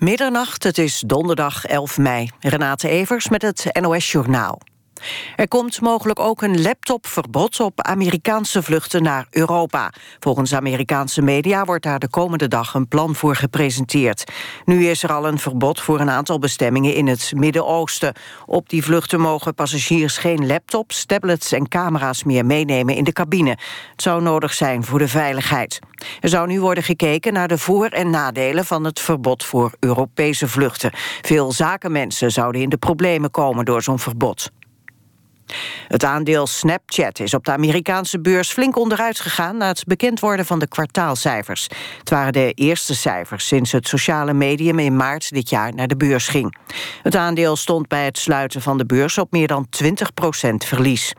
Middernacht, 0.00 0.64
het 0.64 0.78
is 0.78 1.02
donderdag 1.06 1.64
11 1.64 1.98
mei. 1.98 2.30
Renate 2.40 2.88
Evers 2.88 3.28
met 3.28 3.42
het 3.42 3.78
NOS 3.80 4.12
Journaal. 4.12 4.60
Er 5.36 5.48
komt 5.48 5.80
mogelijk 5.80 6.18
ook 6.18 6.42
een 6.42 6.62
laptopverbod 6.62 7.60
op 7.60 7.80
Amerikaanse 7.82 8.62
vluchten 8.62 9.02
naar 9.02 9.26
Europa. 9.30 9.92
Volgens 10.18 10.54
Amerikaanse 10.54 11.22
media 11.22 11.64
wordt 11.64 11.84
daar 11.84 11.98
de 11.98 12.08
komende 12.08 12.48
dag 12.48 12.74
een 12.74 12.88
plan 12.88 13.14
voor 13.14 13.36
gepresenteerd. 13.36 14.24
Nu 14.64 14.86
is 14.86 15.02
er 15.02 15.12
al 15.12 15.26
een 15.26 15.38
verbod 15.38 15.80
voor 15.80 16.00
een 16.00 16.10
aantal 16.10 16.38
bestemmingen 16.38 16.94
in 16.94 17.06
het 17.06 17.32
Midden-Oosten. 17.34 18.14
Op 18.46 18.68
die 18.68 18.84
vluchten 18.84 19.20
mogen 19.20 19.54
passagiers 19.54 20.16
geen 20.16 20.46
laptops, 20.46 21.04
tablets 21.04 21.52
en 21.52 21.68
camera's 21.68 22.24
meer 22.24 22.46
meenemen 22.46 22.94
in 22.94 23.04
de 23.04 23.12
cabine. 23.12 23.50
Het 23.90 24.02
zou 24.02 24.22
nodig 24.22 24.54
zijn 24.54 24.84
voor 24.84 24.98
de 24.98 25.08
veiligheid. 25.08 25.78
Er 26.20 26.28
zou 26.28 26.46
nu 26.46 26.60
worden 26.60 26.84
gekeken 26.84 27.32
naar 27.32 27.48
de 27.48 27.58
voor- 27.58 27.86
en 27.86 28.10
nadelen 28.10 28.64
van 28.64 28.84
het 28.84 29.00
verbod 29.00 29.44
voor 29.44 29.72
Europese 29.78 30.48
vluchten. 30.48 30.90
Veel 31.22 31.52
zakenmensen 31.52 32.30
zouden 32.30 32.60
in 32.60 32.68
de 32.68 32.76
problemen 32.76 33.30
komen 33.30 33.64
door 33.64 33.82
zo'n 33.82 33.98
verbod. 33.98 34.50
Het 35.88 36.04
aandeel 36.04 36.46
Snapchat 36.46 37.18
is 37.18 37.34
op 37.34 37.44
de 37.44 37.52
Amerikaanse 37.52 38.20
beurs 38.20 38.52
flink 38.52 38.76
onderuit 38.76 39.20
gegaan... 39.20 39.56
na 39.56 39.68
het 39.68 39.84
bekend 39.86 40.20
worden 40.20 40.46
van 40.46 40.58
de 40.58 40.68
kwartaalcijfers. 40.68 41.68
Het 41.98 42.10
waren 42.10 42.32
de 42.32 42.52
eerste 42.52 42.94
cijfers 42.94 43.46
sinds 43.46 43.72
het 43.72 43.88
sociale 43.88 44.32
medium 44.32 44.78
in 44.78 44.96
maart 44.96 45.30
dit 45.30 45.50
jaar 45.50 45.74
naar 45.74 45.88
de 45.88 45.96
beurs 45.96 46.28
ging. 46.28 46.56
Het 47.02 47.16
aandeel 47.16 47.56
stond 47.56 47.88
bij 47.88 48.04
het 48.04 48.18
sluiten 48.18 48.62
van 48.62 48.78
de 48.78 48.86
beurs 48.86 49.18
op 49.18 49.30
meer 49.30 49.46
dan 49.46 49.66
20% 49.84 49.88
verlies. 50.56 51.12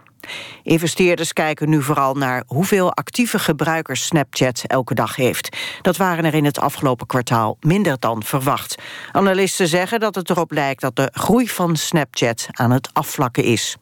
Investeerders 0.63 1.33
kijken 1.33 1.69
nu 1.69 1.81
vooral 1.81 2.13
naar 2.13 2.43
hoeveel 2.47 2.93
actieve 2.93 3.39
gebruikers 3.39 4.05
Snapchat 4.05 4.63
elke 4.67 4.93
dag 4.93 5.15
heeft. 5.15 5.57
Dat 5.81 5.97
waren 5.97 6.25
er 6.25 6.33
in 6.33 6.45
het 6.45 6.59
afgelopen 6.59 7.07
kwartaal 7.07 7.57
minder 7.59 7.99
dan 7.99 8.23
verwacht. 8.23 8.75
Analisten 9.11 9.67
zeggen 9.67 9.99
dat 9.99 10.15
het 10.15 10.29
erop 10.29 10.51
lijkt 10.51 10.81
dat 10.81 10.95
de 10.95 11.09
groei 11.13 11.49
van 11.49 11.75
Snapchat 11.75 12.47
aan 12.51 12.71
het 12.71 12.89
afvlakken 12.93 13.43
is. 13.43 13.77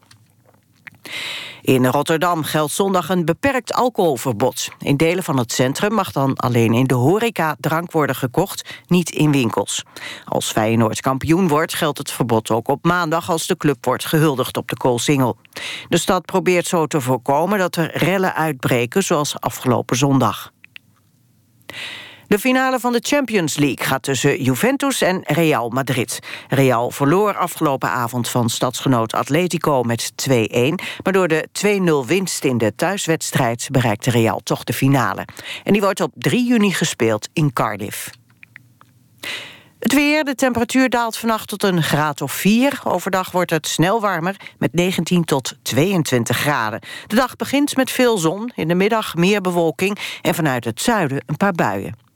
In 1.61 1.85
Rotterdam 1.85 2.43
geldt 2.43 2.71
zondag 2.71 3.09
een 3.09 3.25
beperkt 3.25 3.73
alcoholverbod. 3.73 4.69
In 4.79 4.97
delen 4.97 5.23
van 5.23 5.37
het 5.37 5.51
centrum 5.51 5.93
mag 5.93 6.11
dan 6.11 6.35
alleen 6.35 6.73
in 6.73 6.85
de 6.85 6.93
horeca 6.93 7.55
drank 7.59 7.91
worden 7.91 8.15
gekocht, 8.15 8.83
niet 8.87 9.09
in 9.09 9.31
winkels. 9.31 9.83
Als 10.25 10.51
Feyenoord 10.51 11.01
kampioen 11.01 11.47
wordt, 11.47 11.73
geldt 11.73 11.97
het 11.97 12.11
verbod 12.11 12.51
ook 12.51 12.67
op 12.67 12.85
maandag... 12.85 13.29
als 13.29 13.47
de 13.47 13.57
club 13.57 13.85
wordt 13.85 14.05
gehuldigd 14.05 14.57
op 14.57 14.67
de 14.67 14.77
Koolsingel. 14.77 15.37
De 15.87 15.97
stad 15.97 16.25
probeert 16.25 16.67
zo 16.67 16.85
te 16.85 17.01
voorkomen 17.01 17.59
dat 17.59 17.75
er 17.75 17.97
rellen 17.97 18.35
uitbreken, 18.35 19.03
zoals 19.03 19.39
afgelopen 19.39 19.97
zondag. 19.97 20.51
De 22.29 22.39
finale 22.39 22.79
van 22.79 22.91
de 22.91 22.99
Champions 23.01 23.57
League 23.57 23.85
gaat 23.85 24.03
tussen 24.03 24.43
Juventus 24.43 25.01
en 25.01 25.21
Real 25.23 25.69
Madrid. 25.69 26.19
Real 26.47 26.91
verloor 26.91 27.37
afgelopen 27.37 27.89
avond 27.89 28.29
van 28.29 28.49
stadsgenoot 28.49 29.13
Atletico 29.13 29.83
met 29.83 30.11
2-1... 30.29 30.33
maar 31.03 31.13
door 31.13 31.27
de 31.27 31.47
2-0 32.03 32.07
winst 32.07 32.43
in 32.43 32.57
de 32.57 32.75
thuiswedstrijd 32.75 33.67
bereikte 33.71 34.09
Real 34.09 34.39
toch 34.43 34.63
de 34.63 34.73
finale. 34.73 35.27
En 35.63 35.73
die 35.73 35.81
wordt 35.81 36.01
op 36.01 36.11
3 36.15 36.47
juni 36.47 36.71
gespeeld 36.71 37.29
in 37.33 37.53
Cardiff. 37.53 38.09
Het 39.79 39.93
weer, 39.93 40.23
de 40.23 40.35
temperatuur 40.35 40.89
daalt 40.89 41.17
vannacht 41.17 41.47
tot 41.47 41.63
een 41.63 41.83
graad 41.83 42.21
of 42.21 42.31
4. 42.31 42.81
Overdag 42.83 43.31
wordt 43.31 43.51
het 43.51 43.67
snel 43.67 44.01
warmer 44.01 44.35
met 44.57 44.73
19 44.73 45.23
tot 45.23 45.57
22 45.61 46.37
graden. 46.37 46.81
De 47.07 47.15
dag 47.15 47.35
begint 47.35 47.75
met 47.75 47.91
veel 47.91 48.17
zon, 48.17 48.51
in 48.55 48.67
de 48.67 48.75
middag 48.75 49.15
meer 49.15 49.41
bewolking... 49.41 49.97
en 50.21 50.35
vanuit 50.35 50.65
het 50.65 50.81
zuiden 50.81 51.23
een 51.25 51.37
paar 51.37 51.53
buien. 51.53 52.08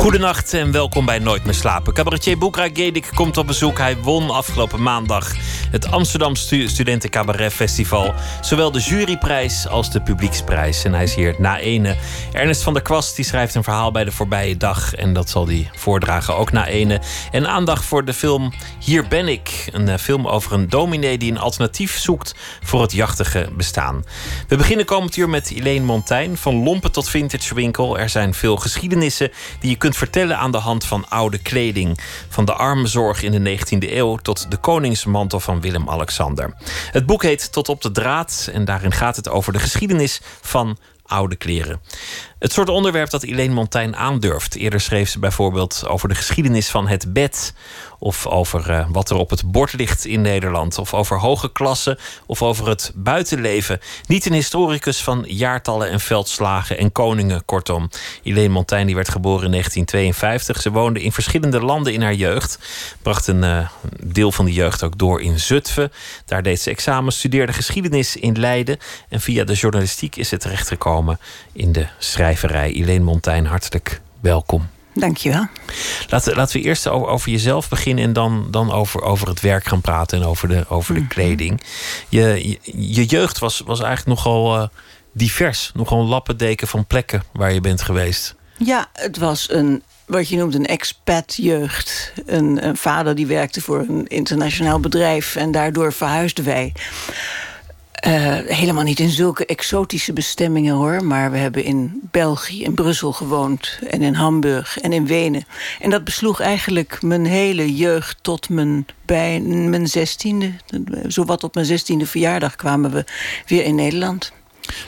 Goedenacht 0.00 0.54
en 0.54 0.72
welkom 0.72 1.04
bij 1.04 1.18
Nooit 1.18 1.44
meer 1.44 1.54
slapen. 1.54 1.92
Cabaretier 1.92 2.38
Boekra 2.38 2.68
Gedik 2.72 3.10
komt 3.14 3.36
op 3.36 3.46
bezoek. 3.46 3.78
Hij 3.78 3.96
won 3.96 4.30
afgelopen 4.30 4.82
maandag 4.82 5.32
het 5.70 5.90
Amsterdam 5.90 6.36
Studenten 6.36 7.10
Cabaret 7.10 7.52
Festival. 7.52 8.14
Zowel 8.40 8.70
de 8.70 8.78
juryprijs 8.78 9.68
als 9.68 9.90
de 9.90 10.00
publieksprijs. 10.00 10.84
En 10.84 10.94
hij 10.94 11.02
is 11.02 11.14
hier 11.14 11.34
na 11.38 11.58
ene. 11.58 11.96
Ernest 12.32 12.62
van 12.62 12.72
der 12.72 12.82
Kwast 12.82 13.16
die 13.16 13.24
schrijft 13.24 13.54
een 13.54 13.62
verhaal 13.62 13.90
bij 13.90 14.04
de 14.04 14.12
voorbije 14.12 14.56
dag. 14.56 14.94
En 14.94 15.12
dat 15.12 15.30
zal 15.30 15.46
hij 15.46 15.70
voordragen 15.74 16.36
ook 16.36 16.52
na 16.52 16.66
ene. 16.66 17.00
En 17.30 17.48
aandacht 17.48 17.84
voor 17.84 18.04
de 18.04 18.14
film 18.14 18.52
Hier 18.78 19.08
ben 19.08 19.28
ik. 19.28 19.68
Een 19.72 19.88
eh, 19.88 19.98
film 19.98 20.26
over 20.26 20.52
een 20.52 20.68
dominee 20.68 21.18
die 21.18 21.30
een 21.30 21.38
alternatief 21.38 21.98
zoekt 21.98 22.34
voor 22.62 22.82
het 22.82 22.92
jachtige 22.92 23.48
bestaan. 23.56 24.04
We 24.48 24.56
beginnen 24.56 24.86
komend 24.86 25.16
uur 25.16 25.28
met 25.28 25.48
Helene 25.48 25.84
Montaigne. 25.84 26.36
Van 26.36 26.62
lompen 26.62 26.92
tot 26.92 27.08
vintage 27.08 27.54
winkel. 27.54 27.98
Er 27.98 28.08
zijn 28.08 28.34
veel 28.34 28.56
geschiedenissen 28.56 29.30
die 29.60 29.70
je 29.70 29.76
kunt 29.76 29.89
vertellen 29.96 30.38
aan 30.38 30.52
de 30.52 30.58
hand 30.58 30.84
van 30.84 31.08
oude 31.08 31.38
kleding. 31.38 31.98
Van 32.28 32.44
de 32.44 32.52
armenzorg 32.52 33.22
in 33.22 33.44
de 33.44 33.58
19e 33.58 33.92
eeuw 33.92 34.16
tot 34.16 34.50
de 34.50 34.56
koningsmantel 34.56 35.40
van 35.40 35.60
Willem-Alexander. 35.60 36.54
Het 36.90 37.06
boek 37.06 37.22
heet 37.22 37.52
Tot 37.52 37.68
op 37.68 37.82
de 37.82 37.90
draad 37.90 38.48
en 38.52 38.64
daarin 38.64 38.92
gaat 38.92 39.16
het 39.16 39.28
over 39.28 39.52
de 39.52 39.58
geschiedenis 39.58 40.20
van 40.40 40.78
oude 41.06 41.36
kleren. 41.36 41.80
Het 42.40 42.52
soort 42.52 42.68
onderwerp 42.68 43.10
dat 43.10 43.22
Elaine 43.22 43.54
Montaigne 43.54 43.96
aandurft. 43.96 44.56
Eerder 44.56 44.80
schreef 44.80 45.08
ze 45.08 45.18
bijvoorbeeld 45.18 45.84
over 45.86 46.08
de 46.08 46.14
geschiedenis 46.14 46.68
van 46.68 46.88
het 46.88 47.12
bed. 47.12 47.54
Of 47.98 48.26
over 48.26 48.70
uh, 48.70 48.86
wat 48.90 49.10
er 49.10 49.16
op 49.16 49.30
het 49.30 49.52
bord 49.52 49.72
ligt 49.72 50.04
in 50.04 50.20
Nederland. 50.20 50.78
Of 50.78 50.94
over 50.94 51.18
hoge 51.18 51.52
klassen. 51.52 51.98
Of 52.26 52.42
over 52.42 52.68
het 52.68 52.92
buitenleven. 52.94 53.80
Niet 54.06 54.26
een 54.26 54.32
historicus 54.32 55.02
van 55.02 55.24
jaartallen 55.26 55.90
en 55.90 56.00
veldslagen 56.00 56.78
en 56.78 56.92
koningen, 56.92 57.44
kortom. 57.44 57.90
Elaine 58.22 58.52
Montaigne 58.52 58.86
die 58.86 58.96
werd 58.96 59.08
geboren 59.08 59.44
in 59.44 59.50
1952. 59.50 60.62
Ze 60.62 60.70
woonde 60.70 61.02
in 61.02 61.12
verschillende 61.12 61.60
landen 61.60 61.92
in 61.92 62.02
haar 62.02 62.14
jeugd. 62.14 62.58
Bracht 63.02 63.26
een 63.26 63.42
uh, 63.42 63.68
deel 64.02 64.32
van 64.32 64.44
die 64.44 64.54
jeugd 64.54 64.82
ook 64.82 64.98
door 64.98 65.22
in 65.22 65.38
Zutphen. 65.38 65.92
Daar 66.24 66.42
deed 66.42 66.60
ze 66.60 66.70
examen, 66.70 67.12
studeerde 67.12 67.52
geschiedenis 67.52 68.16
in 68.16 68.38
Leiden. 68.38 68.78
En 69.08 69.20
via 69.20 69.44
de 69.44 69.54
journalistiek 69.54 70.16
is 70.16 70.28
ze 70.28 70.36
terechtgekomen 70.36 71.18
in 71.52 71.72
de 71.72 71.86
schrijving 71.98 72.28
schrijverij. 72.36 72.72
Elaine 72.72 73.04
Montaigne, 73.04 73.48
hartelijk 73.48 74.00
welkom. 74.20 74.68
Dankjewel. 74.94 75.46
Laten, 76.08 76.36
laten 76.36 76.60
we 76.60 76.66
eerst 76.66 76.88
over, 76.88 77.08
over 77.08 77.30
jezelf 77.30 77.68
beginnen 77.68 78.04
en 78.04 78.12
dan, 78.12 78.46
dan 78.50 78.72
over, 78.72 79.02
over 79.02 79.28
het 79.28 79.40
werk 79.40 79.64
gaan 79.64 79.80
praten 79.80 80.20
en 80.20 80.26
over 80.26 80.48
de, 80.48 80.64
over 80.68 80.94
de 80.94 81.00
mhm. 81.00 81.08
kleding. 81.08 81.60
Je, 82.08 82.58
je, 82.74 83.04
jeugd 83.04 83.38
was, 83.38 83.62
was 83.66 83.80
eigenlijk 83.80 84.16
nogal 84.16 84.56
uh, 84.56 84.66
divers, 85.12 85.70
nogal 85.74 86.00
een 86.00 86.06
lappendeken 86.06 86.68
van 86.68 86.86
plekken 86.86 87.22
waar 87.32 87.52
je 87.52 87.60
bent 87.60 87.82
geweest. 87.82 88.34
Ja, 88.56 88.88
het 88.92 89.18
was 89.18 89.50
een 89.50 89.82
wat 90.06 90.28
je 90.28 90.36
noemt 90.36 90.54
een 90.54 90.66
expat-jeugd. 90.66 92.12
Een, 92.26 92.66
een, 92.66 92.76
vader 92.76 93.14
die 93.14 93.26
werkte 93.26 93.60
voor 93.60 93.78
een 93.78 94.06
internationaal 94.06 94.80
bedrijf 94.80 95.36
en 95.36 95.50
daardoor 95.50 95.92
verhuisden 95.92 96.44
wij. 96.44 96.72
Uh, 98.06 98.38
helemaal 98.46 98.82
niet 98.82 99.00
in 99.00 99.08
zulke 99.08 99.46
exotische 99.46 100.12
bestemmingen 100.12 100.74
hoor. 100.74 101.04
Maar 101.04 101.30
we 101.30 101.38
hebben 101.38 101.64
in 101.64 102.00
België, 102.10 102.62
in 102.62 102.74
Brussel 102.74 103.12
gewoond. 103.12 103.78
En 103.88 104.02
in 104.02 104.14
Hamburg 104.14 104.78
en 104.78 104.92
in 104.92 105.06
Wenen. 105.06 105.44
En 105.80 105.90
dat 105.90 106.04
besloeg 106.04 106.40
eigenlijk 106.40 107.02
mijn 107.02 107.26
hele 107.26 107.74
jeugd 107.74 108.18
tot 108.22 108.48
mijn, 108.48 108.86
bij 109.04 109.40
mijn 109.40 109.86
zestiende. 109.86 110.52
Zowat 111.06 111.44
op 111.44 111.54
mijn 111.54 111.66
zestiende 111.66 112.06
verjaardag 112.06 112.56
kwamen 112.56 112.90
we 112.90 113.04
weer 113.46 113.64
in 113.64 113.74
Nederland. 113.74 114.32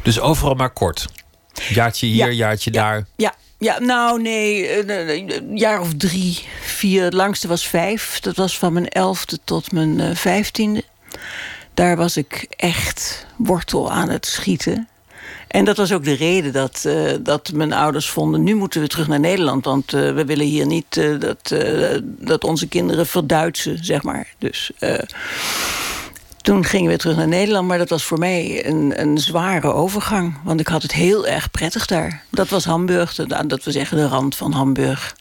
Dus 0.02 0.20
overal 0.20 0.54
maar 0.54 0.70
kort? 0.70 1.06
Jaartje 1.68 2.06
hier, 2.06 2.26
ja, 2.26 2.32
jaartje 2.32 2.70
daar? 2.70 3.06
Ja, 3.16 3.34
ja, 3.58 3.78
nou 3.78 4.22
nee, 4.22 4.78
een 4.88 5.56
jaar 5.56 5.80
of 5.80 5.94
drie, 5.96 6.38
vier. 6.62 7.04
Het 7.04 7.12
langste 7.12 7.48
was 7.48 7.66
vijf. 7.66 8.20
Dat 8.20 8.36
was 8.36 8.58
van 8.58 8.72
mijn 8.72 8.88
elfde 8.88 9.38
tot 9.44 9.72
mijn 9.72 9.98
uh, 9.98 10.14
vijftiende 10.14 10.84
daar 11.74 11.96
was 11.96 12.16
ik 12.16 12.46
echt 12.56 13.26
wortel 13.36 13.92
aan 13.92 14.08
het 14.08 14.26
schieten. 14.26 14.88
En 15.48 15.64
dat 15.64 15.76
was 15.76 15.92
ook 15.92 16.04
de 16.04 16.12
reden 16.12 16.52
dat, 16.52 16.84
uh, 16.86 17.12
dat 17.20 17.52
mijn 17.52 17.72
ouders 17.72 18.10
vonden... 18.10 18.42
nu 18.42 18.54
moeten 18.54 18.80
we 18.80 18.86
terug 18.86 19.08
naar 19.08 19.20
Nederland, 19.20 19.64
want 19.64 19.92
uh, 19.92 20.14
we 20.14 20.24
willen 20.24 20.46
hier 20.46 20.66
niet... 20.66 20.96
Uh, 20.96 21.20
dat, 21.20 21.54
dat 22.04 22.44
onze 22.44 22.68
kinderen 22.68 23.06
verduitsen, 23.06 23.84
zeg 23.84 24.02
maar. 24.02 24.28
Dus 24.38 24.70
Toen 26.42 26.64
gingen 26.64 26.90
we 26.90 26.96
terug 26.96 27.16
naar 27.16 27.28
Nederland, 27.28 27.68
maar 27.68 27.78
dat 27.78 27.88
was 27.88 28.04
voor 28.04 28.18
mij 28.18 28.66
een, 28.66 29.00
een 29.00 29.18
zware 29.18 29.72
overgang. 29.72 30.36
Want 30.44 30.60
ik 30.60 30.66
had 30.68 30.82
het 30.82 30.92
heel 30.92 31.26
erg 31.26 31.50
prettig 31.50 31.86
daar. 31.86 32.22
Dat 32.30 32.48
was 32.48 32.64
Hamburg, 32.64 33.14
dat 33.46 33.64
we 33.64 33.70
zeggen 33.70 33.96
de 33.96 34.08
rand 34.08 34.36
van 34.36 34.52
Hamburg. 34.52 35.16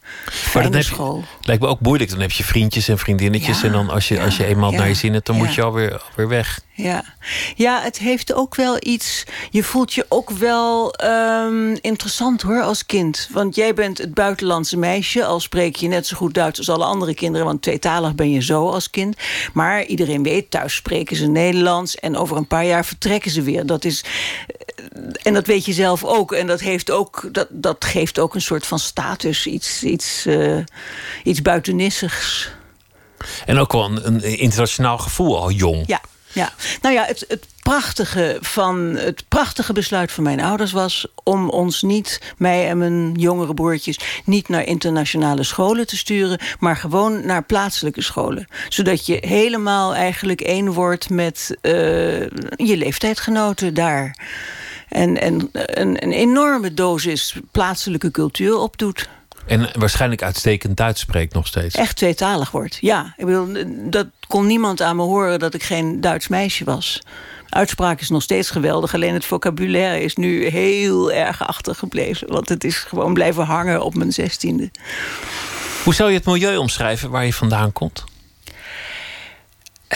Maar 0.54 0.70
dat 0.70 0.84
school. 0.84 1.24
lijkt 1.42 1.62
me 1.62 1.68
ook 1.68 1.80
moeilijk. 1.80 2.10
Dan 2.10 2.20
heb 2.20 2.30
je 2.30 2.44
vriendjes 2.44 2.88
en 2.88 2.98
vriendinnetjes. 2.98 3.62
en 3.62 3.72
dan 3.72 3.90
als 3.90 4.08
je, 4.08 4.22
als 4.22 4.36
je 4.36 4.44
eenmaal 4.44 4.70
naar 4.70 4.88
je 4.88 4.94
zin 4.94 5.12
hebt, 5.12 5.26
dan 5.26 5.36
moet 5.36 5.54
je 5.54 5.62
alweer, 5.62 6.02
alweer 6.10 6.28
weg. 6.28 6.60
Ja. 6.82 7.04
ja, 7.56 7.80
het 7.80 7.98
heeft 7.98 8.32
ook 8.32 8.54
wel 8.54 8.76
iets. 8.80 9.24
Je 9.50 9.64
voelt 9.64 9.94
je 9.94 10.06
ook 10.08 10.30
wel 10.30 10.94
um, 11.04 11.78
interessant 11.80 12.42
hoor 12.42 12.62
als 12.62 12.86
kind. 12.86 13.28
Want 13.30 13.54
jij 13.54 13.74
bent 13.74 13.98
het 13.98 14.14
buitenlandse 14.14 14.76
meisje. 14.76 15.24
Al 15.24 15.40
spreek 15.40 15.76
je 15.76 15.88
net 15.88 16.06
zo 16.06 16.16
goed 16.16 16.34
Duits 16.34 16.58
als 16.58 16.68
alle 16.68 16.84
andere 16.84 17.14
kinderen. 17.14 17.46
Want 17.46 17.62
tweetalig 17.62 18.14
ben 18.14 18.30
je 18.30 18.42
zo 18.42 18.68
als 18.68 18.90
kind. 18.90 19.16
Maar 19.52 19.84
iedereen 19.84 20.22
weet, 20.22 20.50
thuis 20.50 20.74
spreken 20.74 21.16
ze 21.16 21.26
Nederlands. 21.26 21.96
En 21.96 22.16
over 22.16 22.36
een 22.36 22.46
paar 22.46 22.66
jaar 22.66 22.84
vertrekken 22.84 23.30
ze 23.30 23.42
weer. 23.42 23.66
Dat 23.66 23.84
is. 23.84 24.04
Eh, 24.04 25.02
en 25.22 25.34
dat 25.34 25.46
weet 25.46 25.64
je 25.64 25.72
zelf 25.72 26.04
ook. 26.04 26.32
En 26.32 26.46
dat, 26.46 26.60
heeft 26.60 26.90
ook, 26.90 27.28
dat, 27.32 27.46
dat 27.50 27.84
geeft 27.84 28.18
ook 28.18 28.34
een 28.34 28.40
soort 28.40 28.66
van 28.66 28.78
status. 28.78 29.46
Iets, 29.46 29.82
iets, 29.82 30.26
uh, 30.26 30.58
iets 31.24 31.42
buitenissigs. 31.42 32.50
En 33.46 33.58
ook 33.58 33.72
wel 33.72 33.84
een, 33.84 34.04
een 34.04 34.38
internationaal 34.38 34.98
gevoel 34.98 35.40
al 35.40 35.50
jong. 35.50 35.84
Ja, 35.86 36.00
ja, 36.32 36.52
nou 36.80 36.94
ja, 36.94 37.04
het, 37.04 37.24
het, 37.28 37.46
prachtige 37.62 38.38
van 38.40 38.96
het 38.96 39.24
prachtige 39.28 39.72
besluit 39.72 40.12
van 40.12 40.24
mijn 40.24 40.40
ouders 40.40 40.72
was 40.72 41.06
om 41.24 41.48
ons 41.48 41.82
niet, 41.82 42.20
mij 42.36 42.68
en 42.68 42.78
mijn 42.78 43.14
jongere 43.14 43.54
broertjes, 43.54 43.98
niet 44.24 44.48
naar 44.48 44.64
internationale 44.64 45.42
scholen 45.42 45.86
te 45.86 45.96
sturen, 45.96 46.40
maar 46.58 46.76
gewoon 46.76 47.26
naar 47.26 47.44
plaatselijke 47.44 48.02
scholen. 48.02 48.46
Zodat 48.68 49.06
je 49.06 49.18
helemaal 49.26 49.94
eigenlijk 49.94 50.40
één 50.40 50.72
wordt 50.72 51.10
met 51.10 51.56
uh, 51.62 51.72
je 52.56 52.76
leeftijdgenoten 52.76 53.74
daar. 53.74 54.16
En, 54.88 55.20
en 55.20 55.48
een, 55.52 56.04
een 56.04 56.12
enorme 56.12 56.74
dosis 56.74 57.36
plaatselijke 57.50 58.10
cultuur 58.10 58.56
opdoet. 58.56 59.08
En 59.46 59.68
waarschijnlijk 59.78 60.22
uitstekend 60.22 60.76
Duits 60.76 61.00
spreekt 61.00 61.34
nog 61.34 61.46
steeds. 61.46 61.74
Echt 61.74 61.96
tweetalig 61.96 62.50
wordt, 62.50 62.78
ja. 62.80 63.14
Ik 63.16 63.26
bedoel, 63.26 63.64
dat 63.90 64.06
kon 64.26 64.46
niemand 64.46 64.82
aan 64.82 64.96
me 64.96 65.02
horen 65.02 65.38
dat 65.38 65.54
ik 65.54 65.62
geen 65.62 66.00
Duits 66.00 66.28
meisje 66.28 66.64
was. 66.64 67.00
Uitspraak 67.48 68.00
is 68.00 68.08
nog 68.08 68.22
steeds 68.22 68.50
geweldig, 68.50 68.94
alleen 68.94 69.14
het 69.14 69.24
vocabulaire 69.24 70.00
is 70.00 70.16
nu 70.16 70.46
heel 70.46 71.12
erg 71.12 71.46
achtergebleven. 71.46 72.32
Want 72.32 72.48
het 72.48 72.64
is 72.64 72.76
gewoon 72.76 73.14
blijven 73.14 73.44
hangen 73.44 73.82
op 73.82 73.94
mijn 73.94 74.12
zestiende. 74.12 74.70
Hoe 75.84 75.94
zou 75.94 76.10
je 76.10 76.16
het 76.16 76.26
milieu 76.26 76.56
omschrijven 76.56 77.10
waar 77.10 77.24
je 77.24 77.32
vandaan 77.32 77.72
komt? 77.72 78.04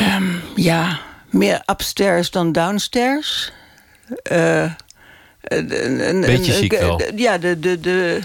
Um, 0.02 0.40
ja, 0.54 1.00
meer 1.30 1.62
upstairs 1.66 2.30
dan 2.30 2.52
downstairs. 2.52 3.52
Uh, 4.32 4.72
een, 5.42 6.20
Beetje 6.20 6.52
ziek 6.52 6.78
wel. 6.78 7.02
Ja, 7.14 7.38
de, 7.38 7.60
de, 7.60 7.80
de, 7.80 8.20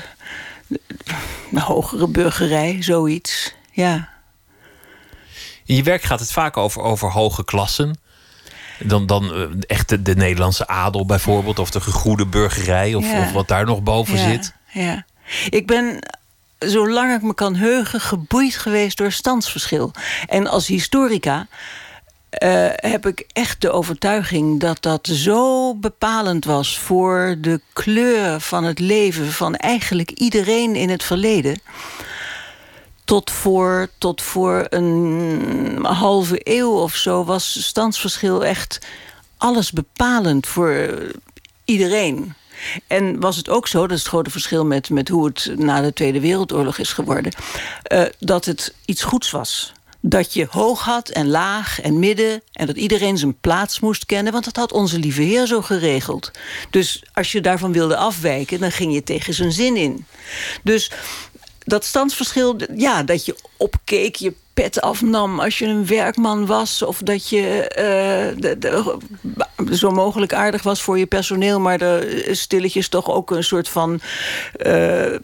een 1.51 1.59
hogere 1.59 2.07
burgerij, 2.07 2.77
zoiets. 2.79 3.53
Ja. 3.71 4.09
In 5.65 5.75
je 5.75 5.83
werk 5.83 6.03
gaat 6.03 6.19
het 6.19 6.31
vaak 6.31 6.57
over, 6.57 6.81
over 6.81 7.11
hoge 7.11 7.43
klassen. 7.43 7.99
Dan, 8.79 9.05
dan 9.05 9.37
uh, 9.37 9.45
echt 9.67 10.05
de, 10.05 10.15
Nederlandse 10.15 10.67
adel 10.67 11.05
bijvoorbeeld, 11.05 11.59
of 11.59 11.71
de 11.71 11.81
gegoede 11.81 12.25
burgerij, 12.25 12.93
of, 12.93 13.13
of 13.13 13.31
wat 13.31 13.47
daar 13.47 13.65
nog 13.65 13.83
boven 13.83 14.17
zit. 14.17 14.53
Ja. 14.71 15.05
Ik 15.49 15.67
ben 15.67 15.99
zolang 16.59 17.15
ik 17.15 17.21
me 17.21 17.33
kan 17.33 17.55
heugen, 17.55 18.01
geboeid 18.01 18.57
geweest 18.57 18.97
door 18.97 19.11
standsverschil. 19.11 19.91
En 20.27 20.47
als 20.47 20.67
historica 20.67 21.47
uh, 22.39 22.67
heb 22.75 23.05
ik 23.05 23.25
echt 23.33 23.61
de 23.61 23.71
overtuiging 23.71 24.59
dat 24.59 24.81
dat 24.81 25.07
zo 25.07 25.75
bepalend 25.75 26.45
was 26.45 26.79
voor 26.79 27.35
de 27.39 27.61
kleur 27.73 28.39
van 28.39 28.63
het 28.63 28.79
leven 28.79 29.31
van 29.31 29.55
eigenlijk 29.55 30.11
iedereen 30.11 30.75
in 30.75 30.89
het 30.89 31.03
verleden. 31.03 31.61
Tot 33.03 33.31
voor, 33.31 33.89
tot 33.97 34.21
voor 34.21 34.65
een 34.69 35.85
halve 35.85 36.39
eeuw 36.43 36.71
of 36.71 36.95
zo 36.95 37.23
was 37.23 37.63
standsverschil 37.63 38.45
echt 38.45 38.79
alles 39.37 39.71
bepalend 39.71 40.47
voor 40.47 40.97
iedereen. 41.65 42.33
En 42.87 43.19
was 43.19 43.35
het 43.35 43.49
ook 43.49 43.67
zo, 43.67 43.81
dat 43.81 43.91
is 43.91 43.99
het 43.99 44.07
grote 44.07 44.29
verschil 44.29 44.65
met, 44.65 44.89
met 44.89 45.07
hoe 45.07 45.25
het 45.25 45.51
na 45.55 45.81
de 45.81 45.93
Tweede 45.93 46.19
Wereldoorlog 46.19 46.77
is 46.77 46.93
geworden, 46.93 47.33
uh, 47.91 48.03
dat 48.19 48.45
het 48.45 48.73
iets 48.85 49.03
goeds 49.03 49.31
was 49.31 49.73
dat 50.01 50.33
je 50.33 50.47
hoog 50.49 50.83
had 50.83 51.09
en 51.09 51.29
laag 51.29 51.81
en 51.81 51.99
midden... 51.99 52.41
en 52.51 52.67
dat 52.67 52.75
iedereen 52.75 53.17
zijn 53.17 53.39
plaats 53.39 53.79
moest 53.79 54.05
kennen... 54.05 54.31
want 54.31 54.45
dat 54.45 54.55
had 54.55 54.71
onze 54.71 54.99
lieve 54.99 55.21
heer 55.21 55.45
zo 55.45 55.61
geregeld. 55.61 56.31
Dus 56.69 57.03
als 57.13 57.31
je 57.31 57.41
daarvan 57.41 57.71
wilde 57.71 57.95
afwijken... 57.95 58.59
dan 58.59 58.71
ging 58.71 58.93
je 58.93 59.03
tegen 59.03 59.33
zijn 59.33 59.51
zin 59.51 59.75
in. 59.75 60.05
Dus 60.63 60.91
dat 61.59 61.85
standsverschil, 61.85 62.55
ja, 62.75 63.03
dat 63.03 63.25
je 63.25 63.35
opkeek, 63.57 64.15
je 64.15 64.33
pet 64.53 64.81
afnam 64.81 65.39
als 65.39 65.57
je 65.57 65.65
een 65.65 65.85
werkman 65.85 66.45
was... 66.45 66.81
of 66.81 66.97
dat 66.97 67.29
je 67.29 67.71
de, 68.37 68.57
de, 68.57 68.97
zo 69.75 69.91
mogelijk 69.91 70.33
aardig 70.33 70.63
was 70.63 70.81
voor 70.81 70.99
je 70.99 71.05
personeel... 71.05 71.59
maar 71.59 71.81
er 71.81 72.35
stilletjes 72.35 72.89
toch 72.89 73.09
ook 73.09 73.31
een 73.31 73.43
soort 73.43 73.69
van... 73.69 73.99
Uh, 74.65 75.15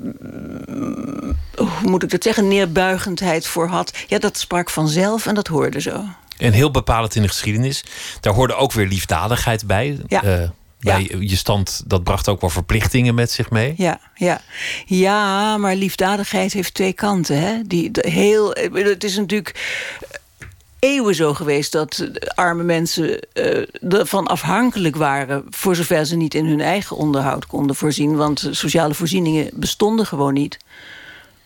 hoe 1.57 1.89
moet 1.89 2.03
ik 2.03 2.11
het 2.11 2.23
zeggen, 2.23 2.47
neerbuigendheid 2.47 3.47
voor 3.47 3.67
had. 3.67 3.93
Ja, 4.07 4.19
dat 4.19 4.37
sprak 4.37 4.69
vanzelf 4.69 5.25
en 5.25 5.35
dat 5.35 5.47
hoorde 5.47 5.81
zo. 5.81 6.03
En 6.37 6.53
heel 6.53 6.71
bepalend 6.71 7.15
in 7.15 7.21
de 7.21 7.27
geschiedenis. 7.27 7.83
Daar 8.19 8.33
hoorde 8.33 8.55
ook 8.55 8.71
weer 8.71 8.87
liefdadigheid 8.87 9.67
bij. 9.67 9.99
Ja. 10.07 10.23
Uh, 10.23 10.49
bij 10.79 11.15
je 11.19 11.35
stand, 11.35 11.83
dat 11.85 12.03
bracht 12.03 12.27
ook 12.27 12.41
wel 12.41 12.49
verplichtingen 12.49 13.15
met 13.15 13.31
zich 13.31 13.49
mee. 13.49 13.73
Ja, 13.77 13.99
ja. 14.15 14.41
ja 14.85 15.57
maar 15.57 15.75
liefdadigheid 15.75 16.53
heeft 16.53 16.73
twee 16.73 16.93
kanten. 16.93 17.39
Hè? 17.39 17.61
Die, 17.65 17.89
heel, 17.93 18.55
het 18.71 19.03
is 19.03 19.17
natuurlijk 19.17 19.55
eeuwen 20.79 21.15
zo 21.15 21.33
geweest 21.33 21.71
dat 21.71 22.09
arme 22.35 22.63
mensen 22.63 23.19
uh, 23.33 23.93
ervan 23.93 24.27
afhankelijk 24.27 24.95
waren... 24.95 25.43
voor 25.49 25.75
zover 25.75 26.05
ze 26.05 26.15
niet 26.15 26.33
in 26.33 26.45
hun 26.45 26.61
eigen 26.61 26.95
onderhoud 26.95 27.47
konden 27.47 27.75
voorzien. 27.75 28.15
Want 28.15 28.47
sociale 28.51 28.93
voorzieningen 28.93 29.49
bestonden 29.53 30.05
gewoon 30.05 30.33
niet. 30.33 30.57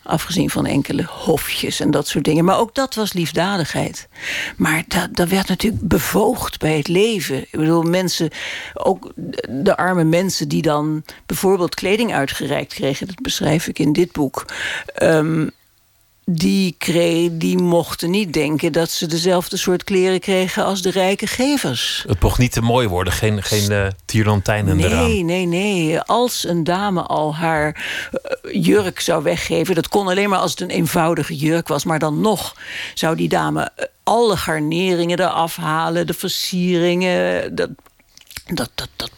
Afgezien 0.04 0.50
van 0.50 0.66
enkele 0.66 1.04
hofjes 1.04 1.80
en 1.80 1.92
dat 1.92 2.08
soort 2.08 2.24
dingen. 2.24 2.46
Maar 2.46 2.60
ook 2.60 2.76
dat 2.76 2.96
was 2.96 3.14
liefdadigheid. 3.14 4.08
Maar 4.58 4.84
dat, 4.88 5.08
dat 5.12 5.30
werd 5.30 5.48
natuurlijk 5.48 5.88
bevoogd 5.88 6.60
bij 6.60 6.78
het 6.78 6.88
leven. 6.88 7.38
Ik 7.38 7.60
bedoel, 7.60 7.84
mensen, 7.84 8.30
ook 8.74 9.12
de 9.50 9.78
arme 9.78 10.04
mensen 10.04 10.48
die 10.48 10.62
dan 10.62 11.04
bijvoorbeeld 11.26 11.76
kleding 11.76 12.14
uitgereikt 12.14 12.74
kregen, 12.74 13.08
dat 13.08 13.22
beschrijf 13.22 13.68
ik 13.68 13.80
in 13.80 13.94
dit 13.94 14.12
boek. 14.12 14.46
Um, 15.02 15.52
die, 16.26 16.76
kreeg, 16.78 17.30
die 17.32 17.58
mochten 17.58 18.10
niet 18.10 18.34
denken 18.34 18.72
dat 18.72 18.92
ze 18.92 19.08
dezelfde 19.08 19.58
soort 19.58 19.84
kleren 19.84 20.20
kregen 20.20 20.66
als 20.66 20.82
de 20.82 20.92
rijke 20.92 21.28
gevers. 21.28 22.04
Het 22.08 22.22
mocht 22.22 22.40
niet 22.40 22.52
te 22.52 22.62
mooi 22.62 22.88
worden, 22.88 23.14
geen, 23.14 23.44
geen 23.44 23.72
uh, 23.72 23.88
tierlantijnen 24.06 24.76
nee, 24.76 24.86
eraan. 24.86 25.08
Nee, 25.08 25.24
nee, 25.24 25.46
nee. 25.46 26.00
Als 26.00 26.48
een 26.48 26.64
dame 26.64 27.02
al 27.02 27.36
haar 27.36 27.86
uh, 28.44 28.64
jurk 28.64 29.00
zou 29.00 29.24
weggeven... 29.24 29.76
dat 29.76 29.88
kon 29.88 30.08
alleen 30.08 30.30
maar 30.30 30.40
als 30.40 30.52
het 30.52 30.62
een 30.62 30.70
eenvoudige 30.70 31.36
jurk 31.36 31.68
was... 31.68 31.86
maar 31.86 32.00
dan 32.00 32.22
nog 32.22 32.56
zou 32.94 33.16
die 33.16 33.30
dame 33.30 33.72
uh, 33.80 33.86
alle 34.04 34.38
garneringen 34.38 35.20
eraf 35.20 35.56
halen... 35.56 36.08
de 36.08 36.14
versieringen, 36.14 37.56
dat, 37.56 37.70
dat, 38.46 38.70
dat, 38.76 38.90
dat 38.96 39.12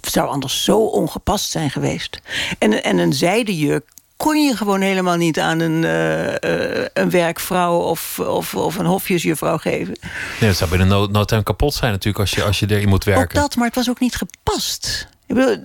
zou 0.00 0.28
anders 0.28 0.64
zo 0.64 0.78
ongepast 0.78 1.50
zijn 1.50 1.70
geweest. 1.70 2.20
En, 2.58 2.82
en 2.82 2.98
een 2.98 3.12
zijden 3.12 3.54
jurk 3.54 3.84
kon 4.18 4.44
je 4.44 4.56
gewoon 4.56 4.80
helemaal 4.80 5.16
niet 5.16 5.38
aan 5.38 5.60
een, 5.60 5.82
uh, 5.82 6.84
een 6.92 7.10
werkvrouw 7.10 7.76
of, 7.78 8.18
of, 8.18 8.54
of 8.54 8.76
een 8.76 8.86
hofjesjuffrouw 8.86 9.56
geven. 9.56 9.96
Nee, 10.40 10.48
dat 10.48 10.56
zou 10.56 10.70
bij 10.70 10.78
de 10.78 10.84
nood, 10.84 11.42
kapot 11.42 11.74
zijn 11.74 11.92
natuurlijk 11.92 12.18
als 12.18 12.30
je, 12.30 12.44
als 12.44 12.58
je 12.58 12.66
erin 12.70 12.88
moet 12.88 13.04
werken. 13.04 13.24
Ook 13.24 13.34
dat, 13.34 13.56
maar 13.56 13.66
het 13.66 13.74
was 13.74 13.90
ook 13.90 14.00
niet 14.00 14.16
gepast. 14.16 15.08
Ik 15.26 15.34
bedoel, 15.34 15.60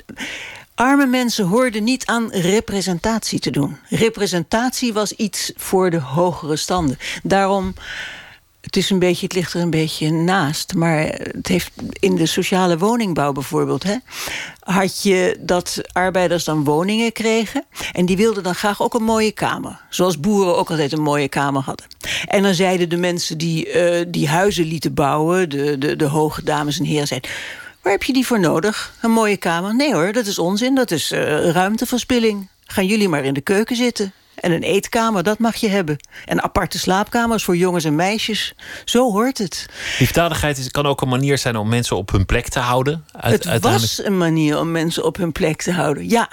arme 0.75 1.05
mensen 1.05 1.45
hoorden 1.45 1.83
niet 1.83 2.05
aan 2.05 2.29
representatie 2.31 3.39
te 3.39 3.51
doen. 3.51 3.77
Representatie 3.89 4.93
was 4.93 5.11
iets 5.11 5.51
voor 5.55 5.89
de 5.89 5.99
hogere 5.99 6.55
standen. 6.55 6.97
Daarom 7.23 7.73
het 8.63 8.77
is 8.77 8.89
een 8.89 8.99
beetje, 8.99 9.25
het 9.25 9.35
ligt 9.35 9.53
er 9.53 9.61
een 9.61 9.69
beetje 9.69 10.11
naast. 10.11 10.73
Maar 10.73 10.99
het 11.07 11.47
heeft 11.47 11.71
in 11.99 12.15
de 12.15 12.25
sociale 12.25 12.77
woningbouw 12.77 13.31
bijvoorbeeld, 13.31 13.83
hè, 13.83 13.95
had 14.59 15.03
je 15.03 15.37
dat 15.39 15.81
arbeiders 15.91 16.43
dan 16.43 16.63
woningen 16.63 17.11
kregen. 17.11 17.65
En 17.91 18.05
die 18.05 18.17
wilden 18.17 18.43
dan 18.43 18.55
graag 18.55 18.81
ook 18.81 18.93
een 18.93 19.03
mooie 19.03 19.31
kamer. 19.31 19.81
Zoals 19.89 20.19
boeren 20.19 20.57
ook 20.57 20.69
altijd 20.69 20.91
een 20.91 21.01
mooie 21.01 21.27
kamer 21.27 21.61
hadden. 21.61 21.85
En 22.25 22.43
dan 22.43 22.53
zeiden 22.53 22.89
de 22.89 22.97
mensen 22.97 23.37
die 23.37 23.73
uh, 23.73 24.05
die 24.07 24.27
huizen 24.27 24.65
lieten 24.65 24.93
bouwen, 24.93 25.49
de, 25.49 25.77
de, 25.77 25.95
de 25.95 26.05
hoge 26.05 26.43
dames 26.43 26.79
en 26.79 26.85
heren, 26.85 27.07
zeiden. 27.07 27.29
Waar 27.81 27.91
heb 27.91 28.03
je 28.03 28.13
die 28.13 28.25
voor 28.25 28.39
nodig? 28.39 28.93
Een 29.01 29.11
mooie 29.11 29.37
kamer? 29.37 29.75
Nee 29.75 29.93
hoor, 29.93 30.11
dat 30.11 30.25
is 30.25 30.39
onzin. 30.39 30.75
Dat 30.75 30.91
is 30.91 31.11
uh, 31.11 31.49
ruimteverspilling. 31.49 32.47
Gaan 32.65 32.85
jullie 32.85 33.09
maar 33.09 33.23
in 33.23 33.33
de 33.33 33.41
keuken 33.41 33.75
zitten. 33.75 34.13
En 34.43 34.51
een 34.51 34.63
eetkamer, 34.63 35.23
dat 35.23 35.39
mag 35.39 35.55
je 35.55 35.69
hebben. 35.69 35.97
En 36.25 36.43
aparte 36.43 36.79
slaapkamers 36.79 37.43
voor 37.43 37.57
jongens 37.57 37.83
en 37.83 37.95
meisjes. 37.95 38.53
Zo 38.85 39.11
hoort 39.11 39.37
het. 39.37 39.65
Liefdadigheid 39.99 40.57
is, 40.57 40.71
kan 40.71 40.85
ook 40.85 41.01
een 41.01 41.09
manier 41.09 41.37
zijn 41.37 41.55
om 41.55 41.69
mensen 41.69 41.97
op 41.97 42.11
hun 42.11 42.25
plek 42.25 42.47
te 42.47 42.59
houden. 42.59 43.05
Uit, 43.11 43.43
het 43.43 43.63
was 43.63 44.03
een 44.03 44.17
manier 44.17 44.59
om 44.59 44.71
mensen 44.71 45.03
op 45.03 45.17
hun 45.17 45.31
plek 45.31 45.61
te 45.61 45.71
houden, 45.71 46.09
ja. 46.09 46.29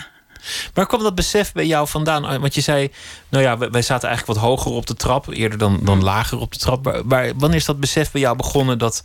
Waar 0.74 0.86
kwam 0.86 1.02
dat 1.02 1.14
besef 1.14 1.52
bij 1.52 1.66
jou 1.66 1.88
vandaan? 1.88 2.40
Want 2.40 2.54
je 2.54 2.60
zei, 2.60 2.92
nou 3.28 3.44
ja, 3.44 3.58
wij 3.58 3.82
zaten 3.82 4.08
eigenlijk 4.08 4.38
wat 4.38 4.48
hoger 4.48 4.72
op 4.72 4.86
de 4.86 4.94
trap, 4.94 5.28
eerder 5.28 5.58
dan, 5.58 5.80
dan 5.82 6.02
lager 6.02 6.38
op 6.38 6.52
de 6.52 6.58
trap. 6.58 7.02
Maar, 7.04 7.32
wanneer 7.36 7.58
is 7.58 7.64
dat 7.64 7.80
besef 7.80 8.10
bij 8.10 8.20
jou 8.20 8.36
begonnen 8.36 8.78
dat 8.78 9.00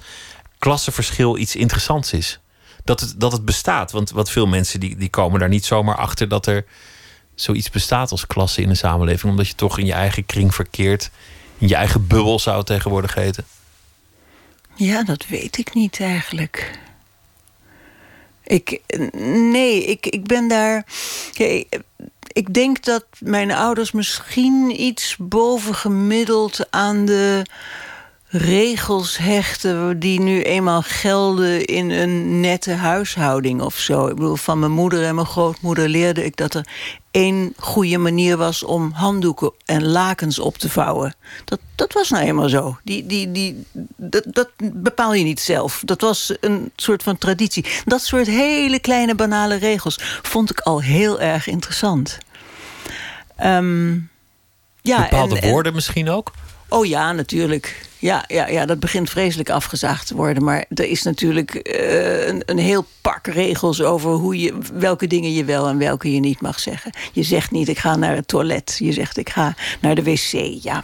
klassenverschil 0.60 1.38
iets 1.38 1.56
interessants 1.56 2.14
is? 2.14 2.40
Dat 2.84 3.00
het, 3.00 3.14
dat 3.18 3.32
het 3.32 3.46
bestaat. 3.46 3.92
Want 3.92 4.12
wat 4.12 4.30
veel 4.30 4.48
mensen 4.48 4.80
die, 4.80 4.96
die 4.98 5.10
komen 5.10 5.40
daar 5.40 5.50
niet 5.50 5.66
zomaar 5.66 5.96
achter 5.96 6.28
dat 6.28 6.46
er 6.46 6.66
zoiets 7.36 7.70
bestaat 7.70 8.12
als 8.12 8.28
klasse 8.28 8.62
in 8.62 8.70
een 8.70 8.76
samenleving. 8.78 9.32
Omdat 9.32 9.48
je 9.48 9.56
toch 9.56 9.80
in 9.80 9.86
je 9.86 9.94
eigen 9.94 10.26
kring 10.26 10.56
verkeert. 10.56 11.10
In 11.58 11.68
je 11.68 11.76
eigen 11.76 12.08
bubbel 12.08 12.40
zou 12.40 12.58
het 12.58 12.66
tegenwoordig 12.66 13.14
heten. 13.14 13.46
Ja, 14.76 15.04
dat 15.04 15.26
weet 15.28 15.58
ik 15.58 15.74
niet 15.74 16.00
eigenlijk. 16.00 16.80
Ik, 18.44 18.82
nee, 19.52 19.86
ik, 19.86 20.06
ik 20.06 20.24
ben 20.24 20.48
daar. 20.48 20.86
ik 22.32 22.54
denk 22.54 22.84
dat 22.84 23.06
mijn 23.20 23.52
ouders 23.52 23.92
misschien 23.92 24.82
iets 24.82 25.16
bovengemiddeld 25.20 26.72
aan 26.72 27.06
de 27.06 27.46
regels 28.38 29.18
hechten 29.18 30.00
die 30.00 30.22
nu 30.22 30.42
eenmaal 30.42 30.82
gelden 30.82 31.66
in 31.66 31.90
een 31.90 32.40
nette 32.40 32.72
huishouding 32.72 33.62
of 33.62 33.78
zo. 33.78 34.08
Ik 34.08 34.16
bedoel, 34.16 34.36
van 34.36 34.60
mijn 34.60 34.72
moeder 34.72 35.04
en 35.04 35.16
mijn 35.16 35.28
grootmoeder 35.28 35.90
leerde 35.90 36.26
ik 36.26 36.36
dat 36.36 36.54
er 36.54 36.68
één 37.12 37.54
goede 37.58 37.98
manier 37.98 38.38
was 38.38 38.64
om 38.64 38.92
handdoeken 38.92 39.52
en 39.66 39.86
lakens 39.88 40.40
op 40.40 40.58
te 40.58 40.70
vouwen. 40.70 41.16
Dat, 41.46 41.60
dat 41.76 41.94
was 41.94 42.10
nou 42.10 42.26
eenmaal 42.26 42.50
zo. 42.50 42.78
Die, 42.84 43.06
die, 43.06 43.32
die, 43.32 43.66
dat, 43.96 44.24
dat 44.26 44.50
bepaal 44.74 45.14
je 45.14 45.24
niet 45.24 45.40
zelf. 45.40 45.82
Dat 45.86 46.02
was 46.02 46.34
een 46.40 46.72
soort 46.76 47.04
van 47.04 47.18
traditie. 47.18 47.66
Dat 47.86 48.02
soort 48.02 48.28
hele 48.28 48.80
kleine 48.80 49.16
banale 49.16 49.56
regels 49.56 50.00
vond 50.22 50.50
ik 50.50 50.60
al 50.60 50.82
heel 50.82 51.20
erg 51.20 51.48
interessant. 51.48 52.18
Um, 53.44 54.10
ja, 54.82 55.02
Bepaalde 55.02 55.40
woorden 55.40 55.74
misschien 55.74 56.10
ook? 56.10 56.32
Oh 56.70 56.86
ja, 56.86 57.12
natuurlijk. 57.12 57.86
Ja, 58.06 58.24
ja, 58.28 58.48
ja, 58.48 58.66
dat 58.66 58.80
begint 58.80 59.10
vreselijk 59.10 59.50
afgezaagd 59.50 60.08
te 60.08 60.16
worden. 60.16 60.44
Maar 60.44 60.66
er 60.70 60.86
is 60.86 61.04
natuurlijk 61.04 61.54
uh, 61.54 62.28
een, 62.28 62.44
een 62.46 62.58
heel 62.58 62.86
pak 63.02 63.28
regels 63.28 63.82
over 63.82 64.12
hoe 64.12 64.40
je, 64.40 64.54
welke 64.74 65.08
dingen 65.08 65.34
je 65.34 65.46
wel 65.46 65.68
en 65.68 65.78
welke 65.78 66.14
je 66.14 66.20
niet 66.20 66.42
mag 66.42 66.60
zeggen. 66.60 66.92
Je 67.12 67.24
zegt 67.24 67.52
niet, 67.52 67.68
ik 67.68 67.80
ga 67.80 67.96
naar 67.96 68.16
het 68.16 68.28
toilet. 68.28 68.76
Je 68.80 68.92
zegt, 68.92 69.18
ik 69.18 69.30
ga 69.30 69.56
naar 69.82 69.96
de 69.96 70.04
wc. 70.04 70.32
Ja, 70.62 70.84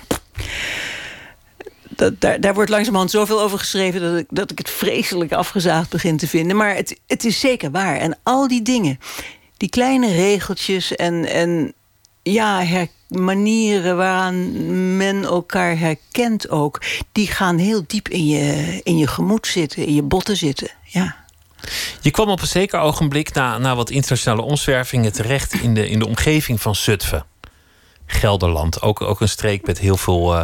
dat, 1.89 2.21
daar, 2.21 2.41
daar 2.41 2.53
wordt 2.53 2.69
langzamerhand 2.69 3.11
zoveel 3.11 3.41
over 3.41 3.59
geschreven... 3.59 4.01
Dat 4.01 4.17
ik, 4.17 4.27
dat 4.29 4.51
ik 4.51 4.57
het 4.57 4.69
vreselijk 4.69 5.31
afgezaagd 5.31 5.89
begin 5.89 6.17
te 6.17 6.27
vinden. 6.27 6.57
Maar 6.57 6.75
het, 6.75 6.99
het 7.07 7.25
is 7.25 7.39
zeker 7.39 7.71
waar. 7.71 7.97
En 7.97 8.17
al 8.23 8.47
die 8.47 8.61
dingen, 8.61 8.99
die 9.57 9.69
kleine 9.69 10.11
regeltjes 10.11 10.95
en, 10.95 11.25
en 11.25 11.73
ja, 12.23 12.63
manieren 13.07 13.97
waaraan 13.97 14.97
men 14.97 15.23
elkaar 15.23 15.77
herkent 15.77 16.49
ook... 16.49 16.81
die 17.11 17.27
gaan 17.27 17.57
heel 17.57 17.83
diep 17.87 18.09
in 18.09 18.27
je, 18.27 18.79
in 18.83 18.97
je 18.97 19.07
gemoed 19.07 19.47
zitten, 19.47 19.85
in 19.85 19.93
je 19.93 20.01
botten 20.01 20.37
zitten. 20.37 20.71
Ja. 20.83 21.15
Je 22.01 22.11
kwam 22.11 22.29
op 22.29 22.41
een 22.41 22.47
zeker 22.47 22.79
ogenblik 22.79 23.33
na, 23.33 23.57
na 23.57 23.75
wat 23.75 23.89
internationale 23.89 24.41
omzwervingen 24.41 25.13
terecht 25.13 25.53
in 25.53 25.73
de, 25.73 25.89
in 25.89 25.99
de 25.99 26.07
omgeving 26.07 26.61
van 26.61 26.75
Zutphen. 26.75 27.25
Gelderland, 28.05 28.81
ook, 28.81 29.01
ook 29.01 29.21
een 29.21 29.29
streek 29.29 29.65
met 29.65 29.79
heel 29.79 29.97
veel 29.97 30.35
uh, 30.35 30.41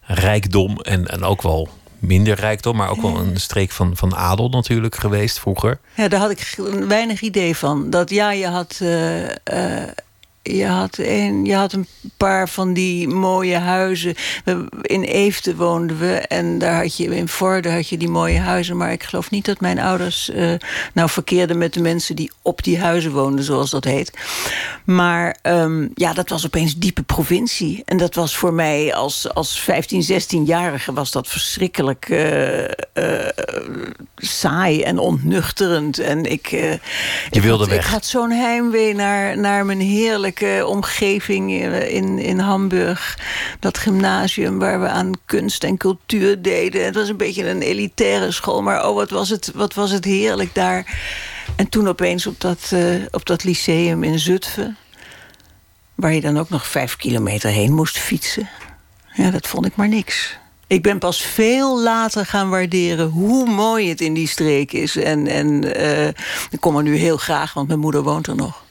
rijkdom 0.00 0.80
en, 0.80 1.06
en 1.06 1.24
ook 1.24 1.42
wel 1.42 1.68
minder 1.98 2.34
rijkdom, 2.34 2.76
maar 2.76 2.90
ook 2.90 3.02
wel 3.02 3.18
een 3.18 3.40
streek 3.40 3.70
van, 3.70 3.96
van 3.96 4.16
adel 4.16 4.48
natuurlijk 4.48 4.96
geweest 4.96 5.38
vroeger. 5.40 5.78
Ja, 5.94 6.08
daar 6.08 6.20
had 6.20 6.30
ik 6.30 6.54
weinig 6.88 7.20
idee 7.20 7.56
van. 7.56 7.90
Dat 7.90 8.10
ja, 8.10 8.32
je 8.32 8.46
had. 8.46 8.78
Uh, 8.82 9.22
uh, 9.22 9.28
je 10.56 10.66
had, 10.66 10.98
een, 10.98 11.44
je 11.44 11.54
had 11.54 11.72
een 11.72 11.86
paar 12.16 12.48
van 12.48 12.72
die 12.72 13.08
mooie 13.08 13.56
huizen. 13.56 14.14
In 14.82 15.02
Eefde 15.02 15.56
woonden 15.56 15.98
we 15.98 16.14
en 16.14 16.58
daar 16.58 16.82
had 16.82 16.96
je, 16.96 17.16
in 17.16 17.28
Vorden 17.28 17.74
had 17.74 17.88
je 17.88 17.96
die 17.96 18.08
mooie 18.08 18.38
huizen. 18.38 18.76
Maar 18.76 18.92
ik 18.92 19.02
geloof 19.02 19.30
niet 19.30 19.44
dat 19.44 19.60
mijn 19.60 19.78
ouders 19.78 20.30
uh, 20.34 20.52
nou 20.94 21.08
verkeerden 21.08 21.58
met 21.58 21.74
de 21.74 21.80
mensen 21.80 22.16
die 22.16 22.30
op 22.42 22.62
die 22.62 22.78
huizen 22.78 23.12
woonden, 23.12 23.44
zoals 23.44 23.70
dat 23.70 23.84
heet. 23.84 24.12
Maar 24.84 25.36
um, 25.42 25.90
ja, 25.94 26.12
dat 26.12 26.28
was 26.28 26.46
opeens 26.46 26.76
diepe 26.76 27.02
provincie. 27.02 27.82
En 27.84 27.96
dat 27.96 28.14
was 28.14 28.36
voor 28.36 28.52
mij 28.52 28.94
als, 28.94 29.34
als 29.34 29.60
15, 29.60 30.02
16-jarige 30.02 30.92
was 30.92 31.10
dat 31.10 31.28
verschrikkelijk 31.28 32.08
uh, 32.08 32.62
uh, 32.62 32.68
saai 34.16 34.82
en 34.82 34.98
ontnuchterend. 34.98 35.98
En 35.98 36.24
ik, 36.24 36.46
je 37.30 37.40
wilde 37.40 37.64
ik 37.64 37.70
weg. 37.70 37.84
Ik 37.84 37.90
had 37.90 38.06
zo'n 38.06 38.30
heimwee 38.30 38.94
naar, 38.94 39.38
naar 39.38 39.66
mijn 39.66 39.80
heerlijk 39.80 40.37
omgeving 40.66 41.52
in, 41.88 42.18
in 42.18 42.38
Hamburg. 42.38 43.18
Dat 43.60 43.78
gymnasium 43.78 44.58
waar 44.58 44.80
we 44.80 44.88
aan 44.88 45.12
kunst 45.24 45.64
en 45.64 45.76
cultuur 45.76 46.42
deden. 46.42 46.84
Het 46.84 46.94
was 46.94 47.08
een 47.08 47.16
beetje 47.16 47.48
een 47.48 47.62
elitaire 47.62 48.32
school. 48.32 48.62
Maar 48.62 48.88
oh, 48.88 48.94
wat 48.94 49.10
was 49.10 49.28
het, 49.28 49.50
wat 49.54 49.74
was 49.74 49.90
het 49.90 50.04
heerlijk 50.04 50.54
daar. 50.54 51.00
En 51.56 51.68
toen 51.68 51.88
opeens 51.88 52.26
op 52.26 52.40
dat, 52.40 52.70
uh, 52.74 52.94
op 53.10 53.26
dat 53.26 53.44
lyceum 53.44 54.02
in 54.02 54.18
Zutphen... 54.18 54.76
waar 55.94 56.12
je 56.12 56.20
dan 56.20 56.38
ook 56.38 56.50
nog 56.50 56.66
vijf 56.66 56.96
kilometer 56.96 57.50
heen 57.50 57.74
moest 57.74 57.98
fietsen. 57.98 58.48
Ja, 59.12 59.30
dat 59.30 59.46
vond 59.46 59.66
ik 59.66 59.76
maar 59.76 59.88
niks. 59.88 60.38
Ik 60.66 60.82
ben 60.82 60.98
pas 60.98 61.22
veel 61.22 61.82
later 61.82 62.26
gaan 62.26 62.48
waarderen 62.48 63.08
hoe 63.08 63.50
mooi 63.50 63.88
het 63.88 64.00
in 64.00 64.14
die 64.14 64.28
streek 64.28 64.72
is. 64.72 64.96
En, 64.96 65.26
en 65.26 65.78
uh, 65.80 66.06
ik 66.50 66.60
kom 66.60 66.76
er 66.76 66.82
nu 66.82 66.96
heel 66.96 67.16
graag, 67.16 67.54
want 67.54 67.68
mijn 67.68 67.78
moeder 67.78 68.02
woont 68.02 68.26
er 68.26 68.36
nog. 68.36 68.66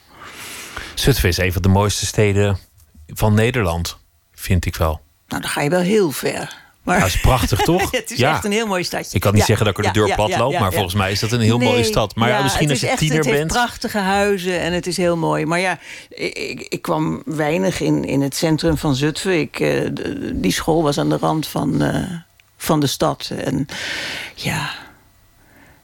Zutphen 0.98 1.28
is 1.28 1.38
een 1.38 1.52
van 1.52 1.62
de 1.62 1.68
mooiste 1.68 2.06
steden 2.06 2.58
van 3.06 3.34
Nederland, 3.34 3.98
vind 4.34 4.66
ik 4.66 4.76
wel. 4.76 5.00
Nou, 5.28 5.42
dan 5.42 5.50
ga 5.50 5.60
je 5.60 5.70
wel 5.70 5.80
heel 5.80 6.10
ver. 6.10 6.56
Maar... 6.82 7.00
Dat 7.00 7.08
is 7.08 7.20
prachtig, 7.20 7.60
toch? 7.60 7.90
het 8.00 8.10
is 8.10 8.20
echt 8.20 8.44
een 8.44 8.52
heel 8.52 8.66
mooi 8.66 8.84
stadje. 8.84 9.14
Ik 9.14 9.20
kan 9.20 9.34
niet 9.34 9.44
zeggen 9.44 9.66
dat 9.66 9.78
ik 9.78 9.84
er 9.84 9.92
de 9.92 10.00
deur 10.00 10.14
plat 10.14 10.36
loop, 10.36 10.58
maar 10.58 10.72
volgens 10.72 10.94
mij 10.94 11.10
is 11.10 11.20
dat 11.20 11.32
een 11.32 11.40
heel 11.40 11.58
mooie 11.58 11.84
stad. 11.84 12.14
Maar 12.14 12.28
ja, 12.28 12.42
misschien 12.42 12.70
als 12.70 12.80
je 12.80 12.88
echt, 12.88 12.98
tiener 12.98 13.18
het 13.18 13.26
bent. 13.26 13.38
Het 13.38 13.52
prachtige 13.52 13.98
huizen 13.98 14.60
en 14.60 14.72
het 14.72 14.86
is 14.86 14.96
heel 14.96 15.16
mooi. 15.16 15.46
Maar 15.46 15.60
ja, 15.60 15.78
ik, 16.08 16.66
ik 16.68 16.82
kwam 16.82 17.22
weinig 17.24 17.80
in, 17.80 18.04
in 18.04 18.20
het 18.20 18.36
centrum 18.36 18.76
van 18.76 18.94
Zutphen. 18.94 19.40
Ik, 19.40 19.60
uh, 19.60 19.88
die 20.32 20.52
school 20.52 20.82
was 20.82 20.98
aan 20.98 21.08
de 21.08 21.16
rand 21.16 21.46
van, 21.46 21.82
uh, 21.82 22.04
van 22.56 22.80
de 22.80 22.86
stad. 22.86 23.30
En 23.44 23.66
ja, 24.34 24.74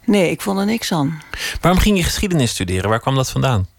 nee, 0.05 0.31
ik 0.31 0.41
vond 0.41 0.59
er 0.59 0.67
niks 0.67 0.93
aan. 0.93 1.23
Waarom 1.61 1.81
ging 1.81 1.97
je 1.97 2.03
geschiedenis 2.03 2.51
studeren? 2.51 2.91
Waar 2.91 3.01
kwam 3.01 3.15
dat 3.15 3.31
vandaan? 3.31 3.73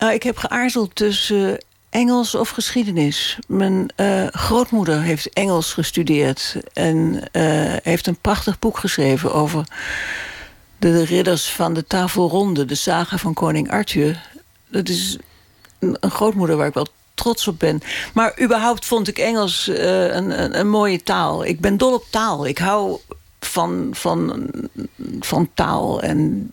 Nou, 0.00 0.12
ik 0.12 0.22
heb 0.22 0.36
geaarzeld 0.36 0.94
tussen 0.94 1.58
Engels 1.90 2.34
of 2.34 2.48
geschiedenis. 2.48 3.38
Mijn 3.46 3.92
uh, 3.96 4.26
grootmoeder 4.26 5.02
heeft 5.02 5.32
Engels 5.32 5.72
gestudeerd 5.72 6.56
en 6.72 7.22
uh, 7.32 7.76
heeft 7.82 8.06
een 8.06 8.20
prachtig 8.20 8.58
boek 8.58 8.78
geschreven 8.78 9.32
over 9.32 9.64
de 10.78 11.04
ridders 11.04 11.50
van 11.50 11.74
de 11.74 11.86
tafelronde, 11.86 12.64
de 12.64 12.74
saga 12.74 13.18
van 13.18 13.34
koning 13.34 13.70
Arthur. 13.70 14.28
Dat 14.68 14.88
is 14.88 15.18
een, 15.78 15.96
grootmoeder 16.00 16.56
waar 16.56 16.66
ik 16.66 16.74
wel 16.74 16.88
trots 17.14 17.48
op 17.48 17.58
ben. 17.58 17.82
Maar 18.14 18.40
überhaupt 18.42 18.86
vond 18.86 19.08
ik 19.08 19.18
Engels 19.18 19.66
een, 19.66 20.42
een, 20.42 20.58
een, 20.58 20.68
mooie 20.68 21.02
taal. 21.02 21.44
Ik 21.44 21.60
ben 21.60 21.76
dol 21.76 21.94
op 21.94 22.04
taal. 22.10 22.46
Ik 22.46 22.58
hou 22.58 23.00
van, 23.40 23.88
van, 23.92 24.50
van 25.20 25.50
taal 25.54 26.02
en 26.02 26.50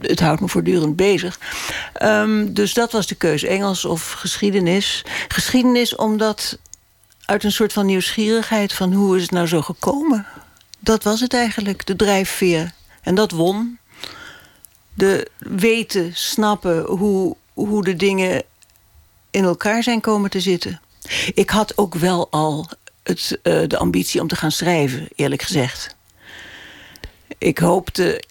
het 0.00 0.20
houdt 0.20 0.40
me 0.40 0.48
voortdurend 0.48 0.96
bezig. 0.96 1.40
Um, 2.02 2.54
dus 2.54 2.74
dat 2.74 2.92
was 2.92 3.06
de 3.06 3.14
keuze, 3.14 3.48
Engels 3.48 3.84
of 3.84 4.10
geschiedenis. 4.10 5.04
Geschiedenis 5.28 5.94
omdat 5.96 6.58
uit 7.24 7.44
een 7.44 7.52
soort 7.52 7.72
van 7.72 7.86
nieuwsgierigheid... 7.86 8.72
van 8.72 8.92
hoe 8.92 9.16
is 9.16 9.22
het 9.22 9.30
nou 9.30 9.46
zo 9.46 9.62
gekomen? 9.62 10.26
Dat 10.78 11.02
was 11.02 11.20
het 11.20 11.34
eigenlijk, 11.34 11.86
de 11.86 11.96
drijfveer. 11.96 12.72
En 13.02 13.14
dat 13.14 13.30
won. 13.30 13.78
De 14.94 15.30
weten, 15.38 16.10
snappen 16.14 16.84
hoe, 16.84 17.36
hoe 17.52 17.84
de 17.84 17.96
dingen 17.96 18.42
in 19.30 19.44
elkaar 19.44 19.82
zijn 19.82 20.00
komen 20.00 20.30
te 20.30 20.40
zitten. 20.40 20.80
Ik 21.34 21.50
had 21.50 21.78
ook 21.78 21.94
wel 21.94 22.30
al 22.30 22.68
het, 23.02 23.38
uh, 23.42 23.62
de 23.66 23.78
ambitie 23.78 24.20
om 24.20 24.28
te 24.28 24.36
gaan 24.36 24.52
schrijven, 24.52 25.08
eerlijk 25.14 25.42
gezegd. 25.42 25.95
Ik 27.38 27.58
hoopte 27.58 28.22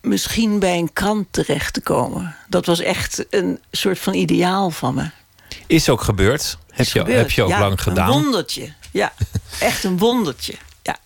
misschien 0.00 0.58
bij 0.58 0.78
een 0.78 0.92
krant 0.92 1.26
terecht 1.30 1.74
te 1.74 1.80
komen. 1.80 2.36
Dat 2.48 2.66
was 2.66 2.80
echt 2.80 3.26
een 3.30 3.60
soort 3.70 3.98
van 3.98 4.14
ideaal 4.14 4.70
van 4.70 4.94
me. 4.94 5.10
Is 5.66 5.88
ook 5.88 6.00
gebeurd. 6.00 6.58
Heb, 6.70 6.86
je, 6.86 7.02
heb 7.02 7.30
je 7.30 7.42
ook 7.42 7.58
lang 7.58 7.82
gedaan. 7.82 8.08
Een 8.08 8.22
wondertje. 8.22 8.72
Ja, 8.90 9.12
echt 9.60 9.84
een 9.84 9.98
wondertje. 9.98 10.54
Ja. 10.82 10.96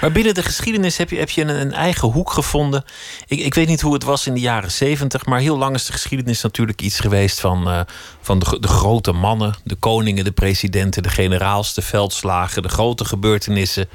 Maar 0.00 0.12
binnen 0.12 0.34
de 0.34 0.42
geschiedenis 0.42 0.96
heb 0.96 1.10
je, 1.10 1.16
heb 1.16 1.30
je 1.30 1.42
een, 1.42 1.60
een 1.60 1.72
eigen 1.72 2.08
hoek 2.08 2.30
gevonden. 2.30 2.84
Ik, 3.26 3.40
ik 3.40 3.54
weet 3.54 3.68
niet 3.68 3.80
hoe 3.80 3.94
het 3.94 4.02
was 4.02 4.26
in 4.26 4.34
de 4.34 4.40
jaren 4.40 4.70
zeventig, 4.70 5.26
maar 5.26 5.40
heel 5.40 5.58
lang 5.58 5.74
is 5.74 5.84
de 5.84 5.92
geschiedenis 5.92 6.42
natuurlijk 6.42 6.82
iets 6.82 7.00
geweest 7.00 7.40
van, 7.40 7.68
uh, 7.68 7.80
van 8.20 8.38
de, 8.38 8.60
de, 8.60 8.68
grote 8.68 9.12
mannen, 9.12 9.54
de 9.64 9.74
koningen, 9.74 10.24
de 10.24 10.32
presidenten, 10.32 11.02
de 11.02 11.08
generaals, 11.08 11.74
de 11.74 11.82
veldslagen, 11.82 12.62
de 12.62 12.68
grote 12.68 13.04
gebeurtenissen 13.04 13.88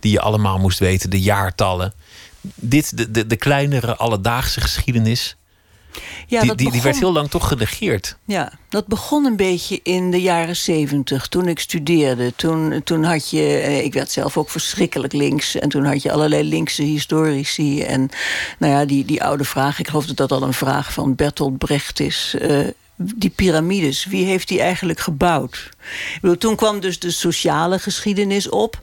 die 0.00 0.12
je 0.12 0.20
allemaal 0.20 0.58
moest 0.58 0.78
weten, 0.78 1.10
de 1.10 1.20
jaartallen. 1.20 1.92
Dit, 2.54 2.96
de, 2.96 3.10
de, 3.10 3.26
de 3.26 3.36
kleinere 3.36 3.96
alledaagse 3.96 4.60
geschiedenis. 4.60 5.36
Ja, 6.26 6.40
die, 6.40 6.54
die, 6.54 6.70
die, 6.70 6.82
werd 6.82 6.98
heel 6.98 7.12
lang 7.12 7.30
toch 7.30 7.48
genegeerd. 7.48 8.16
Ja, 8.24 8.52
dat 8.68 8.86
begon 8.86 9.24
een 9.24 9.36
beetje 9.36 9.80
in 9.82 10.10
de 10.10 10.20
jaren 10.20 10.56
zeventig, 10.56 11.26
toen 11.26 11.48
ik 11.48 11.58
studeerde. 11.58 12.32
Toen, 12.36 12.80
toen 12.84 13.04
had 13.04 13.30
je, 13.30 13.40
eh, 13.40 13.84
ik 13.84 13.92
werd 13.92 14.10
zelf 14.10 14.36
ook 14.36 14.50
verschrikkelijk 14.50 15.12
links. 15.12 15.54
En 15.54 15.68
toen 15.68 15.84
had 15.84 16.02
je 16.02 16.12
allerlei 16.12 16.48
linkse 16.48 16.82
historici. 16.82 17.82
En 17.82 18.08
nou 18.58 18.72
ja, 18.72 18.84
die, 18.84 19.04
die 19.04 19.22
oude 19.22 19.44
vraag, 19.44 19.78
ik 19.78 19.88
geloof 19.88 20.06
dat 20.06 20.16
dat 20.16 20.32
al 20.32 20.42
een 20.42 20.54
vraag 20.54 20.92
van 20.92 21.14
Bertolt 21.14 21.58
Brecht 21.58 22.00
is. 22.00 22.34
Uh, 22.40 22.66
die 22.96 23.30
piramides, 23.30 24.04
wie 24.04 24.24
heeft 24.24 24.48
die 24.48 24.60
eigenlijk 24.60 25.00
gebouwd? 25.00 25.68
Ik 26.14 26.18
bedoel, 26.20 26.38
toen 26.38 26.56
kwam 26.56 26.80
dus 26.80 26.98
de 26.98 27.10
sociale 27.10 27.78
geschiedenis 27.78 28.48
op 28.48 28.78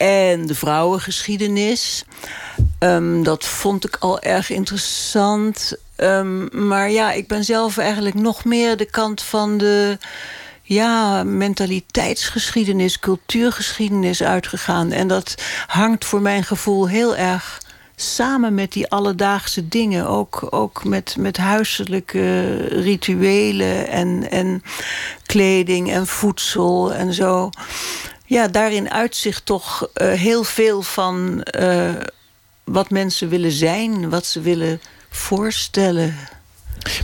en 0.00 0.46
de 0.46 0.54
vrouwengeschiedenis. 0.54 2.04
Um, 2.78 3.22
dat 3.22 3.44
vond 3.44 3.86
ik 3.86 3.96
al 3.98 4.20
erg 4.20 4.50
interessant. 4.50 5.74
Um, 5.96 6.48
maar 6.66 6.90
ja, 6.90 7.12
ik 7.12 7.28
ben 7.28 7.44
zelf 7.44 7.78
eigenlijk 7.78 8.14
nog 8.14 8.44
meer 8.44 8.76
de 8.76 8.84
kant 8.84 9.22
van 9.22 9.58
de 9.58 9.98
ja, 10.62 11.24
mentaliteitsgeschiedenis, 11.24 12.98
cultuurgeschiedenis 12.98 14.22
uitgegaan. 14.22 14.92
En 14.92 15.08
dat 15.08 15.34
hangt 15.66 16.04
voor 16.04 16.20
mijn 16.20 16.44
gevoel 16.44 16.88
heel 16.88 17.16
erg 17.16 17.60
samen 17.96 18.54
met 18.54 18.72
die 18.72 18.88
alledaagse 18.88 19.68
dingen. 19.68 20.06
Ook, 20.06 20.46
ook 20.50 20.84
met, 20.84 21.16
met 21.18 21.36
huiselijke 21.36 22.56
rituelen 22.56 23.88
en, 23.88 24.30
en 24.30 24.62
kleding 25.26 25.92
en 25.92 26.06
voedsel 26.06 26.92
en 26.92 27.12
zo. 27.12 27.50
Ja, 28.30 28.48
daarin 28.48 28.90
uitzicht 28.90 29.46
toch 29.46 29.88
uh, 29.94 30.12
heel 30.12 30.44
veel 30.44 30.82
van 30.82 31.46
uh, 31.60 31.90
wat 32.64 32.90
mensen 32.90 33.28
willen 33.28 33.50
zijn, 33.50 34.10
wat 34.10 34.26
ze 34.26 34.40
willen 34.40 34.80
voorstellen. 35.08 36.16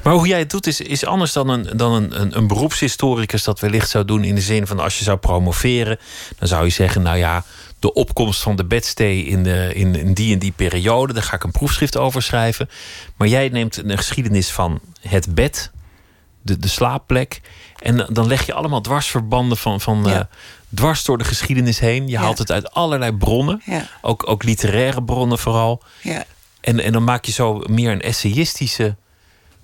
Maar 0.02 0.12
hoe 0.12 0.26
jij 0.26 0.38
het 0.38 0.50
doet 0.50 0.66
is, 0.66 0.80
is 0.80 1.04
anders 1.04 1.32
dan, 1.32 1.48
een, 1.48 1.76
dan 1.76 1.92
een, 1.92 2.20
een, 2.20 2.36
een, 2.36 2.46
beroepshistoricus 2.46 3.44
dat 3.44 3.60
wellicht 3.60 3.90
zou 3.90 4.04
doen. 4.04 4.24
In 4.24 4.34
de 4.34 4.40
zin 4.40 4.66
van 4.66 4.78
als 4.78 4.98
je 4.98 5.04
zou 5.04 5.18
promoveren, 5.18 5.98
dan 6.38 6.48
zou 6.48 6.64
je 6.64 6.70
zeggen: 6.70 7.02
Nou 7.02 7.16
ja, 7.16 7.44
de 7.78 7.92
opkomst 7.92 8.42
van 8.42 8.56
de 8.56 8.64
bedstee 8.64 9.24
in, 9.24 9.42
de, 9.42 9.70
in, 9.74 9.94
in 9.94 10.12
die 10.14 10.32
en 10.32 10.38
die 10.38 10.52
periode, 10.56 11.12
daar 11.12 11.22
ga 11.22 11.34
ik 11.34 11.44
een 11.44 11.50
proefschrift 11.50 11.96
over 11.96 12.22
schrijven. 12.22 12.68
Maar 13.16 13.28
jij 13.28 13.48
neemt 13.48 13.76
een 13.76 13.96
geschiedenis 13.96 14.50
van 14.50 14.80
het 15.00 15.34
bed, 15.34 15.70
de, 16.42 16.58
de 16.58 16.68
slaapplek. 16.68 17.40
En 17.86 18.06
dan 18.10 18.26
leg 18.26 18.46
je 18.46 18.52
allemaal 18.52 18.80
dwarsverbanden 18.80 19.56
van, 19.56 19.80
van 19.80 20.02
ja. 20.04 20.14
uh, 20.14 20.20
dwars 20.74 21.04
door 21.04 21.18
de 21.18 21.24
geschiedenis 21.24 21.78
heen. 21.78 22.08
Je 22.08 22.18
haalt 22.18 22.38
het 22.38 22.50
uit 22.50 22.72
allerlei 22.72 23.12
bronnen, 23.12 23.62
ja. 23.64 23.86
ook, 24.02 24.28
ook 24.28 24.42
literaire 24.42 25.02
bronnen 25.02 25.38
vooral. 25.38 25.82
Ja. 26.02 26.24
En, 26.60 26.80
en 26.80 26.92
dan 26.92 27.04
maak 27.04 27.24
je 27.24 27.32
zo 27.32 27.62
meer 27.66 27.90
een 27.90 28.02
essayistische 28.02 28.96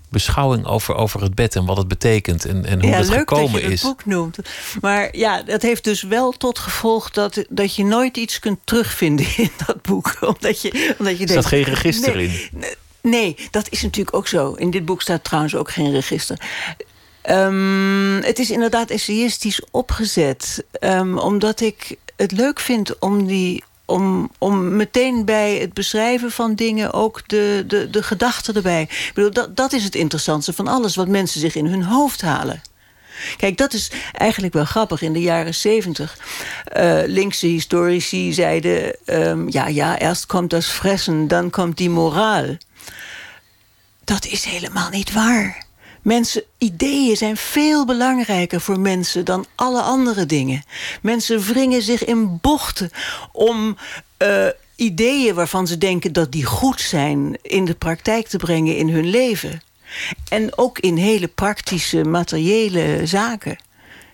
beschouwing 0.09 0.67
over, 0.67 0.95
over 0.95 1.23
het 1.23 1.35
bed 1.35 1.57
en 1.57 1.65
wat 1.65 1.77
het 1.77 1.89
betekent 1.89 2.45
en, 2.45 2.65
en 2.65 2.81
hoe 2.81 2.91
ja, 2.91 2.97
het 2.97 3.09
leuk 3.09 3.19
gekomen 3.19 3.53
dat 3.53 3.63
je 3.63 3.69
het 3.69 3.83
boek 3.83 4.05
noemt. 4.05 4.39
Maar 4.81 5.17
ja, 5.17 5.43
dat 5.43 5.63
heeft 5.63 5.85
dus 5.85 6.03
wel 6.03 6.33
tot 6.33 6.59
gevolg 6.59 7.11
dat, 7.11 7.45
dat 7.49 7.75
je 7.77 7.85
nooit 7.85 8.17
iets 8.17 8.39
kunt 8.39 8.59
terugvinden 8.65 9.27
in 9.37 9.51
dat 9.67 9.83
boek. 9.83 10.17
Omdat 10.21 10.63
je, 10.63 10.95
omdat 10.99 11.19
je 11.19 11.25
er 11.25 11.31
staat 11.31 11.47
geen 11.47 11.65
register 11.65 12.17
nee, 12.17 12.51
in. 12.53 12.65
Nee, 13.01 13.37
dat 13.51 13.67
is 13.71 13.83
natuurlijk 13.83 14.17
ook 14.17 14.29
zo. 14.29 14.53
In 14.53 14.71
dit 14.71 14.85
boek 14.85 15.03
staat 15.03 15.25
trouwens 15.25 15.55
ook 15.55 15.71
geen 15.71 15.91
register. 15.91 16.41
Um, 17.31 18.23
het 18.23 18.39
is 18.39 18.51
inderdaad 18.51 18.91
essayistisch 18.91 19.61
opgezet. 19.71 20.65
Um, 20.81 21.19
omdat 21.19 21.61
ik 21.61 21.97
het 22.17 22.33
leuk 22.33 22.61
vind 22.61 22.99
om 22.99 23.27
die 23.27 23.65
om, 23.85 24.31
om 24.39 24.77
meteen 24.77 25.25
bij 25.25 25.57
het 25.57 25.73
beschrijven 25.73 26.31
van 26.31 26.55
dingen 26.55 26.93
ook 26.93 27.29
de, 27.29 27.65
de, 27.67 27.91
de 27.91 28.03
gedachten 28.03 28.55
erbij. 28.55 28.83
Ik 28.83 29.11
bedoel, 29.15 29.31
dat, 29.31 29.57
dat 29.57 29.73
is 29.73 29.85
het 29.85 29.95
interessantste 29.95 30.53
van 30.53 30.69
alles 30.69 30.97
wat 30.97 31.09
mensen 31.09 31.41
zich 31.41 31.55
in 31.55 31.67
hun 31.67 31.83
hoofd 31.83 32.21
halen. 32.21 32.63
Kijk, 33.37 33.57
dat 33.57 33.73
is 33.73 33.91
eigenlijk 34.13 34.55
wel 34.55 34.65
grappig. 34.65 35.03
In 35.03 35.13
de 35.13 35.21
jaren 35.21 35.55
zeventig, 35.55 36.19
uh, 36.77 37.03
linkse 37.07 37.47
historici 37.47 38.33
zeiden... 38.33 38.97
Um, 39.07 39.51
ja, 39.51 39.67
ja, 39.67 39.99
eerst 39.99 40.27
komt 40.27 40.51
dat 40.51 40.65
fressen, 40.65 41.29
dan 41.29 41.51
komt 41.51 41.77
die 41.77 41.91
moraal. 41.91 42.57
Dat 44.05 44.27
is 44.27 44.45
helemaal 44.45 44.91
niet 44.91 45.13
waar. 45.13 45.65
Mensen, 46.03 46.43
ideeën 46.59 47.17
zijn 47.17 47.37
veel 47.37 47.87
belangrijker 47.87 48.61
voor 48.61 48.81
mensen 48.81 49.25
dan 49.25 49.47
alle 49.55 49.81
andere 49.83 50.27
dingen. 50.27 50.65
Mensen 51.03 51.41
wringen 51.41 51.83
zich 51.83 52.05
in 52.05 52.39
bochten 52.41 52.91
om 53.33 53.77
uh, 54.19 54.47
ideeën 54.77 55.35
waarvan 55.35 55.67
ze 55.67 55.79
denken 55.79 56.13
dat 56.13 56.33
die 56.33 56.45
goed 56.45 56.81
zijn 56.81 57.39
in 57.43 57.65
de 57.65 57.75
praktijk 57.75 58.29
te 58.29 58.37
brengen 58.37 58.77
in 58.77 58.89
hun 58.89 59.07
leven. 59.11 59.63
En 60.29 60.59
ook 60.59 60.79
in 60.79 60.97
hele 60.97 61.29
praktische, 61.29 62.05
materiële 62.05 63.01
zaken. 63.07 63.59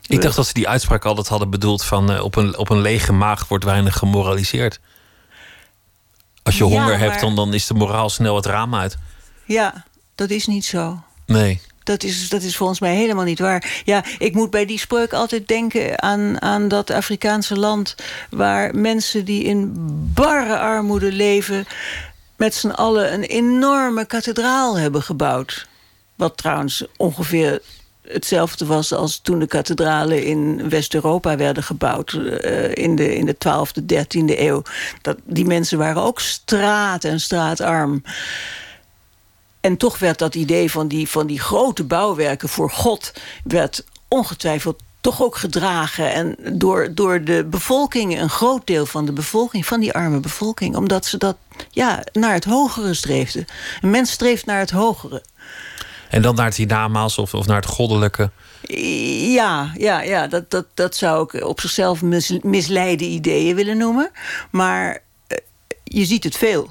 Ik 0.06 0.22
dacht 0.22 0.36
dat 0.36 0.46
ze 0.46 0.52
die 0.52 0.68
uitspraak 0.68 1.04
altijd 1.04 1.28
hadden 1.28 1.50
bedoeld 1.50 1.84
van 1.84 2.12
uh, 2.12 2.24
op, 2.24 2.36
een, 2.36 2.56
op 2.58 2.70
een 2.70 2.80
lege 2.80 3.12
maag 3.12 3.48
wordt 3.48 3.64
weinig 3.64 3.96
gemoraliseerd. 3.98 4.80
Als 6.42 6.58
je 6.58 6.64
Ja, 6.64 6.70
honger 6.70 6.86
maar- 6.86 6.98
hebt, 6.98 7.20
dan, 7.20 7.36
dan 7.36 7.54
is 7.54 7.66
de 7.66 7.74
moraal 7.74 8.10
snel 8.10 8.36
het 8.36 8.46
raam 8.46 8.74
uit. 8.74 8.96
Ja, 9.44 9.84
dat 10.14 10.30
is 10.30 10.46
niet 10.46 10.64
zo. 10.64 11.02
Nee. 11.26 11.60
Dat 11.88 12.02
is, 12.02 12.28
dat 12.28 12.42
is 12.42 12.56
volgens 12.56 12.80
mij 12.80 12.94
helemaal 12.94 13.24
niet 13.24 13.38
waar. 13.38 13.82
Ja, 13.84 14.04
ik 14.18 14.34
moet 14.34 14.50
bij 14.50 14.66
die 14.66 14.78
spreuk 14.78 15.12
altijd 15.12 15.48
denken 15.48 16.02
aan, 16.02 16.42
aan 16.42 16.68
dat 16.68 16.90
Afrikaanse 16.90 17.56
land... 17.56 17.94
waar 18.30 18.74
mensen 18.74 19.24
die 19.24 19.44
in 19.44 19.72
barre 20.14 20.58
armoede 20.58 21.12
leven... 21.12 21.66
met 22.36 22.54
z'n 22.54 22.68
allen 22.68 23.12
een 23.12 23.22
enorme 23.22 24.06
kathedraal 24.06 24.78
hebben 24.78 25.02
gebouwd. 25.02 25.68
Wat 26.14 26.36
trouwens 26.36 26.84
ongeveer 26.96 27.60
hetzelfde 28.02 28.66
was 28.66 28.92
als 28.92 29.18
toen 29.18 29.38
de 29.38 29.46
kathedralen 29.46 30.24
in 30.24 30.68
West-Europa 30.68 31.36
werden 31.36 31.62
gebouwd 31.62 32.12
eh, 32.12 32.74
in 32.74 32.96
de, 32.96 33.16
in 33.16 33.26
de 33.26 33.36
12e, 33.48 33.82
13e 33.82 34.38
eeuw. 34.38 34.62
Dat, 35.02 35.16
die 35.24 35.46
mensen 35.46 35.78
waren 35.78 36.02
ook 36.02 36.20
straat 36.20 37.04
en 37.04 37.20
straatarm. 37.20 38.02
En 39.60 39.76
toch 39.76 39.98
werd 39.98 40.18
dat 40.18 40.34
idee 40.34 40.70
van 40.70 40.88
die, 40.88 41.08
van 41.08 41.26
die 41.26 41.40
grote 41.40 41.84
bouwwerken 41.84 42.48
voor 42.48 42.70
God... 42.70 43.12
werd 43.44 43.84
ongetwijfeld 44.08 44.82
toch 45.00 45.22
ook 45.22 45.36
gedragen. 45.36 46.12
En 46.12 46.36
door, 46.58 46.94
door 46.94 47.24
de 47.24 47.46
bevolking, 47.50 48.20
een 48.20 48.30
groot 48.30 48.66
deel 48.66 48.86
van 48.86 49.06
de 49.06 49.12
bevolking... 49.12 49.66
van 49.66 49.80
die 49.80 49.92
arme 49.92 50.20
bevolking, 50.20 50.76
omdat 50.76 51.06
ze 51.06 51.18
dat 51.18 51.36
ja, 51.70 52.04
naar 52.12 52.32
het 52.32 52.44
hogere 52.44 52.94
streefden. 52.94 53.46
Een 53.80 53.90
mens 53.90 54.10
streeft 54.10 54.46
naar 54.46 54.58
het 54.58 54.70
hogere. 54.70 55.22
En 56.10 56.22
dan 56.22 56.34
naar 56.34 56.46
het 56.46 56.56
hiernamaals 56.56 57.18
of, 57.18 57.34
of 57.34 57.46
naar 57.46 57.56
het 57.56 57.66
goddelijke. 57.66 58.30
Ja, 59.32 59.72
ja, 59.76 60.00
ja 60.00 60.26
dat, 60.26 60.50
dat, 60.50 60.66
dat 60.74 60.96
zou 60.96 61.22
ik 61.22 61.44
op 61.44 61.60
zichzelf 61.60 62.02
mis, 62.02 62.38
misleide 62.42 63.04
ideeën 63.04 63.54
willen 63.54 63.76
noemen. 63.76 64.10
Maar 64.50 65.02
eh, 65.26 65.38
je 65.84 66.04
ziet 66.04 66.24
het 66.24 66.36
veel. 66.36 66.68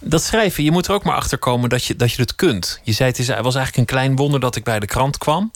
Dat 0.00 0.22
schrijven, 0.22 0.64
je 0.64 0.70
moet 0.70 0.86
er 0.86 0.92
ook 0.94 1.04
maar 1.04 1.16
achter 1.16 1.38
komen 1.38 1.68
dat 1.68 1.84
je, 1.84 1.96
dat 1.96 2.12
je 2.12 2.22
het 2.22 2.34
kunt. 2.34 2.80
Je 2.82 2.92
zei 2.92 3.10
het 3.10 3.18
is, 3.18 3.26
was 3.26 3.36
eigenlijk 3.54 3.76
een 3.76 3.84
klein 3.84 4.16
wonder 4.16 4.40
dat 4.40 4.56
ik 4.56 4.64
bij 4.64 4.80
de 4.80 4.86
krant 4.86 5.18
kwam. 5.18 5.52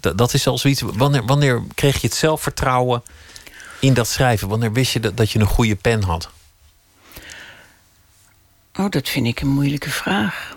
Dat, 0.00 0.18
dat 0.18 0.34
is 0.34 0.46
al 0.46 0.58
zoiets. 0.58 0.80
Wanneer, 0.80 1.24
wanneer 1.24 1.62
kreeg 1.74 2.00
je 2.00 2.06
het 2.06 2.16
zelfvertrouwen 2.16 3.02
in 3.80 3.94
dat 3.94 4.08
schrijven? 4.08 4.48
Wanneer 4.48 4.72
wist 4.72 4.92
je 4.92 5.00
dat, 5.00 5.16
dat 5.16 5.30
je 5.30 5.38
een 5.38 5.46
goede 5.46 5.76
pen 5.76 6.02
had? 6.02 6.30
Oh, 8.78 8.90
dat 8.90 9.08
vind 9.08 9.26
ik 9.26 9.40
een 9.40 9.48
moeilijke 9.48 9.90
vraag. 9.90 10.56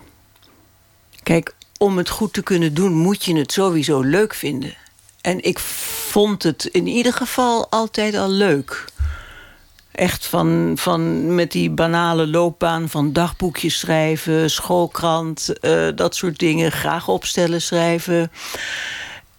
Kijk, 1.23 1.53
om 1.77 1.97
het 1.97 2.09
goed 2.09 2.33
te 2.33 2.41
kunnen 2.41 2.73
doen 2.73 2.93
moet 2.93 3.25
je 3.25 3.37
het 3.37 3.51
sowieso 3.51 4.01
leuk 4.01 4.33
vinden. 4.33 4.75
En 5.21 5.43
ik 5.43 5.59
vond 5.59 6.43
het 6.43 6.65
in 6.65 6.87
ieder 6.87 7.13
geval 7.13 7.69
altijd 7.69 8.15
al 8.15 8.29
leuk. 8.29 8.85
Echt 9.95 10.25
van, 10.25 10.73
van 10.75 11.35
met 11.35 11.51
die 11.51 11.69
banale 11.69 12.27
loopbaan 12.27 12.89
van 12.89 13.13
dagboekjes 13.13 13.79
schrijven, 13.79 14.51
schoolkrant, 14.51 15.59
eh, 15.59 15.87
dat 15.95 16.15
soort 16.15 16.39
dingen. 16.39 16.71
Graag 16.71 17.07
opstellen 17.07 17.61
schrijven. 17.61 18.31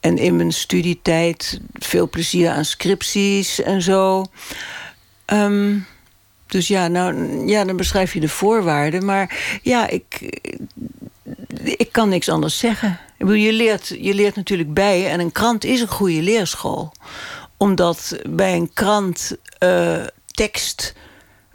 En 0.01 0.17
in 0.19 0.37
mijn 0.37 0.53
studietijd 0.53 1.61
veel 1.73 2.09
plezier 2.09 2.51
aan 2.51 2.65
scripties 2.65 3.63
en 3.63 3.83
zo. 3.83 4.25
Ehm, 5.25 5.79
dus 6.47 6.69
ja, 6.69 6.89
nou, 6.89 7.47
ja, 7.47 7.65
dan 7.65 7.77
beschrijf 7.77 8.13
je 8.13 8.21
de 8.21 8.29
voorwaarden. 8.29 9.05
Maar 9.05 9.59
ja, 9.63 9.89
ik, 9.89 10.39
ik 11.63 11.89
kan 11.93 12.09
niks 12.09 12.29
anders 12.29 12.59
zeggen. 12.59 12.99
Je, 13.19 13.53
leert, 13.53 13.89
je 14.01 14.15
leert 14.15 14.37
natuurlijk 14.37 14.75
bij. 14.75 15.11
En 15.11 15.21
een 15.21 15.33
krant 15.33 15.65
is 15.65 15.81
een 15.81 15.89
goede 15.89 16.23
leerschool. 16.23 16.93
Omdat 17.57 18.17
bij 18.29 18.55
een 18.55 18.71
krant... 18.73 19.37
eh, 19.59 20.03
tekst 20.37 20.95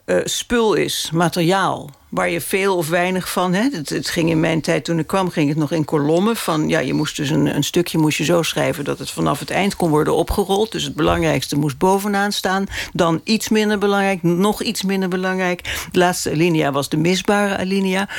uh, 0.05 0.17
spul 0.23 0.73
is, 0.73 1.09
materiaal 1.13 1.89
waar 2.11 2.29
je 2.29 2.41
veel 2.41 2.77
of 2.77 2.89
weinig 2.89 3.31
van. 3.31 3.53
Het, 3.53 3.89
het, 3.89 4.09
ging 4.09 4.29
in 4.29 4.39
mijn 4.39 4.61
tijd 4.61 4.85
toen 4.85 4.99
ik 4.99 5.07
kwam, 5.07 5.29
ging 5.29 5.49
het 5.49 5.57
nog 5.57 5.71
in 5.71 5.85
kolommen. 5.85 6.35
Van, 6.35 6.69
ja, 6.69 6.79
je 6.79 6.93
moest 6.93 7.15
dus 7.15 7.29
een, 7.29 7.55
een 7.55 7.63
stukje 7.63 7.97
moest 7.97 8.17
je 8.17 8.23
zo 8.23 8.41
schrijven 8.41 8.83
dat 8.83 8.99
het 8.99 9.11
vanaf 9.11 9.39
het 9.39 9.49
eind 9.49 9.75
kon 9.75 9.89
worden 9.89 10.15
opgerold. 10.15 10.71
Dus 10.71 10.83
het 10.83 10.95
belangrijkste 10.95 11.55
moest 11.55 11.77
bovenaan 11.77 12.31
staan. 12.31 12.65
Dan 12.93 13.21
iets 13.23 13.49
minder 13.49 13.77
belangrijk, 13.77 14.23
nog 14.23 14.61
iets 14.61 14.83
minder 14.83 15.09
belangrijk. 15.09 15.87
De 15.91 15.99
laatste 15.99 16.31
alinea 16.31 16.71
was 16.71 16.89
de 16.89 16.97
misbare 16.97 17.57
alinea. 17.57 18.09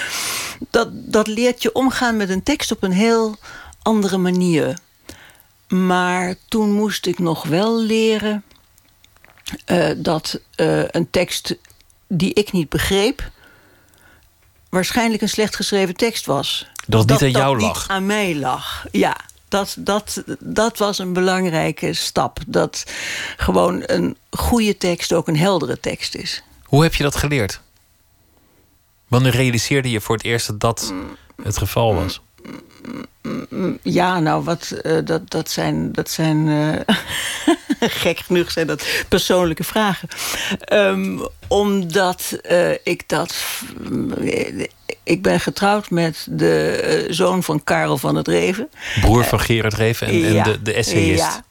Dat, 0.70 0.88
dat 0.92 1.26
leert 1.26 1.62
je 1.62 1.72
omgaan 1.72 2.16
met 2.16 2.30
een 2.30 2.42
tekst 2.42 2.72
op 2.72 2.82
een 2.82 2.92
heel 2.92 3.36
andere 3.82 4.18
manier. 4.18 4.78
Maar 5.68 6.34
toen 6.48 6.72
moest 6.72 7.06
ik 7.06 7.18
nog 7.18 7.46
wel 7.46 7.80
leren 7.80 8.44
uh, 9.66 9.90
dat 9.96 10.40
uh, 10.56 10.84
een 10.88 11.10
tekst 11.10 11.56
die 12.06 12.32
ik 12.32 12.52
niet 12.52 12.68
begreep 12.68 13.30
waarschijnlijk 14.68 15.22
een 15.22 15.28
slecht 15.28 15.56
geschreven 15.56 15.96
tekst 15.96 16.26
was. 16.26 16.66
Dat 16.86 17.00
het 17.00 17.10
niet 17.10 17.22
aan 17.22 17.40
jou 17.42 17.60
lag? 17.60 17.80
Niet 17.80 17.88
aan 17.88 18.06
mij 18.06 18.36
lag, 18.36 18.86
ja. 18.90 19.16
Dat, 19.48 19.76
dat, 19.78 20.22
dat 20.38 20.78
was 20.78 20.98
een 20.98 21.12
belangrijke 21.12 21.92
stap. 21.92 22.38
Dat 22.46 22.84
gewoon 23.36 23.82
een 23.86 24.16
goede 24.30 24.76
tekst 24.76 25.12
ook 25.12 25.28
een 25.28 25.36
heldere 25.36 25.80
tekst 25.80 26.14
is. 26.14 26.42
Hoe 26.64 26.82
heb 26.82 26.94
je 26.94 27.02
dat 27.02 27.16
geleerd? 27.16 27.60
Wanneer 29.08 29.32
realiseerde 29.32 29.90
je 29.90 30.00
voor 30.00 30.16
het 30.16 30.24
eerst 30.24 30.46
dat 30.46 30.60
dat 30.60 30.92
het 31.42 31.58
geval 31.58 31.94
was? 31.94 32.20
Ja, 33.82 34.20
nou, 34.20 34.44
wat, 34.44 34.72
uh, 34.82 34.98
dat, 35.04 35.30
dat 35.30 35.50
zijn, 35.50 35.92
dat 35.92 36.10
zijn 36.10 36.46
uh, 36.46 36.96
gek 38.02 38.18
genoeg 38.18 38.50
zijn 38.50 38.66
dat 38.66 38.86
persoonlijke 39.08 39.64
vragen. 39.64 40.08
Um, 40.72 41.26
omdat 41.48 42.38
uh, 42.50 42.70
ik 42.82 43.08
dat. 43.08 43.34
Ik 45.04 45.22
ben 45.22 45.40
getrouwd 45.40 45.90
met 45.90 46.26
de 46.30 47.06
zoon 47.10 47.42
van 47.42 47.64
Karel 47.64 47.98
van 47.98 48.16
het 48.16 48.28
Reven. 48.28 48.70
Broer 49.00 49.24
van 49.24 49.40
Gerard 49.40 49.74
Reven 49.74 50.06
en, 50.06 50.24
en 50.24 50.42
de, 50.42 50.62
de 50.62 50.72
essayist. 50.72 51.22
Ja. 51.22 51.44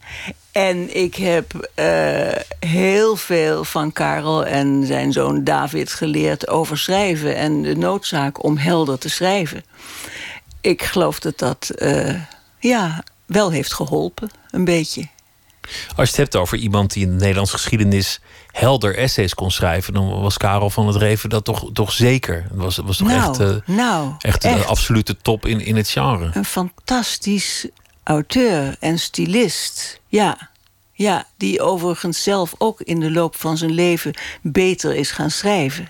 En 0.52 0.96
ik 0.98 1.16
heb 1.16 1.70
heel 2.60 3.16
veel 3.16 3.64
van 3.64 3.92
Karel 3.92 4.46
en 4.46 4.86
zijn 4.86 5.12
zoon 5.12 5.44
David 5.44 5.94
geleerd 5.94 6.48
over 6.48 6.78
schrijven 6.78 7.36
en 7.36 7.62
de 7.62 7.76
noodzaak 7.76 8.44
om 8.44 8.58
helder 8.58 8.98
te 8.98 9.10
schrijven 9.10 9.64
ik 10.62 10.84
geloof 10.84 11.19
dat 11.19 11.39
dat 11.39 11.71
uh, 11.76 12.21
ja, 12.60 13.04
wel 13.26 13.52
heeft 13.52 13.74
geholpen, 13.74 14.32
een 14.50 14.65
beetje. 14.65 15.08
Als 15.95 16.10
je 16.10 16.15
het 16.15 16.15
hebt 16.15 16.36
over 16.36 16.58
iemand 16.58 16.93
die 16.93 17.04
in 17.04 17.10
de 17.10 17.19
Nederlandse 17.19 17.58
geschiedenis 17.58 18.19
helder 18.52 18.97
essays 18.97 19.34
kon 19.34 19.52
schrijven, 19.52 19.93
dan 19.93 20.21
was 20.21 20.38
Karel 20.38 20.69
van 20.69 20.88
het 20.88 20.95
Reven 20.95 21.30
dat 21.30 21.45
toch, 21.45 21.69
toch 21.74 21.91
zeker. 21.91 22.43
Het 22.50 22.58
was, 22.58 22.78
was 22.78 22.97
toch 22.97 23.08
nou, 23.08 23.30
echt, 23.30 23.39
uh, 23.39 23.76
nou, 23.76 24.13
echt, 24.19 24.43
echt 24.43 24.58
de 24.58 24.65
absolute 24.65 25.17
top 25.21 25.45
in, 25.45 25.60
in 25.60 25.76
het 25.76 25.89
genre. 25.89 26.30
Een 26.34 26.45
fantastisch 26.45 27.67
auteur 28.04 28.76
en 28.80 29.00
stylist. 29.00 30.00
Ja. 30.08 30.50
Ja, 30.93 31.26
die 31.38 31.62
overigens 31.62 32.24
zelf 32.24 32.54
ook 32.58 32.82
in 32.82 33.00
de 33.00 33.12
loop 33.12 33.36
van 33.36 33.58
zijn 33.58 33.71
leven 33.71 34.13
beter 34.41 34.95
is 34.95 35.12
gaan 35.12 35.32
schrijven 35.32 35.88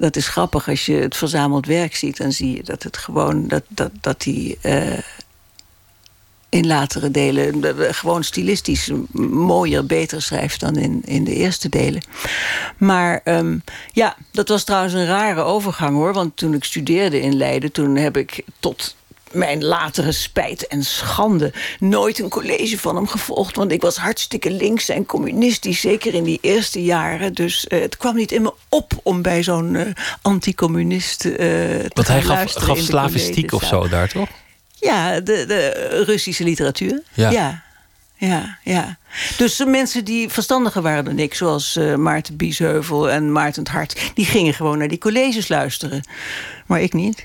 dat 0.00 0.16
is 0.16 0.28
grappig 0.28 0.68
als 0.68 0.86
je 0.86 0.94
het 0.94 1.16
verzameld 1.16 1.66
werk 1.66 1.96
ziet. 1.96 2.16
Dan 2.16 2.32
zie 2.32 2.56
je 2.56 2.62
dat 2.62 2.82
het 2.82 2.96
gewoon 2.96 3.48
dat, 3.48 3.62
dat, 3.68 3.90
dat 4.00 4.20
die 4.20 4.58
uh, 4.62 4.98
in 6.48 6.66
latere 6.66 7.10
delen 7.10 7.64
gewoon 7.94 8.24
stilistisch 8.24 8.90
mooier, 9.12 9.86
beter 9.86 10.22
schrijft 10.22 10.60
dan 10.60 10.76
in, 10.76 11.02
in 11.04 11.24
de 11.24 11.34
eerste 11.34 11.68
delen. 11.68 12.02
Maar 12.76 13.20
um, 13.24 13.62
ja, 13.92 14.16
dat 14.32 14.48
was 14.48 14.64
trouwens 14.64 14.94
een 14.94 15.06
rare 15.06 15.42
overgang 15.42 15.96
hoor. 15.96 16.12
Want 16.12 16.36
toen 16.36 16.54
ik 16.54 16.64
studeerde 16.64 17.20
in 17.20 17.36
Leiden, 17.36 17.72
toen 17.72 17.96
heb 17.96 18.16
ik 18.16 18.44
tot 18.58 18.94
mijn 19.32 19.64
latere 19.64 20.12
spijt 20.12 20.66
en 20.66 20.84
schande 20.84 21.52
nooit 21.78 22.18
een 22.18 22.28
college 22.28 22.78
van 22.78 22.96
hem 22.96 23.06
gevolgd. 23.06 23.56
Want 23.56 23.72
ik 23.72 23.82
was 23.82 23.96
hartstikke 23.96 24.50
links 24.50 24.88
en 24.88 25.06
communistisch, 25.06 25.80
zeker 25.80 26.14
in 26.14 26.24
die 26.24 26.38
eerste 26.40 26.82
jaren. 26.82 27.34
Dus 27.34 27.66
uh, 27.68 27.80
het 27.80 27.96
kwam 27.96 28.16
niet 28.16 28.32
in 28.32 28.42
me 28.42 28.52
op 28.68 28.92
om 29.02 29.22
bij 29.22 29.42
zo'n 29.42 29.74
uh, 29.74 29.86
anticommunist 30.22 31.24
uh, 31.24 31.32
te 31.32 31.90
Want 31.92 32.08
hij 32.08 32.22
gaf, 32.22 32.52
gaf 32.52 32.78
slavistiek 32.78 33.52
of 33.52 33.64
zo 33.64 33.88
daar, 33.88 34.08
toch? 34.08 34.28
Ja, 34.74 35.20
de, 35.20 35.44
de 35.46 35.88
Russische 36.06 36.44
literatuur. 36.44 37.02
Ja. 37.12 37.30
ja. 37.30 37.62
Ja, 38.16 38.58
ja. 38.64 38.98
Dus 39.36 39.64
mensen 39.64 40.04
die 40.04 40.28
verstandiger 40.28 40.82
waren 40.82 41.04
dan 41.04 41.18
ik, 41.18 41.34
zoals 41.34 41.76
uh, 41.76 41.94
Maarten 41.94 42.36
Biesheuvel 42.36 43.10
en 43.10 43.32
Maarten 43.32 43.62
het 43.62 43.72
Hart, 43.72 44.10
die 44.14 44.24
gingen 44.24 44.54
gewoon 44.54 44.78
naar 44.78 44.88
die 44.88 44.98
colleges 44.98 45.48
luisteren. 45.48 46.02
Maar 46.66 46.80
ik 46.80 46.92
niet. 46.92 47.24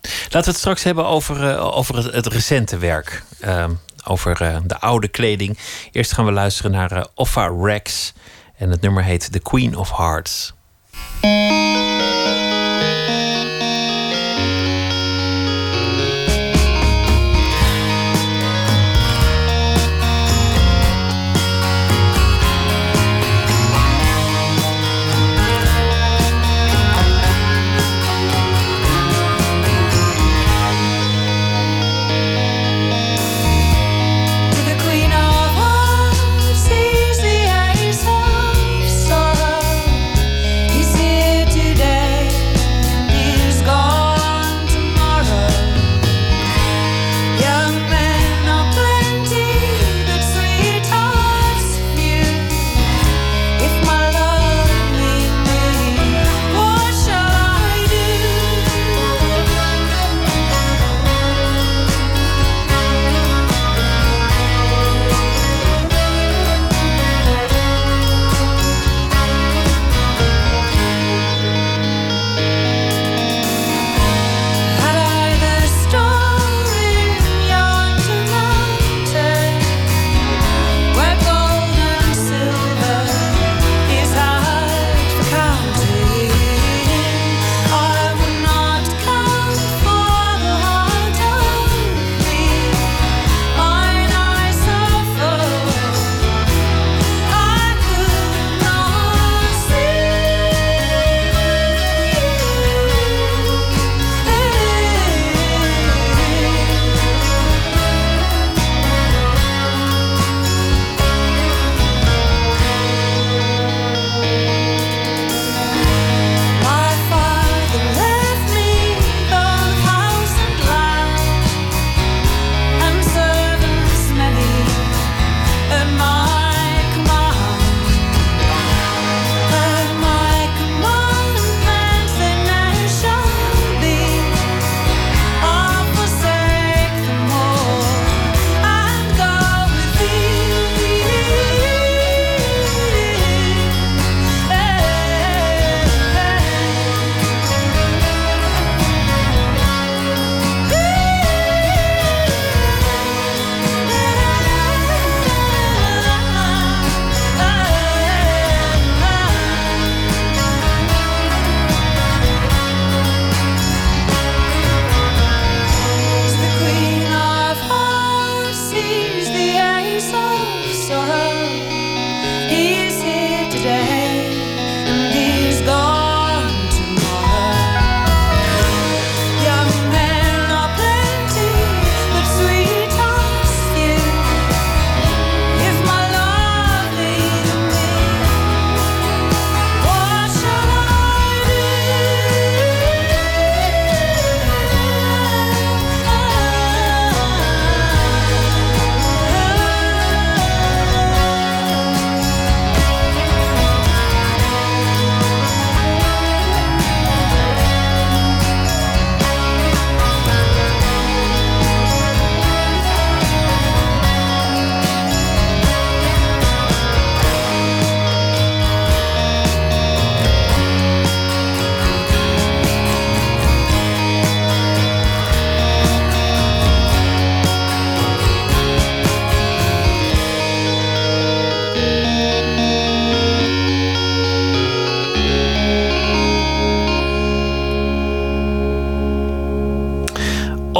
Laten 0.00 0.40
we 0.40 0.48
het 0.50 0.56
straks 0.56 0.82
hebben 0.82 1.06
over, 1.06 1.50
uh, 1.50 1.76
over 1.76 2.14
het, 2.14 2.26
recente 2.26 2.78
werk. 2.78 3.22
Uh, 3.44 3.64
over 4.04 4.42
uh, 4.42 4.56
de 4.64 4.80
oude 4.80 5.08
kleding. 5.08 5.58
Eerst 5.92 6.12
gaan 6.12 6.24
we 6.24 6.32
luisteren 6.32 6.70
naar 6.70 6.92
uh, 6.92 7.04
Offa 7.14 7.52
Rex. 7.60 8.12
En 8.56 8.70
het 8.70 8.80
nummer 8.80 9.04
heet 9.04 9.32
The 9.32 9.38
Queen 9.38 9.76
of 9.76 9.96
Hearts. 9.96 10.52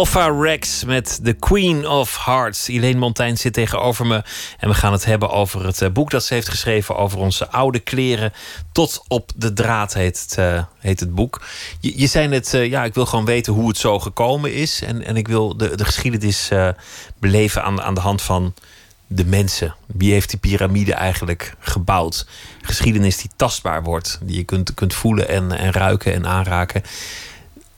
Alpha 0.09 0.40
Rex 0.40 0.85
met 0.85 1.21
The 1.23 1.33
Queen 1.33 1.88
of 1.88 2.25
Hearts. 2.25 2.68
Elaine 2.68 2.99
Montaigne 2.99 3.37
zit 3.37 3.53
tegenover 3.53 4.07
me. 4.07 4.23
En 4.59 4.68
we 4.68 4.75
gaan 4.75 4.92
het 4.92 5.05
hebben 5.05 5.31
over 5.31 5.66
het 5.66 5.83
eh, 5.83 5.90
boek 5.90 6.11
dat 6.11 6.25
ze 6.25 6.35
heeft 6.35 6.49
geschreven 6.49 6.97
over 6.97 7.18
onze 7.18 7.51
oude 7.51 7.79
kleren. 7.79 8.33
Tot 8.73 9.05
op 9.09 9.31
de 9.37 9.53
draad 9.53 9.94
heet 9.94 10.21
het, 10.21 10.37
uh, 10.38 10.62
heet 10.79 11.01
het 11.01 11.14
boek. 11.14 11.42
Je, 11.81 12.01
je 12.01 12.07
zei 12.07 12.40
uh, 12.53 12.66
ja, 12.66 12.85
ik 12.85 12.94
wil 12.94 13.07
gewoon 13.07 13.25
weten 13.25 13.53
hoe 13.53 13.68
het 13.68 13.79
zo 13.79 13.99
gekomen 13.99 14.55
is. 14.55 14.83
En, 14.83 15.05
en 15.05 15.16
ik 15.16 15.29
wil 15.29 15.57
de, 15.57 15.77
de 15.77 15.85
geschiedenis 15.85 16.51
beleven 17.18 17.62
aan, 17.62 17.83
aan 17.83 17.94
de 17.94 18.01
hand 18.01 18.23
van 18.23 18.55
de 19.07 19.25
mensen. 19.25 19.75
Wie 19.87 20.12
heeft 20.12 20.31
die 20.31 20.38
piramide 20.38 20.94
eigenlijk 20.94 21.55
gebouwd? 21.59 22.27
Geschiedenis 22.62 23.16
die 23.16 23.31
tastbaar 23.37 23.83
wordt, 23.83 24.18
die 24.23 24.37
je 24.37 24.44
kunt, 24.44 24.75
kunt 24.75 24.94
voelen 24.94 25.29
en, 25.29 25.53
en 25.53 25.73
ruiken 25.73 26.14
en 26.14 26.27
aanraken. 26.27 26.83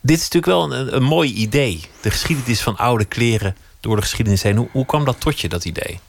Dit 0.00 0.16
is 0.16 0.28
natuurlijk 0.28 0.46
wel 0.46 0.72
een, 0.72 0.94
een 0.96 1.02
mooi 1.02 1.32
idee. 1.32 1.80
De 2.00 2.10
geschiedenis 2.10 2.60
van 2.60 2.76
oude 2.76 3.04
kleren 3.04 3.56
door 3.80 3.96
de 3.96 4.02
geschiedenis 4.02 4.42
heen. 4.42 4.68
Hoe, 4.72 4.86
kwam 4.86 5.04
dat 5.04 5.20
tot 5.20 5.40
je, 5.40 5.48
dat 5.48 5.64
idee? 5.64 6.00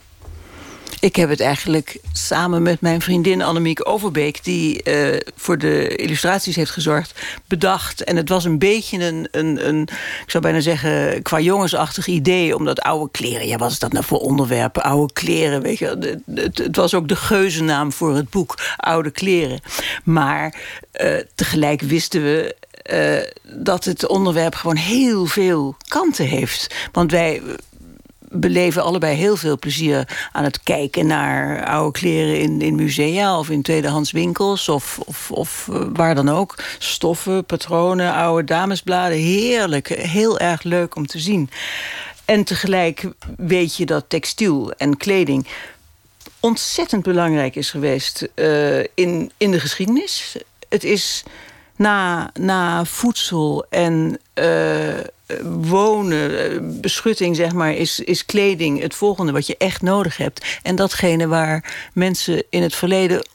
Ik 0.99 1.15
heb 1.15 1.29
het 1.29 1.39
eigenlijk 1.39 1.97
samen 2.13 2.61
met 2.61 2.81
mijn 2.81 3.01
vriendin 3.01 3.41
Annemiek 3.41 3.89
Overbeek... 3.89 4.43
die 4.43 4.81
uh, 4.83 5.17
voor 5.35 5.57
de 5.57 5.95
illustraties 5.95 6.55
heeft 6.55 6.71
gezorgd, 6.71 7.19
bedacht. 7.47 8.03
En 8.03 8.15
het 8.15 8.29
was 8.29 8.45
een 8.45 8.59
beetje 8.59 9.05
een, 9.05 9.27
een, 9.31 9.67
een 9.67 9.81
ik 10.23 10.31
zou 10.31 10.43
bijna 10.43 10.59
zeggen... 10.59 11.21
qua 11.21 11.39
jongensachtig 11.39 12.07
idee, 12.07 12.55
omdat 12.55 12.81
oude 12.81 13.11
kleren... 13.11 13.47
ja, 13.47 13.57
wat 13.57 13.71
is 13.71 13.79
dat 13.79 13.91
nou 13.91 14.05
voor 14.05 14.19
onderwerpen? 14.19 14.83
Oude 14.83 15.13
kleren, 15.13 15.61
weet 15.61 15.77
je 15.77 16.19
het, 16.35 16.57
het, 16.57 16.75
was 16.75 16.93
ook 16.93 17.07
de 17.07 17.15
geuzennaam 17.15 17.91
voor 17.91 18.15
het 18.15 18.29
boek, 18.29 18.59
Oude 18.77 19.11
kleren. 19.11 19.59
Maar 20.03 20.55
uh, 21.01 21.17
tegelijk 21.35 21.81
wisten 21.81 22.23
we 22.23 22.55
uh, 22.93 23.17
dat 23.43 23.85
het 23.85 24.07
onderwerp 24.07 24.55
gewoon 24.55 24.75
heel 24.75 25.25
veel 25.25 25.75
kanten 25.87 26.25
heeft. 26.25 26.75
Want 26.91 27.11
wij 27.11 27.41
beleven 28.31 28.83
allebei 28.83 29.15
heel 29.15 29.35
veel 29.35 29.59
plezier 29.59 30.29
aan 30.31 30.43
het 30.43 30.63
kijken 30.63 31.07
naar 31.07 31.65
oude 31.65 31.99
kleren 31.99 32.39
in, 32.39 32.61
in 32.61 32.75
musea 32.75 33.39
of 33.39 33.49
in 33.49 33.61
tweedehands 33.61 34.11
winkels 34.11 34.69
of, 34.69 34.99
of, 35.05 35.31
of 35.31 35.67
uh, 35.71 35.81
waar 35.93 36.15
dan 36.15 36.29
ook. 36.29 36.55
Stoffen, 36.77 37.45
patronen, 37.45 38.13
oude 38.13 38.43
damesbladen. 38.43 39.17
Heerlijk, 39.17 39.87
heel 39.87 40.39
erg 40.39 40.63
leuk 40.63 40.95
om 40.95 41.07
te 41.07 41.19
zien. 41.19 41.49
En 42.25 42.43
tegelijk 42.43 43.07
weet 43.37 43.75
je 43.75 43.85
dat 43.85 44.05
textiel 44.07 44.71
en 44.77 44.97
kleding 44.97 45.47
ontzettend 46.39 47.03
belangrijk 47.03 47.55
is 47.55 47.69
geweest 47.69 48.27
uh, 48.35 48.79
in, 48.79 49.31
in 49.37 49.51
de 49.51 49.59
geschiedenis. 49.59 50.35
Het 50.69 50.83
is 50.83 51.23
na, 51.81 52.29
na 52.33 52.85
voedsel 52.85 53.65
en 53.69 54.19
uh, 54.33 54.97
wonen, 55.43 56.81
beschutting, 56.81 57.35
zeg 57.35 57.53
maar, 57.53 57.73
is, 57.73 57.99
is 57.99 58.25
kleding 58.25 58.81
het 58.81 58.95
volgende 58.95 59.31
wat 59.31 59.47
je 59.47 59.57
echt 59.57 59.81
nodig 59.81 60.17
hebt. 60.17 60.59
En 60.63 60.75
datgene 60.75 61.27
waar 61.27 61.73
mensen 61.93 62.43
in 62.49 62.61
het 62.61 62.75
verleden 62.75 63.25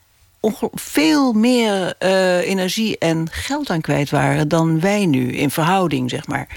veel 0.74 1.32
meer 1.32 1.94
uh, 1.98 2.48
energie 2.48 2.98
en 2.98 3.28
geld 3.30 3.70
aan 3.70 3.80
kwijt 3.80 4.11
waren 4.11 4.48
dan 4.48 4.80
wij 4.80 5.06
nu 5.06 5.32
in 5.32 5.50
verhouding, 5.50 6.11
zeg 6.11 6.26
maar. 6.26 6.48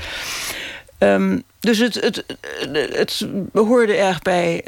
Um, 1.00 1.44
dus 1.60 1.78
het, 1.78 1.94
het, 1.94 2.24
het 2.94 3.26
behoorde 3.52 3.96
erg 3.96 4.22
bij, 4.22 4.64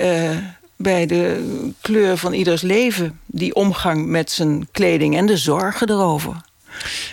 bij 0.75 1.05
de 1.05 1.43
kleur 1.81 2.17
van 2.17 2.33
ieders 2.33 2.61
leven, 2.61 3.19
die 3.25 3.55
omgang 3.55 4.05
met 4.05 4.31
zijn 4.31 4.67
kleding 4.71 5.17
en 5.17 5.25
de 5.25 5.37
zorgen 5.37 5.89
erover. 5.89 6.49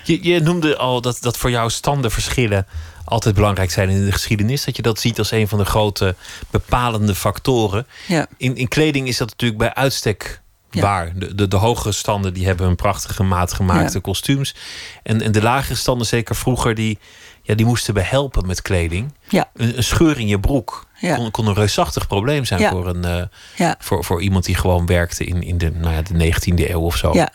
Je, 0.04 0.18
je 0.22 0.40
noemde 0.40 0.76
al 0.76 1.00
dat, 1.00 1.18
dat 1.20 1.36
voor 1.36 1.50
jou 1.50 1.70
standenverschillen 1.70 2.66
altijd 3.04 3.34
belangrijk 3.34 3.70
zijn 3.70 3.88
in 3.88 4.04
de 4.04 4.12
geschiedenis. 4.12 4.64
Dat 4.64 4.76
je 4.76 4.82
dat 4.82 5.00
ziet 5.00 5.18
als 5.18 5.30
een 5.30 5.48
van 5.48 5.58
de 5.58 5.64
grote 5.64 6.14
bepalende 6.50 7.14
factoren. 7.14 7.86
Ja. 8.06 8.26
In, 8.36 8.56
in 8.56 8.68
kleding 8.68 9.08
is 9.08 9.16
dat 9.16 9.28
natuurlijk 9.28 9.60
bij 9.60 9.74
uitstek 9.74 10.40
ja. 10.70 10.82
waar. 10.82 11.12
De, 11.14 11.34
de, 11.34 11.48
de 11.48 11.56
hogere 11.56 11.92
standen 11.92 12.34
die 12.34 12.46
hebben 12.46 12.66
een 12.66 12.76
prachtige 12.76 13.22
maatgemaakte 13.22 13.94
ja. 13.94 14.00
kostuums. 14.00 14.54
En, 15.02 15.22
en 15.22 15.32
de 15.32 15.42
lagere 15.42 15.74
standen, 15.74 16.06
zeker 16.06 16.36
vroeger, 16.36 16.74
die, 16.74 16.98
ja, 17.42 17.54
die 17.54 17.66
moesten 17.66 17.94
behelpen 17.94 18.46
met 18.46 18.62
kleding. 18.62 19.12
Ja. 19.28 19.50
Een, 19.54 19.76
een 19.76 19.84
scheur 19.84 20.18
in 20.18 20.26
je 20.26 20.40
broek 20.40 20.86
ja. 21.00 21.16
kon, 21.16 21.30
kon, 21.30 21.46
een 21.46 21.54
reusachtig 21.54 22.06
probleem 22.06 22.44
zijn 22.44 22.68
voor, 22.68 22.86
een, 22.86 23.06
uh, 23.06 23.22
ja. 23.56 23.76
voor, 23.78 24.04
voor 24.04 24.22
iemand 24.22 24.44
die 24.44 24.54
gewoon 24.54 24.86
werkte 24.86 25.24
in, 25.24 25.42
in 25.42 25.58
de, 25.58 25.70
nou 25.70 25.94
ja, 25.94 26.02
de 26.02 26.32
19e 26.32 26.70
eeuw 26.70 26.80
of 26.80 26.96
zo. 26.96 27.12
Ja, 27.12 27.32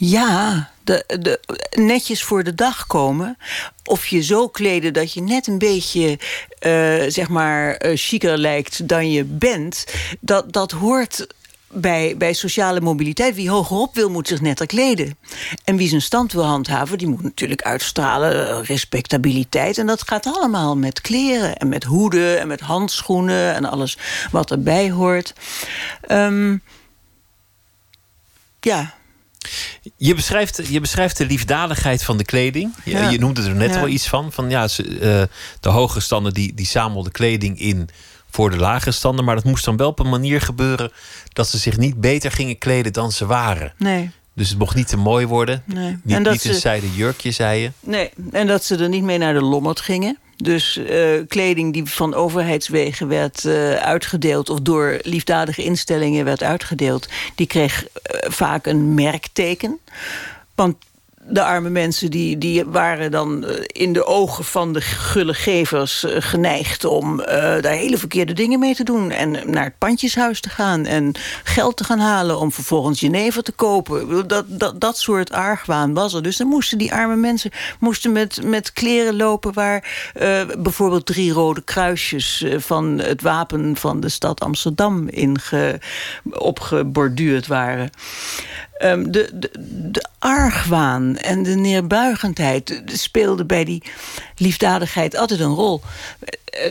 ja 0.00 0.70
de, 0.84 1.04
de, 1.06 1.40
netjes 1.80 2.22
voor 2.22 2.44
de 2.44 2.54
dag 2.54 2.86
komen. 2.86 3.38
Of 3.84 4.06
je 4.06 4.22
zo 4.22 4.48
kleden 4.48 4.92
dat 4.92 5.12
je 5.12 5.22
net 5.22 5.46
een 5.46 5.58
beetje, 5.58 6.18
uh, 6.66 7.04
zeg 7.08 7.28
maar, 7.28 7.86
uh, 7.86 7.92
chiquer 7.94 8.38
lijkt 8.38 8.88
dan 8.88 9.10
je 9.10 9.24
bent. 9.24 9.84
Dat, 10.20 10.52
dat 10.52 10.70
hoort 10.70 11.26
bij, 11.68 12.14
bij 12.16 12.32
sociale 12.32 12.80
mobiliteit. 12.80 13.34
Wie 13.34 13.50
hogerop 13.50 13.94
wil, 13.94 14.10
moet 14.10 14.28
zich 14.28 14.40
netter 14.40 14.66
kleden. 14.66 15.16
En 15.64 15.76
wie 15.76 15.88
zijn 15.88 16.02
stand 16.02 16.32
wil 16.32 16.44
handhaven, 16.44 16.98
die 16.98 17.08
moet 17.08 17.22
natuurlijk 17.22 17.62
uitstralen 17.62 18.64
respectabiliteit. 18.64 19.78
En 19.78 19.86
dat 19.86 20.08
gaat 20.08 20.26
allemaal 20.26 20.76
met 20.76 21.00
kleren 21.00 21.56
en 21.56 21.68
met 21.68 21.84
hoeden 21.84 22.40
en 22.40 22.48
met 22.48 22.60
handschoenen 22.60 23.54
en 23.54 23.64
alles 23.64 23.98
wat 24.30 24.50
erbij 24.50 24.90
hoort. 24.90 25.34
Um, 26.08 26.62
ja. 28.60 28.98
Je 29.96 30.14
beschrijft, 30.14 30.60
je 30.68 30.80
beschrijft 30.80 31.16
de 31.16 31.26
liefdadigheid 31.26 32.04
van 32.04 32.16
de 32.16 32.24
kleding. 32.24 32.74
Je, 32.84 32.90
ja. 32.90 33.08
je 33.08 33.18
noemde 33.18 33.42
er 33.42 33.54
net 33.54 33.74
ja. 33.74 33.80
al 33.80 33.88
iets 33.88 34.08
van. 34.08 34.32
van 34.32 34.50
ja, 34.50 34.68
ze, 34.68 34.88
uh, 34.88 35.22
de 35.60 35.68
hoge 35.68 36.00
standen 36.00 36.34
die, 36.34 36.54
die 36.54 36.66
zamelden 36.66 37.12
kleding 37.12 37.60
in 37.60 37.88
voor 38.30 38.50
de 38.50 38.56
lage 38.56 38.90
standen. 38.90 39.24
Maar 39.24 39.34
dat 39.34 39.44
moest 39.44 39.64
dan 39.64 39.76
wel 39.76 39.88
op 39.88 39.98
een 39.98 40.08
manier 40.08 40.40
gebeuren 40.40 40.92
dat 41.32 41.48
ze 41.48 41.58
zich 41.58 41.76
niet 41.76 42.00
beter 42.00 42.30
gingen 42.30 42.58
kleden 42.58 42.92
dan 42.92 43.12
ze 43.12 43.26
waren. 43.26 43.72
Nee. 43.76 44.10
Dus 44.34 44.48
het 44.48 44.58
mocht 44.58 44.74
niet 44.74 44.88
te 44.88 44.96
mooi 44.96 45.26
worden. 45.26 45.62
Nee. 45.66 45.98
Niet, 46.02 46.16
en 46.16 46.22
dat 46.22 46.32
niet 46.32 46.44
een 46.44 46.54
ze, 46.54 46.60
zijde 46.60 46.94
jurkje, 46.94 47.30
zei 47.30 47.60
je. 47.60 47.72
Nee, 47.80 48.10
en 48.32 48.46
dat 48.46 48.64
ze 48.64 48.76
er 48.76 48.88
niet 48.88 49.02
mee 49.02 49.18
naar 49.18 49.34
de 49.34 49.42
lommerd 49.42 49.80
gingen. 49.80 50.18
Dus 50.42 50.76
uh, 50.76 51.20
kleding 51.28 51.72
die 51.72 51.84
van 51.84 52.14
overheidswegen 52.14 53.08
werd 53.08 53.44
uh, 53.44 53.74
uitgedeeld... 53.74 54.50
of 54.50 54.60
door 54.60 54.98
liefdadige 55.02 55.62
instellingen 55.62 56.24
werd 56.24 56.42
uitgedeeld... 56.42 57.08
die 57.34 57.46
kreeg 57.46 57.82
uh, 57.82 57.88
vaak 58.30 58.66
een 58.66 58.94
merkteken. 58.94 59.78
Want 60.54 60.76
de 61.30 61.42
arme 61.42 61.70
mensen 61.70 62.10
die, 62.10 62.38
die 62.38 62.64
waren 62.64 63.10
dan 63.10 63.46
in 63.66 63.92
de 63.92 64.06
ogen 64.06 64.44
van 64.44 64.72
de 64.72 64.80
gulle 64.80 65.34
gevers 65.34 66.04
geneigd 66.08 66.84
om 66.84 67.20
uh, 67.20 67.26
daar 67.26 67.72
hele 67.72 67.98
verkeerde 67.98 68.32
dingen 68.32 68.58
mee 68.58 68.74
te 68.74 68.84
doen. 68.84 69.10
En 69.10 69.50
naar 69.50 69.64
het 69.64 69.78
pandjeshuis 69.78 70.40
te 70.40 70.48
gaan 70.48 70.84
en 70.84 71.12
geld 71.44 71.76
te 71.76 71.84
gaan 71.84 71.98
halen 71.98 72.38
om 72.38 72.52
vervolgens 72.52 73.00
jenever 73.00 73.42
te 73.42 73.52
kopen. 73.52 74.28
Dat, 74.28 74.44
dat, 74.48 74.80
dat 74.80 74.98
soort 74.98 75.32
argwaan 75.32 75.94
was 75.94 76.14
er. 76.14 76.22
Dus 76.22 76.36
dan 76.36 76.46
moesten 76.46 76.78
die 76.78 76.92
arme 76.92 77.16
mensen 77.16 77.50
moesten 77.78 78.12
met, 78.12 78.40
met 78.44 78.72
kleren 78.72 79.16
lopen 79.16 79.52
waar 79.52 80.12
bijvoorbeeld 80.58 81.06
drie 81.06 81.32
rode 81.32 81.62
kruisjes 81.62 82.44
van 82.56 82.98
het 82.98 83.22
wapen 83.22 83.76
van 83.76 84.00
de 84.00 84.08
stad 84.08 84.40
Amsterdam 84.40 85.08
in 85.08 85.38
ge, 85.38 85.78
opgeborduurd 86.30 87.46
waren. 87.46 87.90
Um, 88.82 89.10
de, 89.10 89.30
de, 89.34 89.50
de 89.90 90.08
argwaan 90.18 91.16
en 91.16 91.42
de 91.42 91.54
neerbuigendheid 91.54 92.82
speelden 92.86 93.46
bij 93.46 93.64
die 93.64 93.82
liefdadigheid 94.36 95.16
altijd 95.16 95.40
een 95.40 95.54
rol. 95.54 95.80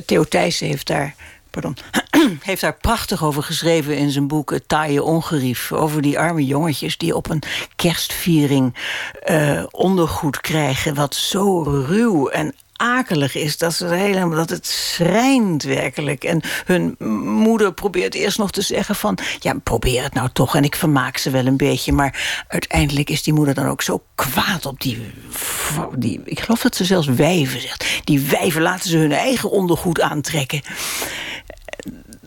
Theo 0.06 0.24
Thijssen 0.24 0.68
heeft 0.68 0.88
daar, 0.88 1.16
pardon, 1.50 1.78
heeft 2.42 2.62
daar 2.62 2.78
prachtig 2.78 3.24
over 3.24 3.44
geschreven 3.44 3.98
in 3.98 4.12
zijn 4.12 4.28
boek 4.28 4.52
Het 4.52 4.68
taaie 4.68 5.04
ongerief. 5.04 5.72
Over 5.72 6.02
die 6.02 6.20
arme 6.20 6.46
jongetjes 6.46 6.98
die 6.98 7.16
op 7.16 7.30
een 7.30 7.44
kerstviering 7.76 8.76
uh, 9.30 9.64
ondergoed 9.72 10.42
krijgen... 10.42 10.96
wat 10.96 11.16
zo 11.16 11.62
ruw 11.62 12.28
en 12.28 12.56
akelig 12.80 13.36
is. 13.36 13.58
Dat, 13.58 13.74
ze 13.74 13.86
helemaal, 13.86 14.38
dat 14.38 14.50
het 14.50 14.68
schrijnt 14.68 15.64
werkelijk. 15.64 16.24
En 16.24 16.42
hun 16.66 16.96
moeder 17.24 17.74
probeert 17.74 18.14
eerst 18.14 18.38
nog 18.38 18.52
te 18.52 18.62
zeggen 18.62 18.96
van... 18.96 19.18
ja, 19.40 19.54
probeer 19.64 20.04
het 20.04 20.14
nou 20.14 20.30
toch 20.34 20.56
en 20.56 20.64
ik 20.64 20.76
vermaak 20.76 21.18
ze 21.18 21.30
wel 21.30 21.46
een 21.46 21.58
beetje. 21.58 21.92
Maar 21.92 22.46
uiteindelijk 22.48 23.10
is 23.10 23.24
die 23.24 23.34
moeder 23.34 23.54
dan 23.54 23.68
ook 23.68 23.82
zo 23.82 24.04
kwaad 24.16 24.66
op 24.66 24.82
die... 24.82 25.12
die 25.96 26.22
ik 26.26 26.40
geloof 26.40 26.62
dat 26.62 26.76
ze 26.76 26.86
zelfs 26.86 27.08
wijven 27.08 27.62
zegt. 27.62 27.86
Die 28.04 28.20
wijven 28.20 28.62
laten 28.62 28.90
ze 28.90 28.98
hun 28.98 29.12
eigen 29.12 29.52
ondergoed 29.52 30.02
aantrekken 30.02 30.62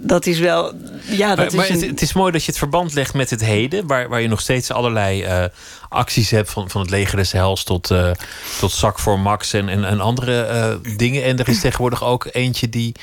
dat 0.02 0.26
is 0.26 0.38
wel. 0.38 0.72
Ja, 1.10 1.34
dat 1.34 1.52
maar, 1.52 1.68
is 1.68 1.82
een... 1.82 1.88
het, 1.88 2.02
is 2.02 2.12
mooi 2.12 2.32
dat 2.32 2.40
je 2.40 2.50
het 2.50 2.58
verband 2.58 2.94
legt 2.94 3.14
met 3.14 3.30
het 3.30 3.44
heden, 3.44 3.86
waar, 3.86 4.08
waar 4.08 4.20
je 4.20 4.28
nog 4.28 4.40
steeds 4.40 4.70
allerlei 4.70 5.24
uh, 5.24 5.44
acties 5.88 6.30
hebt, 6.30 6.50
van, 6.50 6.70
van 6.70 6.80
het 6.80 6.90
leger 6.90 7.16
des 7.16 7.32
Hels 7.32 7.64
tot, 7.64 7.90
uh, 7.90 8.10
tot 8.58 8.72
zak 8.72 8.98
voor 8.98 9.18
Max 9.18 9.52
en, 9.52 9.68
en, 9.68 9.84
en 9.84 10.00
andere 10.00 10.48
uh, 10.84 10.96
dingen. 10.96 11.24
En 11.24 11.38
er 11.38 11.48
is 11.48 11.60
tegenwoordig 11.60 12.04
ook 12.04 12.28
eentje 12.32 12.68
die 12.68 12.94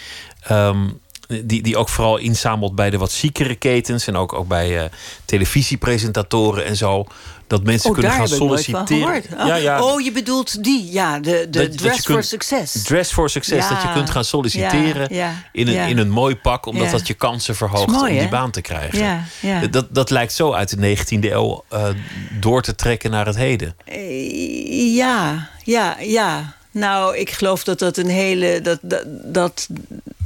um, 0.51 0.99
die, 1.43 1.61
die 1.61 1.77
ook 1.77 1.89
vooral 1.89 2.17
inzamelt 2.17 2.75
bij 2.75 2.89
de 2.89 2.97
wat 2.97 3.11
ziekere 3.11 3.55
ketens 3.55 4.07
en 4.07 4.15
ook, 4.15 4.33
ook 4.33 4.47
bij 4.47 4.83
uh, 4.83 4.89
televisiepresentatoren 5.25 6.65
en 6.65 6.75
zo. 6.75 7.05
Dat 7.47 7.63
mensen 7.63 7.89
oh, 7.89 7.95
kunnen 7.95 8.11
gaan 8.11 8.27
solliciteren. 8.27 9.23
Oh. 9.39 9.47
Ja, 9.47 9.55
ja. 9.55 9.83
Oh, 9.83 10.01
je 10.01 10.11
bedoelt 10.11 10.63
die, 10.63 10.91
ja, 10.91 11.19
de, 11.19 11.47
de 11.49 11.69
Dress 11.69 12.05
for 12.05 12.23
Success. 12.23 12.83
Dress 12.83 13.13
for 13.13 13.29
Success, 13.29 13.69
dat 13.69 13.81
je 13.81 13.91
kunt 13.93 14.09
gaan 14.09 14.23
solliciteren 14.23 15.09
in, 15.51 15.67
een, 15.67 15.87
in 15.87 15.97
een 15.97 16.09
mooi 16.09 16.35
pak, 16.35 16.65
omdat 16.65 16.89
dat 16.89 17.07
je 17.07 17.13
kansen 17.13 17.55
verhoogt 17.55 18.01
om 18.01 18.07
die 18.07 18.29
baan 18.29 18.51
te 18.51 18.61
krijgen. 18.61 19.25
Dat, 19.71 19.87
dat 19.89 20.09
lijkt 20.09 20.33
zo 20.33 20.53
uit 20.53 20.79
de 20.79 20.97
19e 20.97 21.19
eeuw 21.19 21.63
uh, 21.73 21.87
door 22.39 22.61
te 22.61 22.75
trekken 22.75 23.11
naar 23.11 23.25
het 23.25 23.35
heden. 23.35 23.75
Eh, 23.85 24.95
ja, 24.95 25.49
ja, 25.63 25.97
ja. 25.99 26.57
Nou, 26.71 27.17
ik 27.17 27.29
geloof 27.29 27.63
dat 27.63 27.79
dat 27.79 27.97
een 27.97 28.09
hele. 28.09 28.61
Dat, 28.61 28.79
dat, 28.81 29.03
dat, 29.33 29.67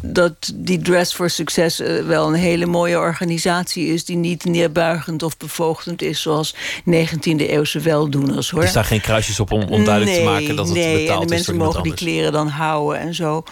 dat 0.05 0.51
die 0.55 0.81
Dress 0.81 1.13
for 1.13 1.29
Success 1.29 1.79
uh, 1.79 2.05
wel 2.05 2.27
een 2.27 2.33
hele 2.33 2.65
mooie 2.65 2.97
organisatie 2.97 3.87
is... 3.87 4.05
die 4.05 4.15
niet 4.15 4.45
neerbuigend 4.45 5.23
of 5.23 5.37
bevoogdend 5.37 6.01
is... 6.01 6.21
zoals 6.21 6.55
19e-eeuwse 6.79 7.81
weldoeners, 7.81 8.49
hoor. 8.49 8.61
Er 8.61 8.67
staan 8.67 8.85
geen 8.85 9.01
kruisjes 9.01 9.39
op 9.39 9.51
om, 9.51 9.61
om 9.61 9.85
duidelijk 9.85 10.17
te 10.17 10.23
maken 10.23 10.55
dat 10.55 10.67
het 10.67 10.77
nee, 10.77 10.99
betaald 10.99 11.21
en 11.21 11.27
de 11.27 11.33
mensen 11.33 11.55
mogen 11.55 11.83
die 11.83 11.93
kleren 11.93 12.31
dan 12.31 12.47
houden 12.47 12.99
en 12.99 13.13
zo. 13.13 13.43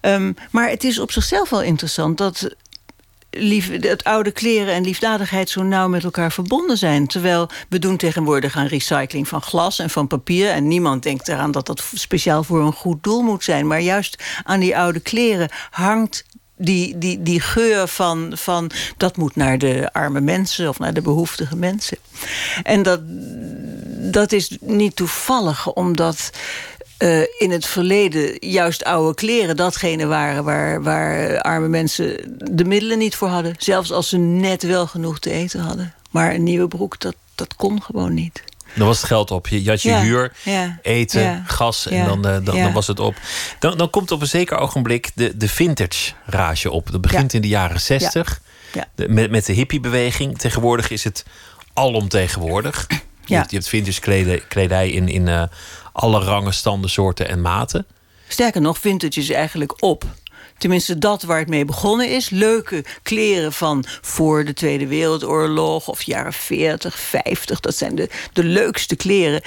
Um, 0.00 0.34
maar 0.50 0.68
het 0.68 0.84
is 0.84 0.98
op 0.98 1.12
zichzelf 1.12 1.50
wel 1.50 1.62
interessant 1.62 2.18
dat 2.18 2.54
lief, 3.38 3.70
het 3.80 4.04
oude 4.04 4.30
kleren 4.30 4.74
en 4.74 4.84
liefdadigheid 4.84 5.50
zo 5.50 5.62
nauw 5.62 5.88
met 5.88 6.04
elkaar 6.04 6.32
verbonden 6.32 6.78
zijn. 6.78 7.06
Terwijl 7.06 7.48
we 7.68 7.78
doen 7.78 7.96
tegenwoordig 7.96 8.56
aan 8.56 8.66
recycling 8.66 9.28
van 9.28 9.42
glas 9.42 9.78
en 9.78 9.90
van 9.90 10.06
papier. 10.06 10.50
En 10.50 10.68
niemand 10.68 11.02
denkt 11.02 11.28
eraan 11.28 11.50
dat 11.50 11.66
dat 11.66 11.84
speciaal 11.94 12.44
voor 12.44 12.60
een 12.60 12.72
goed 12.72 13.02
doel 13.02 13.22
moet 13.22 13.44
zijn. 13.44 13.66
Maar 13.66 13.80
juist 13.80 14.22
aan 14.44 14.60
die 14.60 14.76
oude 14.76 15.00
kleren 15.00 15.48
hangt 15.70 16.24
die, 16.56 16.98
die, 16.98 17.22
die 17.22 17.40
geur 17.40 17.88
van, 17.88 18.32
van 18.34 18.70
dat 18.96 19.16
moet 19.16 19.36
naar 19.36 19.58
de 19.58 19.92
arme 19.92 20.20
mensen 20.20 20.68
of 20.68 20.78
naar 20.78 20.94
de 20.94 21.02
behoeftige 21.02 21.56
mensen. 21.56 21.98
En 22.62 22.82
dat, 22.82 23.00
dat 24.12 24.32
is 24.32 24.56
niet 24.60 24.96
toevallig, 24.96 25.72
omdat 25.72 26.30
uh, 26.98 27.20
in 27.38 27.50
het 27.50 27.66
verleden 27.66 28.48
juist 28.48 28.84
oude 28.84 29.14
kleren 29.14 29.56
datgene 29.56 30.06
waren 30.06 30.44
waar, 30.44 30.82
waar 30.82 31.40
arme 31.40 31.68
mensen 31.68 32.36
de 32.52 32.64
middelen 32.64 32.98
niet 32.98 33.14
voor 33.14 33.28
hadden. 33.28 33.54
Zelfs 33.58 33.92
als 33.92 34.08
ze 34.08 34.16
net 34.16 34.62
wel 34.62 34.86
genoeg 34.86 35.18
te 35.18 35.30
eten 35.30 35.60
hadden. 35.60 35.94
Maar 36.10 36.34
een 36.34 36.42
nieuwe 36.42 36.68
broek, 36.68 37.00
dat, 37.00 37.14
dat 37.34 37.56
kon 37.56 37.82
gewoon 37.82 38.14
niet. 38.14 38.42
Dan 38.74 38.86
was 38.86 38.96
het 38.96 39.06
geld 39.06 39.30
op. 39.30 39.48
Je, 39.48 39.68
had 39.68 39.82
je 39.82 39.94
huur, 39.94 40.32
eten, 40.82 41.44
gas 41.46 41.86
en 41.86 42.06
dan, 42.06 42.26
uh, 42.26 42.32
dan, 42.44 42.44
dan, 42.44 42.72
was 42.72 42.86
het 42.86 43.00
op. 43.00 43.14
Dan, 43.58 43.78
dan 43.78 43.90
komt 43.90 44.10
op 44.10 44.20
een 44.20 44.26
zeker 44.26 44.58
ogenblik 44.58 45.10
de, 45.14 45.36
de 45.36 45.48
vintage 45.48 46.12
rage 46.26 46.70
op. 46.70 46.90
Dat 46.90 47.00
begint 47.00 47.32
in 47.32 47.40
de 47.40 47.48
jaren 47.48 47.80
zestig. 47.80 48.40
met, 48.94 49.30
met 49.30 49.46
de 49.46 49.52
hippiebeweging. 49.52 50.38
Tegenwoordig 50.38 50.90
is 50.90 51.04
het 51.04 51.24
alomtegenwoordig. 51.74 52.86
Je, 53.24 53.34
hebt, 53.34 53.50
je 53.50 53.56
hebt 53.56 53.68
vintage 53.68 54.00
kledij, 54.00 54.42
kledij 54.48 54.90
in, 54.90 55.08
in 55.08 55.26
uh, 55.26 55.42
alle 55.96 56.20
rangen, 56.20 56.54
standen, 56.54 56.90
soorten 56.90 57.28
en 57.28 57.40
maten. 57.40 57.86
Sterker 58.28 58.60
nog, 58.60 58.78
vintage 58.78 59.20
is 59.20 59.30
eigenlijk 59.30 59.82
op. 59.82 60.04
Tenminste, 60.58 60.98
dat 60.98 61.22
waar 61.22 61.38
het 61.38 61.48
mee 61.48 61.64
begonnen 61.64 62.10
is. 62.10 62.30
Leuke 62.30 62.84
kleren 63.02 63.52
van 63.52 63.84
voor 64.00 64.44
de 64.44 64.52
Tweede 64.52 64.86
Wereldoorlog 64.86 65.88
of 65.88 66.02
jaren 66.02 66.32
40, 66.32 66.98
50. 66.98 67.60
Dat 67.60 67.76
zijn 67.76 67.94
de, 67.94 68.08
de 68.32 68.44
leukste 68.44 68.96
kleren. 68.96 69.42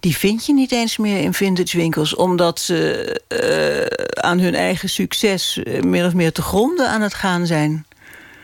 Die 0.00 0.16
vind 0.16 0.46
je 0.46 0.52
niet 0.52 0.72
eens 0.72 0.96
meer 0.96 1.20
in 1.20 1.34
vintage 1.34 1.76
winkels, 1.76 2.14
omdat 2.14 2.60
ze 2.60 3.20
uh, 3.28 4.22
aan 4.22 4.38
hun 4.38 4.54
eigen 4.54 4.88
succes 4.88 5.56
uh, 5.56 5.82
meer 5.82 6.06
of 6.06 6.14
meer 6.14 6.32
te 6.32 6.42
gronden 6.42 6.88
aan 6.88 7.02
het 7.02 7.14
gaan 7.14 7.46
zijn 7.46 7.86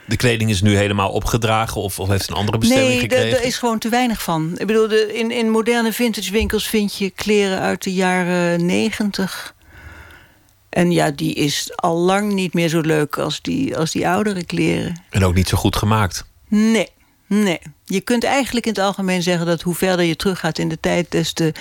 de 0.06 0.16
kleding 0.16 0.50
is 0.50 0.62
nu 0.62 0.76
helemaal 0.76 1.10
opgedragen 1.10 1.80
of, 1.80 2.00
of 2.00 2.08
heeft 2.08 2.28
een 2.28 2.34
andere 2.34 2.58
bestemming 2.58 2.90
nee, 2.90 3.00
gekregen? 3.00 3.26
Nee, 3.26 3.36
er 3.36 3.46
is 3.46 3.58
gewoon 3.58 3.78
te 3.78 3.88
weinig 3.88 4.22
van. 4.22 4.52
Ik 4.56 4.66
bedoel, 4.66 4.88
de, 4.88 5.14
in, 5.14 5.30
in 5.30 5.50
moderne 5.50 5.92
vintage 5.92 6.32
winkels 6.32 6.68
vind 6.68 6.96
je 6.96 7.10
kleren 7.10 7.60
uit 7.60 7.82
de 7.82 7.92
jaren 7.92 8.66
negentig. 8.66 9.54
En 10.68 10.90
ja, 10.90 11.10
die 11.10 11.34
is 11.34 11.70
al 11.76 11.96
lang 11.96 12.32
niet 12.32 12.54
meer 12.54 12.68
zo 12.68 12.80
leuk 12.80 13.18
als 13.18 13.42
die, 13.42 13.76
als 13.76 13.90
die 13.90 14.08
oudere 14.08 14.44
kleren. 14.44 15.02
En 15.10 15.24
ook 15.24 15.34
niet 15.34 15.48
zo 15.48 15.56
goed 15.56 15.76
gemaakt? 15.76 16.24
Nee, 16.48 16.88
nee. 17.26 17.60
Je 17.84 18.00
kunt 18.00 18.24
eigenlijk 18.24 18.66
in 18.66 18.72
het 18.72 18.82
algemeen 18.82 19.22
zeggen 19.22 19.46
dat 19.46 19.62
hoe 19.62 19.74
verder 19.74 20.04
je 20.04 20.16
teruggaat 20.16 20.58
in 20.58 20.68
de 20.68 20.80
tijd, 20.80 21.10
des 21.10 21.32
te 21.32 21.52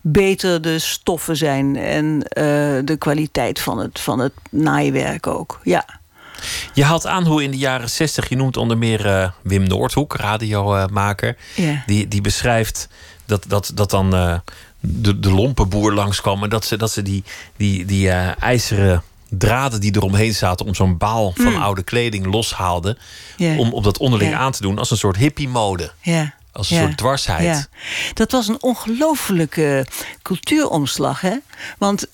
beter 0.00 0.62
de 0.62 0.78
stoffen 0.78 1.36
zijn 1.36 1.76
en 1.76 2.14
uh, 2.14 2.22
de 2.84 2.96
kwaliteit 2.98 3.60
van 3.60 3.78
het, 3.78 4.00
van 4.00 4.18
het 4.18 4.32
naaiwerk 4.50 5.26
ook. 5.26 5.60
Ja. 5.62 5.99
Je 6.72 6.84
haalt 6.84 7.06
aan 7.06 7.26
hoe 7.26 7.42
in 7.42 7.50
de 7.50 7.58
jaren 7.58 7.90
60, 7.90 8.28
je 8.28 8.36
noemt 8.36 8.56
onder 8.56 8.78
meer 8.78 9.06
uh, 9.06 9.30
Wim 9.42 9.62
Noordhoek, 9.62 10.14
radiomaker, 10.14 11.36
yeah. 11.54 11.76
die, 11.86 12.08
die 12.08 12.20
beschrijft 12.20 12.88
dat, 13.26 13.44
dat, 13.48 13.70
dat 13.74 13.90
dan 13.90 14.14
uh, 14.14 14.38
de, 14.80 15.20
de 15.20 15.30
lompenboer 15.30 15.92
langskwam 15.92 16.42
en 16.42 16.48
dat 16.48 16.64
ze, 16.64 16.76
dat 16.76 16.92
ze 16.92 17.02
die, 17.02 17.24
die, 17.56 17.84
die 17.84 18.06
uh, 18.06 18.42
ijzeren 18.42 19.02
draden 19.28 19.80
die 19.80 19.96
eromheen 19.96 20.34
zaten 20.34 20.66
om 20.66 20.74
zo'n 20.74 20.96
baal 20.96 21.32
van 21.36 21.52
mm. 21.52 21.62
oude 21.62 21.82
kleding 21.82 22.26
loshaalden. 22.26 22.98
Yeah. 23.36 23.58
Om, 23.58 23.72
om 23.72 23.82
dat 23.82 23.98
onderling 23.98 24.30
yeah. 24.30 24.42
aan 24.42 24.52
te 24.52 24.62
doen 24.62 24.78
als 24.78 24.90
een 24.90 24.96
soort 24.96 25.16
hippie-mode. 25.16 25.92
Als 26.52 26.70
een 26.70 26.76
soort 26.76 26.96
dwarsheid. 26.96 27.68
Dat 28.14 28.32
was 28.32 28.48
een 28.48 28.62
ongelofelijke 28.62 29.86
cultuuromslag. 30.22 31.20
Hè? 31.20 31.36
Want 31.78 32.06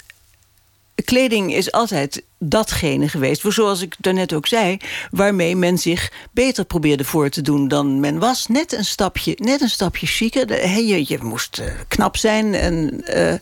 kleding 1.04 1.54
is 1.54 1.72
altijd 1.72 2.22
datgene 2.38 3.08
geweest, 3.08 3.42
zoals 3.48 3.80
ik 3.80 3.94
daarnet 3.98 4.32
ook 4.32 4.46
zei, 4.46 4.76
waarmee 5.10 5.56
men 5.56 5.78
zich 5.78 6.12
beter 6.32 6.64
probeerde 6.64 7.04
voor 7.04 7.28
te 7.28 7.42
doen 7.42 7.68
dan 7.68 8.00
men 8.00 8.18
was. 8.18 8.46
Net 8.46 8.72
een 8.72 8.84
stapje, 8.84 9.36
net 9.40 9.60
een 9.60 9.68
stapje 9.68 10.06
chiquer. 10.06 10.68
Je, 10.78 11.04
je 11.08 11.18
moest 11.22 11.58
uh, 11.58 11.66
knap 11.88 12.16
zijn 12.16 12.54
en. 12.54 13.04
Uh, 13.16 13.34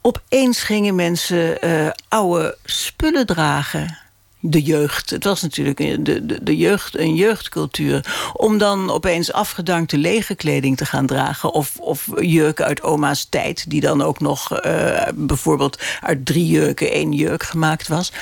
opeens 0.00 0.60
gingen 0.60 0.94
mensen 0.94 1.66
uh, 1.66 1.90
oude 2.08 2.56
spullen 2.64 3.26
dragen 3.26 3.98
de 4.40 4.62
jeugd. 4.62 5.10
Het 5.10 5.24
was 5.24 5.42
natuurlijk 5.42 5.76
de, 5.76 6.22
de, 6.26 6.42
de 6.42 6.56
jeugd, 6.56 6.98
een 6.98 7.14
jeugdcultuur. 7.14 8.30
Om 8.32 8.58
dan 8.58 8.90
opeens 8.90 9.32
afgedankte 9.32 9.98
lege 9.98 10.34
kleding 10.34 10.76
te 10.76 10.86
gaan 10.86 11.06
dragen. 11.06 11.52
Of, 11.52 11.76
of 11.78 12.06
jurken 12.20 12.64
uit 12.64 12.82
oma's 12.82 13.26
tijd. 13.28 13.70
Die 13.70 13.80
dan 13.80 14.02
ook 14.02 14.20
nog 14.20 14.64
uh, 14.64 15.02
bijvoorbeeld 15.14 15.82
uit 16.00 16.26
drie 16.26 16.46
jurken 16.46 16.90
één 16.90 17.12
jurk 17.12 17.42
gemaakt 17.42 17.88
was. 17.88 18.12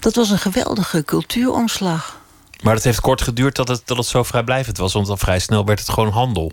Dat 0.00 0.14
was 0.14 0.30
een 0.30 0.38
geweldige 0.38 1.04
cultuuromslag. 1.04 2.20
Maar 2.62 2.74
het 2.74 2.84
heeft 2.84 3.00
kort 3.00 3.22
geduurd 3.22 3.56
dat 3.56 3.68
het, 3.68 3.82
dat 3.84 3.96
het 3.96 4.06
zo 4.06 4.22
vrijblijvend 4.22 4.76
was. 4.76 4.92
Want 4.92 5.06
dan 5.06 5.18
vrij 5.18 5.38
snel 5.38 5.64
werd 5.64 5.78
het 5.78 5.88
gewoon 5.88 6.10
handel. 6.10 6.52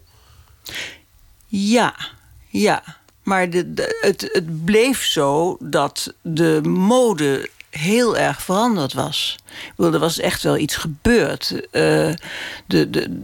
Ja, 1.47 1.95
ja. 2.47 2.83
Maar 3.23 3.49
de, 3.49 3.73
de, 3.73 3.97
het, 4.01 4.29
het 4.31 4.65
bleef 4.65 5.03
zo 5.03 5.57
dat 5.59 6.13
de 6.21 6.61
mode 6.63 7.49
heel 7.77 8.17
erg 8.17 8.41
veranderd 8.41 8.93
was. 8.93 9.37
Ik 9.45 9.73
bedoel, 9.75 9.93
er 9.93 9.99
was 9.99 10.19
echt 10.19 10.43
wel 10.43 10.57
iets 10.57 10.75
gebeurd. 10.75 11.51
Uh, 11.51 11.61
de, 12.65 12.89
de, 12.89 13.21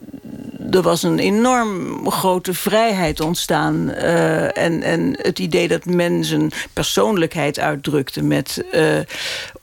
er 0.71 0.81
was 0.81 1.03
een 1.03 1.19
enorm 1.19 2.09
grote 2.11 2.53
vrijheid 2.53 3.19
ontstaan. 3.19 3.89
Uh, 3.89 4.57
en, 4.57 4.81
en 4.81 5.17
het 5.21 5.39
idee 5.39 5.67
dat 5.67 5.85
men 5.85 6.25
zijn 6.25 6.51
persoonlijkheid 6.73 7.59
uitdrukte 7.59 8.23
met 8.23 8.63
uh, 8.73 8.99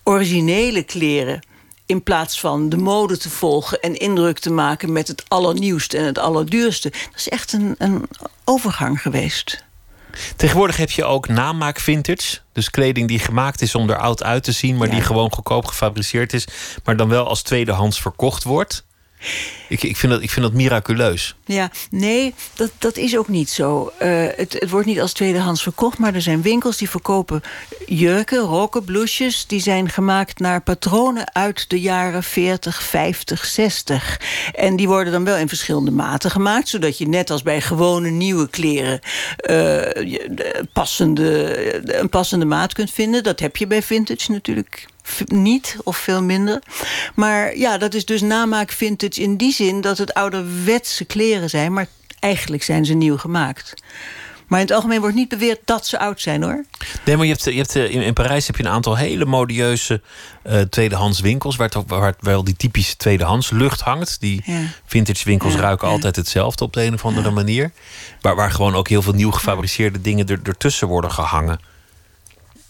originele 0.03 0.82
kleren 0.82 1.41
in 1.86 2.03
plaats 2.03 2.41
van 2.41 2.68
de 2.68 2.76
mode 2.76 3.16
te 3.16 3.30
volgen 3.30 3.80
en 3.80 3.99
indruk 3.99 4.39
te 4.39 4.51
maken 4.51 4.93
met 4.93 5.09
het 5.09 5.24
allernieuwste 5.28 5.97
en 5.97 6.05
het 6.05 6.18
allerduurste. 6.18 6.91
Dat 6.91 7.16
is 7.16 7.28
echt 7.28 7.53
een, 7.53 7.74
een 7.78 8.09
overgang 8.45 9.03
geweest. 9.03 9.66
Tegenwoordig 10.37 10.77
heb 10.77 10.91
je 10.91 11.05
ook 11.05 11.29
namaak 11.29 11.81
vintage. 11.81 12.39
Dus 12.53 12.71
kleding 12.71 13.09
die 13.09 13.19
gemaakt 13.19 13.62
is 13.62 13.75
om 13.75 13.91
er 13.91 13.99
oud 13.99 14.23
uit 14.23 14.43
te 14.43 14.53
zien, 14.53 14.77
maar 14.77 14.89
ja. 14.89 14.95
die 14.95 15.03
gewoon 15.03 15.33
goedkoop 15.33 15.66
gefabriceerd 15.66 16.33
is, 16.33 16.47
maar 16.85 16.97
dan 16.97 17.09
wel 17.09 17.27
als 17.29 17.43
tweedehands 17.43 18.01
verkocht 18.01 18.45
wordt. 18.45 18.87
Ik, 19.69 19.83
ik, 19.83 19.97
vind 19.97 20.12
dat, 20.12 20.23
ik 20.23 20.31
vind 20.31 20.47
dat 20.47 20.55
miraculeus. 20.55 21.37
Ja, 21.45 21.71
nee, 21.91 22.35
dat, 22.55 22.71
dat 22.79 22.97
is 22.97 23.16
ook 23.16 23.29
niet 23.29 23.51
zo. 23.51 23.93
Uh, 24.03 24.27
het, 24.37 24.53
het 24.53 24.71
wordt 24.71 24.87
niet 24.87 25.01
als 25.01 25.12
tweedehands 25.12 25.62
verkocht, 25.62 25.99
maar 25.99 26.14
er 26.14 26.23
zijn 26.23 26.43
winkels 26.43 26.77
die 26.77 26.91
verkopen 26.91 27.43
jurken, 27.87 28.39
rokken, 28.39 28.85
blouses. 28.85 29.47
Die 29.47 29.61
zijn 29.61 29.89
gemaakt 29.89 30.39
naar 30.39 30.61
patronen 30.61 31.35
uit 31.35 31.71
de 31.71 31.81
jaren 31.81 32.23
40, 32.23 32.83
50, 32.83 33.45
60. 33.45 34.21
En 34.55 34.77
die 34.77 34.89
worden 34.89 35.12
dan 35.12 35.25
wel 35.25 35.37
in 35.37 35.49
verschillende 35.49 35.91
maten 35.91 36.31
gemaakt, 36.31 36.69
zodat 36.69 36.99
je 36.99 37.09
net 37.09 37.31
als 37.31 37.43
bij 37.43 37.61
gewone 37.61 38.11
nieuwe 38.11 38.49
kleren 38.49 39.01
uh, 39.51 40.64
passende, 40.73 41.99
een 41.99 42.09
passende 42.09 42.45
maat 42.45 42.73
kunt 42.73 42.91
vinden. 42.91 43.23
Dat 43.23 43.41
heb 43.41 43.57
je 43.57 43.66
bij 43.66 43.83
vintage 43.83 44.33
natuurlijk 44.33 44.87
niet 45.25 45.77
of 45.85 45.97
veel 45.97 46.23
minder. 46.23 46.63
Maar 47.15 47.57
ja, 47.57 47.79
dat 47.79 47.95
is 47.95 48.05
dus 48.05 48.21
namaak 48.21 48.71
vintage 48.73 49.21
in 49.21 49.37
die 49.37 49.53
zin 49.53 49.81
dat 49.81 49.99
het 49.99 50.15
ouderwetse 50.15 51.05
kleren 51.05 51.51
zijn, 51.51 51.73
maar 51.73 51.87
eigenlijk 52.21 52.63
zijn 52.63 52.85
ze 52.85 52.95
nieuw 52.95 53.17
gemaakt. 53.17 53.75
Maar 54.47 54.61
in 54.61 54.67
het 54.67 54.75
algemeen 54.75 55.01
wordt 55.01 55.15
niet 55.17 55.29
beweerd 55.29 55.61
dat 55.65 55.87
ze 55.87 55.99
oud 55.99 56.21
zijn 56.21 56.43
hoor. 56.43 56.65
Nee, 57.05 57.17
maar 57.17 57.27
je 57.27 57.33
hebt, 57.33 57.45
je 57.45 57.53
hebt, 57.53 57.77
eh, 57.77 57.95
in, 57.95 58.03
in 58.03 58.13
Parijs 58.13 58.47
heb 58.47 58.57
je 58.57 58.63
een 58.65 58.71
aantal 58.71 58.97
hele 58.97 59.25
modieuze 59.25 60.03
uh, 60.47 60.61
tweedehands 60.61 61.21
winkels. 61.21 61.57
Waar, 61.57 61.69
het, 61.75 61.85
waar 61.87 62.15
wel 62.21 62.45
die 62.45 62.57
typische 62.57 62.97
tweedehands 62.97 63.51
lucht 63.51 63.81
hangt. 63.81 64.21
Die 64.21 64.43
Ja. 64.45 64.61
vintage 64.87 65.25
winkels 65.25 65.55
Ja, 65.55 65.61
ruiken 65.61 65.87
ja. 65.89 65.93
altijd 65.95 66.17
hetzelfde 66.17 66.65
op 66.65 66.73
de 66.73 66.85
een 66.85 66.95
of 66.95 67.05
andere 67.05 67.31
manier. 67.31 67.71
Waar, 68.21 68.37
waar 68.37 68.51
gewoon 68.51 68.75
ook 68.75 68.89
heel 68.89 69.03
veel 69.03 69.13
nieuw 69.13 69.31
gefabriceerde 69.31 70.01
dingen 70.01 70.27
er, 70.27 70.41
ertussen 70.43 70.89
worden 70.89 71.11
gehangen. 71.13 71.61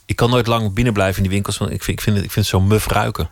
Ik 0.09 0.17
kan 0.17 0.31
nooit 0.31 0.47
lang 0.47 0.73
binnen 0.73 0.93
blijven 0.93 1.17
in 1.17 1.23
die 1.23 1.33
winkels. 1.33 1.59
Want 1.59 1.71
ik 1.71 1.83
vind, 1.83 1.99
ik 1.99 2.05
vind, 2.05 2.17
het, 2.17 2.25
ik 2.25 2.31
vind 2.33 2.47
het 2.47 2.55
zo 2.55 2.61
muf 2.61 2.87
ruiken. 2.87 3.31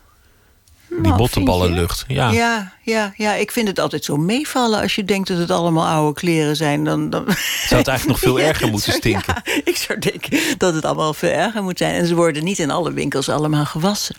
Die 0.88 1.00
Nou, 1.00 1.16
bottenballenlucht. 1.16 2.04
Ja. 2.08 2.30
Ja, 2.30 2.72
ja, 2.82 3.12
ja, 3.16 3.34
ik 3.34 3.50
vind 3.50 3.68
het 3.68 3.78
altijd 3.78 4.04
zo 4.04 4.16
meevallen 4.16 4.80
als 4.80 4.94
je 4.94 5.04
denkt 5.04 5.28
dat 5.28 5.38
het 5.38 5.50
allemaal 5.50 5.86
oude 5.86 6.20
kleren 6.20 6.56
zijn. 6.56 6.84
Dan, 6.84 7.10
dan... 7.10 7.24
Zou 7.66 7.80
het 7.80 7.88
eigenlijk 7.88 8.06
nog 8.06 8.18
veel 8.18 8.38
Ja, 8.40 8.46
erger 8.46 8.70
moeten 8.70 8.92
stinken? 8.92 9.42
Ja, 9.44 9.60
ik 9.64 9.76
zou 9.76 9.98
denken 9.98 10.58
dat 10.58 10.74
het 10.74 10.84
allemaal 10.84 11.14
veel 11.14 11.30
erger 11.30 11.62
moet 11.62 11.78
zijn. 11.78 11.94
En 11.94 12.06
ze 12.06 12.14
worden 12.14 12.44
niet 12.44 12.58
in 12.58 12.70
alle 12.70 12.92
winkels 12.92 13.28
allemaal 13.28 13.66
gewassen. 13.66 14.16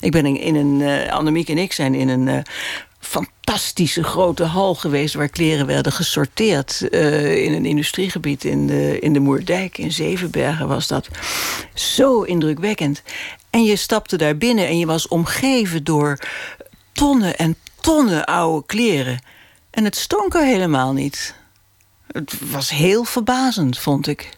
Ik 0.00 0.12
ben 0.12 0.26
in, 0.36 0.54
een, 0.54 0.80
eh 0.80 1.12
Annemiek 1.12 1.48
en 1.48 1.58
ik 1.58 1.72
zijn 1.72 1.94
in 1.94 2.08
een 2.08 2.28
eh, 2.28 2.38
fantastische 2.98 4.02
grote 4.02 4.44
hal 4.44 4.74
geweest... 4.74 5.14
waar 5.14 5.28
kleren 5.28 5.66
werden 5.66 5.92
gesorteerd 5.92 6.88
eh, 6.88 7.44
in 7.44 7.52
een 7.52 7.66
industriegebied 7.66 8.44
in 8.44 8.66
de, 8.66 8.98
in 8.98 9.12
de 9.12 9.20
Moerdijk. 9.20 9.78
In 9.78 9.92
Zevenbergen 9.92 10.68
was 10.68 10.86
dat. 10.86 11.08
Zo 11.74 12.22
indrukwekkend. 12.22 13.02
En 13.50 13.64
je 13.64 13.76
stapte 13.76 14.16
daar 14.16 14.36
binnen 14.36 14.66
en 14.66 14.78
je 14.78 14.86
was 14.86 15.08
omgeven 15.08 15.84
door 15.84 16.18
tonnen 16.92 17.36
en 17.36 17.56
tonnen 17.80 18.24
oude 18.24 18.66
kleren. 18.66 19.22
En 19.70 19.84
het 19.84 19.96
stonk 19.96 20.34
er 20.34 20.44
helemaal 20.44 20.92
niet. 20.92 21.34
Het 22.06 22.50
was 22.50 22.70
heel 22.70 23.04
verbazend, 23.04 23.78
vond 23.78 24.06
ik. 24.06 24.30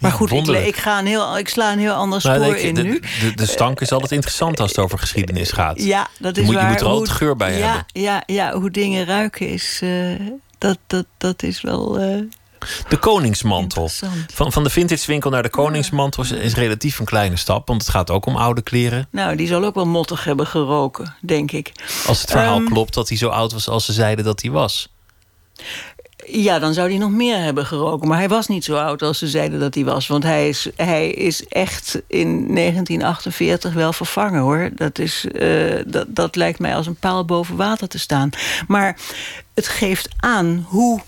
Maar 0.00 0.10
Ja, 0.10 0.16
goed, 0.16 0.32
ik, 0.32 0.46
ik, 0.66 0.76
ga 0.76 0.98
een 0.98 1.06
heel, 1.06 1.38
ik 1.38 1.48
sla 1.48 1.72
een 1.72 1.78
heel 1.78 1.92
ander 1.92 2.20
spoor 2.20 2.38
Nou, 2.38 2.52
nee, 2.52 2.62
in 2.62 2.74
de, 2.74 2.82
nu. 2.82 3.00
de, 3.20 3.32
de 3.34 3.46
stank 3.46 3.80
is 3.80 3.92
altijd 3.92 4.12
interessant 4.12 4.60
als 4.60 4.70
het 4.70 4.78
over 4.78 4.98
geschiedenis 4.98 5.50
gaat. 5.52 5.82
Ja, 5.82 6.08
dat 6.18 6.34
Je 6.36 6.40
is 6.40 6.46
moet, 6.46 6.56
je 6.56 6.60
waar. 6.62 6.70
moet 6.70 6.80
er 6.80 6.86
altijd 6.86 7.10
geur 7.16 7.36
bij 7.36 7.58
ja, 7.58 7.66
hebben. 7.66 7.84
Ja, 8.02 8.22
ja, 8.26 8.52
hoe 8.52 8.70
dingen 8.70 9.04
ruiken 9.06 9.48
is... 9.48 9.78
eh, 9.82 10.10
dat, 10.58 10.78
dat, 10.86 11.06
dat 11.18 11.42
is 11.42 11.60
wel 11.60 11.98
eh, 11.98 12.18
De 12.88 12.96
koningsmantel. 12.96 13.90
Van, 14.32 14.52
van 14.52 14.62
de 14.64 14.70
vintage 14.70 15.06
winkel 15.06 15.30
naar 15.30 15.42
de 15.42 15.48
koningsmantel 15.50 16.22
is, 16.22 16.30
is 16.32 16.54
relatief 16.54 16.98
een 16.98 17.04
kleine 17.04 17.36
stap. 17.36 17.68
Want 17.68 17.80
het 17.82 17.90
gaat 17.90 18.10
ook 18.10 18.26
om 18.26 18.36
oude 18.36 18.62
kleren. 18.62 19.08
Nou, 19.10 19.36
die 19.36 19.46
zal 19.46 19.64
ook 19.64 19.74
wel 19.74 19.86
mottig 19.86 20.24
hebben 20.24 20.46
geroken, 20.46 21.14
denk 21.20 21.52
ik. 21.52 21.72
Als 22.06 22.20
het 22.20 22.30
verhaal 22.30 22.56
Ehm. 22.56 22.64
klopt 22.66 22.94
dat 22.94 23.08
hij 23.08 23.18
zo 23.18 23.28
oud 23.28 23.52
was 23.52 23.68
als 23.68 23.84
ze 23.84 23.92
zeiden 23.92 24.24
dat 24.24 24.42
hij 24.42 24.50
was. 24.50 24.88
Ja, 26.28 26.58
dan 26.58 26.74
zou 26.74 26.88
hij 26.88 26.98
nog 26.98 27.10
meer 27.10 27.38
hebben 27.38 27.66
geroken. 27.66 28.08
Maar 28.08 28.18
hij 28.18 28.28
was 28.28 28.46
niet 28.46 28.64
zo 28.64 28.76
oud 28.76 29.02
als 29.02 29.18
ze 29.18 29.28
zeiden 29.28 29.60
dat 29.60 29.74
hij 29.74 29.84
was. 29.84 30.06
Want 30.06 30.22
hij 30.22 30.48
is, 30.48 30.68
hij 30.76 31.10
is 31.10 31.46
echt 31.46 32.02
in 32.06 32.54
1948 32.54 33.72
wel 33.72 33.92
vervangen, 33.92 34.40
hoor. 34.40 34.70
Dat, 34.74 34.98
is, 34.98 35.26
eh, 35.26 35.82
dat, 35.86 36.06
dat 36.08 36.36
lijkt 36.36 36.58
mij 36.58 36.76
als 36.76 36.86
een 36.86 36.96
paal 36.96 37.24
boven 37.24 37.56
water 37.56 37.88
te 37.88 37.98
staan. 37.98 38.30
Maar 38.68 38.98
het 39.54 39.68
geeft 39.68 40.08
aan 40.16 40.66
hoe 40.68 41.00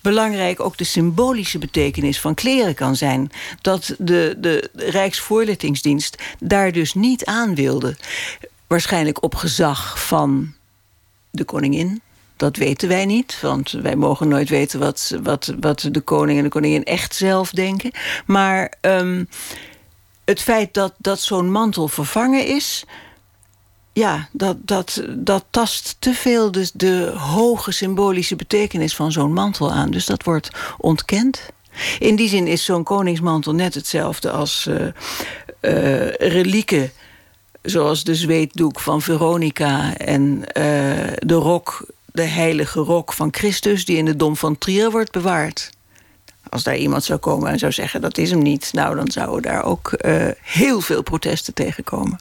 belangrijk 0.00 0.60
ook 0.60 0.76
de 0.76 0.84
symbolische 0.84 1.58
betekenis 1.58 2.20
van 2.20 2.34
kleren 2.34 2.74
kan 2.74 2.96
zijn. 2.96 3.30
Dat 3.60 3.94
de, 3.98 4.36
de 4.38 4.70
Rijksvoorlichtingsdienst 4.74 6.22
daar 6.38 6.72
dus 6.72 6.94
niet 6.94 7.24
aan 7.24 7.54
wilde. 7.54 7.96
Waarschijnlijk 8.66 9.22
op 9.22 9.34
gezag 9.34 10.06
van 10.06 10.54
de 11.30 11.44
koningin. 11.44 12.02
Dat 12.42 12.56
weten 12.56 12.88
wij 12.88 13.04
niet, 13.04 13.38
want 13.40 13.70
wij 13.70 13.96
mogen 13.96 14.28
nooit 14.28 14.48
weten 14.48 14.80
wat, 14.80 15.14
wat, 15.22 15.54
wat 15.60 15.88
de 15.90 16.00
koning 16.00 16.38
en 16.38 16.44
de 16.44 16.50
koningin 16.50 16.84
echt 16.84 17.14
zelf 17.14 17.50
denken. 17.50 17.90
Maar 18.26 18.72
ehm, 18.80 19.24
het 20.24 20.42
feit 20.42 20.74
dat, 20.74 20.94
dat 20.98 21.20
zo'n 21.20 21.50
mantel 21.50 21.88
vervangen 21.88 22.46
is, 22.46 22.84
ja, 23.92 24.28
dat, 24.32 24.56
dat, 24.60 25.04
dat 25.08 25.44
tast 25.50 25.96
te 25.98 26.14
veel 26.14 26.50
dus 26.50 26.70
de 26.74 27.12
hoge 27.16 27.72
symbolische 27.72 28.36
betekenis 28.36 28.94
van 28.94 29.12
zo'n 29.12 29.32
mantel 29.32 29.72
aan. 29.72 29.90
Dus 29.90 30.06
dat 30.06 30.24
wordt 30.24 30.50
ontkend. 30.78 31.50
In 31.98 32.16
die 32.16 32.28
zin 32.28 32.46
is 32.46 32.64
zo'n 32.64 32.82
koningsmantel 32.82 33.54
net 33.54 33.74
hetzelfde 33.74 34.30
als 34.30 34.66
eh 34.66 34.86
eh, 35.62 36.08
relieken 36.08 36.92
zoals 37.62 38.04
de 38.04 38.14
zweetdoek 38.14 38.80
van 38.80 39.02
Veronica 39.02 39.96
en 39.96 40.52
eh, 40.52 41.12
de 41.18 41.34
rok, 41.34 41.86
de 42.12 42.22
heilige 42.22 42.80
rok 42.80 43.12
van 43.12 43.28
Christus, 43.30 43.84
die 43.84 43.96
in 43.96 44.04
de 44.04 44.16
Dom 44.16 44.36
van 44.36 44.58
Trier 44.58 44.90
wordt 44.90 45.12
bewaard. 45.12 45.70
Als 46.48 46.62
daar 46.62 46.76
iemand 46.76 47.04
zou 47.04 47.18
komen 47.18 47.50
en 47.50 47.58
zou 47.58 47.72
zeggen 47.72 48.00
dat 48.00 48.18
is 48.18 48.30
hem 48.30 48.42
niet, 48.42 48.72
nou 48.72 48.96
dan 48.96 49.10
zouden 49.10 49.42
daar 49.42 49.64
ook 49.64 49.92
eh, 49.92 50.26
heel 50.42 50.80
veel 50.80 51.02
protesten 51.02 51.54
tegenkomen. 51.54 52.18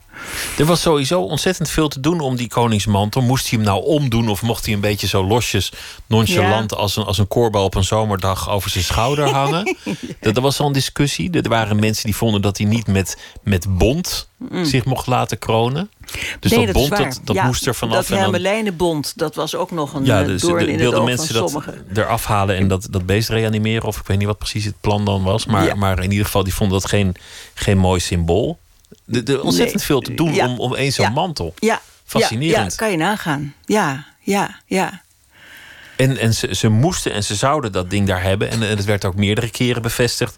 Er 0.57 0.65
was 0.65 0.82
sowieso 0.82 1.22
ontzettend 1.22 1.69
veel 1.69 1.88
te 1.88 1.99
doen 1.99 2.19
om 2.19 2.36
die 2.36 2.47
koningsmantel. 2.47 3.22
Moest 3.22 3.49
hij 3.49 3.59
hem 3.59 3.67
nou 3.67 3.84
omdoen 3.86 4.30
of 4.30 4.41
mocht 4.41 4.65
hij 4.65 4.74
een 4.74 4.80
beetje 4.80 5.07
zo 5.07 5.24
losjes, 5.28 5.72
nonchalant... 6.07 6.76
als, 6.76 6.95
een, 6.95 7.03
als 7.03 7.17
een 7.17 7.28
koorbal 7.28 7.63
op 7.63 7.76
een 7.76 7.84
zomerdag 7.84 8.49
over 8.49 8.69
zijn 8.69 8.84
schouder 8.84 9.30
hangen? 9.30 9.76
dat, 10.22 10.36
er 10.36 10.41
was 10.41 10.59
al 10.59 10.67
een 10.67 10.74
discussie. 10.74 11.32
Er 11.41 11.49
waren 11.49 11.80
mensen 11.80 12.05
die 12.05 12.15
vonden 12.15 12.41
dat 12.41 12.57
hij 12.57 12.67
niet 12.67 12.88
met, 12.88 13.17
met 13.43 13.78
bont 13.78 14.30
zich 14.63 14.86
mocht 14.86 15.07
laten 15.07 15.39
kronen. 15.39 15.89
Dus 16.39 16.51
Mm. 16.51 16.57
Nee, 16.57 16.74
dat, 16.74 16.88
waar. 16.88 17.03
dat, 17.03 17.19
dat 17.24 17.36
Ja, 17.36 17.45
moest 17.45 17.67
er 17.67 17.76
vanaf. 17.76 17.95
Dat 17.95 18.05
en 18.05 18.09
dan- 18.11 18.19
hermelijnenbond, 18.19 19.13
dat 19.15 19.36
was 19.36 19.55
ook 19.55 19.72
nog 19.72 19.93
een 19.93 20.05
ja, 20.05 20.19
ja, 20.19 20.26
dus 20.26 20.41
doorn 20.41 20.65
de- 20.65 20.72
in 20.72 20.78
wilden 20.78 21.03
mensen 21.03 21.34
dat 21.34 21.49
sommigen. 21.49 21.86
eraf 21.93 22.26
halen 22.26 22.55
en 22.57 22.67
dat, 22.67 22.88
dat 22.89 23.05
beest 23.05 23.30
reanimeren. 23.30 23.88
Of 23.88 23.97
ik 23.99 24.07
weet 24.07 24.17
niet 24.17 24.28
wat 24.28 24.38
precies 24.38 24.65
het 24.65 24.76
plan 24.82 25.05
dan 25.05 25.24
was. 25.24 25.45
Maar, 25.45 25.65
Ja. 25.65 25.76
maar 25.76 26.03
in 26.03 26.11
ieder 26.11 26.26
geval, 26.26 26.43
die 26.43 26.53
vonden 26.53 26.80
dat 26.80 26.89
geen, 26.89 27.15
geen 27.53 27.78
mooi 27.78 27.99
symbool. 27.99 28.59
Er 29.12 29.30
er 29.30 29.42
ontzettend 29.42 29.78
Nee. 29.78 29.86
veel 29.86 30.02
te 30.02 30.14
doen 30.14 30.34
Ja. 30.34 30.48
om, 30.48 30.60
om 30.60 30.76
één 30.76 30.92
zo'n 30.94 31.06
Ja. 31.06 31.12
mantel. 31.12 31.54
Ja, 31.60 31.82
Fascinerend. 32.06 32.72
Ja, 32.72 32.78
kan 32.78 32.92
je 32.92 32.98
nagaan. 32.98 33.54
Ja, 33.66 34.06
ja, 34.20 34.56
ja. 34.66 35.02
En, 35.96 36.18
en 36.18 36.34
ze, 36.34 36.56
ze 36.56 36.68
moesten 36.70 37.14
en 37.14 37.24
ze 37.24 37.36
zouden 37.36 37.72
dat 37.72 37.89
ding 37.89 38.08
daar 38.08 38.22
hebben. 38.24 38.50
En, 38.50 38.64
en 38.64 38.70
het 38.70 38.86
werd 38.86 39.06
ook 39.06 39.16
meerdere 39.16 39.50
keren 39.50 39.82
bevestigd 39.82 40.36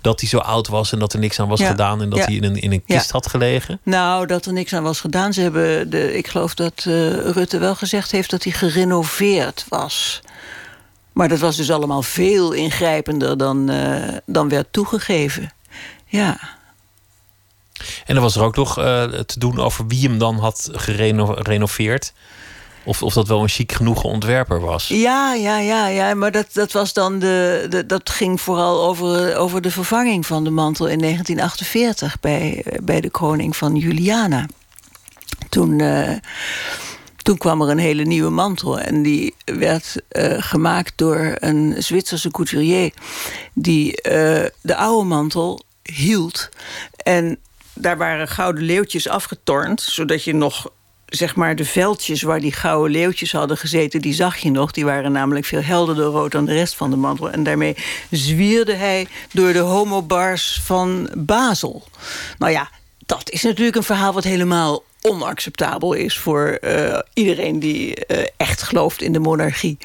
dat 0.00 0.20
hij 0.20 0.28
zo 0.28 0.38
oud 0.38 0.68
was 0.68 0.92
en 0.92 0.98
dat 0.98 1.12
er 1.12 1.18
niks 1.18 1.40
aan 1.40 1.48
was 1.48 1.60
Ja. 1.60 1.68
gedaan. 1.70 2.02
En 2.02 2.08
dat 2.10 2.18
Ja. 2.18 2.24
hij 2.24 2.34
in 2.34 2.44
een, 2.44 2.56
in 2.56 2.72
een 2.72 2.82
Ja. 2.86 2.96
kist 2.96 3.10
had 3.10 3.26
gelegen. 3.26 3.80
Nou, 3.82 4.26
dat 4.26 4.46
er 4.46 4.52
niks 4.52 4.72
aan 4.72 4.82
was 4.82 5.00
gedaan. 5.00 5.32
Ze 5.32 5.40
hebben 5.40 5.90
de, 5.90 6.16
ik 6.16 6.28
geloof 6.28 6.54
dat 6.54 6.84
eh, 6.86 7.10
Rutte 7.12 7.58
wel 7.58 7.74
gezegd 7.74 8.10
heeft 8.10 8.30
dat 8.30 8.42
hij 8.44 8.52
gerenoveerd 8.52 9.64
was. 9.68 10.20
Maar 11.12 11.28
dat 11.28 11.38
was 11.38 11.56
dus 11.56 11.70
allemaal 11.70 12.02
veel 12.02 12.52
ingrijpender 12.52 13.38
dan, 13.38 13.70
eh, 13.70 14.16
dan 14.26 14.48
werd 14.48 14.66
toegegeven. 14.72 15.52
Ja. 16.06 16.38
En 18.06 18.14
er 18.16 18.22
was 18.22 18.36
er 18.36 18.42
ook 18.42 18.56
nog 18.56 18.78
eh, 18.78 19.02
te 19.04 19.38
doen 19.38 19.58
over 19.60 19.86
wie 19.86 20.08
hem 20.08 20.18
dan 20.18 20.38
had 20.38 20.68
gerenoveerd. 20.72 22.12
Of, 22.84 23.02
of 23.02 23.14
dat 23.14 23.28
wel 23.28 23.42
een 23.42 23.48
chic 23.48 23.72
genoegen 23.72 24.08
ontwerper 24.08 24.60
was. 24.60 24.88
Ja, 24.88 25.34
ja, 25.34 25.58
ja, 25.58 25.86
ja. 25.88 26.14
Maar 26.14 26.30
dat, 26.32 26.46
dat 26.52 26.72
was 26.72 26.92
dan 26.92 27.18
de, 27.18 27.66
de. 27.70 27.86
Dat 27.86 28.10
ging 28.10 28.40
vooral 28.40 28.84
over, 28.84 29.36
over 29.36 29.60
de 29.60 29.70
vervanging 29.70 30.26
van 30.26 30.44
de 30.44 30.50
mantel 30.50 30.88
in 30.88 30.98
1948 30.98 32.20
bij, 32.20 32.62
eh, 32.64 32.78
bij 32.82 33.00
de 33.00 33.10
koning 33.10 33.56
van 33.56 33.76
Juliana. 33.76 34.46
Toen. 35.48 35.80
eh, 35.80 36.16
toen 37.22 37.38
kwam 37.38 37.62
er 37.62 37.68
een 37.68 37.78
hele 37.78 38.04
nieuwe 38.04 38.30
mantel. 38.30 38.80
En 38.80 39.02
die 39.02 39.34
werd 39.44 39.96
gemaakt 40.38 40.92
door 40.96 41.36
een 41.38 41.74
Zwitserse 41.78 42.30
couturier. 42.30 42.92
Die 43.54 44.02
de 44.60 44.76
oude 44.76 45.08
mantel 45.08 45.60
hield. 45.82 46.48
En 46.96 47.38
daar 47.80 47.98
waren 47.98 48.28
gouden 48.28 48.64
leeuwtjes 48.64 49.08
afgetornd. 49.08 49.80
Zodat 49.80 50.24
je 50.24 50.34
nog, 50.34 50.70
zeg 51.06 51.36
maar, 51.36 51.56
de 51.56 51.64
veldjes 51.64 52.22
waar 52.22 52.40
die 52.40 52.52
gouden 52.52 52.90
leeuwtjes 52.90 53.32
hadden 53.32 53.56
gezeten... 53.56 54.00
die 54.00 54.14
zag 54.14 54.36
je 54.36 54.50
nog. 54.50 54.70
Die 54.70 54.84
waren 54.84 55.12
namelijk 55.12 55.46
veel 55.46 55.62
helderder 55.62 56.04
rood 56.04 56.32
dan 56.32 56.44
de 56.44 56.52
rest 56.52 56.74
van 56.74 56.90
de 56.90 56.96
mantel. 56.96 57.30
En 57.30 57.42
daarmee 57.42 57.76
zwierde 58.10 58.74
hij 58.74 59.06
door 59.32 59.52
de 59.52 59.58
homobars 59.58 60.60
van 60.64 61.10
Basel. 61.16 61.84
Nou 62.38 62.52
ja, 62.52 62.70
dat 63.06 63.30
is 63.30 63.42
natuurlijk 63.42 63.76
een 63.76 63.82
verhaal 63.82 64.12
wat 64.12 64.24
helemaal 64.24 64.82
onacceptabel 65.00 65.92
is 65.92 66.18
voor 66.18 66.46
eh, 66.48 66.98
iedereen 67.14 67.58
die 67.58 67.94
eh, 67.94 68.26
echt 68.36 68.62
gelooft 68.62 69.02
in 69.02 69.12
de 69.12 69.18
monarchie. 69.18 69.78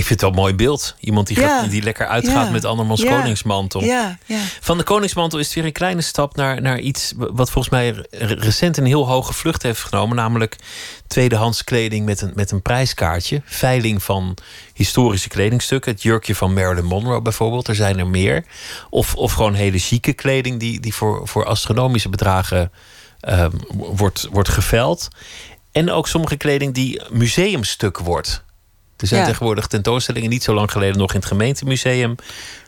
Ik 0.00 0.06
vind 0.06 0.20
het 0.20 0.30
wel 0.30 0.30
een 0.30 0.44
mooi 0.44 0.54
beeld. 0.54 0.94
Iemand 1.00 1.26
die, 1.26 1.40
Ja. 1.40 1.60
gaat, 1.60 1.70
die 1.70 1.82
lekker 1.82 2.06
uitgaat 2.06 2.46
Ja. 2.46 2.50
met 2.52 2.64
andermans 2.64 3.02
Ja. 3.02 3.16
koningsmantel. 3.16 3.84
Ja, 3.84 4.18
ja. 4.26 4.40
Van 4.60 4.78
de 4.78 4.84
koningsmantel 4.84 5.38
is 5.38 5.44
het 5.46 5.54
weer 5.54 5.64
een 5.64 5.72
kleine 5.72 6.00
stap 6.00 6.36
naar, 6.36 6.62
naar 6.62 6.78
iets 6.78 7.12
wat 7.16 7.50
volgens 7.50 7.74
mij 7.74 7.90
re- 8.10 8.34
recent 8.34 8.76
een 8.76 8.86
heel 8.86 9.06
hoge 9.08 9.32
vlucht 9.32 9.62
heeft 9.62 9.80
genomen. 9.80 10.16
Namelijk 10.16 10.56
tweedehands 11.06 11.64
kleding 11.64 12.04
met 12.04 12.20
een, 12.20 12.32
met 12.34 12.50
een 12.50 12.62
prijskaartje. 12.62 13.42
Veiling 13.44 14.02
van 14.02 14.36
historische 14.74 15.28
kledingstukken. 15.28 15.92
Het 15.92 16.02
jurkje 16.02 16.34
van 16.34 16.52
Marilyn 16.54 16.84
Monroe 16.84 17.22
bijvoorbeeld. 17.22 17.68
Er 17.68 17.74
zijn 17.74 17.98
er 17.98 18.06
meer. 18.06 18.44
Of, 18.90 19.14
of 19.14 19.32
gewoon 19.32 19.54
hele 19.54 19.78
chique 19.78 20.12
kleding 20.12 20.60
die, 20.60 20.80
die 20.80 20.94
voor, 20.94 21.28
voor 21.28 21.44
astronomische 21.44 22.08
bedragen 22.08 22.72
ehm, 23.20 23.50
wordt, 23.76 24.28
wordt 24.30 24.48
geveild. 24.48 25.08
En 25.72 25.90
ook 25.90 26.08
sommige 26.08 26.36
kleding 26.36 26.74
die 26.74 27.02
museumstuk 27.10 27.98
wordt. 27.98 28.42
Er 29.00 29.06
zijn 29.06 29.20
Ja. 29.20 29.26
tegenwoordig 29.26 29.66
tentoonstellingen, 29.66 30.30
niet 30.30 30.42
zo 30.42 30.54
lang 30.54 30.70
geleden 30.70 30.98
nog 30.98 31.10
in 31.10 31.18
het 31.18 31.28
gemeentemuseum. 31.28 32.14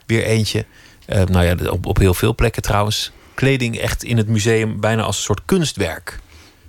Weer 0.07 0.25
eentje. 0.25 0.65
Eh, 1.07 1.25
nou 1.25 1.45
ja, 1.45 1.71
op, 1.71 1.87
op 1.87 1.99
heel 1.99 2.15
veel 2.15 2.35
plekken 2.35 2.63
trouwens. 2.63 3.13
Kleding 3.35 3.79
echt 3.79 4.05
in 4.05 4.17
het 4.17 4.29
museum 4.29 4.81
bijna 4.81 5.03
als 5.03 5.17
een 5.17 5.23
soort 5.23 5.43
kunstwerk. 5.45 6.19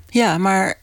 Ja, 0.09 0.37
maar 0.37 0.79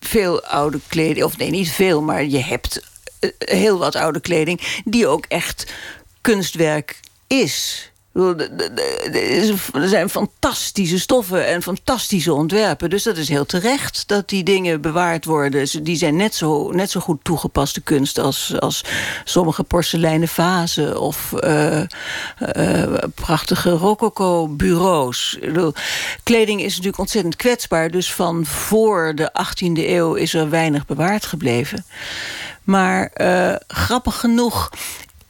veel 0.00 0.42
oude 0.42 0.80
kleding, 0.86 1.24
of 1.24 1.36
nee, 1.36 1.50
niet 1.50 1.70
veel, 1.70 2.02
maar 2.02 2.24
je 2.24 2.38
hebt 2.42 2.84
eh, 3.20 3.30
heel 3.38 3.78
wat 3.78 3.94
oude 3.96 4.20
kleding 4.20 4.80
die 4.84 5.06
ook 5.06 5.24
echt 5.28 5.72
kunstwerk 6.20 7.00
is. 7.26 7.90
Er 8.14 9.88
zijn 9.88 10.08
fantastische 10.10 10.98
stoffen 10.98 11.46
en 11.46 11.62
fantastische 11.62 12.32
ontwerpen. 12.32 12.90
Dus 12.90 13.02
dat 13.02 13.16
is 13.16 13.28
heel 13.28 13.46
terecht 13.46 14.08
dat 14.08 14.28
die 14.28 14.42
dingen 14.42 14.80
bewaard 14.80 15.24
worden. 15.24 15.84
Die 15.84 15.96
zijn 15.96 16.16
net 16.16 16.34
zo, 16.34 16.70
net 16.70 16.90
zo 16.90 17.00
goed 17.00 17.24
toegepaste 17.24 17.80
kunst 17.80 18.18
als, 18.18 18.54
als 18.60 18.84
sommige 19.24 19.62
porseleinen 19.62 20.28
vazen 20.28 21.00
of 21.00 21.32
eh, 21.32 21.80
eh, 21.80 22.92
prachtige 23.14 23.70
rococo-bureaus. 23.70 25.38
Kleding 26.22 26.60
is 26.60 26.70
natuurlijk 26.70 26.98
ontzettend 26.98 27.36
kwetsbaar. 27.36 27.90
Dus 27.90 28.12
van 28.12 28.46
voor 28.46 29.12
de 29.14 29.32
18e 29.32 29.88
eeuw 29.88 30.14
is 30.14 30.34
er 30.34 30.50
weinig 30.50 30.86
bewaard 30.86 31.26
gebleven. 31.26 31.84
Maar 32.64 33.06
eh, 33.06 33.54
grappig 33.66 34.20
genoeg 34.20 34.70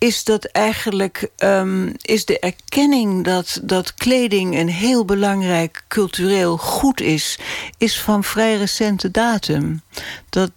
is 0.04 0.24
dat 0.24 0.44
eigenlijk 0.44 1.28
ehm, 1.36 1.92
is 2.00 2.24
de 2.24 2.38
erkenning 2.38 3.24
dat, 3.24 3.60
dat 3.62 3.94
kleding 3.94 4.58
een 4.58 4.68
heel 4.68 5.04
belangrijk 5.04 5.84
cultureel 5.88 6.56
goed 6.56 7.00
is, 7.00 7.38
is 7.78 8.00
van 8.00 8.24
vrij 8.24 8.56
recente 8.56 9.10
datum. 9.10 9.82
Dat, 10.28 10.50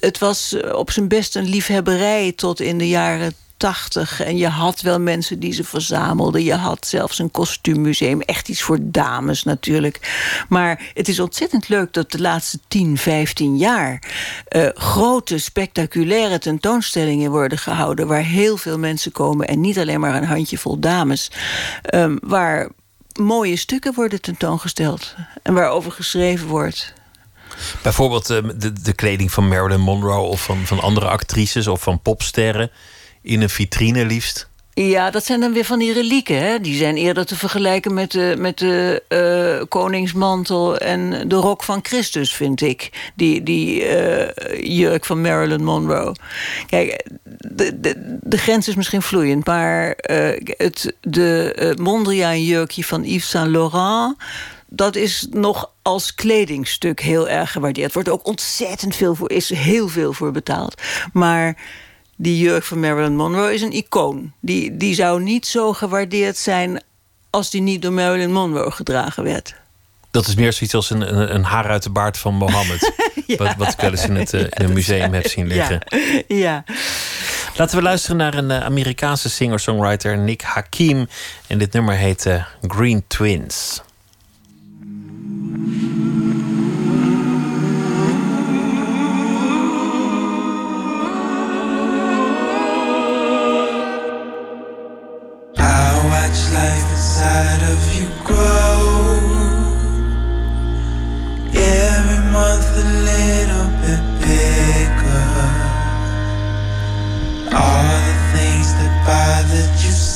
het 0.00 0.18
was 0.18 0.56
op 0.72 0.90
zijn 0.90 1.08
best 1.08 1.36
een 1.36 1.48
liefhebberij 1.48 2.32
tot 2.32 2.60
in 2.60 2.78
de 2.78 2.88
jaren 2.88 3.34
tachtig. 3.58 4.22
En 4.22 4.36
je 4.36 4.48
had 4.48 4.80
wel 4.80 5.00
mensen 5.00 5.38
die 5.38 5.52
ze 5.52 5.64
verzamelden. 5.64 6.44
Je 6.44 6.54
had 6.54 6.86
zelfs 6.86 7.18
een 7.18 7.30
kostuummuseum. 7.30 8.20
Echt 8.20 8.48
iets 8.48 8.62
voor 8.62 8.78
dames 8.80 9.42
natuurlijk. 9.42 10.16
Maar 10.48 10.90
het 10.94 11.08
is 11.08 11.20
ontzettend 11.20 11.68
leuk 11.68 11.92
dat 11.92 12.10
de 12.10 12.20
laatste 12.20 12.58
10, 12.68 12.98
15 12.98 13.56
jaar... 13.56 14.02
eh, 14.48 14.68
grote, 14.74 15.38
spectaculaire 15.38 16.38
tentoonstellingen 16.38 17.30
worden 17.30 17.58
gehouden... 17.58 18.06
waar 18.06 18.22
heel 18.22 18.56
veel 18.56 18.78
mensen 18.78 19.12
komen 19.12 19.46
en 19.46 19.60
niet 19.60 19.78
alleen 19.78 20.00
maar 20.00 20.14
een 20.14 20.24
handjevol 20.24 20.78
dames. 20.78 21.30
ehm, 21.82 22.16
waar 22.20 22.68
mooie 23.18 23.56
stukken 23.56 23.94
worden 23.94 24.20
tentoongesteld. 24.20 25.14
En 25.42 25.54
waarover 25.54 25.92
geschreven 25.92 26.46
wordt. 26.46 26.92
Bijvoorbeeld 27.82 28.30
eh, 28.30 28.38
de, 28.56 28.72
de 28.72 28.92
kleding 28.92 29.32
van 29.32 29.48
Marilyn 29.48 29.80
Monroe 29.80 30.20
of 30.20 30.42
van, 30.42 30.66
van 30.66 30.80
andere 30.80 31.06
actrices 31.08 31.66
of 31.66 31.82
van 31.82 32.00
popsterren. 32.00 32.70
In 33.28 33.42
een 33.42 33.50
vitrine 33.50 34.04
liefst. 34.04 34.48
Ja, 34.72 35.10
dat 35.10 35.24
zijn 35.24 35.40
dan 35.40 35.52
weer 35.52 35.64
van 35.64 35.78
die 35.78 35.92
relieken. 35.92 36.38
Hè? 36.38 36.60
Die 36.60 36.76
zijn 36.76 36.96
eerder 36.96 37.26
te 37.26 37.36
vergelijken 37.36 37.94
met 37.94 38.10
de, 38.10 38.34
met 38.38 38.58
de 38.58 39.02
eh, 39.08 39.68
koningsmantel 39.68 40.78
en 40.78 41.28
de 41.28 41.34
rok 41.34 41.62
van 41.62 41.78
Christus, 41.82 42.34
vind 42.34 42.60
ik. 42.60 43.10
Die, 43.14 43.42
die 43.42 43.84
eh, 43.84 44.76
jurk 44.78 45.04
van 45.04 45.20
Marilyn 45.20 45.64
Monroe. 45.64 46.14
Kijk, 46.66 47.06
de, 47.38 47.80
de, 47.80 48.18
de 48.22 48.38
grens 48.38 48.68
is 48.68 48.74
misschien 48.74 49.02
vloeiend, 49.02 49.46
maar 49.46 49.90
eh, 49.90 50.54
het, 50.56 50.94
de 51.00 51.74
Mondriaan-jurkje 51.80 52.84
van 52.84 53.04
Yves 53.04 53.28
Saint 53.28 53.50
Laurent 53.50 54.16
dat 54.70 54.96
is 54.96 55.26
nog 55.30 55.72
als 55.82 56.14
kledingstuk 56.14 57.00
heel 57.00 57.28
erg 57.28 57.52
gewaardeerd. 57.52 57.92
Wordt 57.92 58.08
ook 58.08 58.26
ontzettend 58.26 58.96
veel 58.96 59.14
voor, 59.14 59.30
is 59.30 59.54
heel 59.54 59.88
veel 59.88 60.12
voor 60.12 60.32
betaald. 60.32 60.82
Maar 61.12 61.56
die 62.20 62.38
jurk 62.38 62.64
van 62.64 62.80
Marilyn 62.80 63.16
Monroe 63.16 63.54
is 63.54 63.62
een 63.62 63.72
icoon. 63.72 64.32
Die, 64.40 64.76
die 64.76 64.94
zou 64.94 65.22
niet 65.22 65.46
zo 65.46 65.72
gewaardeerd 65.72 66.36
zijn 66.36 66.82
als 67.30 67.50
die 67.50 67.60
niet 67.60 67.82
door 67.82 67.92
Marilyn 67.92 68.32
Monroe 68.32 68.70
gedragen 68.70 69.24
werd. 69.24 69.54
Dat 70.10 70.26
is 70.26 70.34
meer 70.34 70.52
zoiets 70.52 70.74
als 70.74 70.90
een, 70.90 71.16
een, 71.18 71.34
een 71.34 71.44
haar 71.44 71.68
uit 71.68 71.82
de 71.82 71.90
baard 71.90 72.18
van 72.18 72.34
Mohammed. 72.34 72.92
ja. 73.26 73.36
wat, 73.44 73.54
wat 73.56 73.72
ik 73.72 73.80
wel 73.80 73.90
eens 73.90 74.04
in, 74.04 74.14
het, 74.14 74.32
uh, 74.32 74.40
in 74.40 74.50
een 74.54 74.72
museum 74.72 75.14
heb 75.14 75.28
zien 75.28 75.46
liggen. 75.46 75.80
Ja. 76.28 76.36
ja. 76.36 76.64
Laten 77.56 77.76
we 77.76 77.82
luisteren 77.82 78.16
naar 78.16 78.34
een 78.34 78.50
uh, 78.50 78.64
Amerikaanse 78.64 79.30
singer-songwriter, 79.30 80.18
Nick 80.18 80.42
Hakim. 80.42 81.08
En 81.46 81.58
dit 81.58 81.72
nummer 81.72 81.94
heet 81.94 82.26
uh, 82.26 82.44
Green 82.62 83.04
Twins. 83.06 83.82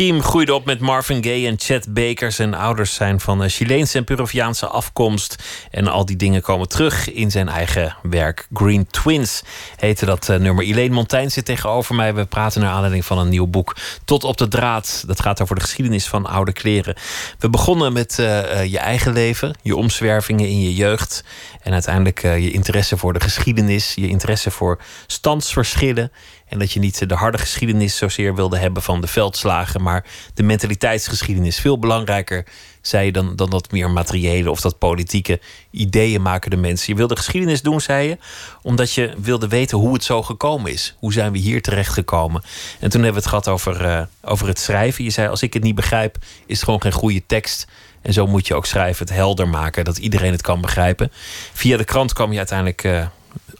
Hakim 0.00 0.22
groeide 0.22 0.54
op 0.54 0.64
met 0.64 0.80
Marvin 0.80 1.24
Gaye 1.24 1.46
en 1.46 1.54
Chet 1.58 1.94
Baker. 1.94 2.32
Zijn 2.32 2.54
ouders 2.54 2.94
zijn 2.94 3.20
van 3.20 3.42
eh, 3.42 3.50
Chileense 3.50 3.98
en 3.98 4.04
Peruviaanse 4.04 4.66
afkomst. 4.66 5.42
En 5.70 5.86
al 5.86 6.04
die 6.04 6.16
dingen 6.16 6.42
komen 6.42 6.68
terug 6.68 7.12
in 7.12 7.30
zijn 7.30 7.48
eigen 7.48 7.96
werk. 8.02 8.46
Green 8.52 8.86
Twins 8.86 9.42
heette 9.76 10.06
dat 10.06 10.28
eh, 10.28 10.38
nummer. 10.38 10.64
Elaine 10.64 10.94
Montaigne 10.94 11.30
zit 11.30 11.44
tegenover 11.44 11.94
mij. 11.94 12.14
We 12.14 12.24
praten 12.24 12.60
naar 12.60 12.70
aanleiding 12.70 13.04
van 13.04 13.18
een 13.18 13.28
nieuw 13.28 13.46
boek. 13.46 13.76
Tot 14.04 14.24
op 14.24 14.36
de 14.36 14.48
draad. 14.48 15.04
Dat 15.06 15.20
gaat 15.20 15.42
over 15.42 15.54
de 15.54 15.60
geschiedenis 15.60 16.06
van 16.06 16.26
oude 16.26 16.52
kleren. 16.52 16.94
We 17.38 17.50
begonnen 17.50 17.92
met 17.92 18.18
eh, 18.18 18.64
je 18.64 18.78
eigen 18.78 19.12
leven. 19.12 19.54
Je 19.62 19.76
omzwervingen 19.76 20.48
in 20.48 20.60
je 20.60 20.74
jeugd. 20.74 21.24
En 21.62 21.72
uiteindelijk 21.72 22.22
je 22.22 22.50
interesse 22.50 22.96
voor 22.96 23.12
de 23.12 23.20
geschiedenis. 23.20 23.94
Je 23.94 24.08
interesse 24.08 24.50
voor 24.50 24.78
standsverschillen. 25.06 26.12
En 26.50 26.58
dat 26.58 26.72
je 26.72 26.80
niet 26.80 27.08
de 27.08 27.14
harde 27.14 27.38
geschiedenis 27.38 27.96
zozeer 27.96 28.34
wilde 28.34 28.58
hebben 28.58 28.82
van 28.82 29.00
de 29.00 29.06
veldslagen, 29.06 29.82
maar 29.82 30.04
de 30.34 30.42
mentaliteitsgeschiedenis. 30.42 31.58
Veel 31.58 31.78
belangrijker, 31.78 32.44
zei 32.80 33.04
je, 33.04 33.12
dan, 33.12 33.36
dan 33.36 33.50
dat 33.50 33.70
meer 33.70 33.90
materiële 33.90 34.50
of 34.50 34.60
dat 34.60 34.78
politieke 34.78 35.40
ideeën 35.70 36.22
maken 36.22 36.50
de 36.50 36.56
mensen. 36.56 36.92
Je 36.92 36.98
wilde 36.98 37.16
geschiedenis 37.16 37.62
doen, 37.62 37.80
zei 37.80 38.08
je, 38.08 38.18
omdat 38.62 38.92
je 38.92 39.14
wilde 39.18 39.48
weten 39.48 39.78
hoe 39.78 39.92
het 39.92 40.04
zo 40.04 40.22
gekomen 40.22 40.72
is. 40.72 40.94
Hoe 40.98 41.12
zijn 41.12 41.32
we 41.32 41.38
hier 41.38 41.62
terecht 41.62 41.92
gekomen? 41.92 42.42
En 42.80 42.90
toen 42.90 43.02
hebben 43.02 43.22
we 43.22 43.28
het 43.28 43.44
gehad 43.44 43.48
over, 43.48 43.84
uh, 43.84 44.02
over 44.22 44.46
het 44.46 44.58
schrijven. 44.58 45.04
Je 45.04 45.10
zei, 45.10 45.28
als 45.28 45.42
ik 45.42 45.52
het 45.52 45.62
niet 45.62 45.74
begrijp, 45.74 46.18
is 46.46 46.56
het 46.56 46.64
gewoon 46.64 46.82
geen 46.82 46.92
goede 46.92 47.22
tekst. 47.26 47.66
En 48.02 48.12
zo 48.12 48.26
moet 48.26 48.46
je 48.46 48.54
ook 48.54 48.66
schrijven, 48.66 49.06
het 49.06 49.14
helder 49.14 49.48
maken, 49.48 49.84
dat 49.84 49.98
iedereen 49.98 50.32
het 50.32 50.42
kan 50.42 50.60
begrijpen. 50.60 51.12
Via 51.52 51.76
de 51.76 51.84
krant 51.84 52.12
kwam 52.12 52.32
je 52.32 52.38
uiteindelijk 52.38 52.84
uh, 52.84 53.06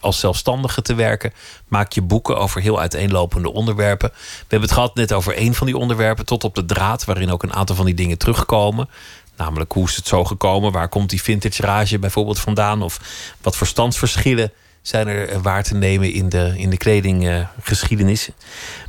als 0.00 0.18
zelfstandige 0.18 0.82
te 0.82 0.94
werken. 0.94 1.32
Maak 1.68 1.92
je 1.92 2.02
boeken 2.02 2.38
over 2.38 2.60
heel 2.60 2.80
uiteenlopende 2.80 3.52
onderwerpen. 3.52 4.10
We 4.12 4.36
hebben 4.38 4.68
het 4.68 4.72
gehad 4.72 4.94
net 4.94 5.12
over 5.12 5.34
één 5.34 5.54
van 5.54 5.66
die 5.66 5.76
onderwerpen, 5.76 6.26
tot 6.26 6.44
op 6.44 6.54
de 6.54 6.64
draad, 6.64 7.04
waarin 7.04 7.30
ook 7.30 7.42
een 7.42 7.54
aantal 7.54 7.76
van 7.76 7.84
die 7.84 7.94
dingen 7.94 8.18
terugkomen. 8.18 8.88
Namelijk 9.36 9.72
hoe 9.72 9.88
is 9.88 9.96
het 9.96 10.06
zo 10.06 10.24
gekomen? 10.24 10.72
Waar 10.72 10.88
komt 10.88 11.10
die 11.10 11.22
vintage 11.22 11.62
rage 11.62 11.98
bijvoorbeeld 11.98 12.40
vandaan? 12.40 12.82
Of 12.82 13.00
wat 13.40 13.56
verstandsverschillen 13.56 14.52
zijn 14.82 15.08
er 15.08 15.42
waar 15.42 15.62
te 15.62 15.74
nemen 15.74 16.12
in 16.12 16.28
de, 16.28 16.52
in 16.56 16.70
de 16.70 16.76
kledinggeschiedenis? 16.76 18.28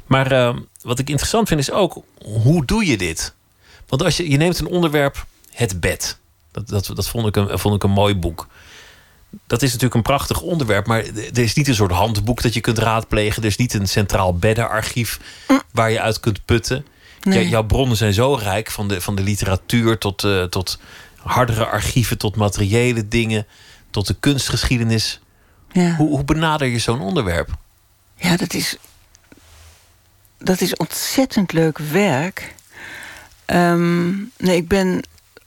Maar 0.05 0.31
uh, 0.31 0.55
wat 0.81 0.99
ik 0.99 1.09
interessant 1.09 1.47
vind 1.47 1.59
is 1.59 1.71
ook, 1.71 2.03
hoe 2.43 2.65
doe 2.65 2.85
je 2.85 2.97
dit? 2.97 3.33
Want 3.87 4.03
als 4.03 4.17
je, 4.17 4.29
je 4.29 4.37
neemt 4.37 4.59
een 4.59 4.67
onderwerp, 4.67 5.25
het 5.51 5.79
bed. 5.79 6.19
Dat, 6.51 6.67
dat, 6.67 6.91
dat 6.93 7.07
vond, 7.07 7.27
ik 7.27 7.35
een, 7.35 7.59
vond 7.59 7.75
ik 7.75 7.83
een 7.83 7.91
mooi 7.91 8.15
boek 8.15 8.47
dat 9.47 9.61
is 9.61 9.67
natuurlijk 9.67 9.95
een 9.95 10.01
prachtig 10.01 10.41
onderwerp, 10.41 10.87
maar 10.87 11.03
er 11.05 11.39
is 11.39 11.53
niet 11.53 11.67
een 11.67 11.75
soort 11.75 11.91
handboek 11.91 12.41
dat 12.41 12.53
je 12.53 12.61
kunt 12.61 12.77
raadplegen. 12.77 13.41
Er 13.41 13.47
is 13.47 13.57
niet 13.57 13.73
een 13.73 13.87
centraal 13.87 14.35
beddenarchief 14.35 15.19
waar 15.71 15.91
je 15.91 16.01
uit 16.01 16.19
kunt 16.19 16.45
putten. 16.45 16.85
Nee. 17.21 17.49
jouw 17.49 17.63
bronnen 17.63 17.97
zijn 17.97 18.13
zo 18.13 18.33
rijk, 18.33 18.71
van 18.71 18.87
de, 18.87 19.01
van 19.01 19.15
de 19.15 19.21
literatuur 19.21 19.97
tot, 19.97 20.23
uh, 20.23 20.43
tot 20.43 20.79
hardere 21.17 21.65
archieven, 21.65 22.17
tot 22.17 22.35
materiële 22.35 23.07
dingen, 23.07 23.47
tot 23.89 24.07
de 24.07 24.15
kunstgeschiedenis. 24.19 25.19
Ja. 25.71 25.95
Hoe, 25.95 26.09
hoe 26.09 26.23
benader 26.23 26.67
je 26.67 26.79
zo'n 26.79 27.01
onderwerp? 27.01 27.49
Ja, 28.15 28.37
dat 28.37 28.53
is, 28.53 28.75
dat 30.37 30.61
is 30.61 30.75
ontzettend 30.75 31.51
leuk 31.51 31.77
werk. 31.77 32.55
Um, 33.45 34.31
nee, 34.37 34.55
ik 34.55 34.67
ben 34.67 35.01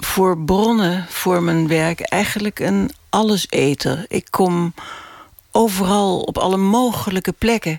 voor 0.05 0.39
bronnen 0.39 1.07
voor 1.09 1.43
mijn 1.43 1.69
werk 1.69 2.01
eigenlijk 2.01 2.59
een 2.59 2.91
alleseter. 3.09 4.05
Ik 4.09 4.27
kom 4.31 4.75
overal 5.51 6.21
op 6.21 6.39
alle 6.39 6.57
mogelijke 6.57 7.33
plekken 7.33 7.79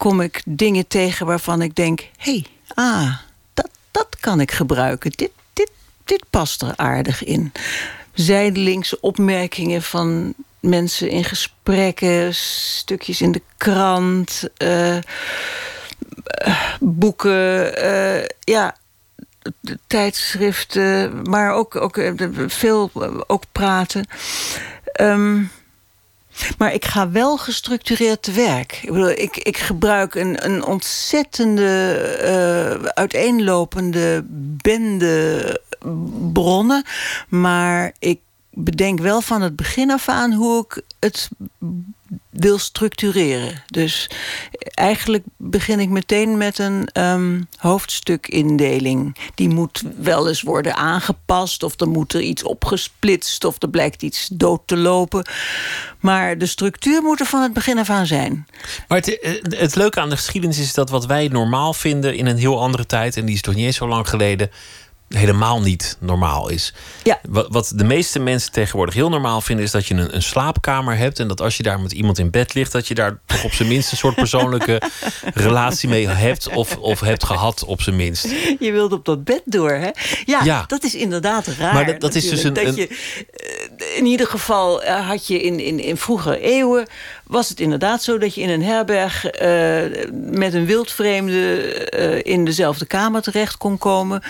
kom 0.00 0.20
ik 0.20 0.42
dingen 0.44 0.86
tegen 0.86 1.26
waarvan 1.26 1.62
ik 1.62 1.74
denk: 1.74 2.08
hey, 2.16 2.46
ah, 2.74 3.16
dat, 3.54 3.68
dat 3.90 4.16
kan 4.20 4.40
ik 4.40 4.50
gebruiken. 4.50 5.10
Dit, 5.10 5.30
dit, 5.52 5.70
dit 6.04 6.24
past 6.30 6.62
er 6.62 6.72
aardig 6.76 7.24
in. 7.24 7.52
Zijdelingse 8.14 9.00
opmerkingen 9.00 9.82
van 9.82 10.34
mensen 10.60 11.10
in 11.10 11.24
gesprekken, 11.24 12.34
stukjes 12.34 13.20
in 13.20 13.32
de 13.32 13.42
krant, 13.56 14.48
uh, 14.58 14.98
boeken. 16.80 17.84
Uh, 17.84 18.24
ja, 18.40 18.76
tijdschriften, 19.86 21.22
maar 21.22 21.52
ook, 21.52 21.76
ook 21.76 21.96
eh, 21.96 22.12
veel 22.46 22.90
ook 23.26 23.42
praten. 23.52 24.06
Um, 25.00 25.50
maar 26.58 26.74
ik 26.74 26.84
ga 26.84 27.10
wel 27.10 27.36
gestructureerd 27.36 28.22
te 28.22 28.32
werk. 28.32 28.78
Ik, 28.82 28.92
bedoel, 28.92 29.10
ik, 29.10 29.36
ik 29.36 29.56
gebruik 29.56 30.14
een, 30.14 30.44
een 30.44 30.64
ontzettende, 30.64 32.78
uh, 32.82 32.88
uiteenlopende 32.88 34.24
bende 34.62 35.60
bronnen. 36.32 36.84
Maar 37.28 37.92
ik 37.98 38.20
bedenk 38.50 39.00
wel 39.00 39.20
van 39.20 39.42
het 39.42 39.56
begin 39.56 39.90
af 39.90 40.08
aan 40.08 40.32
hoe 40.32 40.64
ik 40.64 40.82
het 40.98 41.28
wil 42.30 42.58
structureren. 42.58 43.62
Dus 43.66 44.10
eigenlijk 44.74 45.24
begin 45.36 45.80
ik 45.80 45.88
meteen 45.88 46.36
met 46.36 46.58
een 46.58 46.88
um, 46.92 47.48
hoofdstukindeling. 47.56 49.16
Die 49.34 49.48
moet 49.48 49.82
wel 49.96 50.28
eens 50.28 50.42
worden 50.42 50.76
aangepast, 50.76 51.62
of 51.62 51.80
er 51.80 51.88
moet 51.88 52.12
er 52.12 52.20
iets 52.20 52.42
opgesplitst, 52.42 53.44
of 53.44 53.62
er 53.62 53.70
blijkt 53.70 54.02
iets 54.02 54.28
dood 54.32 54.62
te 54.64 54.76
lopen. 54.76 55.26
Maar 56.00 56.38
de 56.38 56.46
structuur 56.46 57.02
moet 57.02 57.20
er 57.20 57.26
van 57.26 57.42
het 57.42 57.52
begin 57.52 57.78
af 57.78 57.90
aan 57.90 58.06
zijn. 58.06 58.46
Maar 58.88 58.98
het, 58.98 59.38
het 59.48 59.74
leuke 59.74 60.00
aan 60.00 60.10
de 60.10 60.16
geschiedenis 60.16 60.58
is 60.58 60.74
dat 60.74 60.90
wat 60.90 61.06
wij 61.06 61.28
normaal 61.28 61.74
vinden 61.74 62.16
in 62.16 62.26
een 62.26 62.38
heel 62.38 62.60
andere 62.60 62.86
tijd, 62.86 63.16
en 63.16 63.24
die 63.24 63.34
is 63.34 63.42
toch 63.42 63.54
niet 63.54 63.64
eens 63.64 63.76
zo 63.76 63.88
lang 63.88 64.08
geleden, 64.08 64.50
helemaal 65.14 65.60
niet 65.60 65.96
normaal 66.00 66.48
is. 66.48 66.74
Ja. 67.02 67.20
Wat, 67.28 67.46
wat 67.50 67.72
de 67.74 67.84
meeste 67.84 68.18
mensen 68.18 68.52
tegenwoordig 68.52 68.94
heel 68.94 69.08
normaal 69.08 69.40
vinden, 69.40 69.64
is 69.64 69.70
dat 69.70 69.86
je 69.86 69.94
een, 69.94 70.14
een, 70.14 70.22
slaapkamer 70.22 70.96
hebt. 70.96 71.18
En 71.18 71.28
dat 71.28 71.40
als 71.40 71.56
je 71.56 71.62
daar 71.62 71.80
met 71.80 71.92
iemand 71.92 72.18
in 72.18 72.30
bed 72.30 72.54
ligt, 72.54 72.72
dat 72.72 72.88
je 72.88 72.94
daar 72.94 73.18
toch 73.26 73.44
op 73.44 73.52
zijn 73.52 73.68
minst 73.68 73.90
een 73.90 73.96
soort 73.96 74.14
persoonlijke 74.14 74.82
relatie 75.34 75.88
mee 75.88 76.08
hebt. 76.08 76.48
Of, 76.48 76.76
of 76.76 77.00
hebt 77.00 77.24
gehad 77.24 77.64
op 77.64 77.82
zijn 77.82 77.96
minst. 77.96 78.24
Je 78.58 78.72
wilt 78.72 78.92
op 78.92 79.04
dat 79.04 79.24
bed 79.24 79.42
door, 79.44 79.70
hè? 79.70 79.90
Ja, 80.24 80.42
ja. 80.44 80.64
dat 80.66 80.84
is 80.84 80.94
inderdaad 80.94 81.46
raar. 81.46 81.74
Maar 81.74 81.86
dat, 81.86 82.00
dat 82.00 82.14
is 82.14 82.28
dus 82.28 82.42
een. 82.42 82.54
Dat 82.54 82.76
je, 82.76 82.88
eh, 82.88 83.96
in 83.96 84.06
ieder 84.06 84.26
geval 84.26 84.82
eh, 84.82 85.08
had 85.08 85.26
je 85.26 85.40
in, 85.42 85.60
in, 85.60 85.80
in 85.80 85.96
vroege 85.96 86.40
eeuwen. 86.40 86.86
Was 87.24 87.48
het 87.48 87.60
inderdaad 87.60 88.02
zo 88.02 88.18
dat 88.18 88.34
je 88.34 88.40
in 88.40 88.50
een 88.50 88.62
herberg 88.62 89.24
uh, 89.24 89.30
met 90.12 90.54
een 90.54 90.66
wildvreemde 90.66 91.90
uh, 91.98 92.32
in 92.32 92.44
dezelfde 92.44 92.86
kamer 92.86 93.22
terecht 93.22 93.56
kon 93.56 93.78
komen. 93.78 94.22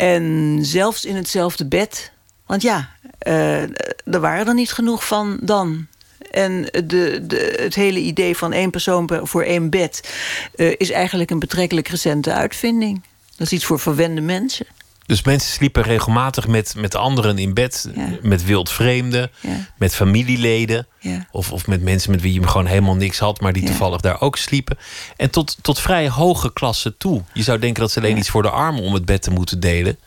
En 0.00 0.58
zelfs 0.62 1.04
in 1.04 1.16
hetzelfde 1.16 1.66
bed. 1.66 2.12
Want 2.46 2.62
ja, 2.62 2.90
uh, 3.26 3.62
er 4.04 4.20
waren 4.20 4.46
er 4.46 4.54
niet 4.54 4.72
genoeg 4.72 5.06
van 5.06 5.38
dan. 5.42 5.86
En 6.30 6.62
de, 6.62 7.24
de, 7.26 7.56
het 7.60 7.74
hele 7.74 7.98
idee 7.98 8.36
van 8.36 8.52
één 8.52 8.70
persoon 8.70 9.10
voor 9.22 9.42
één 9.42 9.70
bed... 9.70 10.12
Uh, 10.56 10.74
is 10.76 10.90
eigenlijk 10.90 11.30
een 11.30 11.38
betrekkelijk 11.38 11.88
recente 11.88 12.32
uitvinding. 12.32 13.02
Dat 13.36 13.46
is 13.46 13.52
iets 13.52 13.64
voor 13.64 13.78
verwende 13.78 14.20
mensen. 14.20 14.66
Dus 15.10 15.22
mensen 15.22 15.52
sliepen 15.52 15.82
regelmatig 15.82 16.46
met, 16.46 16.74
met 16.76 16.94
anderen 16.94 17.38
in 17.38 17.54
bed. 17.54 17.88
Ja. 17.94 18.08
Met 18.22 18.44
wildvreemden, 18.44 19.30
ja. 19.40 19.56
met 19.78 19.94
familieleden. 19.94 20.86
Ja. 20.98 21.26
Of, 21.30 21.52
of 21.52 21.66
met 21.66 21.82
mensen 21.82 22.10
met 22.10 22.20
wie 22.20 22.32
je 22.32 22.46
gewoon 22.46 22.66
helemaal 22.66 22.94
niks 22.94 23.18
had... 23.18 23.40
maar 23.40 23.52
die 23.52 23.64
toevallig 23.64 24.00
daar 24.00 24.20
ook 24.20 24.36
sliepen. 24.36 24.78
En 25.16 25.30
tot, 25.30 25.56
tot 25.62 25.80
vrij 25.80 26.08
hoge 26.08 26.52
klassen 26.52 26.96
toe. 26.96 27.22
Je 27.32 27.42
zou 27.42 27.58
denken 27.58 27.80
dat 27.80 27.90
ze 27.90 27.98
alleen 27.98 28.16
iets 28.16 28.28
voor 28.28 28.42
de 28.42 28.50
armen... 28.50 28.82
om 28.82 28.94
het 28.94 29.04
bed 29.04 29.22
te 29.22 29.30
moeten 29.30 29.60
delen. 29.60 29.98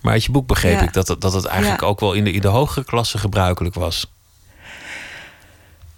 Maar 0.00 0.12
uit 0.12 0.24
je 0.24 0.32
boek 0.32 0.46
begreep 0.46 0.80
ik 0.80 0.92
dat, 0.92 1.16
dat 1.18 1.32
het 1.32 1.44
eigenlijk 1.44 1.82
ook 1.82 2.00
wel... 2.00 2.12
in 2.12 2.24
de, 2.24 2.32
in 2.32 2.40
de 2.40 2.48
hogere 2.48 2.84
klassen 2.84 3.18
gebruikelijk 3.18 3.74
was. 3.74 4.12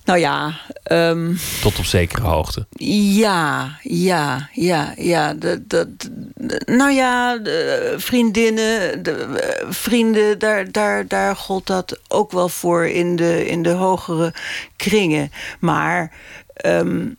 Nou 0.05 0.19
ja. 0.19 0.61
Um, 0.93 1.39
Tot 1.61 1.79
op 1.79 1.85
zekere 1.85 2.27
hoogte. 2.27 2.67
Ja, 2.79 3.79
ja, 3.83 4.49
ja, 4.53 4.95
ja. 4.97 5.35
De, 5.35 5.95
nou 6.67 6.93
ja, 6.93 7.39
de 7.39 7.95
vriendinnen, 7.97 9.03
de, 9.03 9.65
vrienden, 9.69 10.39
daar, 10.39 10.73
daar, 10.73 11.09
daar 11.09 11.37
gold 11.37 11.67
dat 11.67 12.01
ook 12.09 12.33
wel 12.33 12.49
voor 12.49 12.87
in 12.87 13.17
de, 13.17 13.47
in 13.47 13.63
de 13.63 13.73
hogere 13.73 14.35
kringen. 14.77 15.33
Maar. 15.61 16.13
Um, 16.67 17.17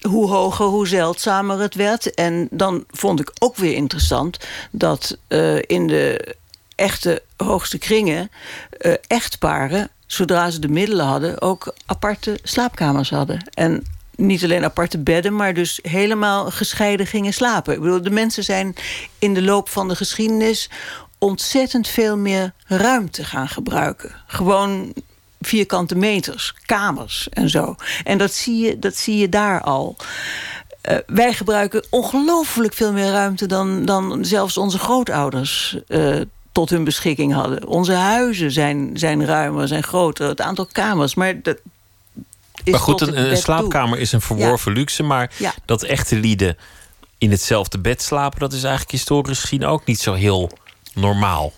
hoe 0.00 0.28
hoger, 0.28 0.66
hoe 0.66 0.88
zeldzamer 0.88 1.60
het 1.60 1.74
werd. 1.74 2.14
En 2.14 2.48
dan 2.50 2.84
vond 2.90 3.20
ik 3.20 3.30
ook 3.38 3.56
weer 3.56 3.74
interessant 3.74 4.38
dat 4.70 5.18
uh, 5.28 5.56
in 5.66 5.86
de 5.86 6.34
echte 6.74 7.22
hoogste 7.36 7.78
kringen 7.78 8.30
uh, 8.80 8.94
echtparen 9.06 9.90
zodra 10.12 10.50
ze 10.50 10.58
de 10.58 10.68
middelen 10.68 11.06
hadden, 11.06 11.40
ook 11.42 11.74
aparte 11.86 12.38
slaapkamers 12.42 13.10
hadden. 13.10 13.48
En 13.54 13.84
niet 14.16 14.44
alleen 14.44 14.64
aparte 14.64 14.98
bedden, 14.98 15.36
maar 15.36 15.54
dus 15.54 15.78
helemaal 15.82 16.50
gescheiden 16.50 17.06
gingen 17.06 17.32
slapen. 17.32 17.74
Ik 17.74 17.80
bedoel, 17.80 18.02
de 18.02 18.10
mensen 18.10 18.44
zijn 18.44 18.74
in 19.18 19.34
de 19.34 19.42
loop 19.42 19.68
van 19.68 19.88
de 19.88 19.96
geschiedenis 19.96 20.70
ontzettend 21.18 21.88
veel 21.88 22.16
meer 22.16 22.52
ruimte 22.66 23.24
gaan 23.24 23.48
gebruiken. 23.48 24.14
Gewoon 24.26 24.92
vierkante 25.40 25.94
meters, 25.94 26.54
kamers 26.66 27.28
en 27.28 27.48
zo. 27.48 27.74
En 28.04 28.18
dat 28.18 28.32
zie 28.32 28.58
je, 28.58 28.78
dat 28.78 28.96
zie 28.96 29.16
je 29.16 29.28
daar 29.28 29.60
al. 29.60 29.96
eh, 30.80 30.96
wij 31.06 31.32
gebruiken 31.32 31.84
ongelooflijk 31.90 32.74
veel 32.74 32.92
meer 32.92 33.10
ruimte 33.10 33.46
dan, 33.46 33.84
dan 33.84 34.24
zelfs 34.24 34.56
onze 34.56 34.78
grootouders 34.78 35.78
eh, 35.88 36.20
tot 36.60 36.70
hun 36.70 36.84
beschikking 36.84 37.32
hadden. 37.32 37.66
Onze 37.66 37.92
huizen 37.92 38.50
zijn, 38.52 38.90
zijn 38.94 39.24
ruimer, 39.24 39.68
zijn 39.68 39.82
groter, 39.82 40.28
het 40.28 40.40
aantal 40.40 40.66
kamers. 40.72 41.14
Maar 41.14 41.42
dat 41.42 41.58
is 42.64 42.72
Maar 42.72 42.80
goed, 42.80 43.00
een, 43.00 43.08
een 43.08 43.14
bed 43.14 43.26
toe. 43.28 43.36
slaapkamer 43.36 43.98
is 43.98 44.12
een 44.12 44.20
verworven 44.20 44.72
luxe. 44.72 45.02
Maar 45.02 45.32
Ja. 45.38 45.54
dat 45.64 45.82
echte 45.82 46.16
lieden 46.16 46.56
in 47.18 47.30
hetzelfde 47.30 47.78
bed 47.78 48.02
slapen... 48.02 48.40
dat 48.40 48.52
is 48.52 48.62
eigenlijk 48.62 48.90
historisch 48.92 49.40
gezien 49.40 49.64
ook 49.64 49.84
niet 49.86 50.00
zo 50.00 50.12
heel 50.12 50.50
normaal. 50.94 51.52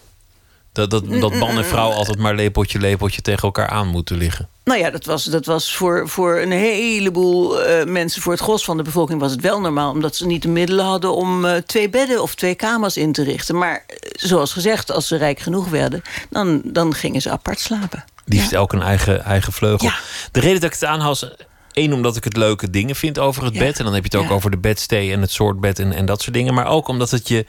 Dat, 0.73 0.91
dat, 0.91 1.05
Mm, 1.07 1.21
dat 1.21 1.35
man 1.35 1.57
en 1.57 1.65
vrouw 1.65 1.91
altijd 1.91 2.19
maar 2.19 2.35
lepeltje, 2.35 2.79
lepeltje 2.79 3.23
tegen 3.23 3.43
elkaar 3.43 3.69
aan 3.69 3.89
moeten 3.89 4.17
liggen. 4.17 4.49
Nou 4.65 4.79
ja, 4.79 4.91
dat 4.91 5.05
was, 5.05 5.25
dat 5.25 5.47
was 5.47 5.75
voor, 5.77 6.09
voor 6.09 6.39
een 6.39 6.51
heleboel 6.53 7.63
eh, 7.63 7.87
mensen, 7.87 8.23
voor 8.23 8.33
het 8.33 8.41
gros 8.41 8.65
van 8.65 8.77
de 8.77 8.83
bevolking 8.83 9.21
was 9.21 9.31
het 9.31 9.41
wel 9.41 9.61
normaal, 9.61 9.91
omdat 9.91 10.17
ze 10.17 10.27
niet 10.27 10.43
de 10.43 10.49
middelen 10.49 10.85
hadden 10.85 11.15
om 11.15 11.45
eh, 11.45 11.57
twee 11.57 11.89
bedden 11.89 12.23
of 12.23 12.35
twee 12.35 12.55
kamers 12.55 12.97
in 12.97 13.13
te 13.13 13.23
richten. 13.25 13.59
Maar 13.59 13.85
eh, 13.87 13.97
zoals 14.13 14.53
gezegd, 14.53 14.91
als 14.93 15.07
ze 15.07 15.17
rijk 15.17 15.39
genoeg 15.39 15.69
werden, 15.69 16.03
dan, 16.31 16.61
dan 16.65 16.95
gingen 16.95 17.21
ze 17.21 17.31
apart 17.31 17.61
slapen. 17.61 18.05
Liefst 18.25 18.53
elk 18.53 18.73
een 18.73 18.83
eigen, 18.83 19.25
eigen 19.25 19.53
vleugel. 19.53 19.89
Ja. 19.89 19.95
De 20.33 20.41
reden 20.41 20.61
dat 20.61 20.73
ik 20.75 20.81
het 20.81 20.89
aanhaal 20.89 21.13
is... 21.13 21.29
één, 21.73 21.93
omdat 21.93 22.17
ik 22.17 22.25
het 22.25 22.37
leuke 22.37 22.71
dingen 22.71 22.97
vind 22.97 23.19
over 23.19 23.45
het 23.45 23.55
Ja. 23.55 23.59
bed. 23.61 23.79
En 23.79 23.85
dan 23.85 23.95
heb 23.95 24.03
je 24.05 24.09
het 24.17 24.19
ook 24.25 24.31
Ja. 24.31 24.37
over 24.37 24.51
de 24.51 24.59
bedstee 24.59 25.13
en 25.13 25.21
het 25.21 25.31
soort 25.33 25.61
bed 25.61 25.79
en, 25.79 25.93
en 25.93 26.07
dat 26.07 26.23
soort 26.23 26.35
dingen. 26.35 26.55
Maar 26.55 26.67
ook 26.67 26.89
omdat 26.89 27.11
het 27.11 27.29
je 27.29 27.47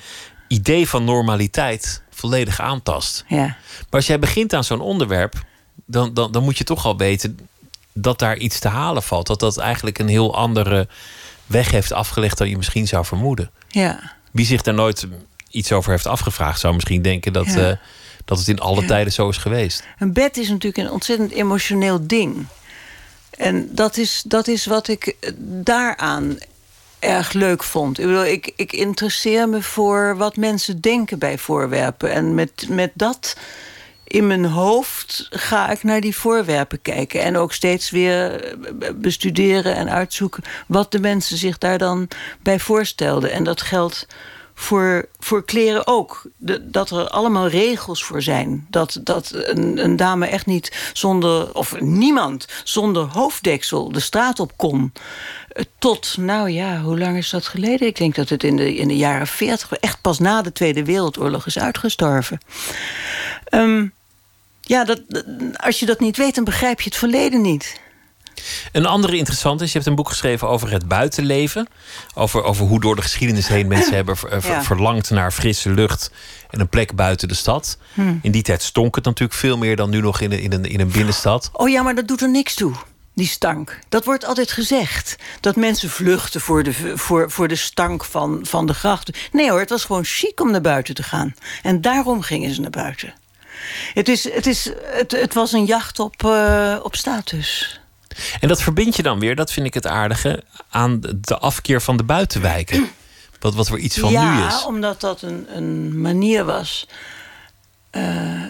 idee 0.48 0.90
van 0.90 1.04
normaliteit 1.04 2.02
volledig 2.10 2.60
aantast. 2.62 3.24
Ja. 3.28 3.38
Maar 3.38 3.56
als 3.90 4.08
jij 4.08 4.20
begint 4.20 4.54
aan 4.54 4.64
zo'n 4.64 4.82
onderwerp... 4.82 5.34
Dan, 5.86 6.14
dan, 6.14 6.32
dan 6.32 6.44
moet 6.44 6.58
je 6.58 6.64
toch 6.64 6.86
al 6.86 6.98
weten 6.98 7.40
dat 7.94 8.20
daar 8.20 8.38
iets 8.38 8.60
te 8.60 8.68
halen 8.68 9.04
valt. 9.04 9.28
Dat 9.28 9.40
dat 9.40 9.58
eigenlijk 9.58 10.00
een 10.00 10.08
heel 10.08 10.36
andere 10.36 10.88
weg 11.46 11.72
heeft 11.72 11.92
afgelegd... 11.92 12.38
dan 12.38 12.50
je 12.50 12.58
misschien 12.58 12.88
zou 12.88 13.06
vermoeden. 13.06 13.52
ja. 13.68 14.12
Wie 14.32 14.46
zich 14.46 14.62
daar 14.62 14.74
nooit 14.74 15.08
iets 15.50 15.72
over 15.72 15.92
heeft 15.92 16.08
afgevraagd... 16.08 16.60
zou 16.60 16.74
misschien 16.74 17.02
denken 17.02 17.34
dat, 17.34 17.46
Ja. 17.54 17.70
eh, 17.70 17.78
dat 18.26 18.38
het 18.38 18.48
in 18.48 18.60
alle 18.60 18.82
Ja. 18.82 18.88
tijden 18.88 19.14
zo 19.14 19.30
is 19.30 19.38
geweest. 19.38 19.84
Een 20.00 20.14
bed 20.14 20.38
is 20.38 20.50
natuurlijk 20.50 20.88
een 20.88 20.92
ontzettend 20.94 21.32
emotioneel 21.32 22.08
ding. 22.08 22.46
En 23.30 23.70
dat 23.76 23.98
is, 23.98 24.24
dat 24.26 24.48
is 24.48 24.66
wat 24.66 24.88
ik 24.88 25.16
daaraan 25.38 26.38
erg 27.00 27.32
leuk 27.34 27.64
vond. 27.64 28.00
Ik, 28.00 28.06
bedoel, 28.06 28.26
ik, 28.26 28.52
ik 28.56 28.74
interesseer 28.74 29.50
me 29.50 29.62
voor 29.62 30.18
wat 30.18 30.36
mensen 30.36 30.82
denken 30.82 31.20
bij 31.20 31.38
voorwerpen. 31.38 32.12
En 32.12 32.36
met, 32.36 32.66
met 32.70 32.92
dat 32.94 33.36
in 34.14 34.28
mijn 34.28 34.46
hoofd 34.46 35.28
ga 35.30 35.70
ik 35.70 35.84
naar 35.84 36.02
die 36.02 36.16
voorwerpen 36.16 36.82
kijken. 36.82 37.22
En 37.22 37.38
ook 37.38 37.54
steeds 37.54 37.90
weer 37.90 38.44
eh, 38.44 38.90
bestuderen 38.96 39.76
en 39.76 39.90
uitzoeken... 39.90 40.44
wat 40.68 40.92
de 40.92 41.00
mensen 41.00 41.38
zich 41.38 41.58
daar 41.58 41.78
dan 41.78 42.08
bij 42.42 42.60
voorstelden. 42.60 43.32
En 43.32 43.44
dat 43.44 43.62
geldt 43.62 44.08
voor, 44.54 45.08
voor 45.20 45.46
kleren 45.46 45.88
ook. 45.88 46.26
Dat 46.62 46.90
er 46.90 47.08
allemaal 47.08 47.48
regels 47.48 48.04
voor 48.04 48.22
zijn. 48.22 48.68
Dat, 48.70 49.00
dat 49.04 49.32
een, 49.34 49.84
een 49.84 49.96
dame 49.96 50.28
echt 50.28 50.46
niet 50.46 50.92
zonder, 50.94 51.56
of 51.56 51.80
niemand 51.80 52.48
zonder 52.64 53.04
hoofddeksel 53.04 53.92
de 53.92 54.00
straat 54.00 54.40
op 54.40 54.52
kon. 54.56 54.94
Eh, 55.48 55.64
Tot, 55.78 56.16
nou 56.20 56.50
ja, 56.50 56.82
hoe 56.82 57.00
lang 57.00 57.18
is 57.18 57.30
dat 57.30 57.48
geleden? 57.48 57.88
Ik 57.88 57.98
denk 57.98 58.16
dat 58.16 58.30
het 58.30 58.44
in 58.44 58.56
de, 58.56 58.76
in 58.76 58.88
de 58.88 58.98
jaren 58.98 59.28
40, 59.28 59.72
echt 59.72 60.02
pas 60.02 60.20
na 60.20 60.42
de 60.42 60.52
Tweede 60.52 60.84
Wereldoorlog 60.84 61.46
is 61.46 61.60
uitgestorven. 61.60 62.40
Ehm, 63.46 63.86
ja, 64.66 64.84
dat, 64.86 65.02
als 65.54 65.80
je 65.80 65.86
dat 65.86 66.00
niet 66.00 66.18
weet, 66.18 66.36
dan 66.36 66.44
begrijp 66.44 66.82
je 66.82 66.90
het 66.90 66.98
verleden 67.00 67.42
niet. 67.42 67.82
Een 68.72 68.86
andere 68.86 69.18
interessante 69.18 69.64
is, 69.64 69.72
je 69.72 69.78
hebt 69.78 69.90
een 69.90 69.96
boek 69.96 70.10
geschreven 70.10 70.48
over 70.48 70.72
het 70.72 70.88
buitenleven. 70.88 71.68
Over, 72.14 72.44
over 72.44 72.66
hoe 72.66 72.80
door 72.82 72.96
de 72.96 73.02
geschiedenis 73.02 73.48
heen 73.48 73.68
mensen 73.68 73.96
hebben 74.00 74.18
ver- 74.18 74.42
ver- 74.42 74.52
Ja. 74.52 74.64
verlangd 74.64 75.10
naar 75.10 75.32
frisse 75.32 75.70
lucht 75.70 76.12
en 76.50 76.60
een 76.60 76.70
plek 76.70 76.96
buiten 76.96 77.28
de 77.28 77.34
stad. 77.34 77.78
Hmm. 77.94 78.20
In 78.22 78.32
die 78.32 78.42
tijd 78.42 78.62
stonk 78.64 78.96
het 78.96 79.06
natuurlijk 79.06 79.40
veel 79.40 79.58
meer 79.58 79.76
dan 79.76 79.90
nu 79.90 80.02
nog 80.02 80.22
in 80.22 80.32
een, 80.32 80.40
in 80.40 80.54
een, 80.54 80.66
in 80.66 80.80
een 80.80 80.92
binnenstad. 80.92 81.50
Oh 81.54 81.70
ja, 81.70 81.82
maar 81.82 81.96
dat 81.96 82.08
doet 82.08 82.22
er 82.22 82.30
niks 82.30 82.54
toe. 82.54 82.74
Die 83.16 83.28
stank. 83.28 83.80
Dat 83.90 84.06
wordt 84.06 84.26
altijd 84.26 84.52
gezegd. 84.52 85.16
Dat 85.40 85.56
mensen 85.56 85.90
vluchten 85.90 86.42
voor 86.42 86.64
de, 86.64 86.74
voor, 86.98 87.32
voor 87.32 87.48
de 87.48 87.56
stank 87.56 88.04
van, 88.04 88.40
van 88.44 88.66
de 88.66 88.74
grachten. 88.74 89.14
Nee 89.32 89.50
hoor, 89.50 89.60
het 89.60 89.70
was 89.70 89.86
gewoon 89.86 90.04
chic 90.06 90.40
om 90.42 90.52
naar 90.52 90.62
buiten 90.62 90.96
te 90.96 91.04
gaan. 91.04 91.36
En 91.64 91.82
daarom 91.82 92.22
gingen 92.22 92.54
ze 92.54 92.62
naar 92.62 92.70
buiten. 92.70 93.14
Het, 93.94 94.08
is, 94.10 94.24
het, 94.34 94.46
is, 94.48 94.70
het, 94.84 95.12
het 95.12 95.34
was 95.34 95.52
een 95.52 95.66
jacht 95.66 96.00
op, 96.00 96.24
eh, 96.26 96.78
op 96.84 96.96
status. 96.96 97.80
En 98.40 98.48
dat 98.48 98.62
verbind 98.62 98.96
je 98.96 99.04
dan 99.04 99.20
weer, 99.20 99.36
dat 99.36 99.52
vind 99.52 99.66
ik 99.66 99.74
het 99.74 99.88
aardige, 99.88 100.44
aan 100.70 101.00
de- 101.22 101.38
afkeer 101.38 101.82
van 101.82 101.98
de 101.98 102.04
buitenwijken. 102.04 102.90
Wat, 103.40 103.56
wat 103.56 103.68
weer 103.68 103.80
iets 103.80 103.98
van 104.00 104.12
ja, 104.12 104.38
nu 104.40 104.46
is. 104.46 104.64
omdat 104.66 105.02
dat 105.02 105.22
een, 105.22 105.46
een 105.56 106.02
manier 106.02 106.46
was. 106.46 106.88
eh, 107.90 108.42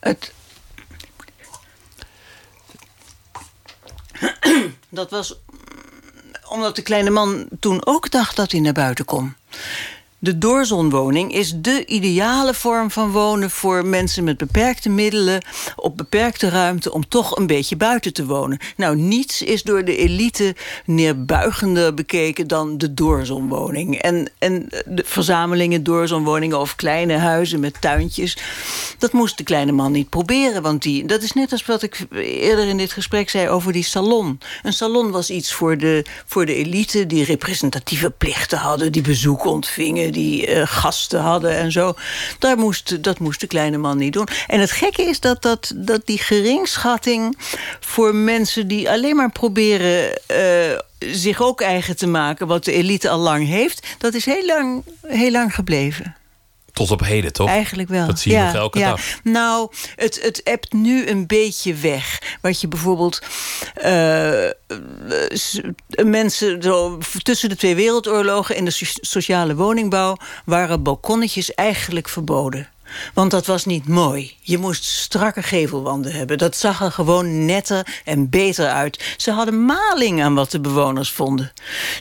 het. 0.00 0.32
dat 4.88 5.10
was 5.10 5.34
omdat 6.48 6.76
de 6.76 6.82
kleine 6.82 7.10
man 7.10 7.48
toen 7.60 7.86
ook 7.86 8.10
dacht 8.10 8.36
dat 8.36 8.50
hij 8.52 8.60
naar 8.60 8.72
buiten 8.72 9.04
kon. 9.04 9.34
De 10.26 10.38
doorzonwoning 10.38 11.32
is 11.34 11.52
de 11.56 11.84
ideale 11.86 12.54
vorm 12.54 12.90
van 12.90 13.10
wonen 13.10 13.50
voor 13.50 13.86
mensen 13.86 14.24
met 14.24 14.36
beperkte 14.36 14.88
middelen, 14.88 15.44
op 15.76 15.96
beperkte 15.96 16.48
ruimte, 16.48 16.92
om 16.92 17.08
toch 17.08 17.36
een 17.36 17.46
beetje 17.46 17.76
buiten 17.76 18.12
te 18.12 18.26
wonen. 18.26 18.58
Nou, 18.76 18.96
niets 18.96 19.42
is 19.42 19.62
door 19.62 19.84
de 19.84 19.96
elite 19.96 20.56
neerbuigender 20.84 21.94
bekeken 21.94 22.46
dan 22.46 22.78
de 22.78 22.94
doorzonwoning. 22.94 23.98
En, 23.98 24.30
en 24.38 24.68
de 24.86 25.02
verzamelingen 25.04 25.82
doorzonwoningen 25.82 26.60
of 26.60 26.76
kleine 26.76 27.16
huizen 27.16 27.60
met 27.60 27.80
tuintjes, 27.80 28.38
dat 28.98 29.12
moest 29.12 29.38
de 29.38 29.44
kleine 29.44 29.72
man 29.72 29.92
niet 29.92 30.08
proberen. 30.08 30.62
Want 30.62 30.82
die, 30.82 31.04
dat 31.04 31.22
is 31.22 31.32
net 31.32 31.52
als 31.52 31.66
wat 31.66 31.82
ik 31.82 32.06
eerder 32.20 32.66
in 32.66 32.76
dit 32.76 32.92
gesprek 32.92 33.30
zei 33.30 33.48
over 33.48 33.72
die 33.72 33.84
salon. 33.84 34.40
Een 34.62 34.72
salon 34.72 35.10
was 35.10 35.30
iets 35.30 35.52
voor 35.52 35.78
de, 35.78 36.04
voor 36.26 36.46
de 36.46 36.54
elite 36.54 37.06
die 37.06 37.24
representatieve 37.24 38.10
plichten 38.10 38.58
hadden, 38.58 38.92
die 38.92 39.02
bezoek 39.02 39.44
ontvingen, 39.44 40.14
die 40.16 40.46
eh, 40.46 40.62
gasten 40.66 41.20
hadden 41.20 41.56
en 41.56 41.72
zo. 41.72 41.94
Daar 42.38 42.58
moest, 42.58 43.02
dat 43.02 43.18
moest 43.18 43.40
de 43.40 43.46
kleine 43.46 43.76
man 43.76 43.98
niet 43.98 44.12
doen. 44.12 44.28
En 44.46 44.60
het 44.60 44.70
gekke 44.70 45.02
is 45.02 45.20
dat, 45.20 45.42
dat, 45.42 45.72
dat 45.76 46.06
die 46.06 46.18
geringschatting 46.18 47.38
voor 47.80 48.14
mensen 48.14 48.68
die 48.68 48.90
alleen 48.90 49.16
maar 49.16 49.32
proberen. 49.32 50.18
eh, 50.26 50.78
zich 50.98 51.42
ook 51.42 51.60
eigen 51.60 51.96
te 51.96 52.06
maken, 52.06 52.46
wat 52.46 52.64
de 52.64 52.72
elite 52.72 53.08
al 53.08 53.18
lang 53.18 53.46
heeft, 53.46 53.86
dat 53.98 54.14
is 54.14 54.24
heel 54.24 54.46
lang, 54.46 54.84
heel 55.02 55.30
lang 55.30 55.54
gebleven. 55.54 56.16
Tot 56.76 56.90
op 56.90 57.00
heden, 57.00 57.32
toch? 57.32 57.48
Eigenlijk 57.48 57.88
wel. 57.88 58.06
Dat 58.06 58.18
zie 58.18 58.32
je 58.32 58.38
nog 58.38 58.54
elke 58.54 58.78
dag. 58.90 59.00
Nou, 59.22 59.68
het, 59.94 60.18
het 60.22 60.42
ebt 60.42 60.72
nu 60.72 61.06
een 61.08 61.26
beetje 61.26 61.74
weg. 61.74 62.18
Wat 62.40 62.60
je 62.60 62.68
bijvoorbeeld. 62.68 63.18
eh, 63.74 64.50
s- 65.28 65.60
mensen 66.04 66.62
zo, 66.62 66.98
tussen 67.22 67.48
de 67.48 67.56
twee 67.56 67.74
wereldoorlogen 67.74 68.56
in 68.56 68.64
de 68.64 68.70
so- 68.70 68.84
sociale 69.00 69.54
woningbouw 69.54 70.16
waren 70.44 70.82
balkonnetjes 70.82 71.54
eigenlijk 71.54 72.08
verboden. 72.08 72.68
Want 73.14 73.30
dat 73.30 73.46
was 73.46 73.64
niet 73.64 73.88
mooi. 73.88 74.36
Je 74.40 74.58
moest 74.58 74.84
strakke 74.84 75.42
gevelwanden 75.42 76.12
hebben. 76.12 76.38
Dat 76.38 76.56
zag 76.56 76.80
er 76.80 76.92
gewoon 76.92 77.44
netter 77.44 77.86
en 78.04 78.30
beter 78.30 78.68
uit. 78.68 79.14
Ze 79.16 79.30
hadden 79.30 79.64
maling 79.64 80.22
aan 80.22 80.34
wat 80.34 80.50
de 80.50 80.60
bewoners 80.60 81.10
vonden. 81.10 81.52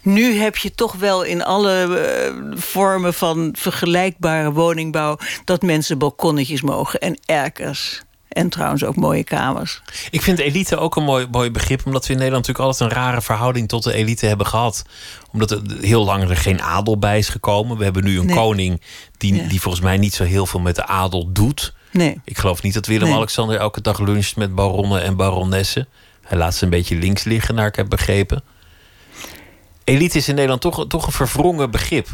Nu 0.03 0.33
heb 0.33 0.57
je 0.57 0.75
toch 0.75 0.93
wel 0.93 1.23
in 1.23 1.43
alle 1.43 1.97
eh, 1.97 2.33
vormen 2.53 3.13
van 3.13 3.55
vergelijkbare 3.57 4.51
woningbouw... 4.51 5.17
dat 5.45 5.61
mensen 5.61 5.97
balkonnetjes 5.97 6.61
mogen 6.61 6.99
en 6.99 7.19
erkers. 7.25 8.03
En 8.35 8.49
trouwens 8.49 8.83
ook 8.83 8.95
mooie 8.95 9.23
kamers. 9.23 9.81
Ik 10.11 10.21
vind 10.21 10.39
elite 10.39 10.77
ook 10.77 10.95
een 10.95 11.03
mooi, 11.03 11.27
mooi 11.31 11.51
begrip, 11.51 11.85
omdat 11.85 12.05
we 12.05 12.11
in 12.13 12.19
Nederland 12.19 12.47
natuurlijk 12.47 12.73
altijd 12.73 12.91
een 12.91 13.03
rare 13.03 13.21
verhouding 13.21 13.67
tot 13.67 13.83
de 13.83 13.93
elite 13.93 14.25
hebben 14.25 14.45
gehad. 14.45 14.83
Omdat 15.31 15.51
er 15.51 15.61
heel 15.81 16.05
lang 16.05 16.29
er 16.29 16.37
geen 16.37 16.61
adel 16.61 16.97
bij 16.99 17.17
is 17.17 17.29
gekomen. 17.29 17.77
We 17.77 17.83
hebben 17.83 18.03
nu 18.03 18.19
een 18.19 18.25
Nee. 18.25 18.35
koning 18.35 18.81
die, 19.17 19.35
Ja. 19.35 19.47
die 19.47 19.61
volgens 19.61 19.83
mij 19.83 19.97
niet 19.97 20.13
zo 20.13 20.23
heel 20.23 20.45
veel 20.45 20.59
met 20.59 20.75
de 20.75 20.85
adel 20.87 21.31
doet. 21.31 21.73
Nee. 21.91 22.21
Ik 22.23 22.37
geloof 22.37 22.61
niet 22.61 22.73
dat 22.73 22.87
Nee. 22.87 22.99
Willem-Alexander 22.99 23.57
elke 23.57 23.81
dag 23.81 23.99
luncht 23.99 24.35
met 24.35 24.55
baronnen 24.55 25.01
en 25.03 25.15
baronessen. 25.15 25.87
Hij 26.21 26.37
laat 26.37 26.55
ze 26.55 26.63
een 26.63 26.69
beetje 26.69 26.95
links 26.95 27.23
liggen, 27.23 27.55
naar 27.55 27.67
ik 27.67 27.75
heb 27.75 27.89
begrepen. 27.89 28.43
Elite 29.83 30.17
is 30.17 30.27
in 30.27 30.33
Nederland 30.35 30.61
toch, 30.61 30.87
toch 30.87 31.05
een 31.05 31.11
verwrongen 31.13 31.71
begrip. 31.71 32.07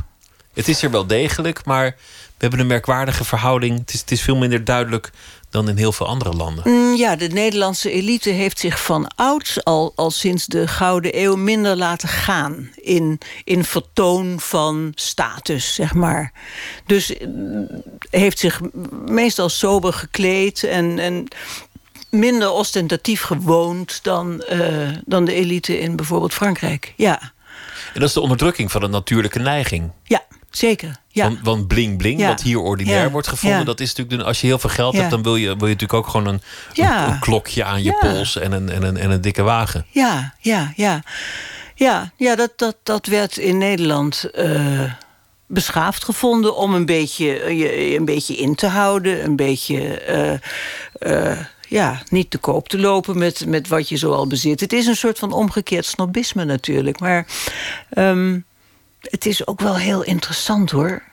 Het 0.53 0.67
is 0.67 0.84
er 0.84 0.91
wel 0.91 1.07
degelijk, 1.07 1.65
maar 1.65 1.86
we 2.28 2.38
hebben 2.38 2.59
een 2.59 2.67
merkwaardige 2.67 3.24
verhouding. 3.24 3.80
Het 3.80 3.93
is, 3.93 3.99
het 3.99 4.11
is 4.11 4.22
veel 4.22 4.36
minder 4.36 4.63
duidelijk 4.63 5.11
dan 5.52 5.70
in 5.70 5.78
heel 5.78 5.91
veel 5.91 6.08
andere 6.08 6.32
landen. 6.34 6.64
Mm, 6.70 6.95
Ja, 6.95 7.16
de 7.16 7.28
Nederlandse 7.28 7.91
elite 7.91 8.30
heeft 8.30 8.60
zich 8.60 8.84
van 8.84 9.08
ouds 9.16 9.64
al, 9.64 9.91
al 9.95 10.12
sinds 10.12 10.45
de 10.45 10.68
Gouden 10.68 11.22
Eeuw 11.22 11.36
minder 11.36 11.76
laten 11.78 12.10
gaan 12.10 12.70
in, 12.76 13.20
in 13.43 13.64
vertoon 13.64 14.39
van 14.39 14.91
status, 14.95 15.74
zeg 15.74 15.93
maar. 15.93 16.34
Dus 16.86 17.14
mm, 17.26 17.68
heeft 18.10 18.39
zich 18.39 18.62
meestal 19.06 19.49
sober 19.49 19.93
gekleed 19.93 20.64
en, 20.64 20.99
en 20.99 21.28
minder 22.10 22.52
ostentatief 22.52 23.22
gewoond 23.22 23.99
dan, 24.04 24.41
eh, 24.41 24.89
dan 25.06 25.26
de 25.26 25.34
elite 25.34 25.80
in 25.80 25.95
bijvoorbeeld 25.95 26.34
Frankrijk. 26.34 26.93
Ja. 26.95 27.22
En 27.93 27.99
dat 27.99 28.10
is 28.10 28.14
de 28.14 28.22
onderdrukking 28.22 28.72
van 28.72 28.84
een 28.84 28.89
natuurlijke 28.91 29.39
neiging. 29.39 29.91
Ja, 30.04 30.24
zeker. 30.52 30.99
Ja. 31.08 31.24
Want, 31.24 31.39
want 31.43 31.68
bling 31.68 31.97
bling, 31.97 32.20
Ja. 32.20 32.28
wat 32.28 32.41
hier 32.41 32.60
ordinair 32.60 33.04
Ja. 33.04 33.10
wordt 33.12 33.28
gevonden, 33.28 33.66
dat 33.66 33.80
is 33.80 33.95
natuurlijk, 33.95 34.28
als 34.28 34.41
je 34.41 34.47
heel 34.47 34.60
veel 34.60 34.70
geld 34.70 34.95
hebt, 34.95 35.10
dan 35.10 35.24
wil 35.24 35.36
je, 35.36 35.45
wil 35.47 35.68
je 35.68 35.74
natuurlijk 35.74 35.93
ook 35.93 36.08
gewoon 36.08 36.28
een, 36.28 36.41
een, 36.74 37.10
een 37.12 37.20
klokje 37.20 37.64
aan 37.64 37.84
je 37.84 37.97
pols 37.99 38.38
en 38.38 38.52
een, 38.52 38.70
en, 38.70 38.84
een, 38.84 38.97
en 38.97 39.12
een 39.12 39.22
dikke 39.22 39.41
wagen. 39.41 39.86
Ja, 39.89 40.34
ja, 40.39 40.74
ja. 40.76 41.04
Ja, 41.76 42.12
ja 42.18 42.36
dat, 42.36 42.52
dat, 42.56 42.76
dat 42.84 43.06
werd 43.06 43.38
in 43.38 43.58
Nederland 43.58 44.24
eh, 44.24 44.93
beschaafd 45.47 46.04
gevonden 46.04 46.56
om 46.56 46.74
een 46.74 46.86
beetje, 46.86 47.39
eh, 47.39 47.60
je 47.60 47.97
een 47.97 48.06
beetje 48.06 48.36
in 48.36 48.56
te 48.56 48.68
houden. 48.68 49.24
Een 49.24 49.36
beetje 49.36 49.99
eh, 50.99 51.39
ja, 51.68 52.02
niet 52.10 52.30
te 52.30 52.38
koop 52.38 52.70
te 52.70 52.80
lopen 52.80 53.18
met, 53.18 53.45
met 53.45 53.68
wat 53.68 53.89
je 53.89 53.97
zoal 53.97 54.28
bezit. 54.28 54.60
Het 54.60 54.74
is 54.74 54.86
een 54.86 54.95
soort 54.95 55.20
van 55.20 55.32
omgekeerd 55.32 55.86
snobisme 55.86 56.45
natuurlijk. 56.45 56.99
Maar 56.99 57.26
ehm, 57.89 58.39
het 59.02 59.26
is 59.26 59.47
ook 59.47 59.60
wel 59.60 59.78
heel 59.78 60.04
interessant 60.04 60.72
hoor. 60.72 61.04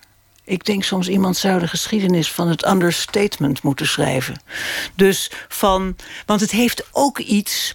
Ik 0.45 0.65
denk 0.65 0.85
soms 0.85 1.09
iemand 1.09 1.37
zou 1.37 1.61
de 1.61 1.69
geschiedenis 1.69 2.33
van 2.33 2.49
het 2.49 2.67
understatement 2.67 3.63
moeten 3.63 3.87
schrijven. 3.87 4.43
Dus 4.95 5.31
van, 5.49 5.97
want 6.27 6.41
het 6.41 6.51
heeft 6.51 6.87
ook 6.93 7.19
iets 7.19 7.73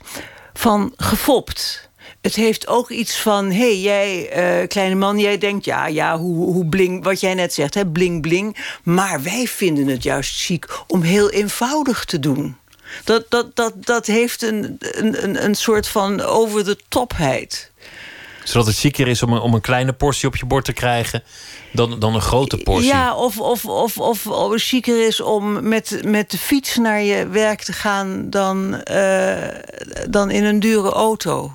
van 0.54 0.94
gefopt. 0.98 1.90
Het 2.22 2.36
heeft 2.36 2.68
ook 2.68 2.90
iets 2.90 3.18
van, 3.18 3.46
hé, 3.46 3.58
hey, 3.58 3.80
jij, 3.80 4.30
eh, 4.30 4.68
kleine 4.68 4.96
man, 4.96 5.20
jij 5.20 5.38
denkt, 5.38 5.66
ja, 5.66 5.88
ja, 5.88 6.18
hoe, 6.18 6.36
hoe 6.54 6.66
bling, 6.66 7.04
wat 7.04 7.20
jij 7.20 7.34
net 7.34 7.54
zegt, 7.54 7.74
hè, 7.74 7.88
bling, 7.88 8.22
bling. 8.22 8.78
Maar 8.84 9.24
wij 9.24 9.48
vinden 9.48 9.88
het 9.88 10.04
juist 10.04 10.42
chic 10.42 10.84
om 10.88 11.02
heel 11.02 11.30
eenvoudig 11.30 12.06
te 12.06 12.20
doen. 12.20 12.58
Dat, 13.04 13.26
dat, 13.30 13.56
dat, 13.56 13.86
dat 13.86 14.06
heeft 14.06 14.42
een, 14.42 14.76
een, 14.80 15.24
een, 15.24 15.44
een 15.44 15.56
soort 15.56 15.88
van 15.88 16.22
over-the-topheid. 16.22 17.72
Zodat 18.44 18.68
het 18.68 18.76
zieker 18.76 19.08
is 19.08 19.24
om 19.24 19.34
een, 19.34 19.40
om 19.40 19.54
een 19.54 19.62
kleine 19.62 19.94
portie 19.94 20.28
op 20.28 20.36
je 20.36 20.46
bord 20.46 20.66
te 20.66 20.74
krijgen 20.74 21.24
dan, 21.72 22.00
dan 22.00 22.16
een 22.16 22.22
grote 22.22 22.58
portie. 22.58 22.88
Ja, 22.88 23.16
of, 23.16 23.40
of, 23.40 23.66
of, 23.66 23.98
of, 23.98 24.28
of 24.28 24.52
het 24.52 24.62
chiquer 24.64 25.08
is 25.08 25.22
om 25.22 25.68
met, 25.68 26.00
met 26.06 26.32
de 26.32 26.38
fiets 26.38 26.78
naar 26.78 27.02
je 27.02 27.28
werk 27.28 27.62
te 27.64 27.74
gaan 27.74 28.30
dan, 28.30 28.84
eh, 28.84 29.48
dan 30.10 30.32
in 30.32 30.44
een 30.44 30.60
dure 30.60 30.90
auto. 30.92 31.54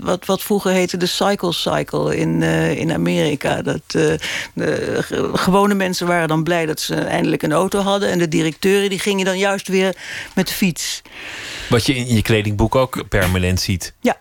Wat, 0.00 0.24
wat 0.26 0.42
vroeger 0.42 0.70
heette 0.72 0.96
de 0.96 1.06
cycle 1.06 1.52
cycle 1.52 2.16
in, 2.16 2.42
eh, 2.42 2.78
in 2.78 2.92
Amerika. 2.92 3.62
Dat, 3.62 3.80
eh, 3.86 4.12
de 4.54 4.98
ge- 5.00 5.30
gewone 5.32 5.74
mensen 5.74 6.06
waren 6.06 6.28
dan 6.28 6.42
blij 6.42 6.66
dat 6.66 6.80
ze 6.80 6.94
eindelijk 6.94 7.42
een 7.42 7.52
auto 7.52 7.80
hadden. 7.80 8.08
En 8.10 8.18
de 8.18 8.28
directeuren 8.28 8.90
die 8.90 8.98
gingen 8.98 9.24
dan 9.24 9.38
juist 9.38 9.68
weer 9.68 9.96
met 10.34 10.48
de 10.48 10.54
fiets. 10.54 11.02
Wat 11.68 11.86
je 11.86 11.94
in 11.94 12.14
je 12.14 12.22
kledingboek 12.22 12.74
ook 12.74 13.08
permanent 13.08 13.60
ziet. 13.60 13.92
Ja. 14.00 14.16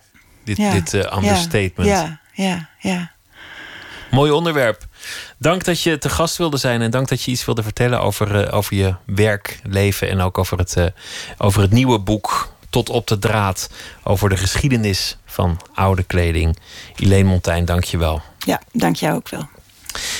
Dit, 0.47 0.57
ja. 0.57 0.71
dit 0.71 0.93
eh, 0.93 1.17
understatement. 1.17 1.89
Ja, 1.89 2.19
ja, 2.33 2.69
ja. 2.79 3.11
Mooi 4.11 4.31
onderwerp. 4.31 4.85
Dank 5.37 5.63
dat 5.63 5.81
je 5.81 5.97
te 5.97 6.09
gast 6.09 6.37
wilde 6.37 6.57
zijn 6.57 6.81
en 6.81 6.91
dank 6.91 7.07
dat 7.07 7.23
je 7.23 7.31
iets 7.31 7.45
wilde 7.45 7.63
vertellen 7.63 8.01
over, 8.01 8.43
eh, 8.45 8.55
over 8.57 8.75
je 8.75 8.95
werk, 9.05 9.59
leven 9.63 10.09
en 10.09 10.21
ook 10.21 10.37
over 10.37 10.57
het, 10.57 10.75
eh, 10.75 10.85
over 11.37 11.61
het 11.61 11.71
nieuwe 11.71 11.99
boek 11.99 12.55
Tot 12.69 12.89
op 12.89 13.07
de 13.07 13.19
draad 13.19 13.69
over 14.03 14.29
de 14.29 14.37
geschiedenis 14.37 15.17
van 15.25 15.59
oude 15.73 16.03
kleding. 16.03 16.57
Elaine 16.95 17.29
Montijn, 17.29 17.65
dank 17.65 17.83
je 17.83 17.97
wel. 17.97 18.21
Ja, 18.45 18.61
dank 18.71 18.95
jou 18.95 19.15
ook 19.15 19.29
wel. 19.29 19.49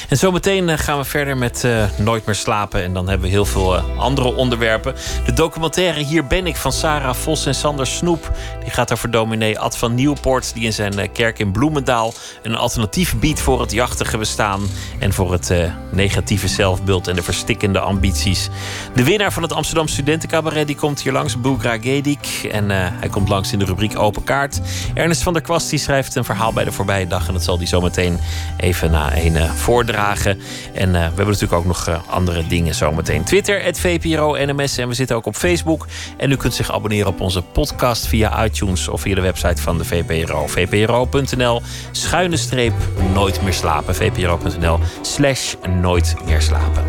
En 0.09 0.17
zometeen 0.17 0.69
eh, 0.69 0.77
gaan 0.77 0.97
we 0.97 1.03
verder 1.03 1.37
met 1.37 1.63
eh, 1.63 1.83
Nooit 1.97 2.25
meer 2.25 2.35
slapen. 2.35 2.83
En 2.83 2.93
dan 2.93 3.07
hebben 3.07 3.27
we 3.27 3.33
heel 3.33 3.45
veel 3.45 3.75
eh, 3.75 3.97
andere 3.97 4.35
onderwerpen. 4.35 4.95
De 5.25 5.33
documentaire 5.33 6.03
Hier 6.03 6.27
ben 6.27 6.47
ik 6.47 6.55
van 6.55 6.71
Sarah 6.71 7.15
Vos 7.15 7.45
en 7.45 7.55
Sander 7.55 7.87
Snoep. 7.87 8.31
Die 8.59 8.71
gaat 8.71 8.91
over 8.91 9.11
dominee 9.11 9.59
Ad 9.59 9.77
van 9.77 9.95
Nieuwpoort. 9.95 10.53
Die 10.53 10.63
in 10.63 10.73
zijn 10.73 11.11
kerk 11.11 11.39
in 11.39 11.51
Bloemendaal 11.51 12.13
een 12.43 12.55
alternatief 12.55 13.15
biedt 13.19 13.39
voor 13.39 13.61
het 13.61 13.71
jachtige 13.71 14.17
bestaan. 14.17 14.61
En 14.99 15.13
voor 15.13 15.31
het 15.31 15.53
negatieve 15.91 16.47
zelfbeeld 16.47 17.07
en 17.07 17.15
de 17.15 17.23
verstikkende 17.23 17.79
ambities. 17.79 18.49
De 18.95 19.03
winnaar 19.03 19.33
van 19.33 19.43
het 19.43 19.53
Amsterdam 19.53 19.87
Studentencabaret 19.87 20.67
die 20.67 20.75
komt 20.75 21.01
hier 21.01 21.11
langs, 21.11 21.41
Boegra 21.41 21.77
Gedik. 21.79 22.49
En 22.51 22.69
hij 22.69 23.09
komt 23.09 23.29
langs 23.29 23.51
in 23.51 23.59
de 23.59 23.65
rubriek 23.65 23.99
Open 23.99 24.23
Kaart. 24.23 24.59
Ernest 24.93 25.23
van 25.23 25.33
der 25.33 25.41
Kwast 25.41 25.69
die 25.69 25.79
schrijft 25.79 26.15
een 26.15 26.25
verhaal 26.25 26.53
bij 26.53 26.63
de 26.63 26.71
voorbije 26.71 27.07
dag. 27.07 27.27
En 27.27 27.33
dat 27.33 27.43
zal 27.43 27.57
hij 27.57 27.67
zometeen 27.67 28.19
even 28.57 28.91
na 28.91 29.17
een 29.17 29.55
voordragen. 29.67 30.39
En 30.73 30.87
eh, 30.87 30.91
we 30.91 30.97
hebben 30.97 31.25
natuurlijk 31.25 31.53
ook 31.53 31.65
nog 31.65 31.87
eh, 31.87 31.99
andere 32.09 32.47
dingen 32.47 32.75
zometeen. 32.75 33.23
Twitter, 33.23 33.63
het 33.63 33.79
VPRO 33.79 34.35
NMS. 34.45 34.77
En 34.77 34.87
we 34.87 34.93
zitten 34.93 35.15
ook 35.15 35.25
op 35.25 35.35
Facebook. 35.35 35.87
En 36.17 36.31
u 36.31 36.35
kunt 36.35 36.53
zich 36.53 36.71
abonneren 36.71 37.07
op 37.07 37.21
onze 37.21 37.41
podcast 37.41 38.07
via 38.07 38.45
iTunes 38.45 38.87
of 38.87 39.01
via 39.01 39.15
de 39.15 39.21
website 39.21 39.61
van 39.61 39.77
de 39.77 39.85
VPRO. 39.85 40.47
VPRO.nl 40.47 41.61
schuine 41.91 42.37
streep 42.37 42.73
nooit 43.13 43.41
meer 43.41 43.53
slapen. 43.53 43.95
VPRO.nl 43.95 44.79
slash 45.01 45.55
nooit 45.81 46.15
meer 46.25 46.41
slapen. 46.41 46.85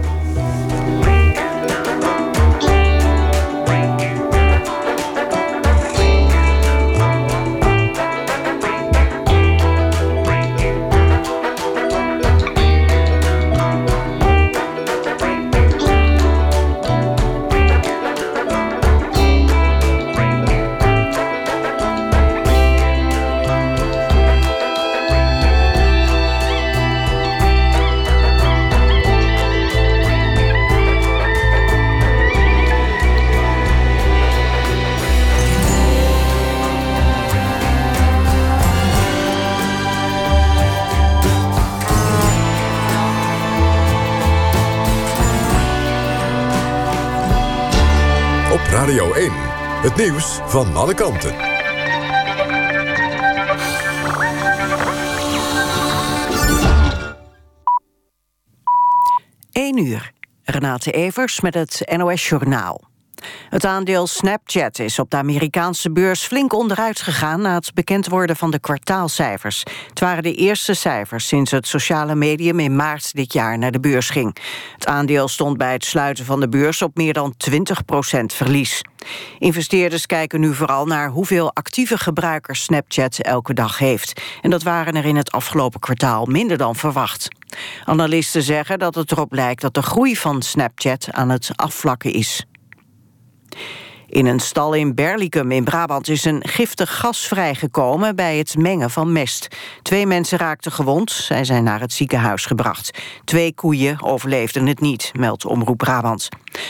Het 49.88 49.96
nieuws 49.96 50.40
van 50.46 50.76
alle 50.76 50.94
kanten. 50.94 51.34
1 59.52 59.78
uur. 59.78 60.12
Renate 60.44 60.90
Evers 60.90 61.40
met 61.40 61.54
het 61.54 61.82
NOS 61.96 62.28
Journaal. 62.28 62.87
Het 63.48 63.64
aandeel 63.64 64.06
Snapchat 64.06 64.78
is 64.78 64.98
op 64.98 65.10
de 65.10 65.16
Amerikaanse 65.16 65.90
beurs 65.92 66.26
flink 66.26 66.52
onderuit 66.52 67.00
gegaan... 67.00 67.40
na 67.40 67.54
het 67.54 67.74
bekend 67.74 68.08
worden 68.08 68.36
van 68.36 68.50
de 68.50 68.58
kwartaalcijfers. 68.58 69.62
Het 69.88 70.00
waren 70.00 70.22
de 70.22 70.34
eerste 70.34 70.74
cijfers 70.74 71.26
sinds 71.26 71.50
het 71.50 71.66
sociale 71.66 72.14
medium 72.14 72.60
in 72.60 72.76
maart 72.76 73.14
dit 73.14 73.32
jaar 73.32 73.58
naar 73.58 73.70
de 73.70 73.80
beurs 73.80 74.10
ging. 74.10 74.36
Het 74.74 74.86
aandeel 74.86 75.28
stond 75.28 75.56
bij 75.56 75.72
het 75.72 75.84
sluiten 75.84 76.24
van 76.24 76.40
de 76.40 76.48
beurs 76.48 76.82
op 76.82 76.96
meer 76.96 77.12
dan 77.12 77.34
20% 77.50 77.54
verlies. 78.26 78.82
Investeerders 79.38 80.06
kijken 80.06 80.40
nu 80.40 80.54
vooral 80.54 80.86
naar 80.86 81.08
hoeveel 81.08 81.54
actieve 81.54 81.98
gebruikers 81.98 82.62
Snapchat 82.62 83.18
elke 83.18 83.54
dag 83.54 83.78
heeft. 83.78 84.22
En 84.42 84.50
dat 84.50 84.62
waren 84.62 84.96
er 84.96 85.04
in 85.04 85.16
het 85.16 85.32
afgelopen 85.32 85.80
kwartaal 85.80 86.26
minder 86.26 86.56
dan 86.56 86.76
verwacht. 86.76 87.28
Analisten 87.84 88.42
zeggen 88.42 88.78
dat 88.78 88.94
het 88.94 89.12
erop 89.12 89.32
lijkt 89.32 89.60
dat 89.60 89.74
de 89.74 89.82
groei 89.82 90.16
van 90.16 90.42
Snapchat 90.42 91.08
aan 91.10 91.28
het 91.28 91.50
afvlakken 91.54 92.12
is. 92.12 92.47
In 94.08 94.26
een 94.26 94.40
stal 94.40 94.72
in 94.72 94.94
Berlicum 94.94 95.50
in 95.50 95.64
Brabant 95.64 96.08
is 96.08 96.24
een 96.24 96.42
giftig 96.46 96.98
gas 96.98 97.26
vrijgekomen 97.26 98.16
bij 98.16 98.38
het 98.38 98.56
mengen 98.56 98.90
van 98.90 99.12
mest. 99.12 99.48
Twee 99.82 100.06
mensen 100.06 100.38
raakten 100.38 100.72
gewond, 100.72 101.10
zij 101.10 101.44
zijn 101.44 101.64
naar 101.64 101.80
het 101.80 101.92
ziekenhuis 101.92 102.46
gebracht. 102.46 102.98
Twee 103.24 103.54
koeien 103.54 104.02
overleefden 104.02 104.66
het 104.66 104.80
niet, 104.80 105.12
meldt 105.18 105.46
Omroep 105.46 105.76
Brabant. 105.76 106.28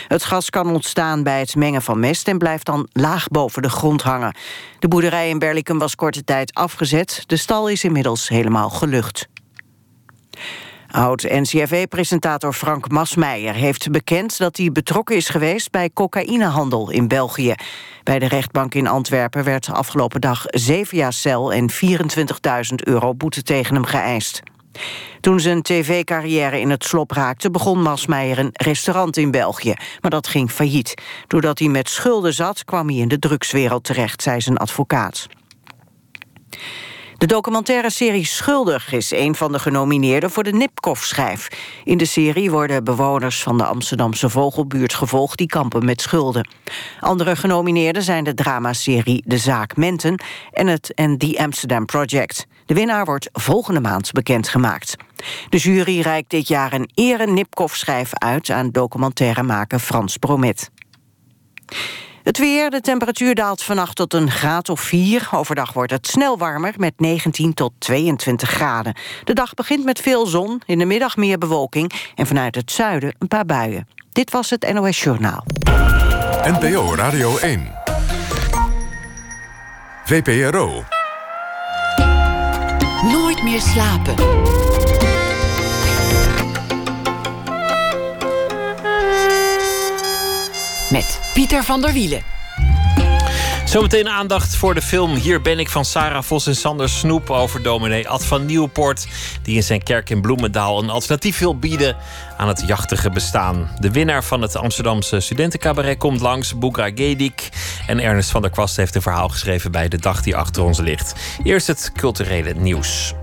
Het 0.08 0.24
gas 0.24 0.50
kan 0.50 0.70
ontstaan 0.70 1.22
bij 1.22 1.40
het 1.40 1.54
mengen 1.54 1.82
van 1.82 2.00
mest 2.00 2.28
en 2.28 2.38
blijft 2.38 2.66
dan 2.66 2.88
laag 2.92 3.28
boven 3.28 3.62
de 3.62 3.70
grond 3.70 4.02
hangen. 4.02 4.36
De 4.78 4.88
boerderij 4.88 5.28
in 5.28 5.38
Berlicum 5.38 5.78
was 5.78 5.94
korte 5.94 6.24
tijd 6.24 6.54
afgezet. 6.54 7.22
De 7.26 7.36
stal 7.36 7.68
is 7.68 7.84
inmiddels 7.84 8.28
helemaal 8.28 8.70
gelucht. 8.70 9.28
Oud-NCRV-presentator 10.90 12.52
Frank 12.52 12.88
Masmeijer 12.90 13.54
heeft 13.54 13.90
bekend 13.90 14.38
dat 14.38 14.56
hij 14.56 14.72
betrokken 14.72 15.16
is 15.16 15.28
geweest 15.28 15.70
bij 15.70 15.90
cocaïnehandel 15.94 16.90
in 16.90 17.08
België. 17.08 17.54
Bij 18.02 18.18
de 18.18 18.28
rechtbank 18.28 18.74
in 18.74 18.86
Antwerpen 18.86 19.44
werd 19.44 19.72
afgelopen 19.72 20.20
dag 20.20 20.42
zeven 20.46 20.96
jaar 20.96 21.12
cel 21.12 21.52
en 21.52 21.70
24.000 21.70 22.74
euro 22.74 23.14
boete 23.14 23.42
tegen 23.42 23.74
hem 23.74 23.84
geëist. 23.84 24.42
Toen 25.20 25.40
zijn 25.40 25.62
tv-carrière 25.62 26.60
in 26.60 26.70
het 26.70 26.84
slop 26.84 27.10
raakte, 27.10 27.50
begon 27.50 27.82
Masmeijer 27.82 28.38
een 28.38 28.50
restaurant 28.52 29.16
in 29.16 29.30
België. 29.30 29.74
Maar 30.00 30.10
dat 30.10 30.28
ging 30.28 30.50
failliet. 30.50 30.94
Doordat 31.26 31.58
hij 31.58 31.68
met 31.68 31.88
schulden 31.88 32.34
zat, 32.34 32.64
kwam 32.64 32.88
hij 32.88 32.96
in 32.96 33.08
de 33.08 33.18
drugswereld 33.18 33.84
terecht, 33.84 34.22
zei 34.22 34.40
zijn 34.40 34.56
advocaat. 34.56 35.26
De 37.18 37.26
documentaire 37.26 37.90
serie 37.90 38.26
Schuldig 38.26 38.92
is 38.92 39.10
een 39.10 39.34
van 39.34 39.52
de 39.52 39.58
genomineerden 39.58 40.30
voor 40.30 40.42
de 40.42 40.52
Nipkoff-schijf. 40.52 41.48
In 41.84 41.98
de 41.98 42.04
serie 42.04 42.50
worden 42.50 42.84
bewoners 42.84 43.42
van 43.42 43.58
de 43.58 43.64
Amsterdamse 43.64 44.28
vogelbuurt 44.28 44.94
gevolgd... 44.94 45.38
die 45.38 45.46
kampen 45.46 45.84
met 45.84 46.00
schulden. 46.00 46.48
Andere 47.00 47.36
genomineerden 47.36 48.02
zijn 48.02 48.24
de 48.24 48.34
dramaserie 48.34 49.22
De 49.26 49.38
Zaak 49.38 49.76
Menten... 49.76 50.22
en 50.52 50.66
het 50.66 50.94
en 50.94 51.18
The 51.18 51.38
Amsterdam 51.38 51.84
Project. 51.84 52.46
De 52.66 52.74
winnaar 52.74 53.04
wordt 53.04 53.28
volgende 53.32 53.80
maand 53.80 54.12
bekendgemaakt. 54.12 54.96
De 55.48 55.58
jury 55.58 56.00
reikt 56.00 56.30
dit 56.30 56.48
jaar 56.48 56.72
een 56.72 56.90
ere 56.94 57.26
Nipkoff-schijf 57.26 58.10
uit... 58.14 58.50
aan 58.50 58.70
documentairemaker 58.70 59.78
Frans 59.78 60.16
Bromet. 60.16 60.70
Het 62.28 62.38
weer, 62.38 62.70
de 62.70 62.80
temperatuur 62.80 63.34
daalt 63.34 63.62
vannacht 63.62 63.96
tot 63.96 64.14
een 64.14 64.30
graad 64.30 64.68
of 64.68 64.80
4. 64.80 65.28
Overdag 65.32 65.72
wordt 65.72 65.92
het 65.92 66.06
snel 66.06 66.38
warmer 66.38 66.74
met 66.76 66.92
19 66.96 67.54
tot 67.54 67.72
22 67.78 68.50
graden. 68.50 68.94
De 69.24 69.32
dag 69.32 69.54
begint 69.54 69.84
met 69.84 70.00
veel 70.00 70.26
zon, 70.26 70.62
in 70.66 70.78
de 70.78 70.84
middag 70.84 71.16
meer 71.16 71.38
bewolking... 71.38 71.92
en 72.14 72.26
vanuit 72.26 72.54
het 72.54 72.72
zuiden 72.72 73.14
een 73.18 73.28
paar 73.28 73.44
buien. 73.44 73.88
Dit 74.12 74.30
was 74.30 74.50
het 74.50 74.72
NOS 74.72 75.02
Journaal. 75.02 75.44
NPO 76.42 76.94
Radio 76.94 77.36
1. 77.36 77.72
VPRO. 80.04 80.84
Nooit 83.02 83.42
meer 83.42 83.60
slapen. 83.60 84.14
Met 90.90 91.20
Pieter 91.34 91.64
van 91.64 91.80
der 91.80 91.92
Wielen. 91.92 92.22
Zometeen 93.64 94.08
aandacht 94.08 94.56
voor 94.56 94.74
de 94.74 94.82
film 94.82 95.14
Hier 95.14 95.42
ben 95.42 95.58
ik 95.58 95.68
van 95.68 95.84
Sarah 95.84 96.22
Vos 96.22 96.46
en 96.46 96.56
Sander 96.56 96.88
Snoep 96.88 97.30
over 97.30 97.62
dominee 97.62 98.08
Ad 98.08 98.24
van 98.24 98.46
Nieuwpoort, 98.46 99.06
die 99.42 99.56
in 99.56 99.62
zijn 99.62 99.82
kerk 99.82 100.10
in 100.10 100.20
Bloemendaal 100.20 100.82
een 100.82 100.90
alternatief 100.90 101.38
wil 101.38 101.58
bieden 101.58 101.96
aan 102.36 102.48
het 102.48 102.62
jachtige 102.66 103.10
bestaan. 103.10 103.70
De 103.78 103.90
winnaar 103.90 104.24
van 104.24 104.42
het 104.42 104.56
Amsterdamse 104.56 105.20
studentencabaret 105.20 105.98
komt 105.98 106.20
langs, 106.20 106.58
Boekra 106.58 106.90
Gedik. 106.94 107.48
En 107.86 108.00
Ernest 108.00 108.30
van 108.30 108.42
der 108.42 108.50
Kwast 108.50 108.76
heeft 108.76 108.94
een 108.94 109.02
verhaal 109.02 109.28
geschreven 109.28 109.72
bij 109.72 109.88
de 109.88 109.98
dag 109.98 110.22
die 110.22 110.36
achter 110.36 110.62
ons 110.62 110.78
ligt. 110.78 111.12
Eerst 111.42 111.66
het 111.66 111.92
culturele 111.94 112.54
nieuws. 112.54 113.14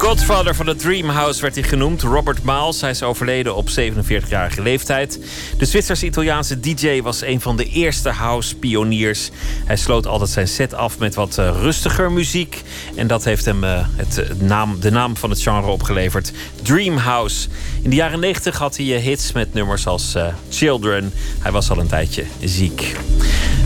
Godfather 0.00 0.54
van 0.54 0.66
de 0.66 0.74
Dreamhouse 0.74 1.40
werd 1.40 1.54
hij 1.54 1.64
genoemd. 1.64 2.02
Robert 2.02 2.42
Miles. 2.42 2.80
Hij 2.80 2.90
is 2.90 3.02
overleden 3.02 3.56
op 3.56 3.68
47-jarige 3.68 4.62
leeftijd. 4.62 5.18
De 5.58 5.64
Zwitsers-Italiaanse 5.64 6.60
DJ 6.60 7.02
was 7.02 7.22
een 7.22 7.40
van 7.40 7.56
de 7.56 7.64
eerste 7.64 8.10
house-pioniers. 8.10 9.30
Hij 9.64 9.76
sloot 9.76 10.06
altijd 10.06 10.30
zijn 10.30 10.48
set 10.48 10.74
af 10.74 10.98
met 10.98 11.14
wat 11.14 11.36
uh, 11.38 11.50
rustiger 11.60 12.12
muziek. 12.12 12.62
En 12.94 13.06
dat 13.06 13.24
heeft 13.24 13.44
hem 13.44 13.64
uh, 13.64 13.86
het, 13.96 14.40
naam, 14.40 14.80
de 14.80 14.90
naam 14.90 15.16
van 15.16 15.30
het 15.30 15.42
genre 15.42 15.70
opgeleverd: 15.70 16.32
Dreamhouse. 16.62 17.48
In 17.82 17.90
de 17.90 17.96
jaren 17.96 18.20
90 18.20 18.58
had 18.58 18.76
hij 18.76 18.86
uh, 18.86 18.98
hits 18.98 19.32
met 19.32 19.54
nummers 19.54 19.86
als 19.86 20.16
Children. 20.50 21.12
Hij 21.38 21.52
was 21.52 21.70
al 21.70 21.78
een 21.78 21.86
tijdje 21.86 22.24
ziek. 22.44 22.96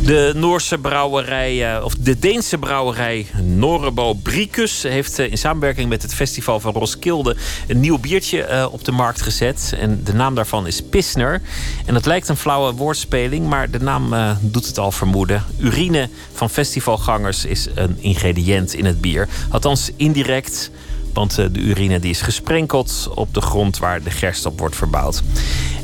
De 0.04 0.32
Noorse 0.34 0.78
brouwerij, 0.78 1.82
of 1.82 1.94
de 1.94 2.18
Deense 2.18 2.58
brouwerij 2.58 3.26
Norebo 3.42 4.14
Bricus 4.14 4.82
heeft 4.82 5.18
in 5.18 5.38
samenwerking 5.38 5.88
met 5.88 6.02
het 6.02 6.14
festival 6.14 6.60
van 6.60 6.72
Roskilde 6.72 7.36
een 7.68 7.80
nieuw 7.80 7.98
biertje 7.98 8.68
op 8.72 8.84
de 8.84 8.92
markt 8.92 9.22
gezet. 9.22 9.74
En 9.78 10.00
de 10.04 10.14
naam 10.14 10.34
daarvan 10.34 10.66
is 10.66 10.82
Pisner. 10.82 11.40
En 11.86 11.94
het 11.94 12.06
lijkt 12.06 12.28
een 12.28 12.36
flauwe 12.36 12.72
woordspeling, 12.72 13.46
maar 13.46 13.70
de 13.70 13.80
naam 13.80 14.14
doet 14.40 14.66
het 14.66 14.78
al 14.78 14.92
vermoeden. 14.92 15.44
Urine 15.58 16.08
van 16.32 16.50
festivalgangers 16.50 17.44
is 17.44 17.68
een 17.74 17.96
ingrediënt 18.00 18.74
in 18.74 18.84
het 18.84 19.00
bier. 19.00 19.28
Althans 19.50 19.90
indirect. 19.96 20.70
Want 21.14 21.38
uh, 21.38 21.46
de 21.52 21.60
urine 21.60 22.00
die 22.00 22.10
is 22.10 22.20
gesprenkeld 22.20 23.08
op 23.14 23.34
de 23.34 23.40
grond 23.40 23.78
waar 23.78 24.02
de 24.02 24.10
gerst 24.10 24.46
op 24.46 24.58
wordt 24.58 24.76
verbouwd. 24.76 25.22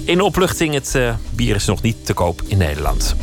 In 0.04 0.20
opluchting, 0.20 0.74
het 0.74 0.98
bier 1.30 1.54
is 1.54 1.64
nog 1.64 1.82
niet 1.82 2.06
te 2.06 2.14
koop 2.14 2.42
in 2.46 2.58
Nederland. 2.58 3.16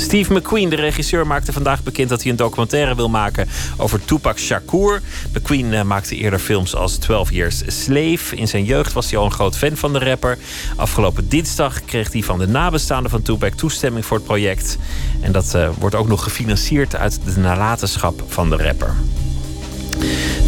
Steve 0.00 0.32
McQueen, 0.32 0.68
de 0.68 0.76
regisseur, 0.76 1.26
maakte 1.26 1.52
vandaag 1.52 1.82
bekend 1.82 2.08
dat 2.08 2.22
hij 2.22 2.30
een 2.30 2.36
documentaire 2.36 2.94
wil 2.94 3.08
maken 3.08 3.48
over 3.76 4.04
Tupac 4.04 4.38
Shakur. 4.38 5.02
McQueen 5.32 5.72
uh, 5.72 5.82
maakte 5.82 6.16
eerder 6.16 6.38
films 6.38 6.74
als 6.74 6.96
12 6.96 7.30
Years 7.30 7.62
Slave. 7.66 8.36
In 8.36 8.48
zijn 8.48 8.64
jeugd 8.64 8.92
was 8.92 9.10
hij 9.10 9.18
al 9.18 9.24
een 9.24 9.32
groot 9.32 9.56
fan 9.56 9.76
van 9.76 9.92
de 9.92 9.98
rapper. 9.98 10.38
Afgelopen 10.76 11.28
dinsdag 11.28 11.84
kreeg 11.84 12.12
hij 12.12 12.22
van 12.22 12.38
de 12.38 12.48
nabestaanden 12.48 13.10
van 13.10 13.22
Tupac 13.22 13.52
toestemming 13.52 14.06
voor 14.06 14.16
het 14.16 14.26
project. 14.26 14.78
En 15.20 15.32
dat 15.32 15.56
wordt 15.78 15.94
ook 15.94 16.08
nog 16.08 16.22
gefinancierd 16.22 16.96
uit 16.96 17.20
de 17.24 17.40
nalatenschap 17.40 18.24
van 18.28 18.50
de 18.50 18.56
rapper. 18.56 18.94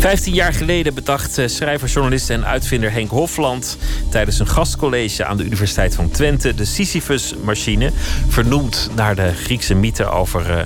Vijftien 0.00 0.34
jaar 0.34 0.52
geleden 0.52 0.94
bedacht 0.94 1.40
schrijver, 1.46 1.88
journalist 1.88 2.30
en 2.30 2.46
uitvinder 2.46 2.92
Henk 2.92 3.10
Hofland 3.10 3.78
tijdens 4.08 4.38
een 4.38 4.46
gastcollege 4.46 5.24
aan 5.24 5.36
de 5.36 5.44
Universiteit 5.44 5.94
van 5.94 6.10
Twente 6.10 6.54
de 6.54 6.64
Sisyphus-machine, 6.64 7.92
vernoemd 8.28 8.90
naar 8.94 9.14
de 9.14 9.32
Griekse 9.34 9.74
mythe 9.74 10.04
over 10.04 10.50
uh, 10.50 10.62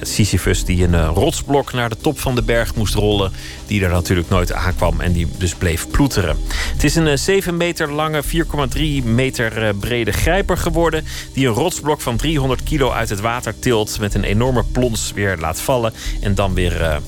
Sisyphus 0.00 0.64
die 0.64 0.84
een 0.84 0.92
uh, 0.92 1.10
rotsblok 1.14 1.72
naar 1.72 1.88
de 1.88 1.96
top 1.96 2.20
van 2.20 2.34
de 2.34 2.42
berg 2.42 2.74
moest 2.74 2.94
rollen, 2.94 3.32
die 3.66 3.84
er 3.84 3.90
natuurlijk 3.90 4.28
nooit 4.28 4.52
aankwam 4.52 5.00
en 5.00 5.12
die 5.12 5.28
dus 5.38 5.54
bleef 5.54 5.88
ploeteren. 5.90 6.36
Het 6.72 6.84
is 6.84 6.94
een 6.94 7.06
uh, 7.06 7.16
7 7.16 7.56
meter 7.56 7.92
lange, 7.92 8.22
4,3 8.24 9.04
meter 9.04 9.74
brede 9.74 10.12
grijper 10.12 10.56
geworden, 10.56 11.04
die 11.32 11.46
een 11.46 11.54
rotsblok 11.54 12.00
van 12.00 12.16
300 12.16 12.62
kilo 12.62 12.90
uit 12.90 13.08
het 13.08 13.20
water 13.20 13.58
tilt, 13.58 13.98
met 14.00 14.14
een 14.14 14.24
enorme 14.24 14.64
plons 14.72 15.12
weer 15.14 15.36
laat 15.40 15.60
vallen 15.60 15.92
en 16.20 16.34
dan 16.34 16.54
weer 16.54 17.00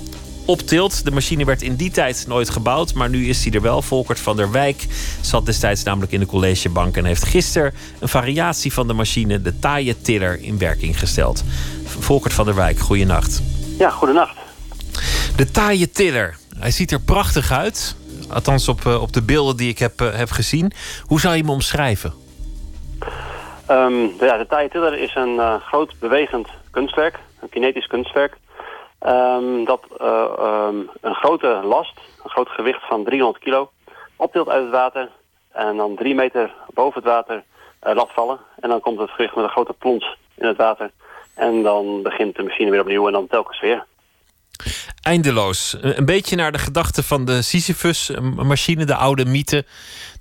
optilt. 0.44 1.04
De 1.04 1.10
machine 1.10 1.44
werd 1.44 1.62
in 1.62 1.74
die 1.74 1.90
tijd 1.90 2.24
nooit 2.28 2.50
gebouwd, 2.50 2.94
maar 2.94 3.08
nu 3.08 3.28
is 3.28 3.44
hij 3.44 3.52
er 3.52 3.60
wel. 3.60 3.82
Volkert 3.82 4.20
van 4.20 4.36
der 4.36 4.50
Wijk 4.50 4.86
zat 5.20 5.46
destijds 5.46 5.82
namelijk 5.82 6.12
in 6.12 6.20
de 6.20 6.26
collegebank 6.26 6.96
en 6.96 7.04
heeft 7.04 7.24
gisteren 7.24 7.74
een 8.00 8.08
variatie 8.08 8.72
van 8.72 8.86
de 8.86 8.92
machine, 8.92 9.42
de 9.42 9.58
taaie 9.58 10.00
tiller, 10.00 10.40
in 10.40 10.58
werking 10.58 10.98
gesteld. 10.98 11.44
Volkert 11.84 12.34
van 12.34 12.44
der 12.44 12.54
Wijk, 12.54 12.78
goeienacht. 12.78 13.42
Ja, 13.78 13.90
goedenacht. 13.90 14.36
De 15.36 15.50
taaie 15.50 15.90
tiller, 15.90 16.36
hij 16.58 16.70
ziet 16.70 16.90
er 16.90 17.00
prachtig 17.00 17.52
uit. 17.52 17.96
Althans 18.28 18.68
op, 18.68 18.86
op 18.86 19.12
de 19.12 19.22
beelden 19.22 19.56
die 19.56 19.68
ik 19.68 19.78
heb, 19.78 19.98
heb 19.98 20.30
gezien. 20.30 20.72
Hoe 21.02 21.20
zou 21.20 21.34
je 21.34 21.40
hem 21.40 21.50
omschrijven? 21.50 22.12
Um, 23.70 24.12
ja, 24.20 24.38
de 24.38 24.46
taaie 24.48 24.68
tiller 24.68 24.98
is 24.98 25.14
een 25.14 25.34
uh, 25.34 25.54
groot 25.60 25.94
bewegend 25.98 26.48
kunstwerk, 26.70 27.18
een 27.40 27.48
kinetisch 27.48 27.86
kunstwerk. 27.86 28.36
Um, 29.06 29.64
dat 29.64 29.80
uh, 30.00 30.66
um, 30.68 30.90
een 31.00 31.14
grote 31.14 31.60
last, 31.64 32.00
een 32.22 32.30
groot 32.30 32.48
gewicht 32.48 32.86
van 32.88 33.04
300 33.04 33.44
kilo, 33.44 33.70
optilt 34.16 34.48
uit 34.48 34.62
het 34.62 34.72
water 34.72 35.10
en 35.52 35.76
dan 35.76 35.96
drie 35.96 36.14
meter 36.14 36.54
boven 36.74 37.02
het 37.02 37.10
water 37.10 37.44
uh, 37.86 37.94
laat 37.94 38.12
vallen. 38.12 38.38
En 38.60 38.68
dan 38.68 38.80
komt 38.80 38.98
het 38.98 39.10
gewicht 39.10 39.34
met 39.34 39.44
een 39.44 39.50
grote 39.50 39.72
plons 39.72 40.16
in 40.34 40.46
het 40.46 40.56
water. 40.56 40.90
En 41.34 41.62
dan 41.62 42.02
begint 42.02 42.36
de 42.36 42.42
machine 42.42 42.70
weer 42.70 42.80
opnieuw 42.80 43.06
en 43.06 43.12
dan 43.12 43.26
telkens 43.26 43.60
weer. 43.60 43.86
Eindeloos. 45.02 45.76
Een 45.80 46.04
beetje 46.04 46.36
naar 46.36 46.52
de 46.52 46.58
gedachte 46.58 47.02
van 47.02 47.24
de 47.24 47.42
Sisyphus-machine, 47.42 48.84
de 48.84 48.94
oude 48.94 49.24
mythe. 49.24 49.64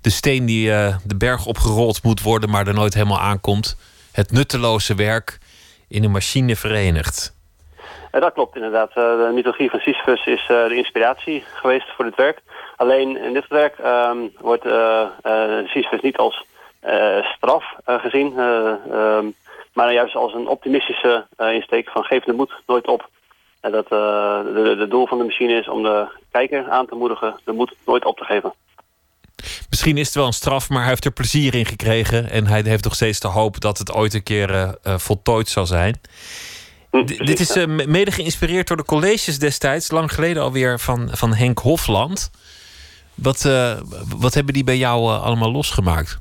De 0.00 0.10
steen 0.10 0.46
die 0.46 0.68
uh, 0.68 0.96
de 1.04 1.16
berg 1.16 1.46
opgerold 1.46 2.02
moet 2.02 2.22
worden, 2.22 2.50
maar 2.50 2.66
er 2.66 2.74
nooit 2.74 2.94
helemaal 2.94 3.20
aankomt. 3.20 3.76
Het 4.12 4.32
nutteloze 4.32 4.94
werk 4.94 5.38
in 5.88 6.04
een 6.04 6.10
machine 6.10 6.56
verenigd. 6.56 7.34
Dat 8.20 8.32
klopt 8.32 8.56
inderdaad. 8.56 8.88
Uh, 8.88 8.94
de 8.94 9.30
mythologie 9.34 9.70
van 9.70 9.80
Sisyphus 9.80 10.26
is 10.26 10.40
uh, 10.40 10.68
de 10.68 10.76
inspiratie 10.76 11.44
geweest 11.54 11.86
voor 11.96 12.04
dit 12.04 12.14
werk. 12.14 12.42
Alleen 12.76 13.16
in 13.16 13.32
dit 13.32 13.48
werk 13.48 13.78
um, 13.78 14.32
wordt 14.40 14.64
Sisyphus 15.68 16.00
niet 16.00 16.16
als 16.16 16.44
straf 17.36 17.64
gezien, 17.86 18.38
um, 18.38 19.34
maar 19.72 19.92
juist 19.92 20.14
als 20.14 20.34
een 20.34 20.48
optimistische 20.48 21.26
insteek 21.38 21.88
van 21.88 22.04
geef 22.04 22.24
de 22.24 22.32
moed 22.32 22.52
nooit 22.66 22.86
op. 22.86 23.08
En 23.60 23.72
dat 23.72 23.88
de, 23.88 24.74
de 24.78 24.88
doel 24.88 25.06
van 25.06 25.18
de 25.18 25.24
machine 25.24 25.58
is 25.58 25.68
om 25.68 25.82
de 25.82 26.06
kijker 26.30 26.70
aan 26.70 26.86
te 26.86 26.94
moedigen 26.94 27.40
de 27.44 27.52
moed 27.52 27.74
nooit 27.86 28.04
op 28.04 28.18
te 28.18 28.24
geven. 28.24 28.54
Misschien 29.68 29.96
is 29.96 30.06
het 30.06 30.14
wel 30.14 30.26
een 30.26 30.32
straf, 30.32 30.68
maar 30.68 30.80
hij 30.80 30.88
heeft 30.88 31.04
er 31.04 31.12
plezier 31.12 31.54
in 31.54 31.66
gekregen. 31.66 32.30
En 32.30 32.46
hij 32.46 32.62
heeft 32.64 32.84
nog 32.84 32.94
steeds 32.94 33.20
de 33.20 33.28
hoop 33.28 33.60
dat 33.60 33.78
het 33.78 33.92
ooit 33.92 34.14
een 34.14 34.22
keer 34.22 34.78
voltooid 34.82 35.48
zal 35.48 35.66
zijn. 35.66 36.00
Dit 37.02 37.40
is 37.40 37.56
uh, 37.56 37.86
mede 37.86 38.10
geïnspireerd 38.10 38.68
door 38.68 38.76
de 38.76 38.84
colleges 38.84 39.38
destijds, 39.38 39.90
lang 39.90 40.12
geleden 40.12 40.42
alweer, 40.42 40.78
van, 40.78 41.08
van 41.12 41.34
Henk 41.34 41.58
Hofland. 41.58 42.30
Wat, 43.14 43.44
uh, 43.46 43.76
wat 44.18 44.34
hebben 44.34 44.54
die 44.54 44.64
bij 44.64 44.76
jou 44.76 45.02
uh, 45.02 45.24
allemaal 45.24 45.52
losgemaakt? 45.52 46.18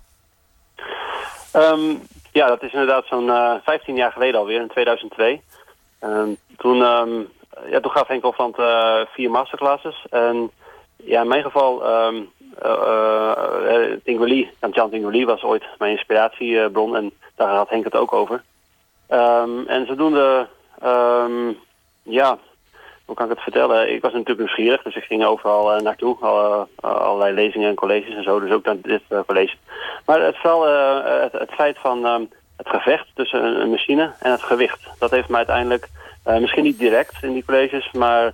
Um, 1.55 2.01
ja, 2.31 2.47
dat 2.47 2.63
is 2.63 2.71
inderdaad 2.71 3.05
zo'n 3.05 3.31
15 3.63 3.95
jaar 3.95 4.11
geleden 4.11 4.39
alweer, 4.39 4.61
in 4.61 4.67
2002. 4.67 5.41
Um, 6.01 6.37
toen, 6.57 6.81
um, 6.81 7.27
ja, 7.69 7.79
toen 7.79 7.91
gaf 7.91 8.07
Henk 8.07 8.23
Hofland 8.23 8.55
vier 9.13 9.29
masterclasses. 9.29 10.05
En 10.09 10.51
ja, 10.95 11.21
in 11.21 11.27
mijn 11.27 11.43
geval, 11.43 11.89
um, 12.05 12.29
Jan 14.71 15.25
was 15.25 15.43
ooit 15.43 15.63
mijn 15.77 15.91
inspiratiebron. 15.91 16.95
En 16.95 17.11
daar 17.35 17.55
had 17.55 17.69
Henk 17.69 17.83
het 17.83 17.95
ook 17.95 18.13
over. 18.13 18.43
en 19.67 19.85
zodoende 19.87 20.47
Ehm, 20.83 21.53
ja, 22.01 22.37
hoe 23.05 23.15
kan 23.15 23.25
ik 23.25 23.31
het 23.31 23.43
vertellen? 23.43 23.93
Ik 23.93 24.01
was 24.01 24.11
natuurlijk 24.11 24.39
nieuwsgierig, 24.39 24.81
dus 24.81 24.95
ik 24.95 25.03
ging 25.03 25.25
overal 25.25 25.73
eh, 25.73 25.81
naartoe. 25.81 26.17
Eh, 26.21 26.91
allerlei 26.91 27.33
lezingen 27.33 27.69
en 27.69 27.75
colleges 27.75 28.15
en 28.15 28.23
zo, 28.23 28.39
dus 28.39 28.51
ook 28.51 28.65
naar 28.65 28.81
dit 28.81 29.01
eh, 29.07 29.19
college. 29.27 29.55
Maar 30.05 30.21
het, 30.21 30.37
het, 31.31 31.51
feit 31.51 31.77
van 31.77 32.05
ehm, 32.05 32.23
het 32.57 32.69
gevecht 32.69 33.07
tussen 33.13 33.61
een, 33.61 33.69
machine 33.69 34.11
en 34.19 34.31
het 34.31 34.43
gewicht. 34.43 34.81
Dat 34.99 35.11
heeft 35.11 35.27
me 35.27 35.35
uiteindelijk, 35.35 35.87
misschien 36.23 36.63
niet 36.63 36.79
direct 36.79 37.23
in 37.23 37.33
die 37.33 37.45
colleges, 37.45 37.91
maar 37.91 38.33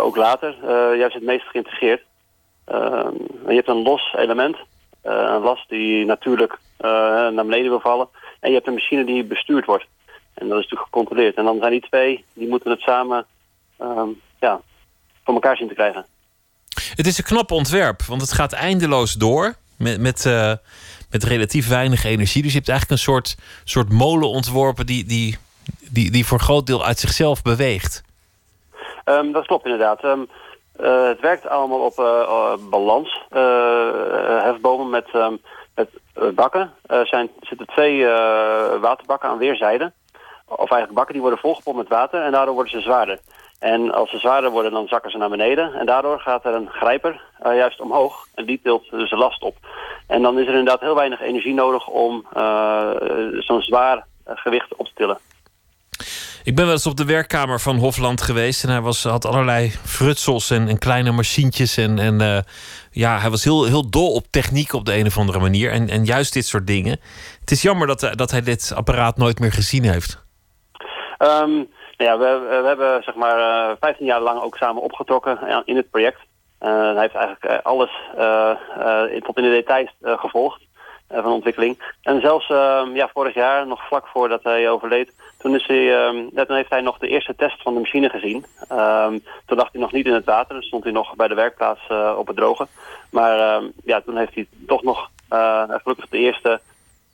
ook 0.00 0.16
later, 0.16 0.54
juist 0.96 1.14
het 1.14 1.22
meest 1.22 1.46
geïntegreerd. 1.46 2.02
Ehm, 2.64 3.14
je 3.46 3.54
hebt 3.54 3.68
een 3.68 3.82
los 3.82 4.14
element, 4.16 4.56
een 5.02 5.42
last 5.42 5.68
die 5.68 6.04
natuurlijk 6.04 6.58
naar 6.78 7.34
beneden 7.34 7.68
wil 7.68 7.80
vallen. 7.80 8.08
En 8.40 8.48
je 8.48 8.54
hebt 8.54 8.66
een 8.66 8.74
machine 8.74 9.04
die 9.04 9.24
bestuurd 9.24 9.64
wordt. 9.64 9.86
En 10.42 10.48
dat 10.48 10.58
is 10.58 10.64
natuurlijk 10.64 10.90
gecontroleerd. 10.94 11.36
En 11.36 11.44
dan 11.44 11.58
zijn 11.58 11.70
die 11.70 11.80
twee, 11.80 12.24
die 12.32 12.48
moeten 12.48 12.70
het 12.70 12.80
samen 12.80 13.26
ehm, 13.78 14.08
ja, 14.40 14.60
voor 15.24 15.34
elkaar 15.34 15.56
zien 15.56 15.68
te 15.68 15.74
krijgen. 15.74 16.06
Het 16.94 17.06
is 17.06 17.18
een 17.18 17.24
knap 17.24 17.50
ontwerp, 17.50 18.02
want 18.02 18.20
het 18.20 18.32
gaat 18.32 18.52
eindeloos 18.52 19.12
door 19.12 19.54
met, 19.78 20.00
met, 20.00 20.26
eh, 20.26 20.52
met 21.10 21.24
relatief 21.24 21.68
weinig 21.68 22.04
energie. 22.04 22.42
Dus 22.42 22.52
je 22.52 22.56
hebt 22.56 22.70
eigenlijk 22.70 23.00
een 23.00 23.06
soort, 23.12 23.36
soort 23.64 23.92
molen 23.92 24.28
ontworpen 24.28 24.86
die, 24.86 25.04
die, 25.04 25.38
die, 25.90 26.10
die 26.10 26.26
voor 26.26 26.38
een 26.38 26.44
groot 26.44 26.66
deel 26.66 26.84
uit 26.84 26.98
zichzelf 26.98 27.42
beweegt. 27.42 28.02
Ehm, 29.04 29.32
dat 29.32 29.46
klopt 29.46 29.64
inderdaad. 29.64 30.02
Ehm, 30.04 30.24
eh, 30.76 31.06
het 31.06 31.20
werkt 31.20 31.48
allemaal 31.48 31.80
op 31.80 31.98
eh, 31.98 32.54
balans. 32.70 33.20
hefbomen 34.42 34.90
met, 34.90 35.06
met 35.74 35.88
bakken. 36.34 36.72
Er 36.86 37.06
zijn, 37.06 37.30
er 37.40 37.46
zitten 37.46 37.66
twee 37.66 38.04
waterbakken 38.80 39.28
aan 39.28 39.38
weerszijden. 39.38 39.94
Of 40.52 40.70
eigenlijk 40.70 40.94
bakken 40.94 41.12
die 41.12 41.22
worden 41.22 41.38
volgepompt 41.38 41.78
met 41.78 41.88
water 41.88 42.22
en 42.22 42.32
daardoor 42.32 42.54
worden 42.54 42.72
ze 42.72 42.80
zwaarder. 42.80 43.18
En 43.62 43.92
als 43.92 44.10
ze 44.10 44.18
zwaarder 44.18 44.50
worden, 44.50 44.72
dan 44.72 44.88
zakken 44.88 45.10
ze 45.10 45.18
naar 45.18 45.28
beneden. 45.28 45.74
En 45.74 45.86
daardoor 45.86 46.20
gaat 46.20 46.44
er 46.44 46.54
een 46.54 46.68
grijper 46.68 47.20
eh, 47.38 47.56
juist 47.56 47.80
omhoog. 47.80 48.26
En 48.34 48.44
die 48.46 48.60
tilt 48.62 48.90
dus 48.90 49.10
de 49.10 49.16
last 49.16 49.42
op. 49.42 49.56
En 50.06 50.22
dan 50.22 50.38
is 50.38 50.46
er 50.46 50.52
inderdaad 50.52 50.80
heel 50.80 50.94
weinig 50.94 51.20
energie 51.20 51.54
nodig 51.54 51.88
om 51.88 52.26
eh, 52.32 52.90
zo'n 53.38 53.62
zwaar 53.62 54.06
eh, 54.24 54.36
gewicht 54.36 54.76
op 54.76 54.86
te 54.86 54.92
tillen. 54.94 55.18
Ik 56.44 56.54
ben 56.54 56.64
wel 56.64 56.74
eens 56.74 56.86
op 56.86 56.96
de 56.96 57.04
werkkamer 57.04 57.60
van 57.60 57.76
Hofland 57.76 58.22
geweest. 58.22 58.64
En 58.64 58.70
hij 58.70 58.80
was, 58.80 59.04
had 59.04 59.24
allerlei 59.24 59.70
frutsels 59.70 60.50
en, 60.50 60.78
kleine 60.78 61.12
machientjes. 61.12 61.76
En, 61.76 61.98
en 61.98 62.44
ja, 62.90 63.18
hij 63.18 63.30
was 63.30 63.44
heel, 63.44 63.64
heel 63.64 63.90
dol 63.90 64.12
op 64.12 64.24
techniek 64.30 64.72
op 64.72 64.84
de 64.84 64.96
een 64.96 65.06
of 65.06 65.18
andere 65.18 65.38
manier. 65.38 65.70
En, 65.70 65.88
en 65.88 66.04
juist 66.04 66.32
dit 66.32 66.46
soort 66.46 66.66
dingen. 66.66 67.00
Het 67.40 67.50
is 67.50 67.62
jammer 67.62 67.86
dat, 67.86 68.10
dat 68.14 68.30
hij 68.30 68.42
dit 68.42 68.72
apparaat 68.74 69.16
nooit 69.16 69.38
meer 69.38 69.52
gezien 69.52 69.84
heeft. 69.84 70.21
Ehm, 71.22 71.54
nou 71.96 72.10
ja, 72.10 72.18
we, 72.18 72.46
we 72.60 72.66
hebben 72.66 73.02
zeg 73.02 73.14
maar 73.14 73.38
eh 73.38 73.76
15 73.80 74.06
jaar 74.06 74.20
lang 74.20 74.40
ook 74.40 74.56
samen 74.56 74.82
opgetrokken 74.82 75.62
in 75.64 75.76
het 75.76 75.90
project. 75.90 76.20
Eh, 76.58 76.68
hij 76.70 77.00
heeft 77.00 77.14
eigenlijk 77.14 77.44
eh, 77.44 77.58
alles 77.62 77.90
eh, 78.16 78.50
eh, 78.50 79.22
tot 79.22 79.36
in 79.36 79.42
de 79.42 79.50
details 79.50 79.94
eh, 80.00 80.18
gevolgd 80.18 80.60
eh, 81.06 81.22
van 81.22 81.32
ontwikkeling. 81.32 81.94
En 82.02 82.20
zelfs 82.20 82.50
ehm, 82.50 82.94
ja, 82.94 83.08
vorig 83.12 83.34
jaar, 83.34 83.66
nog 83.66 83.86
vlak 83.86 84.06
voordat 84.06 84.42
hij 84.42 84.70
overleed, 84.70 85.12
toen, 85.38 85.54
is 85.54 85.66
hij, 85.66 85.88
toen 86.46 86.56
heeft 86.56 86.70
hij 86.70 86.80
nog 86.80 86.98
de 86.98 87.08
eerste 87.08 87.34
test 87.36 87.62
van 87.62 87.74
de 87.74 87.80
machine 87.80 88.08
gezien. 88.08 88.44
Toen 89.46 89.56
lag 89.56 89.68
hij 89.72 89.80
nog 89.80 89.92
niet 89.92 90.06
in 90.06 90.14
het 90.14 90.24
water, 90.24 90.54
dus 90.56 90.66
stond 90.66 90.84
hij 90.84 90.92
nog 90.92 91.14
bij 91.14 91.28
de 91.28 91.34
werkplaats 91.34 91.80
eh, 91.88 92.14
op 92.18 92.26
het 92.26 92.36
droge. 92.36 92.66
Maar 93.10 93.62
ja, 93.84 94.00
toen 94.00 94.16
heeft 94.16 94.34
hij 94.34 94.46
toch 94.66 94.82
nog 94.82 95.10
eh, 95.28 95.62
gelukkig 95.68 96.08
de 96.08 96.18
eerste 96.18 96.60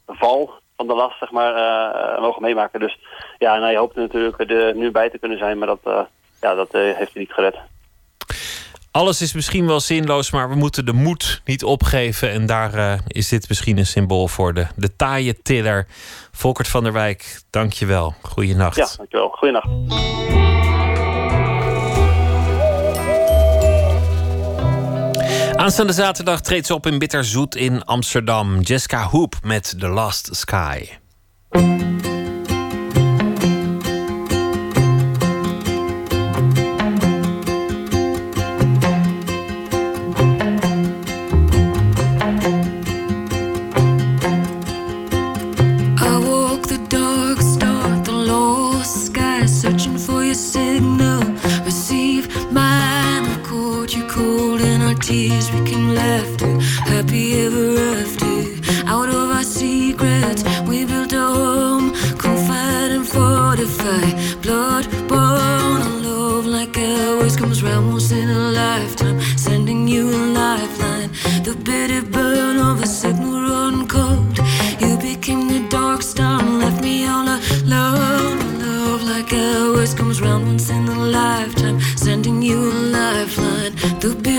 val 0.06 0.50
van 0.78 0.86
de 0.86 0.94
last 0.94 1.18
zeg 1.18 1.30
maar, 1.30 1.54
eh, 1.54 2.20
mogen 2.20 2.42
meemaken. 2.42 2.80
Dus 2.80 2.98
ja, 3.38 3.56
en 3.56 3.62
hij 3.62 3.76
hoopte 3.76 4.00
natuurlijk 4.00 4.50
er 4.50 4.76
nu 4.76 4.90
bij 4.90 5.10
te 5.10 5.18
kunnen 5.18 5.38
zijn, 5.38 5.58
maar 5.58 5.66
dat, 5.66 5.80
eh, 5.84 6.00
ja, 6.40 6.54
dat 6.54 6.70
eh, 6.70 6.80
heeft 6.80 7.12
hij 7.12 7.22
niet 7.22 7.32
gered. 7.32 7.56
Alles 8.90 9.22
is 9.22 9.32
misschien 9.32 9.66
wel 9.66 9.80
zinloos, 9.80 10.30
maar 10.30 10.48
we 10.48 10.54
moeten 10.54 10.86
de 10.86 10.92
moed 10.92 11.40
niet 11.44 11.64
opgeven. 11.64 12.30
En 12.30 12.46
daar 12.46 12.74
eh, 12.74 12.98
is 13.06 13.28
dit 13.28 13.48
misschien 13.48 13.78
een 13.78 13.86
symbool 13.86 14.28
voor. 14.28 14.54
De, 14.54 14.66
de 14.76 14.96
taaie 14.96 15.42
tiller. 15.42 15.86
Volkert 16.32 16.68
van 16.68 16.82
der 16.82 16.92
Wijk, 16.92 17.42
dank 17.50 17.72
je 17.72 17.86
wel. 17.86 18.14
Goeienacht. 18.22 18.76
Ja, 18.76 18.88
dankjewel. 18.96 19.28
Goeienacht. 19.28 19.68
Aanstaande 25.58 25.92
zaterdag 25.92 26.40
treedt 26.40 26.66
ze 26.66 26.74
op 26.74 26.86
in 26.86 26.98
Bitterzoet 26.98 27.54
in 27.54 27.84
Amsterdam. 27.84 28.60
Jessica 28.60 29.02
Hoop 29.02 29.34
met 29.42 29.74
The 29.78 29.88
Last 29.88 30.28
Sky. 30.36 30.88
Tears, 55.08 55.50
we 55.52 55.60
can 55.64 55.94
laughter, 55.94 56.60
happy 56.92 57.40
ever 57.44 57.78
after. 57.96 58.36
Out 58.86 59.08
of 59.08 59.30
our 59.36 59.42
secrets, 59.42 60.42
we 60.68 60.84
built 60.84 61.14
a 61.14 61.26
home, 61.40 61.92
confide 62.18 62.90
and 62.96 63.06
fortify. 63.08 64.06
Blood 64.42 64.84
born, 65.08 65.80
a 65.88 65.92
love 66.08 66.44
like 66.44 66.76
ours 66.76 67.36
comes 67.36 67.62
round 67.62 67.88
once 67.88 68.12
in 68.12 68.28
a 68.28 68.50
lifetime, 68.62 69.18
sending 69.38 69.88
you 69.88 70.04
a 70.10 70.20
lifeline. 70.40 71.10
The 71.42 71.54
bitter 71.64 72.02
burn 72.02 72.58
of 72.58 72.82
a 72.82 72.86
signal 72.86 73.40
run 73.48 73.88
cold. 73.88 74.36
You 74.78 74.98
became 74.98 75.48
the 75.48 75.66
dark 75.70 76.02
star 76.02 76.38
and 76.42 76.58
left 76.58 76.82
me 76.82 77.06
all 77.06 77.26
alone. 77.26 78.38
Love 78.60 79.02
like 79.04 79.32
ours 79.32 79.94
comes 79.94 80.20
round 80.20 80.46
once 80.48 80.68
in 80.68 80.86
a 80.86 80.98
lifetime, 81.18 81.80
sending 81.96 82.42
you 82.42 82.58
a 82.58 82.74
lifeline. 82.98 83.74
The 84.00 84.14
bitter 84.14 84.37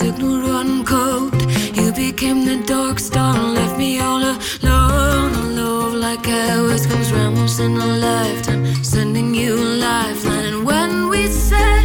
signal 0.00 0.40
run 0.48 0.82
cold. 0.82 1.34
You 1.78 1.92
became 1.92 2.40
the 2.50 2.56
dark 2.74 2.98
star 2.98 3.34
and 3.36 3.54
left 3.54 3.76
me 3.76 4.00
all 4.00 4.22
alone. 4.30 5.32
Love 5.60 5.94
like 6.06 6.26
ours 6.26 6.86
comes 6.86 7.12
round 7.12 7.36
once 7.36 7.58
in 7.60 7.76
a 7.76 7.90
lifetime, 8.08 8.64
sending 8.82 9.34
you 9.34 9.52
a 9.54 9.68
lifeline. 9.86 10.46
And 10.52 10.60
when 10.70 10.90
we 11.12 11.22
said 11.48 11.84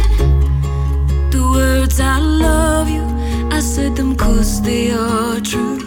the 1.34 1.42
words 1.56 2.00
I 2.00 2.18
love 2.18 2.88
you, 2.88 3.04
I 3.56 3.60
said 3.60 3.92
them 3.96 4.16
cause 4.16 4.62
they 4.62 4.92
are 4.92 5.38
true. 5.50 5.80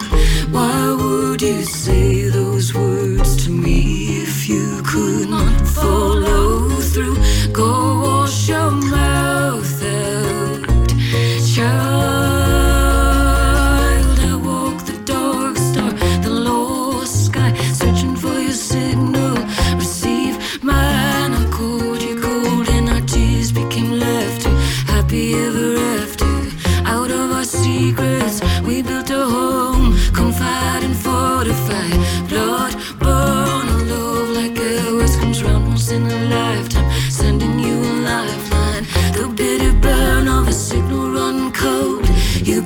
Why 0.54 0.78
would 1.00 1.42
you 1.42 1.62
say 1.64 2.28
those 2.38 2.68
words 2.72 3.30
to 3.44 3.50
me 3.50 3.80
if 4.24 4.48
you 4.48 4.66
could 4.92 5.28
not 5.28 5.56
follow 5.66 6.68
through? 6.92 7.18
Go 7.52 7.70
wash 8.04 8.48
your 8.48 8.70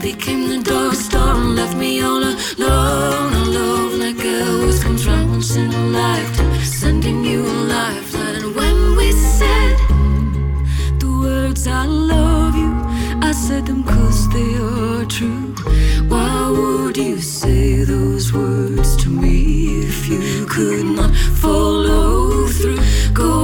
became 0.05 0.49
the 0.51 0.63
dark 0.63 0.93
star 0.93 1.35
and 1.35 1.57
left 1.57 1.75
me 1.79 2.03
all 2.03 2.23
alone. 2.23 3.33
A 3.33 3.45
love 3.59 3.95
like 3.95 4.23
ours 4.23 4.85
comes 4.85 5.07
round 5.07 5.31
once 5.31 5.57
in 5.57 5.73
a 5.73 5.87
lifetime, 5.87 6.61
sending 6.63 7.25
you 7.25 7.41
a 7.41 7.57
lifeline. 7.75 8.37
And 8.43 8.55
when 8.55 8.97
we 8.99 9.13
said 9.13 9.77
the 11.01 11.11
words 11.23 11.67
I 11.67 11.87
love 11.87 12.55
you, 12.55 12.73
I 13.29 13.33
said 13.33 13.65
them 13.65 13.83
cause 13.83 14.29
they 14.29 14.53
are 14.57 15.07
true. 15.07 15.55
Why 16.13 16.51
would 16.51 16.99
you 16.99 17.19
say 17.23 17.85
those 17.85 18.31
words 18.31 18.97
to 19.03 19.09
me 19.09 19.87
if 19.89 20.07
you 20.07 20.45
could 20.45 20.85
not 20.85 21.15
follow 21.43 22.47
through? 22.47 22.79
Go 23.15 23.44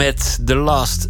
met 0.00 0.38
The 0.46 0.54
Last 0.54 1.09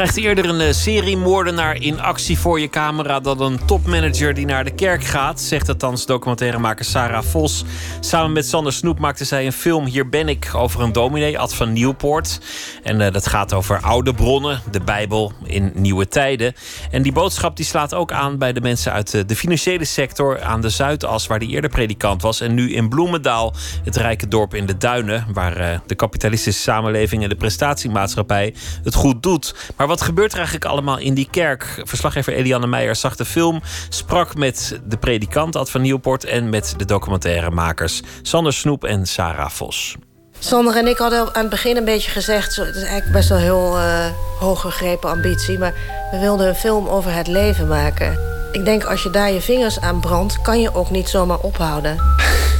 krijgt 0.00 0.18
eerder 0.18 0.48
een 0.48 0.60
eh, 0.60 0.72
seriemoordenaar 0.72 1.76
in 1.76 2.00
actie 2.00 2.38
voor 2.38 2.60
je 2.60 2.68
camera 2.68 3.20
dan 3.20 3.40
een 3.40 3.64
topmanager 3.64 4.34
die 4.34 4.46
naar 4.46 4.64
de 4.64 4.70
kerk 4.70 5.04
gaat, 5.04 5.40
zegt 5.40 5.68
althans 5.68 6.06
documentairemaker 6.06 6.84
Sarah 6.84 7.22
Vos. 7.22 7.64
Samen 8.00 8.32
met 8.32 8.46
Sander 8.46 8.72
Snoep 8.72 8.98
maakte 8.98 9.24
zij 9.24 9.46
een 9.46 9.52
film 9.52 9.84
Hier 9.84 10.08
ben 10.08 10.28
ik 10.28 10.50
over 10.54 10.80
een 10.80 10.92
dominee, 10.92 11.38
Ad 11.38 11.54
van 11.54 11.72
Nieuwpoort. 11.72 12.40
En 12.82 13.00
eh, 13.00 13.12
dat 13.12 13.26
gaat 13.26 13.52
over 13.52 13.80
oude 13.80 14.14
bronnen, 14.14 14.60
de 14.70 14.80
Bijbel 14.80 15.32
in 15.44 15.72
nieuwe 15.74 16.08
tijden. 16.08 16.54
En 16.90 17.02
die 17.02 17.12
boodschap 17.12 17.56
die 17.56 17.64
slaat 17.64 17.94
ook 17.94 18.12
aan 18.12 18.38
bij 18.38 18.52
de 18.52 18.60
mensen 18.60 18.92
uit 18.92 19.14
eh, 19.14 19.22
de 19.26 19.36
financiële 19.36 19.84
sector 19.84 20.42
aan 20.42 20.60
de 20.60 20.68
Zuidas, 20.68 21.26
waar 21.26 21.38
die 21.38 21.48
eerder 21.48 21.70
predikant 21.70 22.22
was. 22.22 22.40
En 22.40 22.54
nu 22.54 22.72
in 22.72 22.88
Bloemendaal, 22.88 23.54
het 23.84 23.96
rijke 23.96 24.28
dorp 24.28 24.54
in 24.54 24.66
de 24.66 24.76
Duinen, 24.76 25.26
waar 25.32 25.82
de 25.86 25.94
kapitalistische 25.94 26.62
samenleving 26.62 27.22
en 27.22 27.28
de 27.28 27.34
prestatiemaatschappij 27.34 28.54
het 28.84 28.94
goed 28.94 29.22
doet. 29.22 29.54
Maar 29.76 29.88
wat 29.90 30.02
gebeurt 30.02 30.30
er 30.30 30.36
eigenlijk 30.36 30.66
allemaal 30.66 30.98
in 30.98 31.14
die 31.14 31.28
kerk? 31.30 31.82
Verslaggever 31.84 32.32
Eliane 32.32 32.66
Meijer 32.66 32.96
zag 32.96 33.16
de 33.16 33.24
film, 33.24 33.60
sprak 33.88 34.36
met 34.36 34.80
de 34.84 34.96
predikant 34.96 35.56
Ad 35.56 35.70
van 35.70 35.80
Nieuwpoort 35.80 36.24
en 36.24 36.48
met 36.48 36.74
de 36.76 36.84
documentairemakers 36.84 38.02
Sander 38.22 38.52
Snoep 38.52 38.84
en 38.84 39.06
Sarah 39.06 39.50
Vos. 39.50 39.96
Sander 40.38 40.76
en 40.76 40.86
ik 40.86 40.98
hadden 40.98 41.34
aan 41.34 41.40
het 41.40 41.50
begin 41.50 41.76
een 41.76 41.84
beetje 41.84 42.10
gezegd... 42.10 42.52
zo, 42.52 42.64
het 42.64 42.74
is 42.74 42.82
eigenlijk 42.82 43.12
best 43.12 43.28
wel 43.28 43.38
een 43.38 43.44
heel 43.44 43.78
eh 43.78 44.06
hoog 44.40 44.60
gegrepen 44.60 45.10
ambitie... 45.10 45.58
maar 45.58 45.74
we 46.10 46.18
wilden 46.18 46.48
een 46.48 46.54
film 46.54 46.88
over 46.88 47.14
het 47.14 47.26
leven 47.26 47.68
maken. 47.68 48.18
Ik 48.52 48.64
denk, 48.64 48.84
als 48.84 49.02
je 49.02 49.10
daar 49.10 49.32
je 49.32 49.40
vingers 49.40 49.80
aan 49.80 50.00
brandt... 50.00 50.42
kan 50.42 50.60
je 50.60 50.74
ook 50.74 50.90
niet 50.90 51.08
zomaar 51.08 51.38
ophouden. 51.38 51.94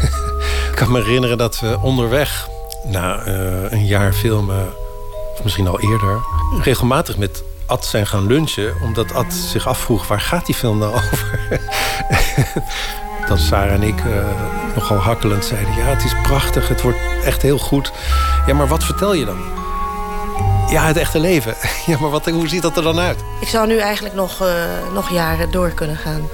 Ik 0.71 0.77
kan 0.77 0.93
me 0.93 1.03
herinneren 1.03 1.39
dat 1.39 1.61
we 1.61 1.79
onderweg, 1.83 2.49
na 2.85 3.23
eh, 3.25 3.73
een 3.73 3.87
jaar 3.87 4.13
filmen, 4.13 4.69
of 5.33 5.43
misschien 5.43 5.67
al 5.67 5.81
eerder, 5.81 6.21
regelmatig 6.63 7.17
met 7.17 7.43
Ad 7.67 7.85
zijn 7.85 8.07
gaan 8.07 8.27
lunchen, 8.27 8.75
omdat 8.83 9.15
Ad 9.15 9.33
zich 9.33 9.67
afvroeg 9.67 10.07
waar 10.07 10.21
gaat 10.21 10.47
die 10.47 10.55
film 10.55 10.79
nou 10.79 10.95
over? 10.95 11.61
dat 13.29 13.39
Sarah 13.39 13.73
en 13.73 13.83
ik 13.83 13.99
eh, 13.99 14.13
nogal 14.75 14.97
hakkelend 14.97 15.45
zeiden: 15.45 15.75
ja, 15.75 15.85
het 15.85 16.05
is 16.05 16.15
prachtig, 16.23 16.69
het 16.69 16.83
wordt 16.83 16.99
echt 17.25 17.43
heel 17.43 17.59
goed. 17.59 17.93
Ja, 18.47 18.55
maar 18.55 18.69
wat 18.69 18.85
vertel 18.85 19.15
je 19.15 19.25
dan? 19.25 19.39
Ja, 20.71 20.87
het 20.87 20.97
echte 20.97 21.19
leven. 21.19 21.55
Ja, 21.87 21.99
maar 22.01 22.11
wat, 22.11 22.27
hoe 22.27 22.49
ziet 22.49 22.63
dat 22.63 22.77
er 22.77 22.83
dan 22.83 22.99
uit? 22.99 23.19
Ik 23.41 23.49
zou 23.49 23.67
nu 23.67 23.79
eigenlijk 23.79 24.15
nog, 24.15 24.41
eh, 24.41 24.55
nog 24.95 25.11
jaren 25.11 25.51
door 25.51 25.71
kunnen 25.71 25.97
gaan. 25.97 26.29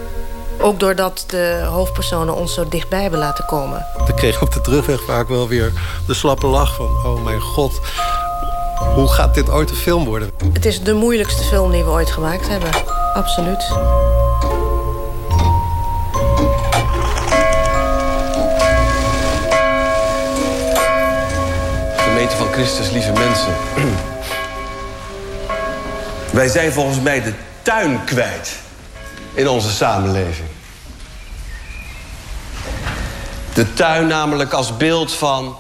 Ook 0.61 0.81
doordat 0.81 1.25
de 1.27 1.67
hoofdpersonen 1.71 2.35
ons 2.35 2.55
zo 2.55 2.69
dichtbij 2.69 3.03
hebben 3.03 3.19
laten 3.19 3.45
komen. 3.45 3.87
Dan 4.07 4.17
kreeg 4.17 4.35
ik 4.35 4.43
op 4.43 4.53
de 4.53 4.61
terugweg 4.61 5.03
vaak 5.03 5.29
wel 5.29 5.49
weer 5.49 5.73
de 6.07 6.15
slappe 6.15 6.47
lach 6.47 6.75
van... 6.75 6.87
oh 6.87 7.25
mijn 7.25 7.41
god, 7.41 7.81
hoe 8.79 9.09
gaat 9.09 9.35
dit 9.35 9.51
ooit 9.51 9.71
een 9.71 9.77
film 9.77 10.05
worden? 10.05 10.31
Het 10.53 10.65
is 10.65 10.83
de 10.83 10.95
moeilijkste 10.95 11.43
film 11.43 11.71
die 11.71 11.85
we 11.85 11.91
ooit 11.91 12.11
gemaakt 12.11 12.49
hebben. 12.49 12.69
Absoluut. 13.15 13.65
Gemeente 21.97 22.37
van 22.37 22.53
Christus, 22.53 22.91
lieve 22.91 23.13
mensen. 23.13 23.55
Wij 26.33 26.49
zijn 26.49 26.73
volgens 26.73 27.01
mij 27.01 27.23
de 27.23 27.33
tuin 27.63 28.05
kwijt 28.05 28.57
in 29.35 29.49
onze 29.49 29.71
samenleving. 29.71 30.49
De 33.55 33.73
tuin 33.73 34.07
namelijk 34.07 34.53
als 34.53 34.77
beeld 34.77 35.13
van 35.13 35.57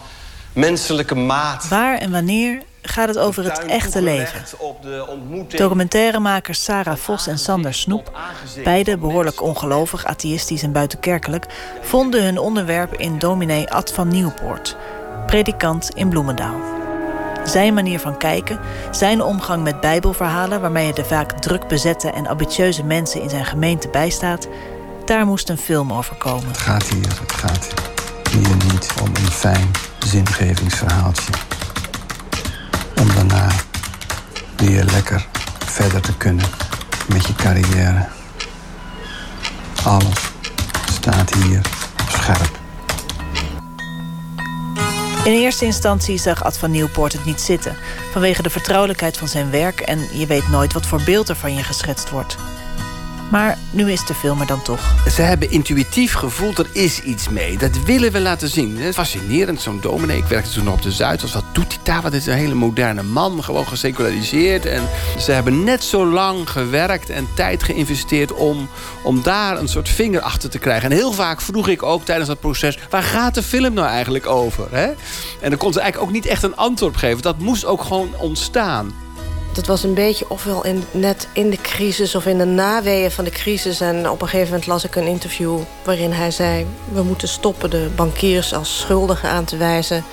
menselijke 0.53 1.15
maat. 1.15 1.69
Waar 1.69 1.99
en 1.99 2.11
wanneer 2.11 2.63
gaat 2.89 3.09
het 3.09 3.19
over 3.19 3.45
het 3.45 3.65
echte 3.65 4.03
leven? 4.03 4.43
Documentairemakers 5.49 6.65
Sarah 6.65 6.97
Vos 6.97 7.27
en 7.27 7.39
Sander 7.39 7.75
Snoep, 7.75 8.19
beide 8.65 8.99
behoorlijk 8.99 9.43
ongelovig, 9.43 10.05
atheïstisch 10.05 10.63
en 10.63 10.73
buitenkerkelijk, 10.73 11.47
vonden 11.83 12.25
hun 12.25 12.39
onderwerp 12.39 12.95
in 12.95 13.19
dominee 13.19 13.71
Ad 13.71 13.93
van 13.93 14.09
Nieuwpoort, 14.09 14.77
predikant 15.27 15.91
in 15.95 16.09
Bloemendaal. 16.09 16.61
Zijn 17.45 17.75
manier 17.75 18.01
van 18.01 18.19
kijken, 18.19 18.61
zijn 18.91 19.23
omgang 19.23 19.63
met 19.63 19.81
bijbelverhalen 19.81 20.61
waarmee 20.61 20.87
je 20.87 20.93
de 20.93 21.05
vaak 21.05 21.41
druk 21.41 21.69
bezette 21.69 22.11
en 22.11 22.27
ambitieuze 22.27 22.85
mensen 22.85 23.23
in 23.23 23.31
zijn 23.31 23.45
gemeente 23.45 23.89
bijstaat, 23.89 24.49
daar 25.05 25.27
moest 25.27 25.49
een 25.49 25.59
film 25.59 25.93
over 25.93 26.17
komen. 26.17 26.47
Het 26.47 26.59
gaat 26.59 26.89
hier, 26.89 27.21
het 27.21 27.33
gaat 27.33 27.75
hier 28.31 28.57
niet 28.73 28.95
om 29.03 29.07
een 29.07 29.31
fijn 29.31 29.71
zingevingsverhaaltje. 29.99 31.56
Om 33.01 33.15
daarna 33.15 33.49
weer 34.57 34.85
lekker 34.85 35.27
verder 35.65 36.01
te 36.01 36.17
kunnen 36.17 36.45
met 37.09 37.27
je 37.27 37.35
carrière. 37.35 38.07
Alles 39.85 40.31
staat 40.93 41.35
hier 41.35 41.61
op 42.03 42.11
scherp. 42.11 42.59
In 45.25 45.33
eerste 45.33 45.65
instantie 45.65 46.19
zag 46.19 46.45
Ad 46.45 46.59
van 46.59 46.71
Nieuwpoort 46.71 47.13
het 47.13 47.25
niet 47.25 47.41
zitten... 47.41 47.77
vanwege 48.13 48.43
de 48.43 48.51
vertrouwelijkheid 48.51 49.17
van 49.17 49.29
zijn 49.29 49.51
werk... 49.51 49.81
en 49.81 50.19
je 50.19 50.27
weet 50.27 50.49
nooit 50.49 50.73
wat 50.73 50.87
voor 50.87 51.03
beeld 51.05 51.29
er 51.29 51.37
van 51.37 51.55
je 51.55 51.63
geschetst 51.63 52.11
wordt. 52.11 52.37
Maar 53.31 53.59
nu 53.71 53.93
is 53.93 54.07
de 54.07 54.15
film 54.15 54.41
er 54.41 54.47
dan 54.47 54.63
toch. 54.63 54.95
Ze 55.11 55.23
hebben 55.23 55.51
intuïtief 55.51 56.13
gevoeld, 56.13 56.59
er 56.59 56.69
is 56.73 57.03
iets 57.03 57.29
mee. 57.29 57.59
Dat 57.59 57.83
willen 57.85 58.13
we 58.13 58.21
laten 58.21 58.49
zien. 58.49 58.93
Fascinerend, 58.93 59.61
zo'n 59.61 59.81
dominee. 59.81 60.17
Ik 60.17 60.25
werkte 60.25 60.51
toen 60.51 60.65
nog 60.65 60.75
op 60.75 60.83
de 60.83 60.93
Zuidas. 60.93 61.33
Wat 61.33 61.45
doet 61.53 61.75
hij 61.75 61.83
daar? 61.83 62.03
Wat 62.03 62.13
is 62.13 62.27
een 62.27 62.35
hele 62.35 62.55
moderne 62.55 63.03
man. 63.03 63.45
Gewoon 63.45 63.67
geseculariseerd. 63.67 64.67
En 64.67 64.83
ze 65.19 65.33
hebben 65.33 65.65
net 65.65 65.85
zo 65.85 66.07
lang 66.07 66.51
gewerkt 66.51 67.11
en 67.11 67.29
tijd 67.35 67.63
geïnvesteerd... 67.63 68.33
om, 68.33 68.69
om 69.03 69.23
daar 69.23 69.59
een 69.59 69.69
soort 69.69 69.89
vinger 69.89 70.21
achter 70.21 70.51
te 70.51 70.59
krijgen. 70.59 70.91
En 70.91 70.97
heel 70.97 71.13
vaak 71.13 71.41
vroeg 71.41 71.69
ik 71.69 71.83
ook 71.83 72.05
tijdens 72.05 72.29
dat 72.29 72.41
proces... 72.41 72.79
waar 72.91 73.03
gaat 73.03 73.35
de 73.35 73.43
film 73.43 73.75
nou 73.75 73.89
eigenlijk 73.89 74.27
over? 74.27 74.67
Hè? 74.71 74.87
En 75.41 75.51
dan 75.51 75.59
kon 75.59 75.73
ze 75.73 75.81
eigenlijk 75.81 76.11
ook 76.11 76.17
niet 76.17 76.27
echt 76.27 76.43
een 76.43 76.57
antwoord 76.57 76.97
geven. 76.97 77.23
Dat 77.23 77.39
moest 77.39 77.65
ook 77.65 77.83
gewoon 77.83 78.11
ontstaan. 78.19 79.06
Het 79.57 79.67
was 79.67 79.83
een 79.83 79.95
beetje 79.95 80.31
ofwel 80.31 80.65
in, 80.65 80.85
net 80.91 81.29
in 81.33 81.51
de 81.51 81.57
crisis 81.57 82.15
of 82.15 82.27
in 82.27 82.39
de 82.39 82.45
naweeën 82.45 83.11
van 83.11 83.25
de 83.25 83.31
crisis. 83.31 83.81
En 83.81 84.11
op 84.11 84.23
een 84.23 84.29
gegeven 84.29 84.51
moment 84.51 84.67
las 84.67 84.85
ik 84.85 84.95
een 84.95 85.07
interview 85.07 85.59
waarin 85.85 86.13
hij 86.13 86.31
zei... 86.31 86.67
we 86.93 87.03
moeten 87.03 87.29
stoppen 87.29 87.71
de 87.71 87.89
bankiers 87.95 88.55
als 88.55 88.79
schuldigen 88.79 89.29
aan 89.29 89.45
te 89.45 89.57
wijzen. 89.57 90.05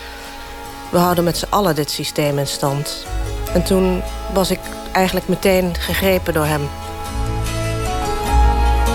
We 0.91 0.98
houden 0.98 1.24
met 1.24 1.38
z'n 1.38 1.49
allen 1.49 1.76
dit 1.76 1.91
systeem 1.91 2.40
in 2.40 2.48
stand. 2.48 3.06
En 3.53 3.64
toen 3.64 4.02
was 4.34 4.52
ik 4.52 4.60
eigenlijk 4.91 5.28
meteen 5.28 5.76
gegrepen 5.80 6.34
door 6.34 6.45
hem. 6.45 6.70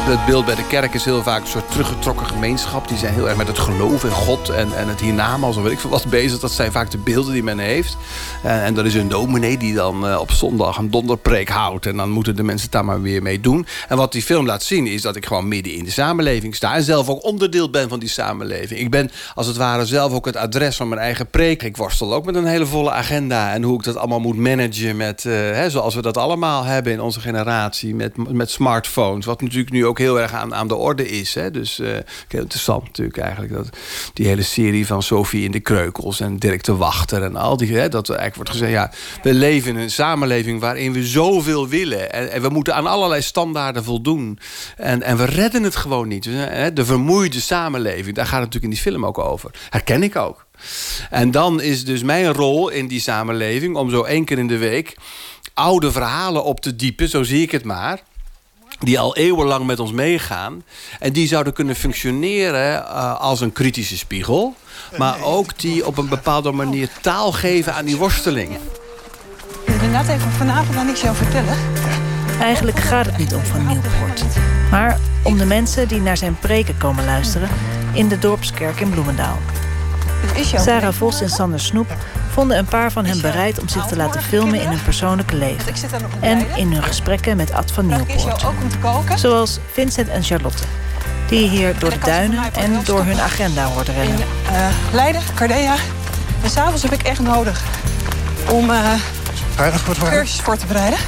Het 0.09 0.27
beeld 0.27 0.45
bij 0.45 0.55
de 0.55 0.67
kerk 0.67 0.95
is 0.95 1.05
heel 1.05 1.23
vaak 1.23 1.41
een 1.41 1.47
soort 1.47 1.71
teruggetrokken 1.71 2.27
gemeenschap. 2.27 2.89
Die 2.89 2.99
zijn 2.99 3.15
heel 3.15 3.29
erg 3.29 3.37
met 3.37 3.47
het 3.47 3.59
geloof 3.59 4.05
in 4.05 4.11
God 4.11 4.49
en, 4.49 4.77
en 4.77 4.89
het 4.89 5.01
hiernamaals 5.01 5.57
of 5.57 5.63
weet 5.63 5.73
ik 5.73 5.79
veel 5.79 5.91
wat 5.91 6.07
bezig. 6.07 6.39
Dat 6.39 6.53
zijn 6.53 6.73
vaak 6.73 6.91
de 6.91 6.99
beelden 6.99 7.33
die 7.33 7.43
men 7.43 7.59
heeft. 7.59 7.97
En, 8.43 8.63
en 8.63 8.79
er 8.79 8.87
is 8.87 8.95
een 8.95 9.09
dominee 9.09 9.59
die 9.59 9.75
dan 9.75 10.09
eh, 10.09 10.21
op 10.21 10.31
zondag 10.31 10.77
een 10.77 10.91
donderpreek 10.91 11.49
houdt. 11.49 11.87
En 11.87 11.97
dan 11.97 12.11
moeten 12.11 12.37
de 12.37 12.43
mensen 12.43 12.71
daar 12.71 12.85
maar 12.85 13.03
weer 13.03 13.23
mee 13.23 13.41
doen. 13.41 13.67
En 13.89 13.97
wat 13.97 14.13
die 14.13 14.23
film 14.23 14.47
laat 14.47 14.63
zien 14.63 14.87
is 14.87 15.03
dat 15.03 15.17
ik 15.17 15.27
gewoon 15.27 15.49
midden 15.49 15.73
in 15.73 15.85
de 15.85 15.91
samenleving 15.91 16.55
sta. 16.55 16.75
En 16.75 16.83
zelf 16.83 17.09
ook 17.09 17.25
onderdeel 17.25 17.71
ben 17.71 17.89
van 17.89 17.99
die 17.99 18.09
samenleving. 18.09 18.81
Ik 18.81 18.91
ben 18.91 19.11
als 19.35 19.47
het 19.47 19.57
ware 19.57 19.87
zelf 19.87 20.13
ook 20.13 20.27
het 20.27 20.37
adres 20.37 20.77
van 20.77 20.89
mijn 20.89 21.01
eigen 21.01 21.27
preek. 21.27 21.63
Ik 21.63 21.77
worstel 21.77 22.15
ook 22.15 22.25
met 22.25 22.35
een 22.35 22.47
hele 22.47 22.67
volle 22.67 22.91
agenda. 22.91 23.53
En 23.53 23.63
hoe 23.63 23.79
ik 23.79 23.85
dat 23.85 23.97
allemaal 23.97 24.21
moet 24.21 24.37
managen 24.37 24.97
met, 24.97 25.25
uh, 25.25 25.33
hè, 25.33 25.71
zoals 25.71 25.95
we 25.95 26.03
dat 26.03 26.17
allemaal 26.17 26.65
hebben 26.65 26.93
in 26.93 27.01
onze 27.01 27.21
generatie. 27.21 27.95
Met, 27.95 28.33
met 28.33 28.51
smartphones. 28.51 29.27
Wat 29.27 29.41
natuurlijk 29.41 29.71
nu 29.71 29.87
ook 29.87 29.97
heel 29.99 30.21
erg 30.21 30.33
aan, 30.33 30.55
aan 30.55 30.69
de 30.69 30.75
orde 30.75 31.09
is. 31.09 31.35
Hè. 31.35 31.51
Dus 31.51 31.79
uh, 31.79 31.89
heel 32.29 32.41
interessant 32.41 32.85
natuurlijk 32.85 33.19
eigenlijk. 33.19 33.53
Dat, 33.53 33.69
die 34.13 34.27
hele 34.27 34.43
serie 34.43 34.87
van 34.87 35.03
Sophie 35.03 35.45
in 35.45 35.51
de 35.51 35.61
Kreukels 35.61 36.21
en 36.21 36.37
Dirk 36.37 36.65
de 36.65 36.77
Wachter. 36.77 37.23
En 37.23 37.37
al 37.37 37.57
die, 37.57 37.77
hè, 37.77 37.89
dat 37.89 38.09
eigenlijk 38.09 38.35
wordt 38.35 38.51
gezegd. 38.51 38.73
Ja, 38.73 38.93
we 39.23 39.35
leven 39.35 39.71
in 39.71 39.83
een 39.83 39.91
samenleving 39.91 40.61
waarin 40.61 40.93
we 40.93 41.07
zoveel 41.07 41.69
willen. 41.69 42.13
En, 42.13 42.31
en 42.31 42.43
we 42.43 42.49
moeten 42.49 42.75
aan 42.75 42.87
allerlei 42.87 43.23
standaarden 43.23 43.85
voldoen. 43.85 44.39
En, 44.77 45.03
en 45.03 45.17
we 45.17 45.25
redden 45.25 45.63
het 45.63 45.77
gewoon 45.77 46.09
niet. 46.09 46.23
Dus, 46.23 46.35
hè, 46.35 46.73
de 46.73 46.85
vermoeide 46.85 47.41
samenleving. 47.41 48.17
Daar 48.17 48.27
gaat 48.27 48.43
het 48.43 48.53
natuurlijk 48.53 48.65
in 48.65 48.83
die 48.83 48.93
film 48.93 49.07
ook 49.07 49.19
over. 49.19 49.51
Herken 49.71 50.03
ik 50.03 50.17
ook. 50.17 50.47
En 51.11 51.31
dan 51.31 51.61
is 51.61 51.85
dus 51.85 52.03
mijn 52.03 52.33
rol 52.33 52.69
in 52.69 52.87
die 52.87 53.01
samenleving... 53.01 53.77
om 53.77 53.91
zo 53.91 54.03
één 54.03 54.25
keer 54.25 54.39
in 54.39 54.47
de 54.47 54.59
week 54.59 54.97
oude 55.59 55.93
verhalen 55.93 56.45
op 56.45 56.61
te 56.61 56.77
diepen, 56.77 57.09
zo 57.09 57.23
zie 57.23 57.43
ik 57.43 57.51
het 57.51 57.65
maar 57.65 58.01
die 58.79 58.99
al 58.99 59.17
eeuwenlang 59.17 59.67
met 59.67 59.81
ons 59.81 59.93
meegaan. 59.93 60.63
En 60.99 61.13
die 61.13 61.29
zouden 61.29 61.53
kunnen 61.53 61.77
functioneren 61.77 62.83
uh, 62.83 63.21
als 63.21 63.41
een 63.41 63.53
kritische 63.53 63.97
spiegel. 63.97 64.55
Maar 64.99 65.23
ook 65.23 65.59
die 65.59 65.87
op 65.87 65.99
een 65.99 66.09
bepaalde 66.09 66.53
manier 66.53 66.89
taal 67.01 67.33
geven 67.33 67.75
aan 67.75 67.85
die 67.85 67.97
worsteling. 67.97 68.59
Inderdaad, 69.67 70.09
even 70.09 70.31
vanavond 70.31 70.77
aan 70.77 70.87
niks 70.87 71.01
jou 71.01 71.17
vertellen. 71.17 71.57
Eigenlijk 72.41 72.79
gaat 72.79 73.07
het 73.07 73.19
niet 73.19 73.35
om 73.35 73.43
Van 73.43 73.67
Nieuwpoort. 73.67 74.25
Maar 74.71 74.99
om 75.23 75.39
de 75.39 75.45
mensen 75.45 75.89
die 75.89 76.01
naar 76.01 76.17
zijn 76.17 76.39
preken 76.39 76.79
komen 76.79 77.05
luisteren... 77.05 77.49
in 77.93 78.09
de 78.09 78.19
Dorpskerk 78.19 78.81
in 78.81 78.91
Bloemendaal. 78.91 79.39
Sarah 80.57 80.93
Vos 80.93 81.21
en 81.21 81.29
Sander 81.31 81.61
Snoep 81.61 81.97
vonden 82.33 82.59
een 82.59 82.65
paar 82.65 82.93
van 82.93 83.05
hen 83.05 83.21
bereid 83.21 83.61
om 83.61 83.69
zich 83.69 83.87
te 83.87 83.97
laten 83.97 84.23
filmen 84.23 84.61
in 84.61 84.69
hun 84.69 84.83
persoonlijke 84.83 85.37
leven. 85.37 85.75
En 86.21 86.47
in 86.57 86.73
hun 86.73 86.83
gesprekken 86.83 87.37
met 87.37 87.53
Ad 87.53 87.73
van 87.73 87.87
Nieuwpoort. 87.87 88.45
Zoals 89.15 89.59
Vincent 89.73 90.09
en 90.09 90.23
Charlotte. 90.23 90.63
Die 91.29 91.43
je 91.43 91.49
hier 91.49 91.79
door 91.79 91.91
de 91.91 91.99
duinen 91.99 92.55
en 92.55 92.81
door 92.85 93.05
hun 93.05 93.21
agenda 93.21 93.65
hoort 93.65 93.89
rennen. 93.89 94.19
Uh, 94.19 94.67
Leiden, 94.93 95.23
Cardea. 95.35 95.75
En 96.43 96.51
s'avonds 96.51 96.83
heb 96.83 96.93
ik 96.93 97.03
echt 97.03 97.21
nodig 97.21 97.63
om 98.51 98.71
uh, 98.71 98.93
cursus 100.09 100.41
voor 100.41 100.57
te 100.57 100.67
bereiden. 100.67 100.99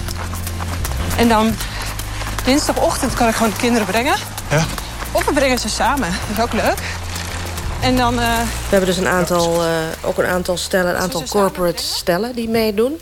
En 1.16 1.28
dan 1.28 1.54
dinsdagochtend 2.44 3.14
kan 3.14 3.28
ik 3.28 3.34
gewoon 3.34 3.50
de 3.50 3.58
kinderen 3.58 3.86
brengen. 3.86 4.14
Ja. 4.50 4.64
Of 5.12 5.24
we 5.24 5.32
brengen 5.32 5.58
ze 5.58 5.68
samen. 5.68 6.08
Dat 6.28 6.36
is 6.36 6.42
ook 6.42 6.52
leuk. 6.52 6.78
En 7.82 7.96
dan, 7.96 8.14
uh... 8.14 8.38
We 8.40 8.68
hebben 8.70 8.88
dus 8.88 8.96
een 8.96 9.08
aantal, 9.08 9.64
uh, 9.64 9.70
ook 10.02 10.18
een 10.18 10.26
aantal 10.26 10.56
stellen, 10.56 10.94
een 10.94 11.00
aantal 11.00 11.22
corporate 11.28 11.82
stellen 11.82 12.34
die 12.34 12.48
meedoen. 12.48 13.00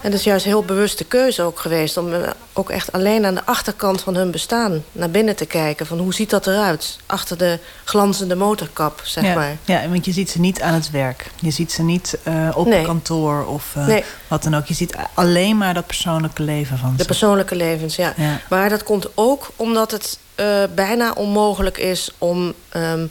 En 0.00 0.10
dat 0.10 0.20
is 0.20 0.26
juist 0.26 0.44
een 0.44 0.50
heel 0.50 0.62
bewuste 0.62 1.04
keuze 1.04 1.42
ook 1.42 1.58
geweest... 1.58 1.96
om 1.96 2.12
uh, 2.12 2.18
ook 2.52 2.70
echt 2.70 2.92
alleen 2.92 3.26
aan 3.26 3.34
de 3.34 3.44
achterkant 3.44 4.00
van 4.00 4.14
hun 4.14 4.30
bestaan 4.30 4.84
naar 4.92 5.10
binnen 5.10 5.36
te 5.36 5.46
kijken. 5.46 5.86
Van 5.86 5.98
hoe 5.98 6.14
ziet 6.14 6.30
dat 6.30 6.46
eruit? 6.46 6.98
Achter 7.06 7.38
de 7.38 7.58
glanzende 7.84 8.34
motorkap, 8.34 9.00
zeg 9.04 9.24
ja, 9.24 9.34
maar. 9.34 9.56
Ja, 9.64 9.88
want 9.88 10.04
je 10.04 10.12
ziet 10.12 10.30
ze 10.30 10.40
niet 10.40 10.60
aan 10.60 10.74
het 10.74 10.90
werk. 10.90 11.30
Je 11.40 11.50
ziet 11.50 11.72
ze 11.72 11.82
niet 11.82 12.18
op 12.54 12.66
nee. 12.66 12.84
kantoor 12.84 13.46
of 13.46 13.74
nee. 13.74 14.04
wat 14.28 14.42
dan 14.42 14.56
ook. 14.56 14.66
Je 14.66 14.74
ziet 14.74 14.96
alleen 15.14 15.58
maar 15.58 15.74
dat 15.74 15.86
persoonlijke 15.86 16.42
leven 16.42 16.78
van 16.78 16.90
ze. 16.90 16.96
De 16.96 17.04
persoonlijke 17.04 17.56
levens, 17.56 17.96
ja. 17.96 18.12
ja. 18.16 18.40
Maar 18.48 18.68
dat 18.68 18.82
komt 18.82 19.08
ook 19.14 19.50
omdat 19.56 19.90
het 19.90 20.18
bijna 20.74 21.12
onmogelijk 21.12 21.78
is 21.78 22.10
om... 22.18 22.54
Um, 22.76 23.10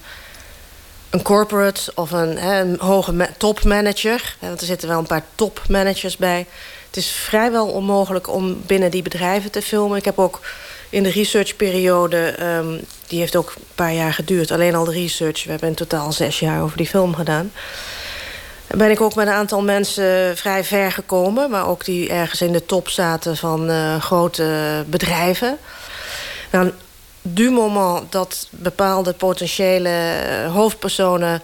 een 1.15 1.21
corporate 1.21 1.91
of 1.93 2.11
een, 2.11 2.37
hè, 2.37 2.63
hoge 2.77 3.29
topmanager... 3.37 4.35
want 4.39 4.61
er 4.61 4.67
zitten 4.67 4.87
wel 4.87 4.99
een 4.99 5.05
paar 5.05 5.25
topmanagers 5.35 6.17
bij... 6.17 6.45
het 6.87 6.97
is 6.97 7.09
vrijwel 7.09 7.67
onmogelijk 7.67 8.29
om 8.29 8.61
binnen 8.65 8.91
die 8.91 9.01
bedrijven 9.01 9.51
te 9.51 9.61
filmen. 9.61 9.97
Ik 9.97 10.05
heb 10.05 10.19
ook 10.19 10.39
in 10.89 11.03
de 11.03 11.09
researchperiode... 11.09 12.35
Um, 12.41 12.79
die 13.07 13.19
heeft 13.19 13.35
ook 13.35 13.53
een 13.55 13.63
paar 13.75 13.93
jaar 13.93 14.13
geduurd, 14.13 14.51
alleen 14.51 14.75
al 14.75 14.85
de 14.85 14.91
research. 14.91 15.43
We 15.43 15.49
hebben 15.49 15.69
in 15.69 15.75
totaal 15.75 16.11
zes 16.11 16.39
jaar 16.39 16.61
over 16.61 16.77
die 16.77 16.87
film 16.87 17.15
gedaan. 17.15 17.51
Ben 18.67 18.91
ik 18.91 19.01
ook 19.01 19.15
met 19.15 19.27
een 19.27 19.33
aantal 19.33 19.61
mensen 19.61 20.37
vrij 20.37 20.63
ver 20.63 20.91
gekomen... 20.91 21.49
maar 21.49 21.67
ook 21.67 21.85
die 21.85 22.09
ergens 22.09 22.41
in 22.41 22.51
de 22.51 22.65
top 22.65 22.89
zaten 22.89 23.37
van 23.37 23.69
uh, 23.69 24.01
grote 24.01 24.83
bedrijven... 24.87 25.57
Nou, 26.51 26.71
du 27.27 27.51
moment 27.51 28.11
dat 28.11 28.47
bepaalde 28.49 29.13
potentiële 29.13 29.89
hoofdpersonen 30.51 31.41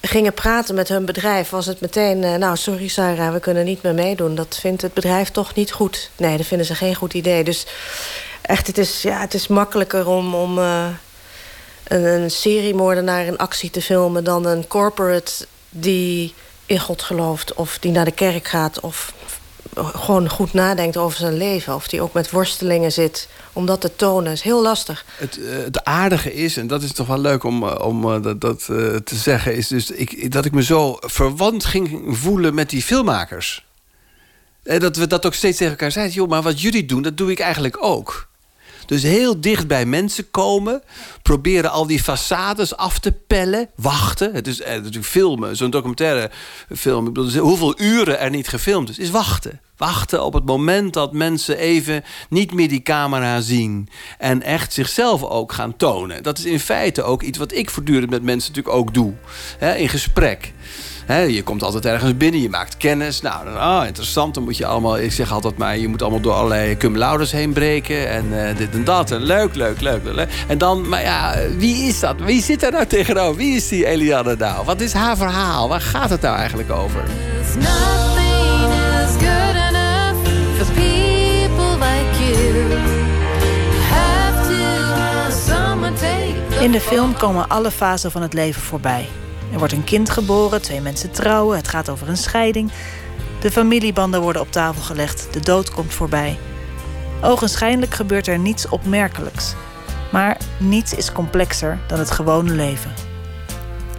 gingen 0.00 0.34
praten 0.34 0.74
met 0.74 0.88
hun 0.88 1.04
bedrijf... 1.04 1.50
was 1.50 1.66
het 1.66 1.80
meteen, 1.80 2.18
nou 2.18 2.56
sorry 2.56 2.88
Sarah, 2.88 3.32
we 3.32 3.40
kunnen 3.40 3.64
niet 3.64 3.82
meer 3.82 3.94
meedoen. 3.94 4.34
Dat 4.34 4.58
vindt 4.60 4.82
het 4.82 4.94
bedrijf 4.94 5.30
toch 5.30 5.54
niet 5.54 5.72
goed. 5.72 6.10
Nee, 6.16 6.36
dat 6.36 6.46
vinden 6.46 6.66
ze 6.66 6.74
geen 6.74 6.94
goed 6.94 7.14
idee. 7.14 7.44
Dus 7.44 7.66
echt, 8.42 8.66
het 8.66 8.78
is, 8.78 9.02
ja, 9.02 9.20
het 9.20 9.34
is 9.34 9.46
makkelijker 9.46 10.06
om, 10.06 10.34
om 10.34 10.58
uh, 10.58 10.86
een, 11.84 12.04
een 12.04 12.30
seriemoordenaar 12.30 13.24
in 13.24 13.38
actie 13.38 13.70
te 13.70 13.82
filmen... 13.82 14.24
dan 14.24 14.46
een 14.46 14.66
corporate 14.66 15.46
die 15.70 16.34
in 16.66 16.80
God 16.80 17.02
gelooft 17.02 17.54
of 17.54 17.78
die 17.78 17.92
naar 17.92 18.04
de 18.04 18.10
kerk 18.10 18.48
gaat... 18.48 18.80
of 18.80 19.12
gewoon 19.74 20.30
goed 20.30 20.52
nadenkt 20.52 20.96
over 20.96 21.18
zijn 21.18 21.36
leven. 21.36 21.74
Of 21.74 21.88
die 21.88 22.00
ook 22.00 22.12
met 22.12 22.30
worstelingen 22.30 22.92
zit 22.92 23.28
om 23.52 23.66
dat 23.66 23.80
te 23.80 23.96
tonen. 23.96 24.32
is 24.32 24.42
heel 24.42 24.62
lastig. 24.62 25.04
Het, 25.16 25.38
uh, 25.38 25.56
het 25.56 25.84
aardige 25.84 26.34
is, 26.34 26.56
en 26.56 26.66
dat 26.66 26.82
is 26.82 26.92
toch 26.92 27.06
wel 27.06 27.18
leuk 27.18 27.44
om, 27.44 27.64
om 27.64 28.04
uh, 28.04 28.22
dat, 28.22 28.40
dat 28.40 28.64
te 29.04 29.16
zeggen... 29.16 29.56
is 29.56 29.68
dus 29.68 29.90
ik, 29.90 30.32
dat 30.32 30.44
ik 30.44 30.52
me 30.52 30.62
zo 30.62 30.96
verwant 31.00 31.64
ging 31.64 32.04
voelen 32.08 32.54
met 32.54 32.70
die 32.70 32.82
filmmakers. 32.82 33.64
Dat 34.62 34.96
we 34.96 35.06
dat 35.06 35.26
ook 35.26 35.34
steeds 35.34 35.56
tegen 35.56 35.72
elkaar 35.72 35.92
zeiden. 35.92 36.14
Joh, 36.14 36.28
maar 36.28 36.42
wat 36.42 36.60
jullie 36.60 36.84
doen, 36.84 37.02
dat 37.02 37.16
doe 37.16 37.30
ik 37.30 37.38
eigenlijk 37.38 37.76
ook. 37.80 38.28
Dus 38.86 39.02
heel 39.02 39.40
dicht 39.40 39.66
bij 39.66 39.86
mensen 39.86 40.30
komen. 40.30 40.82
Proberen 41.22 41.70
al 41.70 41.86
die 41.86 42.02
façades 42.02 42.74
af 42.76 42.98
te 42.98 43.12
pellen. 43.26 43.68
Wachten. 43.74 44.34
Het 44.34 44.46
is 44.46 44.60
eh, 44.60 44.74
natuurlijk 44.74 45.06
filmen. 45.06 45.56
Zo'n 45.56 45.70
documentaire 45.70 46.30
film. 46.76 47.04
Bedoel, 47.04 47.30
hoeveel 47.30 47.80
uren 47.80 48.18
er 48.18 48.30
niet 48.30 48.48
gefilmd 48.48 48.88
is. 48.88 48.98
Is 48.98 49.10
wachten. 49.10 49.60
Wachten 49.76 50.24
op 50.24 50.32
het 50.32 50.44
moment 50.44 50.92
dat 50.92 51.12
mensen 51.12 51.58
even 51.58 52.04
niet 52.28 52.52
meer 52.52 52.68
die 52.68 52.82
camera 52.82 53.40
zien. 53.40 53.88
En 54.18 54.42
echt 54.42 54.72
zichzelf 54.72 55.22
ook 55.22 55.52
gaan 55.52 55.76
tonen. 55.76 56.22
Dat 56.22 56.38
is 56.38 56.44
in 56.44 56.60
feite 56.60 57.02
ook 57.02 57.22
iets 57.22 57.38
wat 57.38 57.52
ik 57.52 57.70
voortdurend 57.70 58.10
met 58.10 58.22
mensen 58.22 58.52
natuurlijk 58.52 58.76
ook 58.76 58.94
doe. 58.94 59.12
Hè, 59.58 59.74
in 59.74 59.88
gesprek. 59.88 60.52
He, 61.06 61.20
je 61.20 61.42
komt 61.42 61.62
altijd 61.62 61.86
ergens 61.86 62.16
binnen, 62.16 62.40
je 62.40 62.48
maakt 62.48 62.76
kennis. 62.76 63.20
Nou, 63.20 63.44
dan, 63.44 63.54
oh, 63.54 63.82
interessant. 63.86 64.34
Dan 64.34 64.42
moet 64.42 64.56
je 64.56 64.66
allemaal, 64.66 64.98
ik 64.98 65.12
zeg 65.12 65.32
altijd 65.32 65.56
maar, 65.56 65.78
je 65.78 65.88
moet 65.88 66.02
allemaal 66.02 66.20
door 66.20 66.32
allerlei 66.32 66.76
cum 66.76 66.96
laudes 66.96 67.32
heen 67.32 67.52
breken. 67.52 68.08
En 68.08 68.26
uh, 68.32 68.56
dit 68.56 68.72
en 68.72 68.84
dat. 68.84 69.10
En 69.10 69.22
leuk, 69.22 69.54
leuk, 69.54 69.80
leuk, 69.80 70.00
leuk. 70.04 70.28
En 70.48 70.58
dan, 70.58 70.88
maar 70.88 71.02
ja, 71.02 71.34
wie 71.56 71.76
is 71.76 72.00
dat? 72.00 72.20
Wie 72.20 72.42
zit 72.42 72.60
daar 72.60 72.72
nou 72.72 72.86
tegenover? 72.86 73.36
Wie 73.36 73.56
is 73.56 73.68
die 73.68 73.86
Eliane 73.86 74.36
nou? 74.38 74.64
Wat 74.64 74.80
is 74.80 74.92
haar 74.92 75.16
verhaal? 75.16 75.68
Waar 75.68 75.80
gaat 75.80 76.10
het 76.10 76.20
nou 76.20 76.36
eigenlijk 76.36 76.70
over? 76.70 77.02
In 86.60 86.72
de 86.72 86.80
film 86.80 87.16
komen 87.16 87.48
alle 87.48 87.70
fasen 87.70 88.10
van 88.10 88.22
het 88.22 88.32
leven 88.32 88.62
voorbij. 88.62 89.08
Er 89.52 89.58
wordt 89.58 89.72
een 89.72 89.84
kind 89.84 90.10
geboren, 90.10 90.62
twee 90.62 90.80
mensen 90.80 91.10
trouwen, 91.10 91.56
het 91.56 91.68
gaat 91.68 91.88
over 91.88 92.08
een 92.08 92.16
scheiding. 92.16 92.70
De 93.40 93.50
familiebanden 93.50 94.20
worden 94.20 94.42
op 94.42 94.52
tafel 94.52 94.82
gelegd, 94.82 95.28
de 95.30 95.40
dood 95.40 95.70
komt 95.70 95.92
voorbij. 95.92 96.38
Ogenschijnlijk 97.22 97.94
gebeurt 97.94 98.26
er 98.26 98.38
niets 98.38 98.68
opmerkelijks. 98.68 99.54
Maar 100.12 100.40
niets 100.58 100.94
is 100.94 101.12
complexer 101.12 101.78
dan 101.86 101.98
het 101.98 102.10
gewone 102.10 102.52
leven. 102.52 103.15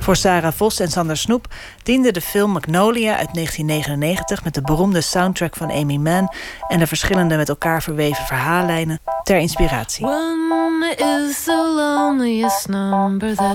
Voor 0.08 0.16
Sarah 0.16 0.54
Vos 0.54 0.80
en 0.80 0.90
Sander 0.90 1.18
Snoep 1.18 1.48
diende 1.84 2.12
de 2.12 2.22
film 2.22 2.52
Magnolia 2.52 3.18
uit 3.18 3.34
1999 3.34 4.44
met 4.44 4.54
de 4.54 4.62
beroemde 4.62 5.02
soundtrack 5.02 5.56
van 5.56 5.72
Amy 5.72 5.96
Mann 5.96 6.34
en 6.68 6.80
de 6.80 6.88
verschillende 6.88 7.36
met 7.36 7.50
elkaar 7.50 7.84
verweven 7.84 8.26
verhaallijnen 8.26 9.00
ter 9.24 9.38
inspiratie. 9.38 10.06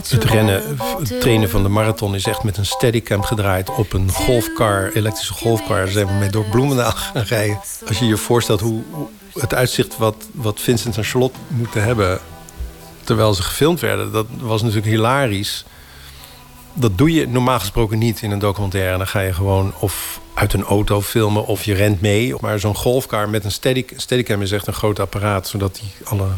Het 0.09 0.25
rennen, 0.25 0.63
het 0.99 1.21
trainen 1.21 1.51
van 1.51 1.63
de 1.63 1.69
marathon 1.69 2.15
is 2.15 2.27
echt 2.27 2.43
met 2.43 2.57
een 2.57 2.67
steadycam 2.67 3.23
gedraaid 3.23 3.75
op 3.75 3.93
een 3.93 4.11
golfcar, 4.11 4.91
elektrische 4.95 5.33
golfcar. 5.33 5.77
Daar 5.77 5.89
zijn 5.89 6.07
we 6.07 6.13
mee 6.13 6.31
door 6.31 6.45
Bloemendaal 6.45 6.93
gaan 6.93 7.23
rijden. 7.23 7.61
Als 7.89 7.99
je 7.99 8.07
je 8.07 8.17
voorstelt 8.17 8.61
hoe, 8.61 8.83
Het 9.33 9.55
uitzicht 9.55 9.97
wat, 9.97 10.17
wat 10.33 10.61
Vincent 10.61 10.97
en 10.97 11.05
Charlotte 11.05 11.39
moeten 11.49 11.83
hebben 11.83 12.21
terwijl 13.05 13.35
ze 13.35 13.43
gefilmd 13.43 13.81
werden, 13.81 14.13
dat 14.13 14.27
was 14.41 14.63
natuurlijk 14.63 14.93
hilarisch. 14.93 15.65
Dat 16.75 16.99
doe 16.99 17.13
je 17.13 17.29
normaal 17.29 17.59
gesproken 17.59 17.99
niet 17.99 18.23
in 18.23 18.31
een 18.31 18.39
documentaire. 18.39 18.97
Dan 18.97 19.07
ga 19.07 19.21
je 19.21 19.33
gewoon 19.33 19.73
of 19.79 20.21
uit 20.35 20.53
een 20.53 20.65
auto 20.65 21.03
filmen 21.03 21.47
of 21.47 21.65
je 21.65 21.75
rent 21.75 22.01
mee. 22.01 22.35
Maar 22.41 22.59
zo'n 22.59 22.77
golfcar 22.77 23.29
met 23.29 23.45
een 23.45 23.53
steady, 23.53 23.85
steadicam 23.97 24.43
is 24.43 24.53
echt 24.53 24.67
een 24.67 24.73
groot 24.73 25.01
apparaat... 25.01 25.49
zodat 25.49 25.79
hij 25.81 25.89
alle 26.05 26.29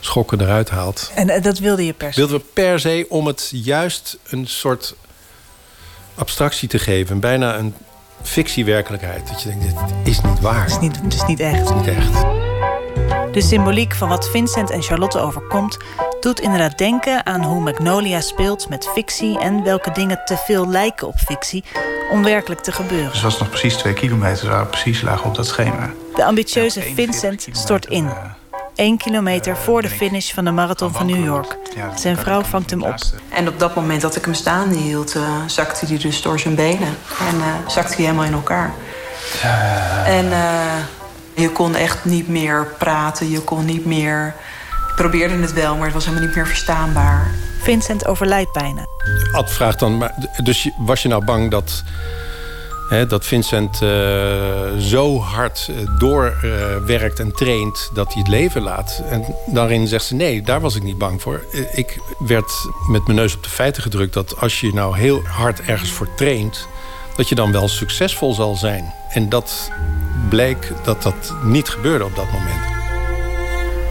schokken 0.00 0.40
eruit 0.40 0.70
haalt. 0.70 1.10
En 1.14 1.28
eh, 1.30 1.42
dat 1.42 1.58
wilde 1.58 1.86
je 1.86 1.92
per 1.92 2.12
se? 2.12 2.18
Wilden 2.18 2.38
we 2.38 2.44
per 2.52 2.80
se 2.80 3.06
om 3.08 3.26
het 3.26 3.50
juist 3.52 4.18
een 4.28 4.46
soort 4.46 4.94
abstractie 6.14 6.68
te 6.68 6.78
geven. 6.78 7.20
Bijna 7.20 7.56
een 7.58 7.74
fictiewerkelijkheid. 8.22 9.28
Dat 9.28 9.42
je 9.42 9.48
denkt, 9.48 9.64
dit 9.64 9.74
is 10.04 10.20
niet 10.20 10.40
waar. 10.40 10.62
Het 10.62 10.70
is 10.70 10.78
niet, 10.78 11.00
het 11.02 11.14
is 11.14 11.24
niet 11.26 11.40
echt. 11.40 11.58
Het 11.58 11.68
is 11.68 11.74
niet 11.74 11.96
echt. 11.96 12.57
De 13.38 13.44
symboliek 13.44 13.94
van 13.94 14.08
wat 14.08 14.28
Vincent 14.28 14.70
en 14.70 14.82
Charlotte 14.82 15.18
overkomt... 15.18 15.76
doet 16.20 16.40
inderdaad 16.40 16.78
denken 16.78 17.26
aan 17.26 17.42
hoe 17.42 17.60
Magnolia 17.60 18.20
speelt 18.20 18.68
met 18.68 18.88
fictie... 18.94 19.38
en 19.38 19.62
welke 19.62 19.90
dingen 19.90 20.20
te 20.24 20.36
veel 20.36 20.68
lijken 20.68 21.06
op 21.06 21.14
fictie 21.18 21.64
om 22.10 22.22
werkelijk 22.22 22.60
te 22.60 22.72
gebeuren. 22.72 23.10
Dus 23.10 23.22
was 23.22 23.38
nog 23.38 23.48
precies 23.48 23.74
twee 23.74 23.92
kilometer 23.92 24.48
waar 24.48 24.60
we 24.62 24.66
precies 24.66 25.00
lagen 25.00 25.24
op 25.24 25.34
dat 25.34 25.46
schema. 25.46 25.90
De 26.14 26.24
ambitieuze 26.24 26.82
Vincent 26.82 27.48
stort 27.52 27.86
in. 27.86 28.10
Eén 28.74 28.96
kilometer 28.96 29.56
voor 29.56 29.82
de 29.82 29.88
finish 29.88 30.32
van 30.32 30.44
de 30.44 30.50
marathon 30.50 30.92
van 30.92 31.06
New 31.06 31.24
York. 31.24 31.56
Zijn 31.94 32.16
vrouw 32.16 32.42
vangt 32.42 32.70
hem 32.70 32.82
op. 32.82 32.94
En 33.28 33.48
op 33.48 33.58
dat 33.58 33.74
moment 33.74 34.00
dat 34.00 34.16
ik 34.16 34.24
hem 34.24 34.34
staande 34.34 34.76
hield, 34.76 35.16
uh, 35.16 35.22
zakte 35.46 35.86
hij 35.86 35.98
dus 35.98 36.22
door 36.22 36.38
zijn 36.38 36.54
benen. 36.54 36.96
En 37.28 37.36
uh, 37.36 37.44
zakte 37.66 37.94
hij 37.94 38.04
helemaal 38.04 38.26
in 38.26 38.32
elkaar. 38.32 38.72
En 40.04 40.24
uh, 40.24 40.74
je 41.40 41.50
kon 41.52 41.74
echt 41.74 42.04
niet 42.04 42.28
meer 42.28 42.66
praten, 42.78 43.30
je 43.30 43.40
kon 43.40 43.64
niet 43.64 43.84
meer... 43.84 44.34
Ik 44.88 44.94
probeerde 45.04 45.34
het 45.34 45.52
wel, 45.52 45.76
maar 45.76 45.84
het 45.84 45.94
was 45.94 46.04
helemaal 46.04 46.26
niet 46.26 46.36
meer 46.36 46.46
verstaanbaar. 46.46 47.30
Vincent 47.62 48.06
overlijdt 48.06 48.52
bijna. 48.52 48.86
Ad 49.32 49.52
vraagt 49.52 49.78
dan, 49.78 49.98
maar, 49.98 50.14
dus 50.42 50.70
was 50.78 51.02
je 51.02 51.08
nou 51.08 51.24
bang 51.24 51.50
dat, 51.50 51.82
hè, 52.88 53.06
dat 53.06 53.26
Vincent 53.26 53.82
uh, 53.82 53.88
zo 54.78 55.20
hard 55.20 55.70
doorwerkt 55.98 57.18
uh, 57.18 57.24
en 57.24 57.32
traint 57.32 57.90
dat 57.94 58.12
hij 58.12 58.22
het 58.22 58.30
leven 58.30 58.62
laat? 58.62 59.02
En 59.08 59.24
daarin 59.46 59.86
zegt 59.86 60.04
ze 60.04 60.14
nee, 60.14 60.42
daar 60.42 60.60
was 60.60 60.74
ik 60.74 60.82
niet 60.82 60.98
bang 60.98 61.22
voor. 61.22 61.44
Ik 61.72 61.98
werd 62.18 62.52
met 62.88 63.04
mijn 63.06 63.18
neus 63.18 63.34
op 63.34 63.42
de 63.42 63.50
feiten 63.50 63.82
gedrukt 63.82 64.14
dat 64.14 64.40
als 64.40 64.60
je 64.60 64.72
nou 64.74 64.98
heel 64.98 65.22
hard 65.24 65.60
ergens 65.60 65.90
voor 65.90 66.08
traint, 66.16 66.66
dat 67.16 67.28
je 67.28 67.34
dan 67.34 67.52
wel 67.52 67.68
succesvol 67.68 68.34
zal 68.34 68.54
zijn. 68.54 68.94
En 69.08 69.28
dat 69.28 69.70
bleek 70.28 70.72
dat 70.84 71.02
dat 71.02 71.34
niet 71.42 71.68
gebeurde 71.68 72.04
op 72.04 72.16
dat 72.16 72.30
moment. 72.32 72.76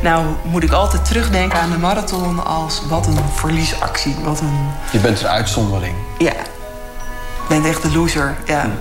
Nou 0.01 0.25
moet 0.43 0.63
ik 0.63 0.71
altijd 0.71 1.05
terugdenken 1.05 1.59
aan 1.59 1.71
de 1.71 1.77
marathon 1.77 2.45
als 2.45 2.81
wat 2.89 3.07
een 3.07 3.17
verliesactie. 3.33 4.15
Wat 4.23 4.39
een... 4.39 4.69
Je 4.91 4.99
bent 4.99 5.21
een 5.21 5.27
uitzondering. 5.27 5.95
Ja. 6.17 6.33
Je 6.33 7.47
bent 7.47 7.65
echt 7.65 7.81
de 7.81 7.91
loser, 7.91 8.37
ja. 8.45 8.71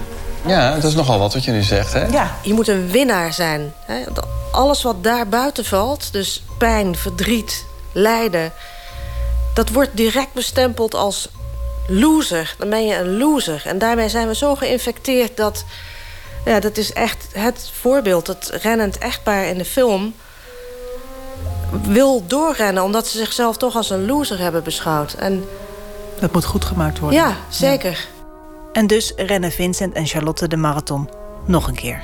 Ja, 0.47 0.75
dat 0.75 0.85
is 0.85 0.95
nogal 0.95 1.19
wat 1.19 1.35
wat 1.35 1.45
je 1.45 1.51
nu 1.51 1.63
zegt, 1.63 1.93
hè? 1.93 2.07
Ja, 2.07 2.37
je 2.43 2.55
moet 2.55 2.69
een 2.69 2.91
winnaar 2.91 3.33
zijn. 3.33 3.73
Hè? 3.85 4.05
Alles 4.51 4.83
wat 4.83 5.05
daar 5.05 5.29
buiten 5.29 5.65
valt, 5.65 6.13
dus 6.13 6.45
pijn, 6.59 6.97
verdriet, 6.97 7.67
lijden... 7.93 8.53
dat 9.55 9.69
wordt 9.69 9.97
direct 9.97 10.33
bestempeld 10.33 10.95
als 10.95 11.29
loser. 11.87 12.55
Dan 12.59 12.71
ben 12.71 12.87
je 12.87 12.99
een 12.99 13.17
loser. 13.17 13.63
En 13.65 13.79
daarmee 13.79 14.09
zijn 14.09 14.29
we 14.29 14.35
zo 14.35 14.55
geïnfecteerd 14.55 15.37
dat... 15.37 15.65
Ja, 16.47 16.61
dat 16.61 16.77
is 16.77 16.93
echt 16.93 17.27
het 17.33 17.71
voorbeeld. 17.81 18.27
Het 18.27 18.51
rennend 18.63 18.99
echtpaar 18.99 19.45
in 19.45 19.59
de 19.59 19.65
film 19.65 20.15
wil 21.83 22.27
doorrennen... 22.27 22.83
omdat 22.83 23.07
ze 23.07 23.19
zichzelf 23.19 23.57
toch 23.57 23.77
als 23.77 23.91
een 23.91 24.07
loser 24.07 24.39
hebben 24.39 24.65
beschouwd. 24.65 25.13
En... 25.13 25.45
Dat 26.21 26.33
moet 26.33 26.45
goed 26.45 26.65
gemaakt 26.65 26.99
worden. 26.99 27.19
Ja, 27.19 27.37
zeker. 27.49 27.91
Ja. 27.91 28.25
En 28.73 28.87
dus 28.87 29.13
rennen 29.17 29.53
Vincent 29.53 29.95
en 29.95 30.07
Charlotte 30.07 30.49
de 30.49 30.57
marathon 30.57 31.09
nog 31.45 31.69
een 31.69 31.75
keer. 31.75 32.01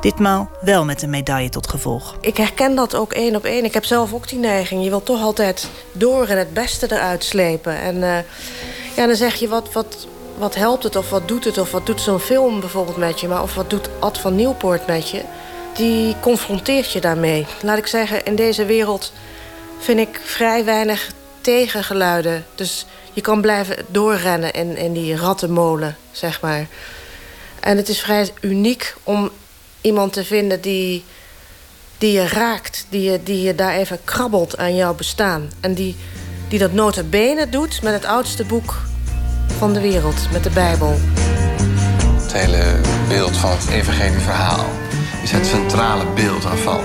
Ditmaal 0.00 0.50
wel 0.60 0.84
met 0.84 1.02
een 1.02 1.10
medaille 1.10 1.48
tot 1.48 1.68
gevolg. 1.68 2.16
Ik 2.20 2.36
herken 2.36 2.74
dat 2.74 2.94
ook 2.94 3.12
één 3.12 3.36
op 3.36 3.44
één. 3.44 3.64
Ik 3.64 3.74
heb 3.74 3.84
zelf 3.84 4.12
ook 4.12 4.28
die 4.28 4.38
neiging. 4.38 4.84
Je 4.84 4.90
wil 4.90 5.02
toch 5.02 5.22
altijd 5.22 5.68
door 5.92 6.26
en 6.26 6.38
het 6.38 6.54
beste 6.54 6.92
eruit 6.92 7.24
slepen. 7.24 7.80
En 7.80 7.96
uh, 7.96 8.18
ja, 8.96 9.06
dan 9.06 9.16
zeg 9.16 9.34
je, 9.34 9.48
wat, 9.48 9.72
wat, 9.72 10.06
wat 10.38 10.54
helpt 10.54 10.82
het 10.82 10.96
of 10.96 11.10
wat 11.10 11.28
doet 11.28 11.44
het... 11.44 11.58
of 11.58 11.70
wat 11.70 11.86
doet 11.86 12.00
zo'n 12.00 12.18
film 12.18 12.60
bijvoorbeeld 12.60 12.96
met 12.96 13.20
je... 13.20 13.28
maar 13.28 13.42
of 13.42 13.54
wat 13.54 13.70
doet 13.70 13.88
Ad 13.98 14.18
van 14.18 14.34
Nieuwpoort 14.34 14.86
met 14.86 15.10
je 15.10 15.22
die 15.74 16.16
confronteert 16.20 16.92
je 16.92 17.00
daarmee. 17.00 17.46
Laat 17.62 17.78
ik 17.78 17.86
zeggen, 17.86 18.24
in 18.24 18.36
deze 18.36 18.64
wereld 18.64 19.12
vind 19.78 19.98
ik 19.98 20.20
vrij 20.24 20.64
weinig 20.64 21.10
tegengeluiden. 21.40 22.44
Dus 22.54 22.86
je 23.12 23.20
kan 23.20 23.40
blijven 23.40 23.76
doorrennen 23.88 24.52
in, 24.52 24.76
in 24.76 24.92
die 24.92 25.16
rattenmolen, 25.16 25.96
zeg 26.10 26.40
maar. 26.40 26.66
En 27.60 27.76
het 27.76 27.88
is 27.88 28.00
vrij 28.00 28.30
uniek 28.40 28.94
om 29.02 29.30
iemand 29.80 30.12
te 30.12 30.24
vinden 30.24 30.60
die, 30.60 31.04
die 31.98 32.12
je 32.12 32.28
raakt. 32.28 32.86
Die 32.88 33.10
je, 33.10 33.22
die 33.22 33.42
je 33.42 33.54
daar 33.54 33.74
even 33.74 34.04
krabbelt 34.04 34.56
aan 34.58 34.76
jouw 34.76 34.94
bestaan. 34.94 35.50
En 35.60 35.74
die, 35.74 35.96
die 36.48 36.58
dat 36.58 36.72
nota 36.72 37.02
bene 37.02 37.48
doet 37.48 37.82
met 37.82 37.92
het 37.92 38.04
oudste 38.04 38.44
boek 38.44 38.74
van 39.62 39.72
de 39.72 39.80
wereld, 39.80 40.28
met 40.32 40.42
de 40.42 40.50
Bijbel. 40.50 40.98
Het 42.22 42.32
hele 42.32 42.80
beeld 43.08 43.36
van 43.36 43.50
het 43.50 43.68
evangelie 43.68 44.18
verhaal 44.18 44.66
is 45.22 45.30
het 45.30 45.46
centrale 45.46 46.04
beeld 46.14 46.42
daarvan. 46.42 46.80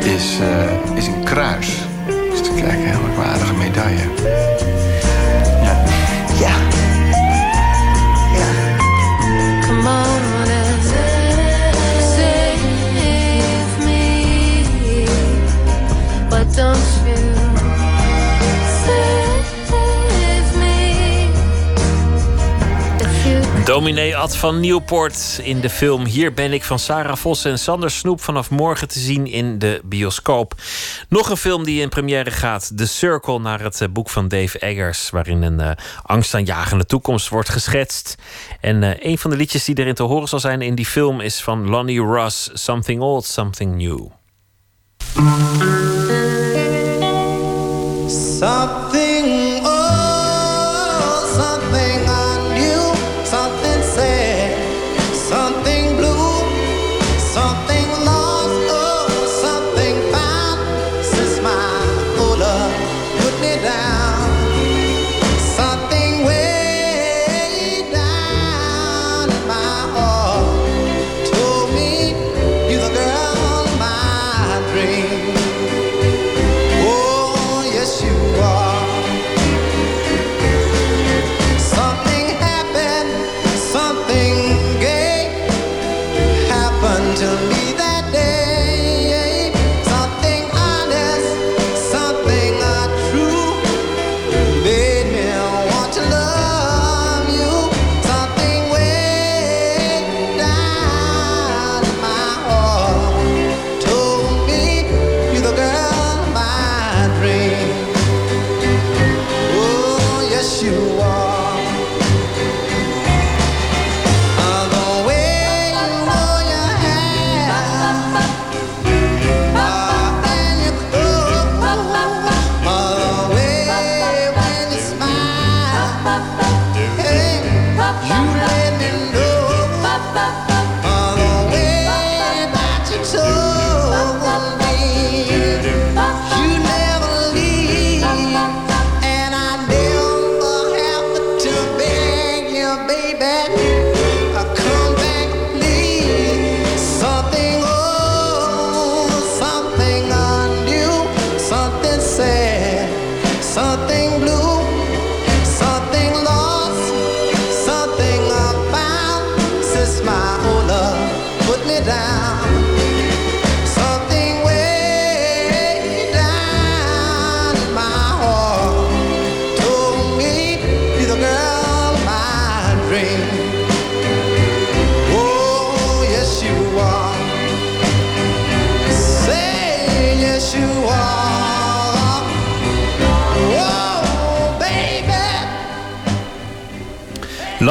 Is, 0.00 0.38
uh, 0.40 0.96
is 0.96 1.06
een 1.06 1.24
kruis. 1.24 1.76
Dus 2.30 2.42
te 2.42 2.50
kijken, 2.54 2.78
een 2.78 2.86
heel 2.86 3.00
merkwaardige 3.00 3.54
medaille. 3.54 4.08
Ja. 5.62 5.84
Ja. 6.38 6.56
Ja. 8.38 8.48
Come 9.66 9.88
on 9.88 10.50
and 10.50 10.82
save 12.14 12.60
me. 13.84 15.04
But 16.28 16.56
don't 16.56 16.97
Dominee 23.68 24.16
Ad 24.16 24.36
van 24.36 24.60
Nieuwpoort 24.60 25.40
in 25.42 25.60
de 25.60 25.70
film 25.70 26.04
Hier 26.04 26.32
ben 26.32 26.52
ik 26.52 26.64
van 26.64 26.78
Sarah 26.78 27.16
Vos 27.16 27.44
en 27.44 27.58
Sander 27.58 27.90
Snoep 27.90 28.20
vanaf 28.20 28.50
morgen 28.50 28.88
te 28.88 28.98
zien 28.98 29.26
in 29.26 29.58
de 29.58 29.80
bioscoop. 29.84 30.54
Nog 31.08 31.30
een 31.30 31.36
film 31.36 31.64
die 31.64 31.80
in 31.80 31.88
première 31.88 32.30
gaat, 32.30 32.72
The 32.76 32.86
Circle, 32.86 33.38
naar 33.38 33.60
het 33.60 33.86
boek 33.92 34.10
van 34.10 34.28
Dave 34.28 34.58
Eggers, 34.58 35.10
waarin 35.10 35.42
een 35.42 35.60
uh, 35.60 35.70
angstaanjagende 36.02 36.84
toekomst 36.84 37.28
wordt 37.28 37.48
geschetst. 37.48 38.14
En 38.60 38.82
uh, 38.82 38.90
een 38.98 39.18
van 39.18 39.30
de 39.30 39.36
liedjes 39.36 39.64
die 39.64 39.78
erin 39.78 39.94
te 39.94 40.02
horen 40.02 40.28
zal 40.28 40.40
zijn 40.40 40.62
in 40.62 40.74
die 40.74 40.86
film 40.86 41.20
is 41.20 41.42
van 41.42 41.68
Lonnie 41.68 42.00
Ross, 42.00 42.50
Something 42.52 43.00
Old, 43.00 43.24
Something 43.24 43.74
New. 43.76 44.06
Something 48.38 48.97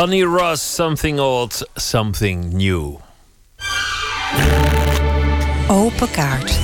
Lonnie 0.07 0.23
Ross, 0.23 0.75
Something 0.75 1.19
Old, 1.19 1.69
Something 1.75 2.53
New. 2.53 2.95
Open 5.67 6.11
kaart. 6.11 6.59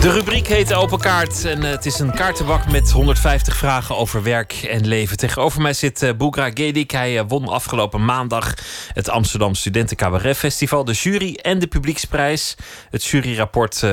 De 0.00 0.10
rubriek 0.10 0.46
heet 0.46 0.74
Open 0.74 0.98
Kaart 0.98 1.44
en 1.44 1.64
eh, 1.64 1.70
het 1.70 1.86
is 1.86 1.98
een 1.98 2.14
kaartenbak 2.14 2.70
met 2.70 2.90
150 2.90 3.56
vragen 3.56 3.96
over 3.96 4.22
werk 4.22 4.52
en 4.52 4.86
leven. 4.86 5.16
Tegenover 5.16 5.62
mij 5.62 5.72
zit 5.72 6.02
uh, 6.02 6.10
Boekra 6.16 6.50
Gedik. 6.54 6.90
Hij 6.90 7.14
uh, 7.14 7.22
won 7.28 7.48
afgelopen 7.48 8.04
maandag 8.04 8.54
het 8.92 9.08
Amsterdam 9.08 9.54
Studenten 9.54 9.96
Cabaret 9.96 10.36
Festival, 10.36 10.84
de 10.84 10.92
jury 10.92 11.34
en 11.34 11.58
de 11.58 11.66
publieksprijs. 11.66 12.56
Het 12.90 13.04
juryrapport 13.04 13.84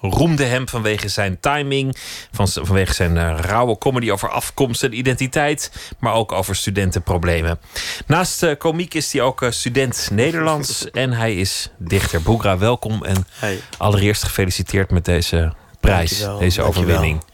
roemde 0.00 0.44
hem 0.44 0.68
vanwege 0.68 1.08
zijn 1.08 1.40
timing, 1.40 1.96
van, 2.32 2.48
vanwege 2.48 2.94
zijn 2.94 3.16
uh, 3.16 3.38
rauwe 3.40 3.78
comedy 3.78 4.10
over 4.10 4.28
afkomst 4.28 4.82
en 4.82 4.98
identiteit, 4.98 5.72
maar 5.98 6.14
ook 6.14 6.32
over 6.32 6.56
studentenproblemen. 6.56 7.60
Naast 8.06 8.42
uh, 8.42 8.56
komiek 8.58 8.94
is 8.94 9.12
hij 9.12 9.22
ook 9.22 9.42
uh, 9.42 9.50
student 9.50 10.08
Nederlands 10.12 10.84
en 10.90 11.12
hij 11.12 11.34
is 11.34 11.70
dichter. 11.78 12.22
Boegra, 12.22 12.58
welkom 12.58 13.04
en 13.04 13.26
hey. 13.32 13.60
allereerst 13.78 14.24
gefeliciteerd 14.24 14.90
met 14.90 15.04
deze 15.04 15.52
prijs, 15.80 16.10
Dankjewel. 16.10 16.38
deze 16.38 16.62
overwinning. 16.62 17.24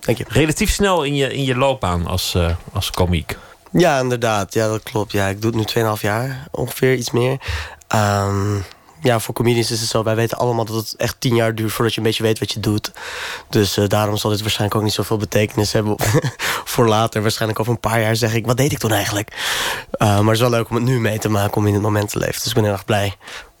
Dank 0.00 0.18
je. 0.18 0.24
Relatief 0.28 0.70
snel 0.70 1.02
in 1.02 1.14
je, 1.14 1.32
in 1.32 1.44
je 1.44 1.56
loopbaan 1.56 2.06
als, 2.06 2.36
als 2.72 2.90
komiek. 2.90 3.36
Ja, 3.72 3.98
inderdaad. 3.98 4.54
Ja, 4.54 4.68
dat 4.68 4.82
klopt. 4.82 5.12
Ja, 5.12 5.26
ik 5.26 5.42
doe 5.42 5.56
het 5.56 5.74
nu 5.74 5.82
2,5 5.84 6.00
jaar, 6.00 6.46
ongeveer 6.50 6.94
iets 6.94 7.10
meer. 7.10 7.38
Um, 7.94 8.64
ja, 9.04 9.20
voor 9.20 9.34
comedians 9.34 9.70
is 9.70 9.80
het 9.80 9.88
zo. 9.88 10.02
Wij 10.02 10.14
weten 10.14 10.38
allemaal 10.38 10.64
dat 10.64 10.76
het 10.76 10.94
echt 10.96 11.16
tien 11.18 11.34
jaar 11.34 11.54
duurt 11.54 11.72
voordat 11.72 11.94
je 11.94 12.00
een 12.00 12.06
beetje 12.06 12.22
weet 12.22 12.38
wat 12.38 12.52
je 12.52 12.60
doet. 12.60 12.92
Dus 13.48 13.78
uh, 13.78 13.88
daarom 13.88 14.16
zal 14.16 14.30
dit 14.30 14.40
waarschijnlijk 14.40 14.78
ook 14.78 14.84
niet 14.84 14.92
zoveel 14.92 15.16
betekenis 15.16 15.72
hebben 15.72 15.96
voor 16.72 16.88
later. 16.88 17.22
Waarschijnlijk 17.22 17.60
over 17.60 17.72
een 17.72 17.80
paar 17.80 18.00
jaar 18.00 18.16
zeg 18.16 18.34
ik, 18.34 18.46
wat 18.46 18.56
deed 18.56 18.72
ik 18.72 18.78
toen 18.78 18.92
eigenlijk? 18.92 19.32
Uh, 19.98 20.08
maar 20.08 20.24
het 20.24 20.34
is 20.34 20.40
wel 20.40 20.50
leuk 20.50 20.68
om 20.70 20.76
het 20.76 20.84
nu 20.84 21.00
mee 21.00 21.18
te 21.18 21.28
maken, 21.28 21.56
om 21.56 21.66
in 21.66 21.74
het 21.74 21.82
moment 21.82 22.08
te 22.08 22.18
leven. 22.18 22.34
Dus 22.34 22.46
ik 22.46 22.54
ben 22.54 22.64
heel 22.64 22.72
erg 22.72 22.84
blij 22.84 23.14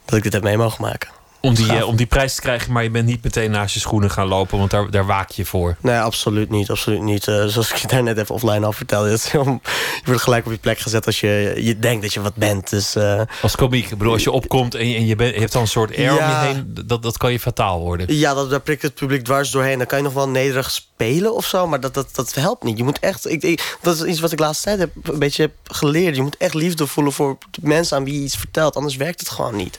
dat 0.04 0.16
ik 0.16 0.22
dit 0.22 0.32
heb 0.32 0.42
mee 0.42 0.56
mogen 0.56 0.82
maken. 0.82 1.08
Om 1.44 1.54
die, 1.54 1.72
uh, 1.72 1.86
om 1.88 1.96
die 1.96 2.06
prijs 2.06 2.34
te 2.34 2.40
krijgen, 2.40 2.72
maar 2.72 2.82
je 2.82 2.90
bent 2.90 3.06
niet 3.06 3.24
meteen 3.24 3.50
naast 3.50 3.74
je 3.74 3.80
schoenen 3.80 4.10
gaan 4.10 4.26
lopen, 4.26 4.58
want 4.58 4.70
daar, 4.70 4.90
daar 4.90 5.06
waak 5.06 5.30
je 5.30 5.44
voor. 5.44 5.76
Nee, 5.80 5.98
absoluut 5.98 6.50
niet. 6.50 6.70
Absoluut 6.70 7.02
niet. 7.02 7.26
Uh, 7.26 7.44
zoals 7.44 7.70
ik 7.70 7.76
je 7.76 7.86
daar 7.86 8.02
net 8.02 8.18
even 8.18 8.34
offline 8.34 8.66
al 8.66 8.72
vertelde. 8.72 9.18
je 9.32 9.58
wordt 10.04 10.22
gelijk 10.22 10.46
op 10.46 10.52
je 10.52 10.58
plek 10.58 10.78
gezet 10.78 11.06
als 11.06 11.20
je, 11.20 11.54
je 11.56 11.78
denkt 11.78 12.02
dat 12.02 12.12
je 12.12 12.20
wat 12.20 12.34
bent. 12.34 12.70
Dus, 12.70 12.96
uh, 12.96 13.20
als 13.42 13.56
komiek. 13.56 13.90
Ik 13.90 13.98
bedoel, 13.98 14.12
als 14.12 14.22
je 14.22 14.30
opkomt 14.30 14.74
en 14.74 14.88
je, 14.88 14.96
en 14.96 15.06
je, 15.06 15.16
bent, 15.16 15.34
je 15.34 15.40
hebt 15.40 15.52
dan 15.52 15.62
een 15.62 15.68
soort 15.68 15.96
air 15.96 16.04
ja, 16.04 16.12
om 16.12 16.48
je 16.48 16.54
heen, 16.54 16.86
dat, 16.86 17.02
dat 17.02 17.16
kan 17.16 17.32
je 17.32 17.40
fataal 17.40 17.80
worden. 17.80 18.16
Ja, 18.16 18.34
dat, 18.34 18.50
daar 18.50 18.60
prikt 18.60 18.82
het 18.82 18.94
publiek 18.94 19.24
dwars 19.24 19.50
doorheen. 19.50 19.78
Dan 19.78 19.86
kan 19.86 19.98
je 19.98 20.04
nog 20.04 20.12
wel 20.12 20.28
nederig 20.28 20.70
spelen 20.70 20.93
of 21.32 21.46
zo, 21.46 21.66
maar 21.66 21.80
dat, 21.80 21.94
dat, 21.94 22.08
dat 22.12 22.34
helpt 22.34 22.62
niet. 22.62 22.78
Je 22.78 22.84
moet 22.84 22.98
echt, 22.98 23.30
ik, 23.30 23.42
ik, 23.42 23.76
dat 23.80 23.94
is 23.94 24.02
iets 24.02 24.20
wat 24.20 24.32
ik 24.32 24.38
laatst 24.38 24.62
tijd 24.62 24.78
heb, 24.78 24.90
een 25.02 25.18
beetje 25.18 25.42
heb 25.42 25.52
geleerd. 25.64 26.16
Je 26.16 26.22
moet 26.22 26.36
echt 26.36 26.54
liefde 26.54 26.86
voelen 26.86 27.12
voor 27.12 27.38
mensen 27.60 27.96
aan 27.96 28.04
wie 28.04 28.14
je 28.14 28.24
iets 28.24 28.36
vertelt, 28.36 28.76
anders 28.76 28.96
werkt 28.96 29.20
het 29.20 29.28
gewoon 29.28 29.56
niet. 29.56 29.78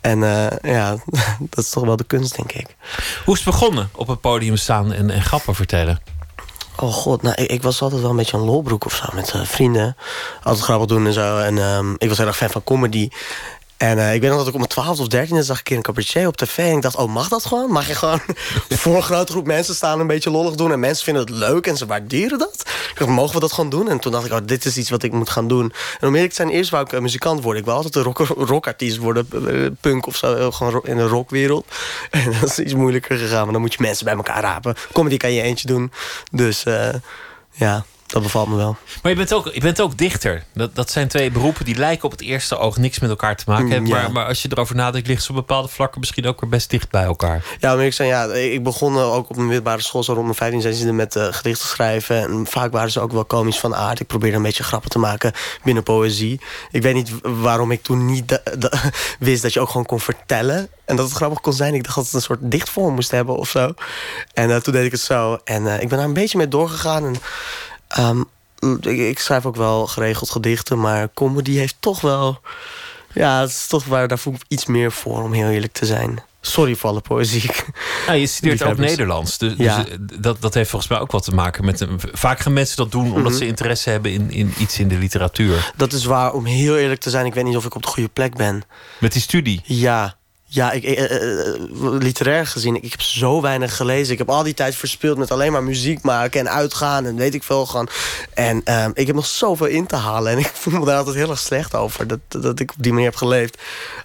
En 0.00 0.18
ja, 0.62 0.96
dat 1.50 1.64
is 1.64 1.70
toch 1.70 1.84
wel 1.84 1.96
de 1.96 2.04
kunst, 2.04 2.36
denk 2.36 2.52
ik. 2.52 2.76
Hoe 3.24 3.34
is 3.34 3.44
het 3.44 3.50
begonnen 3.50 3.90
op 3.94 4.06
het 4.06 4.20
podium 4.20 4.56
staan 4.56 4.92
en, 4.92 5.10
en 5.10 5.22
grappen 5.22 5.54
vertellen? 5.54 6.00
Oh 6.76 6.92
god, 6.92 7.22
nou, 7.22 7.34
ik, 7.42 7.50
ik, 7.50 7.62
was 7.62 7.82
altijd 7.82 8.00
wel 8.00 8.10
een 8.10 8.16
beetje 8.16 8.36
een 8.36 8.44
lolbroek 8.44 8.84
of 8.84 8.94
zo 8.94 9.04
met 9.14 9.32
uh, 9.36 9.44
vrienden. 9.44 9.96
Altijd 10.42 10.64
grappig 10.64 10.86
doen 10.86 11.06
en 11.06 11.12
zo. 11.12 11.38
En 11.38 11.58
um, 11.58 11.94
ik 11.98 12.08
was 12.08 12.18
heel 12.18 12.26
erg 12.26 12.36
fan 12.36 12.50
van 12.50 12.64
comedy. 12.64 13.08
En 13.76 13.98
uh, 13.98 14.14
ik 14.14 14.20
weet 14.20 14.30
nog 14.30 14.38
dat 14.38 14.48
ik 14.48 14.52
om 14.52 14.58
mijn 14.58 14.70
12 14.70 15.00
of 15.00 15.08
13 15.08 15.42
zag 15.42 15.60
ik 15.60 15.70
een 15.70 15.82
cabaretier 15.82 16.26
op 16.26 16.36
tv. 16.36 16.58
En 16.58 16.76
ik 16.76 16.82
dacht, 16.82 16.96
oh, 16.96 17.12
mag 17.12 17.28
dat 17.28 17.46
gewoon? 17.46 17.70
Mag 17.70 17.86
je 17.86 17.94
gewoon 17.94 18.20
voor 18.68 18.96
een 18.96 19.02
grote 19.02 19.32
groep 19.32 19.46
mensen 19.46 19.74
staan 19.74 20.00
een 20.00 20.06
beetje 20.06 20.30
lollig 20.30 20.54
doen? 20.54 20.72
En 20.72 20.80
mensen 20.80 21.04
vinden 21.04 21.22
het 21.22 21.32
leuk 21.32 21.66
en 21.66 21.76
ze 21.76 21.86
waarderen 21.86 22.38
dat. 22.38 22.62
Ik 22.90 22.98
dacht, 22.98 23.10
mogen 23.10 23.34
we 23.34 23.40
dat 23.40 23.52
gewoon 23.52 23.70
doen? 23.70 23.88
En 23.88 23.98
toen 23.98 24.12
dacht 24.12 24.26
ik, 24.26 24.32
oh, 24.32 24.38
dit 24.44 24.64
is 24.64 24.76
iets 24.76 24.90
wat 24.90 25.02
ik 25.02 25.12
moet 25.12 25.30
gaan 25.30 25.48
doen. 25.48 25.72
En 26.00 26.08
om 26.08 26.14
eerlijk 26.14 26.32
te 26.32 26.36
zijn, 26.36 26.48
eerst 26.48 26.70
wou 26.70 26.84
ik 26.84 26.92
uh, 26.92 27.00
muzikant 27.00 27.42
worden. 27.42 27.60
Ik 27.60 27.66
wil 27.66 27.76
altijd 27.76 27.94
een 27.94 28.02
rock 28.02 28.18
rockartiest 28.52 28.96
worden, 28.96 29.28
uh, 29.32 29.66
punk 29.80 30.06
of 30.06 30.16
zo. 30.16 30.50
gewoon 30.50 30.80
in 30.84 30.96
de 30.96 31.06
rockwereld. 31.06 31.66
En 32.10 32.32
dat 32.40 32.50
is 32.50 32.58
iets 32.58 32.74
moeilijker 32.74 33.18
gegaan. 33.18 33.44
Maar 33.44 33.52
dan 33.52 33.60
moet 33.60 33.74
je 33.74 33.82
mensen 33.82 34.04
bij 34.04 34.14
elkaar 34.14 34.42
rapen. 34.42 34.74
Comedy 34.92 35.16
kan 35.16 35.32
je 35.32 35.42
eentje 35.42 35.66
doen. 35.66 35.92
Dus 36.30 36.64
ja, 37.50 37.84
dat 38.06 38.22
bevalt 38.22 38.48
me 38.48 38.56
wel. 38.56 38.76
Maar 39.02 39.12
je 39.12 39.18
bent 39.18 39.34
ook, 39.34 39.50
je 39.54 39.60
bent 39.60 39.80
ook 39.80 39.98
dichter. 39.98 40.44
Dat, 40.54 40.74
dat 40.74 40.90
zijn 40.90 41.08
twee 41.08 41.30
beroepen 41.30 41.64
die 41.64 41.76
lijken 41.76 42.04
op 42.04 42.10
het 42.10 42.20
eerste 42.20 42.58
oog 42.58 42.76
niks 42.76 42.98
met 42.98 43.10
elkaar 43.10 43.36
te 43.36 43.44
maken 43.46 43.70
hebben. 43.70 43.90
Ja. 43.90 44.00
Maar, 44.00 44.12
maar 44.12 44.26
als 44.26 44.42
je 44.42 44.48
erover 44.50 44.74
nadenkt, 44.74 45.08
ligt 45.08 45.22
ze 45.22 45.30
op 45.30 45.34
bepaalde 45.36 45.68
vlakken 45.68 46.00
misschien 46.00 46.26
ook 46.26 46.40
weer 46.40 46.50
best 46.50 46.70
dicht 46.70 46.90
bij 46.90 47.04
elkaar. 47.04 47.44
Ja, 47.58 47.74
maar 47.74 47.84
ik, 47.84 47.92
zei, 47.92 48.08
ja, 48.08 48.24
ik 48.24 48.62
begon 48.62 48.98
ook 48.98 49.30
op 49.30 49.36
een 49.36 49.46
middelbare 49.46 49.82
school 49.82 50.02
zo 50.02 50.12
rond 50.12 50.24
mijn 50.24 50.36
15, 50.36 50.60
16 50.60 50.96
met 50.96 51.16
uh, 51.16 51.26
gedichten 51.30 51.68
schrijven. 51.68 52.22
En 52.22 52.46
vaak 52.46 52.72
waren 52.72 52.90
ze 52.90 53.00
ook 53.00 53.12
wel 53.12 53.24
komisch 53.24 53.58
van 53.58 53.74
aard. 53.74 54.00
Ik 54.00 54.06
probeerde 54.06 54.36
een 54.36 54.42
beetje 54.42 54.64
grappen 54.64 54.90
te 54.90 54.98
maken 54.98 55.32
binnen 55.64 55.82
poëzie. 55.82 56.40
Ik 56.70 56.82
weet 56.82 56.94
niet 56.94 57.12
waarom 57.22 57.70
ik 57.70 57.82
toen 57.82 58.06
niet 58.06 58.40
wist 59.18 59.42
dat 59.42 59.52
je 59.52 59.60
ook 59.60 59.68
gewoon 59.68 59.86
kon 59.86 60.00
vertellen. 60.00 60.68
En 60.84 60.96
dat 60.96 61.06
het 61.06 61.14
grappig 61.14 61.40
kon 61.40 61.52
zijn. 61.52 61.74
Ik 61.74 61.84
dacht 61.84 61.96
dat 61.96 62.04
het 62.04 62.14
een 62.14 62.20
soort 62.20 62.38
dichtvorm 62.42 62.94
moest 62.94 63.10
hebben 63.10 63.36
of 63.36 63.48
zo. 63.48 63.74
En 64.34 64.48
uh, 64.48 64.56
toen 64.56 64.72
deed 64.72 64.84
ik 64.84 64.92
het 64.92 65.00
zo. 65.00 65.38
En 65.44 65.62
uh, 65.62 65.80
ik 65.80 65.88
ben 65.88 65.98
daar 65.98 66.06
een 66.06 66.12
beetje 66.12 66.38
mee 66.38 66.48
doorgegaan. 66.48 67.04
En, 67.04 67.16
um, 67.98 68.24
ik, 68.80 69.18
schrijf 69.18 69.46
ook 69.46 69.56
wel 69.56 69.86
geregeld 69.86 70.30
gedichten, 70.30 70.80
maar 70.80 71.08
comedy 71.14 71.52
heeft 71.52 71.76
toch 71.80 72.00
wel. 72.00 72.40
Ja, 73.12 73.40
het 73.40 73.50
is 73.50 73.66
toch 73.66 73.84
waar, 73.84 74.08
daar 74.08 74.18
voel 74.18 74.34
ik 74.34 74.44
iets 74.48 74.66
meer 74.66 74.92
voor, 74.92 75.22
om 75.22 75.32
heel 75.32 75.48
eerlijk 75.48 75.72
te 75.72 75.86
zijn. 75.86 76.22
Sorry 76.40 76.74
voor 76.74 76.90
alle 76.90 77.00
poëzie. 77.00 77.50
Ja, 78.06 78.12
je 78.12 78.26
studeert 78.26 78.62
ook 78.62 78.76
Nederlands. 78.76 79.38
Dus, 79.38 79.54
ja. 79.56 79.82
dus, 79.82 80.18
dat, 80.20 80.40
dat 80.40 80.54
heeft 80.54 80.70
volgens 80.70 80.90
mij 80.90 81.00
ook 81.00 81.10
wat 81.10 81.24
te 81.24 81.30
maken 81.34 81.64
met. 81.64 81.86
Vaak 82.12 82.40
gaan 82.40 82.52
mensen 82.52 82.76
dat 82.76 82.90
doen 82.90 83.12
omdat 83.12 83.32
Mhm. 83.32 83.40
ze 83.40 83.46
interesse 83.46 83.90
hebben 83.90 84.12
in, 84.12 84.30
in 84.30 84.54
iets 84.58 84.78
in 84.78 84.88
de 84.88 84.98
literatuur. 84.98 85.72
Dat 85.76 85.92
is 85.92 86.04
waar, 86.04 86.32
om 86.32 86.44
heel 86.44 86.76
eerlijk 86.76 87.00
te 87.00 87.10
zijn. 87.10 87.26
Ik 87.26 87.34
weet 87.34 87.44
niet 87.44 87.56
of 87.56 87.64
ik 87.64 87.74
op 87.74 87.82
de 87.82 87.88
goede 87.88 88.08
plek 88.08 88.36
ben. 88.36 88.62
Met 89.00 89.12
die 89.12 89.22
studie? 89.22 89.60
Ja. 89.64 90.16
Ja, 90.56 90.72
ik, 90.72 90.84
uh, 90.84 91.10
uh, 91.10 91.98
literair 91.98 92.46
gezien, 92.46 92.76
ik, 92.76 92.82
ik, 92.82 92.90
heb 92.90 93.00
zo 93.00 93.40
weinig 93.40 93.76
gelezen. 93.76 94.12
Ik 94.12 94.18
heb 94.18 94.30
al 94.30 94.42
die 94.42 94.54
tijd 94.54 94.74
verspild 94.74 95.18
met 95.18 95.30
alleen 95.30 95.52
maar 95.52 95.62
muziek 95.62 96.02
maken 96.02 96.40
en 96.40 96.50
uitgaan 96.50 97.06
en 97.06 97.16
weet 97.16 97.34
ik 97.34 97.42
veel 97.42 97.66
gewoon. 97.66 97.88
En 98.34 98.62
uh, 98.64 98.86
ik 98.94 99.06
heb 99.06 99.16
nog 99.16 99.26
zoveel 99.26 99.66
in 99.66 99.86
te 99.86 99.96
halen 99.96 100.32
en 100.32 100.38
ik 100.46 100.50
voel 100.54 100.78
me 100.78 100.84
daar 100.84 100.96
altijd 100.96 101.16
heel 101.16 101.30
erg 101.30 101.38
slecht 101.38 101.74
over 101.74 102.06
dat, 102.06 102.18
dat 102.28 102.60
ik 102.60 102.70
op 102.70 102.82
die 102.82 102.92
manier 102.92 103.08
heb 103.08 103.16
geleefd. 103.16 103.58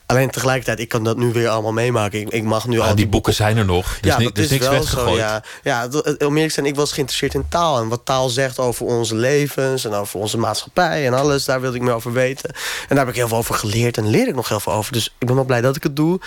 Alleen 0.05 0.29
tegelijkertijd, 0.29 0.79
ik 0.79 0.89
kan 0.89 1.03
dat 1.03 1.17
nu 1.17 1.31
weer 1.31 1.49
allemaal 1.49 1.73
meemaken. 1.73 2.19
Ik, 2.19 2.29
ik 2.29 2.43
mag 2.43 2.67
nu 2.67 2.75
ja, 2.75 2.81
al 2.81 2.87
die, 2.87 2.95
die 2.95 3.07
boeken 3.07 3.33
zijn 3.33 3.57
er 3.57 3.65
nog. 3.65 3.97
Dus 4.01 4.11
ja, 4.11 4.17
dat 4.17 4.35
dus 4.35 4.43
is 4.43 4.51
niks 4.51 4.67
wel 4.67 4.73
weggegooid. 4.73 5.09
zo. 5.09 5.17
Ja, 5.17 5.43
ja 5.63 5.87
om 6.03 6.33
eerlijk 6.33 6.47
te 6.47 6.49
zijn, 6.49 6.65
ik 6.65 6.75
was 6.75 6.91
geïnteresseerd 6.91 7.33
in 7.33 7.45
taal 7.49 7.79
en 7.79 7.87
wat 7.87 8.01
taal 8.03 8.29
zegt 8.29 8.59
over 8.59 8.85
onze 8.85 9.15
levens 9.15 9.85
en 9.85 9.93
over 9.93 10.19
onze 10.19 10.37
maatschappij 10.37 11.05
en 11.05 11.13
alles. 11.13 11.45
Daar 11.45 11.61
wilde 11.61 11.77
ik 11.77 11.83
meer 11.83 11.93
over 11.93 12.13
weten. 12.13 12.49
En 12.49 12.95
daar 12.95 12.97
heb 12.97 13.07
ik 13.07 13.15
heel 13.15 13.27
veel 13.27 13.37
over 13.37 13.55
geleerd 13.55 13.97
en 13.97 14.09
leer 14.09 14.27
ik 14.27 14.35
nog 14.35 14.49
heel 14.49 14.59
veel 14.59 14.73
over. 14.73 14.93
Dus 14.93 15.13
ik 15.19 15.27
ben 15.27 15.35
wel 15.35 15.45
blij 15.45 15.61
dat 15.61 15.75
ik 15.75 15.83
het 15.83 15.95
doe. 15.95 16.19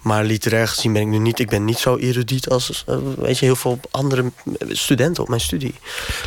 Maar 0.00 0.24
literair 0.24 0.68
gezien 0.68 0.92
ben 0.92 1.02
ik 1.02 1.08
nu 1.08 1.18
niet. 1.18 1.38
Ik 1.38 1.48
ben 1.48 1.64
niet 1.64 1.78
zo 1.78 1.96
erudiet 1.96 2.48
als 2.48 2.84
uh, 2.88 2.96
weet 3.18 3.38
je, 3.38 3.44
heel 3.44 3.56
veel 3.56 3.80
andere 3.90 4.24
studenten 4.68 5.22
op 5.22 5.28
mijn 5.28 5.40
studie. 5.40 5.74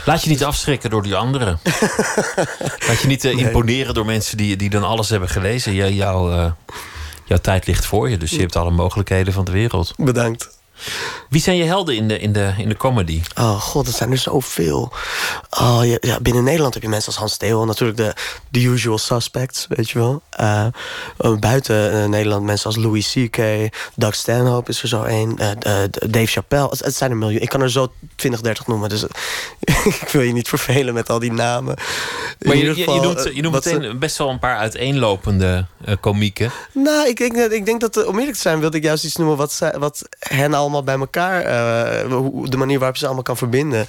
Laat 0.05 0.23
je 0.23 0.29
niet 0.29 0.43
afschrikken 0.43 0.89
door 0.89 1.03
die 1.03 1.15
anderen. 1.15 1.59
Laat 2.87 2.99
je 3.01 3.07
niet 3.07 3.25
uh, 3.25 3.35
nee. 3.35 3.45
imponeren 3.45 3.93
door 3.93 4.05
mensen 4.05 4.37
die, 4.37 4.55
die 4.55 4.69
dan 4.69 4.83
alles 4.83 5.09
hebben 5.09 5.29
gelezen. 5.29 5.73
Jou, 5.73 5.91
jou, 5.91 6.35
uh, 6.35 6.51
jouw 7.25 7.37
tijd 7.37 7.67
ligt 7.67 7.85
voor 7.85 8.09
je, 8.09 8.17
dus 8.17 8.31
je 8.31 8.39
hebt 8.39 8.55
alle 8.55 8.71
mogelijkheden 8.71 9.33
van 9.33 9.45
de 9.45 9.51
wereld. 9.51 9.93
Bedankt. 9.97 10.49
Wie 11.29 11.41
zijn 11.41 11.57
je 11.57 11.63
helden 11.63 11.95
in 11.95 12.07
de, 12.07 12.19
in 12.19 12.33
de, 12.33 12.53
in 12.57 12.69
de 12.69 12.77
comedy? 12.77 13.21
Oh 13.35 13.61
god, 13.61 13.87
er 13.87 13.93
zijn 13.93 14.11
er 14.11 14.17
zoveel. 14.17 14.91
Oh, 15.49 15.79
ja, 15.83 15.97
ja, 15.99 16.19
binnen 16.19 16.43
Nederland 16.43 16.73
heb 16.73 16.83
je 16.83 16.89
mensen 16.89 17.07
als 17.07 17.17
Hans 17.17 17.37
Theo. 17.37 17.65
Natuurlijk 17.65 17.97
de, 17.97 18.13
de 18.49 18.61
usual 18.63 18.97
suspects, 18.97 19.65
weet 19.69 19.89
je 19.89 19.99
wel. 19.99 20.21
Uh, 20.39 20.67
buiten 21.39 21.93
uh, 21.95 22.05
Nederland 22.05 22.45
mensen 22.45 22.65
als 22.65 22.75
Louis 22.75 23.11
C.K. 23.13 23.37
Doug 23.95 24.15
Stanhope 24.15 24.71
is 24.71 24.81
er 24.81 24.87
zo 24.87 25.03
één. 25.03 25.35
Uh, 25.39 25.83
Dave 26.09 26.25
Chappelle. 26.25 26.69
Het, 26.69 26.79
het, 26.79 26.95
zijn 26.95 27.11
er 27.11 27.17
miljoen. 27.17 27.41
Ik 27.41 27.49
kan 27.49 27.61
er 27.61 27.71
zo 27.71 27.91
20, 28.15 28.41
30 28.41 28.67
noemen. 28.67 28.89
Dus 28.89 29.03
ik 30.01 30.09
wil 30.11 30.21
je 30.21 30.33
niet 30.33 30.47
vervelen 30.47 30.93
met 30.93 31.09
al 31.09 31.19
die 31.19 31.31
namen. 31.31 31.75
Maar 32.39 32.55
je, 32.55 32.73
geval, 32.73 32.95
je, 32.95 33.01
noemt, 33.01 33.29
je 33.33 33.41
noemt 33.41 33.53
meteen 33.53 33.83
ze... 33.83 33.95
best 33.95 34.17
wel 34.17 34.29
een 34.29 34.39
paar 34.39 34.57
uiteenlopende 34.57 35.65
komieken. 35.99 36.51
Nou, 36.71 37.07
ik 37.07 37.17
denk, 37.17 37.35
ik 37.35 37.65
denk 37.65 37.81
dat, 37.81 38.05
om 38.05 38.17
eerlijk 38.17 38.35
te 38.35 38.41
zijn, 38.41 38.59
wilde 38.59 38.77
ik 38.77 38.83
juist 38.83 39.03
iets 39.03 39.15
noemen... 39.15 39.37
wat, 39.37 39.59
wat 39.77 40.07
hen 40.19 40.53
allemaal 40.53 40.74
bij 40.83 40.99
elkaar... 40.99 41.41
Uh, 41.41 42.49
de 42.49 42.57
manier 42.57 42.77
waarop 42.77 42.97
ze 42.97 43.05
allemaal 43.05 43.23
kan 43.23 43.37
verbinden. 43.37 43.87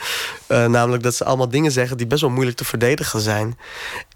Uh, 0.48 0.66
namelijk 0.66 1.02
dat 1.02 1.14
ze 1.14 1.24
allemaal 1.24 1.48
dingen 1.48 1.72
zeggen 1.72 1.96
die 1.96 2.06
best 2.06 2.20
wel 2.20 2.30
moeilijk 2.30 2.56
te 2.56 2.64
verdedigen 2.64 3.20
zijn. 3.20 3.58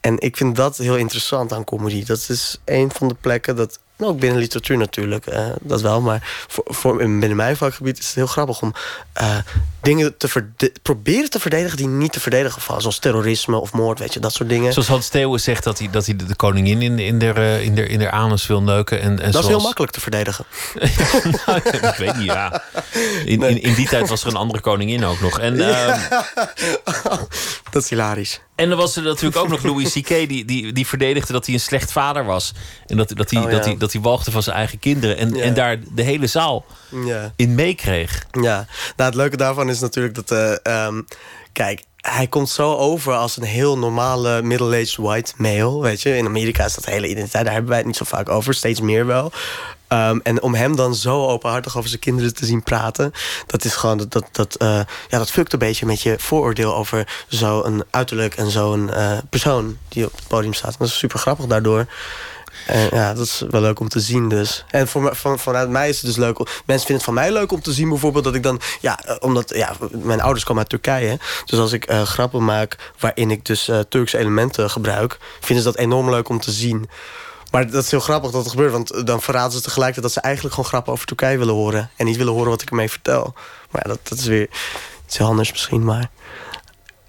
En 0.01 0.19
ik 0.19 0.37
vind 0.37 0.57
dat 0.57 0.77
heel 0.77 0.97
interessant 0.97 1.53
aan 1.53 1.65
comedy. 1.65 2.05
Dat 2.05 2.27
is 2.29 2.61
een 2.65 2.91
van 2.91 3.09
de 3.09 3.17
plekken 3.21 3.57
dat 3.57 3.79
ook 4.09 4.19
binnen 4.19 4.39
literatuur 4.39 4.77
natuurlijk, 4.77 5.25
dat 5.61 5.81
wel. 5.81 6.01
Maar 6.01 6.45
voor, 6.49 6.65
voor, 6.67 6.97
binnen 6.97 7.37
mijn 7.37 7.57
vakgebied 7.57 7.99
is 7.99 8.07
het 8.07 8.15
heel 8.15 8.27
grappig 8.27 8.63
om 8.63 8.75
eh, 9.13 9.37
dingen 9.81 10.17
te 10.17 10.49
proberen 10.83 11.31
te 11.31 11.41
verdedigen 11.41 11.77
die 11.77 11.87
niet 11.87 12.13
te 12.13 12.21
verdedigen 12.21 12.63
vallen. 12.63 12.83
Zoals 12.83 12.99
terrorisme 12.99 13.57
of 13.57 13.73
moord, 13.73 13.99
weet 13.99 14.15
je, 14.15 14.21
dat 14.21 14.33
soort 14.33 14.49
dingen. 14.49 14.73
Zoals 14.73 14.89
Hans 14.89 15.07
Steeuwen 15.07 15.41
zegt 15.41 15.65
dat 15.65 15.79
hij, 15.79 15.91
dat 15.91 16.07
hij 16.07 16.17
de, 16.17 16.37
koningin 16.37 16.83
in, 16.83 16.99
in, 16.99 17.19
der, 17.19 17.37
eh, 17.37 17.63
in, 17.63 17.75
der, 17.75 17.89
in 17.89 17.99
der 17.99 18.11
anus 18.11 18.47
wil 18.47 18.63
neuken. 18.63 19.01
En, 19.01 19.21
en 19.21 19.31
dat 19.31 19.43
is 19.43 19.49
heel 19.49 19.61
makkelijk 19.61 19.93
te 19.93 20.01
verdedigen. 20.01 20.45
ik 21.91 21.95
weet 21.99 22.17
niet, 22.17 22.25
ja. 22.25 22.63
In, 23.25 23.43
in, 23.43 23.63
in 23.63 23.75
die 23.75 23.89
tijd 23.89 24.09
was 24.09 24.23
er 24.23 24.29
een 24.29 24.37
andere 24.37 24.61
koningin 24.61 25.05
ook 25.05 25.21
nog. 25.21 25.39
En, 25.39 25.61
ehm, 25.61 26.01
dat 27.71 27.83
is 27.83 27.91
hilarisch. 27.91 28.41
En 28.61 28.71
er 28.71 28.77
was 28.77 28.97
er 28.97 29.03
natuurlijk 29.03 29.37
ook 29.37 29.49
nog 29.49 29.63
Louis 29.63 29.93
C.K. 29.93 30.09
Die, 30.09 30.45
die, 30.45 30.73
die 30.73 30.87
verdedigde 30.87 31.33
dat 31.33 31.45
hij 31.47 31.55
een 31.55 31.61
slecht 31.61 31.93
vader 31.93 32.25
was. 32.25 32.53
En 32.87 32.97
dat, 32.97 33.09
dat, 33.17 33.31
hij, 33.31 33.41
Oh, 33.43 33.51
ja. 33.51 33.57
dat, 33.57 33.65
hij, 33.65 33.77
dat 33.77 33.93
hij 33.93 34.03
walgde 34.03 34.31
van 34.31 34.43
zijn 34.43 34.57
eigen 34.57 34.79
kinderen. 34.79 35.17
En, 35.17 35.35
Ja. 35.35 35.43
en 35.43 35.55
daar 35.55 35.79
de 35.93 36.03
hele 36.03 36.27
zaal 36.27 36.65
Ja. 37.07 37.33
in 37.37 37.55
meekreeg. 37.55 38.27
Ja, 38.31 38.67
nou, 38.97 39.09
het 39.11 39.15
leuke 39.15 39.37
daarvan 39.37 39.69
is 39.69 39.81
natuurlijk 39.81 40.15
dat. 40.15 40.31
eh, 40.31 40.55
ehm, 40.87 41.03
kijk, 41.53 41.83
hij 42.01 42.27
komt 42.27 42.49
zo 42.49 42.77
over 42.77 43.15
als 43.15 43.37
een 43.37 43.43
heel 43.43 43.79
normale 43.79 44.43
middle-aged 44.43 44.97
white 44.97 45.33
male. 45.37 45.81
Weet 45.81 46.03
je, 46.03 46.17
in 46.17 46.27
Amerika 46.27 46.65
is 46.65 46.75
dat 46.75 46.85
hele 46.85 47.09
identiteit. 47.09 47.45
Daar 47.45 47.53
hebben 47.53 47.71
wij 47.71 47.79
het 47.79 47.87
niet 47.87 47.97
zo 47.97 48.05
vaak 48.05 48.29
over, 48.29 48.55
steeds 48.55 48.81
meer 48.81 49.07
wel. 49.07 49.33
Ehm, 49.89 50.19
en 50.23 50.43
om 50.43 50.55
hem 50.55 50.77
dan 50.77 50.95
zo 50.95 51.27
openhartig 51.27 51.77
over 51.77 51.89
zijn 51.89 52.01
kinderen 52.01 52.35
te 52.35 52.45
zien 52.47 52.63
praten, 52.63 53.13
dat 53.47 53.65
is 53.65 53.75
gewoon 53.75 54.07
dat 54.09 54.29
dat 54.33 54.55
eh, 54.55 54.81
ja, 55.09 55.19
dat 55.19 55.31
fukt 55.31 55.53
een 55.53 55.59
beetje 55.59 55.87
met 55.87 56.03
je 56.03 56.15
vooroordeel 56.19 56.77
over 56.77 57.25
zo'n 57.29 57.85
uiterlijk 57.91 58.35
en 58.35 58.51
zo'n 58.51 58.91
eh, 58.91 59.19
persoon 59.31 59.79
die 59.89 60.05
op 60.05 60.17
het 60.17 60.27
podium 60.27 60.55
staat. 60.55 60.79
Dat 60.79 60.89
is 60.89 60.99
super 60.99 61.19
grappig 61.19 61.47
daardoor. 61.47 61.87
En 62.67 62.89
ja, 62.93 63.15
dat 63.15 63.27
is 63.27 63.45
wel 63.51 63.61
leuk 63.61 63.81
om 63.81 63.89
te 63.89 64.01
zien 64.01 64.29
dus. 64.29 64.65
En 64.71 64.89
voor, 64.89 65.17
vanuit 65.39 65.69
mij 65.69 65.89
is 65.89 65.97
het 65.97 66.07
dus 66.07 66.17
leuk. 66.17 66.39
Mensen 66.39 66.67
vinden 66.67 66.95
het 66.95 67.05
van 67.05 67.15
mij 67.15 67.33
leuk 67.33 67.53
om 67.53 67.63
te 67.63 67.73
zien 67.73 67.89
bijvoorbeeld 67.89 68.25
dat 68.25 68.35
ik 68.35 68.43
dan... 68.43 68.61
Ja, 68.81 69.05
eh, 69.05 69.17
omdat 69.21 69.55
ja, 69.55 69.77
mijn 69.91 70.21
ouders 70.21 70.45
komen 70.45 70.61
uit 70.61 70.71
Turkije. 70.71 71.19
Dus 71.45 71.59
als 71.59 71.73
ik 71.73 71.85
eh, 71.85 72.03
grappen 72.03 72.45
maak 72.45 72.93
waarin 72.99 73.31
ik 73.31 73.45
dus 73.45 73.69
eh, 73.69 73.79
Turkse 73.89 74.19
elementen 74.19 74.71
gebruik... 74.71 75.19
vinden 75.41 75.65
ze 75.65 75.71
dat 75.71 75.81
enorm 75.81 76.11
leuk 76.11 76.29
om 76.29 76.41
te 76.41 76.51
zien. 76.51 76.89
Maar 77.51 77.71
dat 77.71 77.85
is 77.85 77.91
heel 77.91 78.01
grappig 78.01 78.31
dat 78.31 78.43
het 78.43 78.51
gebeurt. 78.51 78.73
Want 78.73 79.07
dan 79.07 79.23
verraden 79.23 79.53
ze 79.53 79.61
tegelijkertijd 79.61 80.05
dat 80.05 80.15
ze 80.15 80.21
eigenlijk 80.21 80.55
gewoon 80.55 80.71
grappen 80.71 80.93
over 80.93 81.07
Turkije 81.07 81.39
willen 81.39 81.55
horen. 81.55 81.91
En 81.97 82.07
niet 82.07 82.17
willen 82.17 82.33
horen 82.33 82.51
wat 82.51 82.63
ik 82.63 82.71
ermee 82.71 82.91
vertel. 82.91 83.35
Maar 83.71 83.83
ja, 83.85 83.89
dat, 83.93 84.09
dat 84.09 84.19
is 84.19 84.27
weer 84.27 84.49
iets 85.07 85.19
heel 85.19 85.27
anders 85.27 85.51
misschien, 85.51 85.85
maar... 85.85 86.11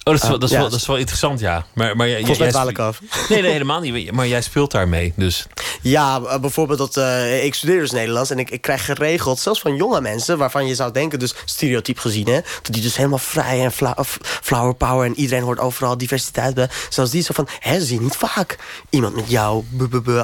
Oh, 0.03 0.13
dat 0.13 0.15
is, 0.15 0.21
wel, 0.21 0.33
Ah, 0.33 0.39
dat, 0.39 0.49
is 0.49 0.55
ja. 0.55 0.61
wel, 0.61 0.69
dat 0.69 0.79
is 0.79 0.87
wel 0.87 0.97
interessant, 0.97 1.39
ja. 1.39 1.65
Maar, 1.73 1.95
maar 1.95 2.07
jij, 2.07 2.17
Volgens 2.17 2.39
mij 2.39 2.51
jij- 2.51 2.67
ik 2.67 2.79
af. 2.79 2.99
Nee, 3.29 3.41
nee, 3.41 3.51
helemaal 3.51 3.79
niet. 3.79 4.11
Maar 4.11 4.27
jij 4.27 4.41
speelt 4.41 4.71
daarmee, 4.71 5.13
dus... 5.15 5.45
Ja, 5.81 6.21
eh, 6.21 6.39
bijvoorbeeld 6.39 6.77
dat 6.79 6.97
eh, 6.97 7.43
ik 7.45 7.53
studeer 7.55 7.79
dus 7.79 7.91
Nederlands 7.91 8.29
en 8.29 8.39
ik, 8.39 8.49
ik 8.49 8.61
krijg 8.61 8.85
geregeld, 8.85 9.39
zelfs 9.39 9.59
van 9.61 9.75
jonge 9.75 10.01
mensen, 10.01 10.37
waarvan 10.37 10.67
je 10.67 10.75
zou 10.75 10.91
denken, 10.91 11.19
dus 11.19 11.33
stereotyp 11.45 11.97
gezien, 11.99 12.25
hè, 12.27 12.39
dat 12.61 12.73
die 12.73 12.81
dus 12.81 12.95
helemaal 12.97 13.17
vrij 13.17 13.63
en 13.63 13.71
fla- 13.71 13.97
flower 14.41 14.75
power 14.75 15.05
en 15.05 15.19
iedereen 15.19 15.43
hoort 15.43 15.59
overal 15.59 15.97
diversiteit 15.97 16.53
bij. 16.53 16.69
Zelfs 16.89 17.11
die 17.11 17.23
zo 17.23 17.33
van, 17.33 17.47
hè, 17.59 17.81
zie 17.81 17.95
je 17.95 18.01
niet 18.01 18.15
vaak 18.15 18.57
iemand 18.89 19.15
met 19.15 19.29
jouw 19.29 19.65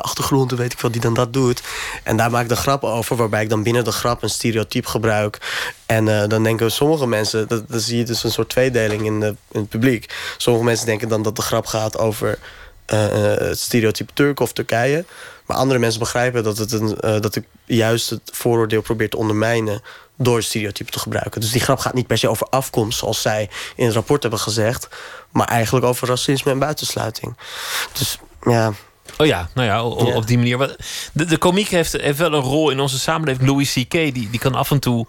achtergrond, 0.01 0.51
weet 0.51 0.73
ik 0.73 0.79
wel, 0.79 0.91
die 0.91 1.01
dan 1.01 1.13
dat 1.13 1.33
doet. 1.33 1.61
En 2.03 2.17
daar 2.17 2.31
maak 2.31 2.41
ik 2.43 2.49
dan 2.49 2.57
grappen 2.57 2.89
over, 2.89 3.15
waarbij 3.15 3.43
ik 3.43 3.49
dan 3.49 3.63
binnen 3.63 3.83
de 3.83 3.91
grap 3.91 4.23
een 4.23 4.29
stereotyp 4.29 4.85
gebruik. 4.85 5.37
En 5.87 6.21
eh, 6.21 6.27
dan 6.27 6.43
denken 6.43 6.71
sommige 6.71 7.07
mensen, 7.07 7.47
dat, 7.47 7.69
dan 7.69 7.79
zie 7.79 7.97
je 7.97 8.03
dus 8.03 8.23
een 8.23 8.31
soort 8.31 8.49
tweedeling 8.49 9.05
in, 9.05 9.19
de, 9.19 9.35
in 9.51 9.59
het 9.59 9.69
publiek. 9.69 10.15
Sommige 10.37 10.65
mensen 10.65 10.85
denken 10.85 11.09
dan 11.09 11.21
dat 11.21 11.35
de 11.35 11.41
grap 11.41 11.65
gaat 11.65 11.97
over 11.97 12.39
eh, 12.85 13.33
eh, 13.33 13.39
het 13.39 13.59
stereotype 13.59 14.13
Turk 14.13 14.39
of 14.39 14.53
Turkije. 14.53 15.05
Maar 15.45 15.57
andere 15.57 15.79
mensen 15.79 15.99
begrijpen 15.99 16.43
dat, 16.43 16.57
het 16.57 16.71
een, 16.71 16.97
dat 17.21 17.35
ik 17.35 17.43
juist 17.65 18.09
het 18.09 18.21
vooroordeel 18.23 18.81
probeer 18.81 19.09
te 19.09 19.17
ondermijnen 19.17 19.81
door 20.17 20.43
stereotypen 20.43 20.93
te 20.93 20.99
gebruiken. 20.99 21.41
Dus 21.41 21.51
die 21.51 21.61
grap 21.61 21.79
gaat 21.79 21.93
niet 21.93 22.07
per 22.07 22.17
se 22.17 22.29
over 22.29 22.47
afkomst, 22.49 22.99
zoals 22.99 23.21
zij 23.21 23.49
in 23.75 23.85
het 23.85 23.93
rapport 23.93 24.21
hebben 24.21 24.39
gezegd, 24.39 24.87
maar 25.31 25.47
eigenlijk 25.47 25.85
over 25.85 26.07
racisme 26.07 26.51
en 26.51 26.59
buitensluiting. 26.59 27.37
Dus 27.91 28.19
ja. 28.41 28.73
Oh 29.17 29.25
ja, 29.25 29.49
nou 29.53 29.67
ja, 29.67 29.83
op 29.83 30.27
die 30.27 30.37
manier. 30.37 30.75
De, 31.13 31.25
de 31.25 31.37
komiek 31.37 31.67
heeft, 31.67 31.91
heeft 31.91 32.17
wel 32.17 32.33
een 32.33 32.41
rol 32.41 32.69
in 32.69 32.79
onze 32.79 32.99
samenleving. 32.99 33.47
Louis 33.49 33.73
C.K. 33.73 33.91
Die, 33.91 34.29
die 34.29 34.39
kan 34.39 34.55
af 34.55 34.71
en 34.71 34.79
toe 34.79 35.07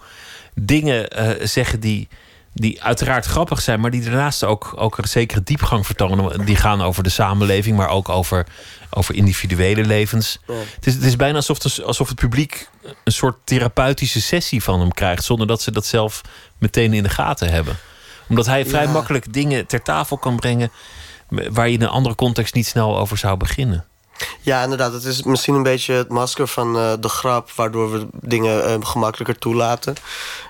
dingen 0.60 1.08
eh, 1.10 1.46
zeggen 1.46 1.80
die, 1.80 2.08
die 2.54 2.82
uiteraard 2.82 3.26
grappig 3.26 3.60
zijn... 3.60 3.80
maar 3.80 3.90
die 3.90 4.02
daarnaast 4.02 4.44
ook, 4.44 4.72
ook 4.76 4.98
een 4.98 5.08
zekere 5.08 5.42
diepgang 5.42 5.86
vertonen. 5.86 6.44
Die 6.46 6.56
gaan 6.56 6.82
over 6.82 7.02
de 7.02 7.08
samenleving, 7.10 7.76
maar 7.76 7.88
ook 7.88 8.08
over, 8.08 8.46
over 8.90 9.14
individuele 9.14 9.84
levens. 9.84 10.38
Ja. 10.46 10.54
Het, 10.74 10.86
is, 10.86 10.94
het 10.94 11.04
is 11.04 11.16
bijna 11.16 11.36
alsof, 11.36 11.58
de- 11.58 11.84
alsof 11.84 12.08
het 12.08 12.18
publiek 12.18 12.68
een 13.04 13.12
soort 13.12 13.36
therapeutische 13.44 14.20
sessie 14.20 14.62
van 14.62 14.80
hem 14.80 14.92
krijgt... 14.92 15.24
zonder 15.24 15.46
dat 15.46 15.62
ze 15.62 15.70
dat 15.70 15.86
zelf 15.86 16.20
meteen 16.58 16.92
in 16.92 17.02
de 17.02 17.08
gaten 17.08 17.50
hebben. 17.50 17.76
Omdat 18.28 18.46
hij 18.46 18.66
vrij 18.66 18.84
Ja. 18.84 18.90
makkelijk 18.90 19.32
dingen 19.32 19.66
ter 19.66 19.82
tafel 19.82 20.18
kan 20.18 20.36
brengen... 20.36 20.70
waar 21.28 21.68
je 21.68 21.74
in 21.74 21.82
een 21.82 21.88
andere 21.88 22.14
context 22.14 22.54
niet 22.54 22.66
snel 22.66 22.98
over 22.98 23.18
zou 23.18 23.36
beginnen. 23.36 23.84
Ja, 24.40 24.62
inderdaad. 24.62 24.92
Het 24.92 25.04
is 25.04 25.22
misschien 25.22 25.54
een 25.54 25.62
beetje 25.62 25.92
het 25.92 26.08
masker 26.08 26.48
van 26.48 26.76
eh, 26.76 26.92
de 27.00 27.08
grap... 27.08 27.50
waardoor 27.50 27.92
we 27.92 28.06
dingen 28.12 28.64
eh, 28.64 28.74
gemakkelijker 28.80 29.38
toelaten. 29.38 29.94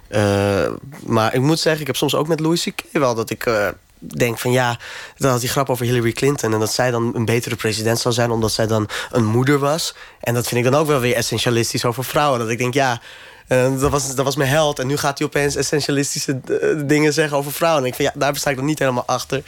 Eh, 0.08 0.66
maar 1.06 1.34
ik 1.34 1.40
moet 1.40 1.60
zeggen, 1.60 1.80
ik 1.80 1.86
heb 1.86 1.96
soms 1.96 2.14
ook 2.14 2.28
met 2.28 2.40
Louis 2.40 2.62
C.K. 2.62 2.82
wel 2.92 3.14
dat 3.14 3.30
ik... 3.30 3.50
denk 3.98 4.38
van 4.38 4.52
ja, 4.52 4.78
dan 5.16 5.30
had 5.30 5.40
die 5.40 5.48
grap 5.48 5.70
over 5.70 5.84
Hillary 5.86 6.12
Clinton... 6.12 6.52
en 6.52 6.60
dat 6.60 6.72
zij 6.72 6.90
dan 6.90 7.12
een 7.14 7.24
betere 7.24 7.56
president 7.56 7.98
zou 7.98 8.14
zijn... 8.14 8.30
omdat 8.30 8.52
zij 8.52 8.66
dan 8.66 8.88
een 9.10 9.24
moeder 9.24 9.58
was. 9.58 9.94
En 10.20 10.34
dat 10.34 10.46
vind 10.46 10.64
ik 10.64 10.72
dan 10.72 10.80
ook 10.80 10.86
wel 10.86 11.00
weer 11.00 11.14
essentialistisch 11.14 11.84
over 11.84 12.04
vrouwen. 12.04 12.38
Dat 12.38 12.48
ik 12.48 12.58
denk, 12.58 12.74
ja, 12.74 13.00
dat, 13.48 13.90
was, 13.90 14.14
dat 14.14 14.24
was 14.24 14.36
mijn 14.36 14.50
held... 14.50 14.78
en 14.78 14.86
nu 14.86 14.96
gaat 14.96 15.18
hij 15.18 15.26
opeens 15.26 15.56
essentialistische 15.56 16.40
dingen 16.84 17.12
zeggen 17.12 17.36
over 17.36 17.52
vrouwen. 17.52 17.82
En 17.82 17.88
ik 17.88 17.94
vind, 17.94 18.12
ja, 18.12 18.20
daar 18.20 18.36
sta 18.36 18.50
ik 18.50 18.56
dan 18.56 18.64
niet 18.64 18.78
helemaal 18.78 19.06
achter... 19.06 19.42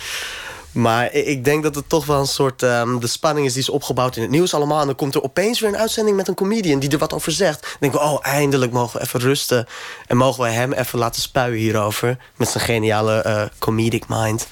Maar 0.72 1.12
ik 1.12 1.44
denk 1.44 1.62
dat 1.62 1.74
het 1.74 1.88
toch 1.88 2.06
wel 2.06 2.20
een 2.20 2.26
soort... 2.26 2.62
ehm, 2.62 2.98
de 2.98 3.06
spanning 3.06 3.46
is 3.46 3.52
die 3.52 3.62
is 3.62 3.68
opgebouwd 3.68 4.16
in 4.16 4.22
het 4.22 4.30
nieuws 4.30 4.54
allemaal. 4.54 4.80
En 4.80 4.86
dan 4.86 4.94
komt 4.94 5.14
er 5.14 5.22
opeens 5.22 5.60
weer 5.60 5.68
een 5.70 5.76
uitzending 5.76 6.16
met 6.16 6.28
een 6.28 6.34
comedian... 6.34 6.78
die 6.78 6.90
er 6.90 6.98
wat 6.98 7.12
over 7.12 7.32
zegt. 7.32 7.60
Dan 7.60 7.70
denken 7.80 8.00
we, 8.00 8.04
oh, 8.06 8.18
eindelijk 8.22 8.72
mogen 8.72 8.98
we 8.98 9.04
even 9.06 9.20
rusten. 9.20 9.66
En 10.06 10.16
mogen 10.16 10.42
we 10.44 10.50
hem 10.50 10.72
even 10.72 10.98
laten 10.98 11.22
spuien 11.22 11.58
hierover. 11.58 12.16
Met 12.36 12.48
zijn 12.48 12.64
geniale 12.64 13.14
eh, 13.20 13.42
comedic 13.58 14.04
mind. 14.08 14.46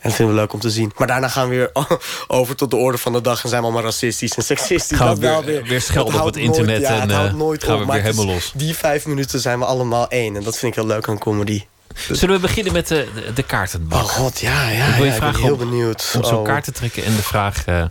En 0.00 0.10
dat 0.10 0.12
vinden 0.18 0.34
we 0.34 0.40
leuk 0.40 0.52
om 0.52 0.60
te 0.60 0.70
zien. 0.70 0.92
Maar 0.96 1.06
daarna 1.06 1.28
gaan 1.28 1.48
we 1.48 1.54
weer 1.54 1.70
over 2.38 2.56
tot 2.56 2.70
de 2.70 2.76
orde 2.76 2.98
van 2.98 3.12
de 3.12 3.20
dag... 3.20 3.42
en 3.42 3.48
zijn 3.48 3.60
we 3.60 3.66
allemaal 3.66 3.84
racistisch 3.86 4.32
en 4.36 4.42
seksistisch. 4.42 4.98
Gaan 4.98 5.18
we 5.18 5.42
weer- 5.44 5.62
weer 5.62 5.80
schelden 5.80 6.20
op 6.20 6.26
het 6.26 6.36
internet 6.36 6.80
nooit, 6.80 6.88
ja, 6.90 6.94
en, 6.94 7.00
het 7.00 7.12
houdt 7.12 7.30
eh, 7.32 7.36
nooit 7.38 7.64
gaan 7.64 7.74
op. 7.74 7.80
we 7.80 7.86
Maar 7.86 7.94
weer 7.96 8.04
het 8.04 8.12
is- 8.14 8.18
helemaal 8.20 8.36
los. 8.40 8.52
Die 8.54 8.74
vijf 8.76 9.06
minuten 9.06 9.40
zijn 9.40 9.58
we 9.58 9.64
allemaal 9.64 10.08
één. 10.08 10.36
En 10.36 10.42
dat 10.42 10.56
vind 10.58 10.76
ik 10.76 10.78
heel 10.82 10.88
leuk 10.88 11.08
aan 11.08 11.18
comedy. 11.18 11.64
Zullen 12.10 12.34
we 12.34 12.40
beginnen 12.40 12.72
met 12.72 12.88
de, 12.88 13.08
de, 13.14 13.32
de 13.32 13.42
kaartenbak? 13.42 14.02
Oh 14.02 14.08
god, 14.08 14.40
ja, 14.40 14.68
ja. 14.68 14.86
ik 14.86 14.94
wil 14.94 15.04
je 15.04 15.10
ja, 15.10 15.14
ik 15.16 15.20
ben 15.32 15.40
heel 15.42 15.52
om, 15.52 15.58
benieuwd. 15.58 16.12
om 16.16 16.24
zo'n 16.24 16.38
Oh. 16.38 16.44
kaart 16.44 16.64
te 16.64 16.72
trekken 16.72 17.04
en 17.04 17.16
de 17.16 17.22
vraag... 17.22 17.64
eh, 17.66 17.84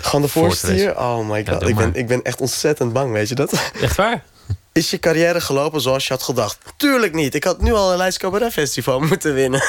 Gewoon 0.00 0.22
de 0.22 0.28
voor 0.28 0.42
te 0.42 0.48
voorste 0.48 0.66
lezen. 0.66 0.86
hier? 0.86 0.98
Oh 0.98 1.28
my 1.30 1.46
god, 1.46 1.68
ik, 1.68 1.76
ben, 1.76 1.94
ik 1.94 2.06
ben 2.06 2.22
echt 2.22 2.40
ontzettend 2.40 2.92
bang, 2.92 3.12
weet 3.12 3.28
je 3.28 3.34
dat? 3.34 3.70
Echt 3.80 3.96
waar? 3.96 4.22
Is 4.72 4.90
je 4.90 4.98
carrière 4.98 5.40
gelopen 5.40 5.80
zoals 5.80 6.06
je 6.06 6.12
had 6.12 6.22
gedacht? 6.22 6.58
Tuurlijk 6.76 7.14
niet. 7.14 7.34
Ik 7.34 7.44
had 7.44 7.60
nu 7.60 7.72
al 7.72 7.90
een 7.90 7.96
Leids 7.96 8.18
Cabaret 8.18 8.52
Festival 8.52 9.00
moeten 9.10 9.34
winnen. 9.34 9.62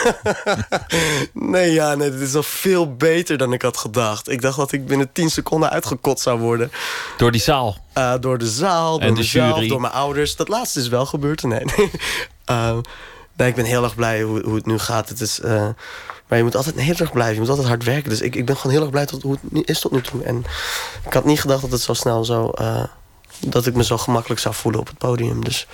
nee, 1.33 1.71
ja, 1.71 1.95
nee, 1.95 2.11
dit 2.11 2.19
is 2.19 2.35
al 2.35 2.43
veel 2.43 2.95
beter 2.95 3.37
dan 3.37 3.53
ik 3.53 3.61
had 3.61 3.77
gedacht. 3.77 4.29
Ik 4.29 4.41
dacht 4.41 4.57
dat 4.57 4.71
ik 4.71 4.85
binnen 4.85 5.11
10 5.11 5.29
seconden 5.29 5.69
uitgekot 5.69 6.19
zou 6.19 6.39
worden. 6.39 6.71
Door 7.17 7.31
die 7.31 7.41
zaal. 7.41 7.77
Eh, 7.93 8.13
door 8.19 8.37
de 8.37 8.47
zaal, 8.49 8.99
En 8.99 9.05
door 9.07 9.15
de 9.15 9.21
mezelf, 9.21 9.55
jury. 9.55 9.67
door 9.67 9.81
mijn 9.81 9.93
ouders. 9.93 10.35
Dat 10.35 10.47
laatste 10.47 10.79
is 10.79 10.87
wel 10.87 11.05
gebeurd. 11.05 11.43
Nee, 11.43 11.63
nee. 11.77 11.91
Nee 13.35 13.47
ik 13.49 13.55
ben 13.55 13.65
heel 13.65 13.83
erg 13.83 13.95
blij 13.95 14.21
hoe, 14.21 14.41
hoe 14.43 14.55
het 14.55 14.65
nu 14.65 14.77
gaat. 14.79 15.09
Het 15.09 15.21
is, 15.21 15.39
eh, 15.39 15.67
maar 16.27 16.37
je 16.37 16.43
moet 16.43 16.55
altijd 16.55 16.75
heel 16.79 16.95
erg 16.97 17.11
blijven. 17.11 17.33
Je 17.33 17.39
moet 17.39 17.49
altijd 17.49 17.67
hard 17.67 17.83
werken. 17.83 18.09
Dus 18.09 18.21
ik, 18.21 18.35
ik 18.35 18.45
ben 18.45 18.55
gewoon 18.57 18.71
heel 18.71 18.81
erg 18.81 18.91
blij 18.91 19.05
tot 19.05 19.21
hoe 19.21 19.31
het 19.41 19.51
nu 19.51 19.61
is 19.65 19.79
tot 19.79 19.91
nu 19.91 20.01
toe. 20.01 20.23
En 20.23 20.43
ik 21.05 21.13
had 21.13 21.25
niet 21.25 21.41
gedacht 21.41 21.61
dat 21.61 21.71
het 21.71 21.81
zo 21.81 21.93
snel 21.93 22.25
zo... 22.25 22.49
eh, 22.49 22.83
dat 23.39 23.65
ik 23.65 23.73
me 23.75 23.83
zo 23.83 23.97
gemakkelijk 23.97 24.41
zou 24.41 24.55
voelen 24.55 24.81
op 24.81 24.87
het 24.87 24.97
podium. 24.97 25.43
Dus 25.43 25.67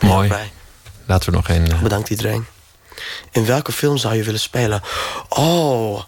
Mooi. 0.00 0.28
blij. 0.28 0.50
Laten 1.06 1.30
we 1.30 1.36
nog 1.36 1.48
een... 1.48 1.72
eh, 1.72 1.82
Bedankt 1.82 2.10
iedereen. 2.10 2.46
In 3.30 3.46
welke 3.46 3.72
film 3.72 3.96
zou 3.96 4.14
je 4.14 4.22
willen 4.22 4.40
spelen? 4.40 4.82
Oh, 5.28 6.02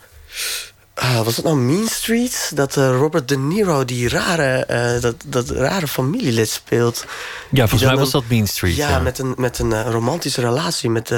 ah, 1.01 1.25
was 1.25 1.37
het 1.37 1.45
nou 1.45 1.57
Mean 1.57 1.87
Street? 1.87 2.51
Dat 2.55 2.77
eh, 2.77 2.91
Robert 2.91 3.29
De 3.29 3.39
Niro 3.39 3.85
die 3.85 4.09
rare, 4.09 4.65
eh, 4.65 5.01
dat, 5.01 5.15
dat 5.27 5.51
rare 5.51 5.89
familielid 5.89 6.49
speelt. 6.49 7.05
Ja, 7.51 7.69
volgens 7.69 7.91
mij 7.91 7.99
was 7.99 8.13
een- 8.13 8.21
dat 8.21 8.29
Mean 8.29 8.47
Street. 8.47 8.77
Ja, 8.77 8.99
met 8.99 9.19
een, 9.19 9.35
met 9.37 9.59
een 9.59 9.73
eh, 9.73 9.91
romantische 9.91 10.41
relatie 10.41 10.91
met, 10.91 11.11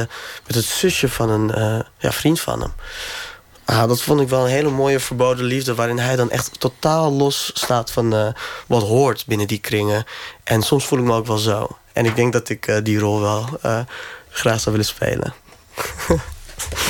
met 0.46 0.54
het 0.54 0.64
zusje 0.64 1.08
van 1.08 1.28
een 1.28 1.84
ja, 1.98 2.12
vriend 2.12 2.40
van 2.40 2.60
hem. 2.60 2.72
Ah, 3.64 3.88
dat 3.88 4.02
vond 4.02 4.20
ik 4.20 4.28
wel 4.28 4.44
een 4.44 4.50
hele 4.50 4.70
mooie 4.70 5.00
verboden 5.00 5.44
liefde... 5.44 5.74
waarin 5.74 5.98
hij 5.98 6.16
dan 6.16 6.30
echt 6.30 6.60
totaal 6.60 7.12
los 7.12 7.50
staat 7.54 7.90
van 7.90 8.34
wat 8.66 8.82
hoort 8.82 9.26
binnen 9.26 9.46
die 9.46 9.58
kringen. 9.58 10.04
En 10.44 10.62
soms 10.62 10.84
voel 10.84 10.98
ik 10.98 11.04
me 11.04 11.14
ook 11.14 11.26
wel 11.26 11.38
zo. 11.38 11.76
En 11.92 12.06
ik 12.06 12.16
denk 12.16 12.32
dat 12.32 12.48
ik 12.48 12.80
die 12.82 12.98
rol 12.98 13.20
wel 13.20 13.48
graag 14.30 14.60
zou 14.60 14.76
willen 14.76 14.84
spelen. 14.84 15.34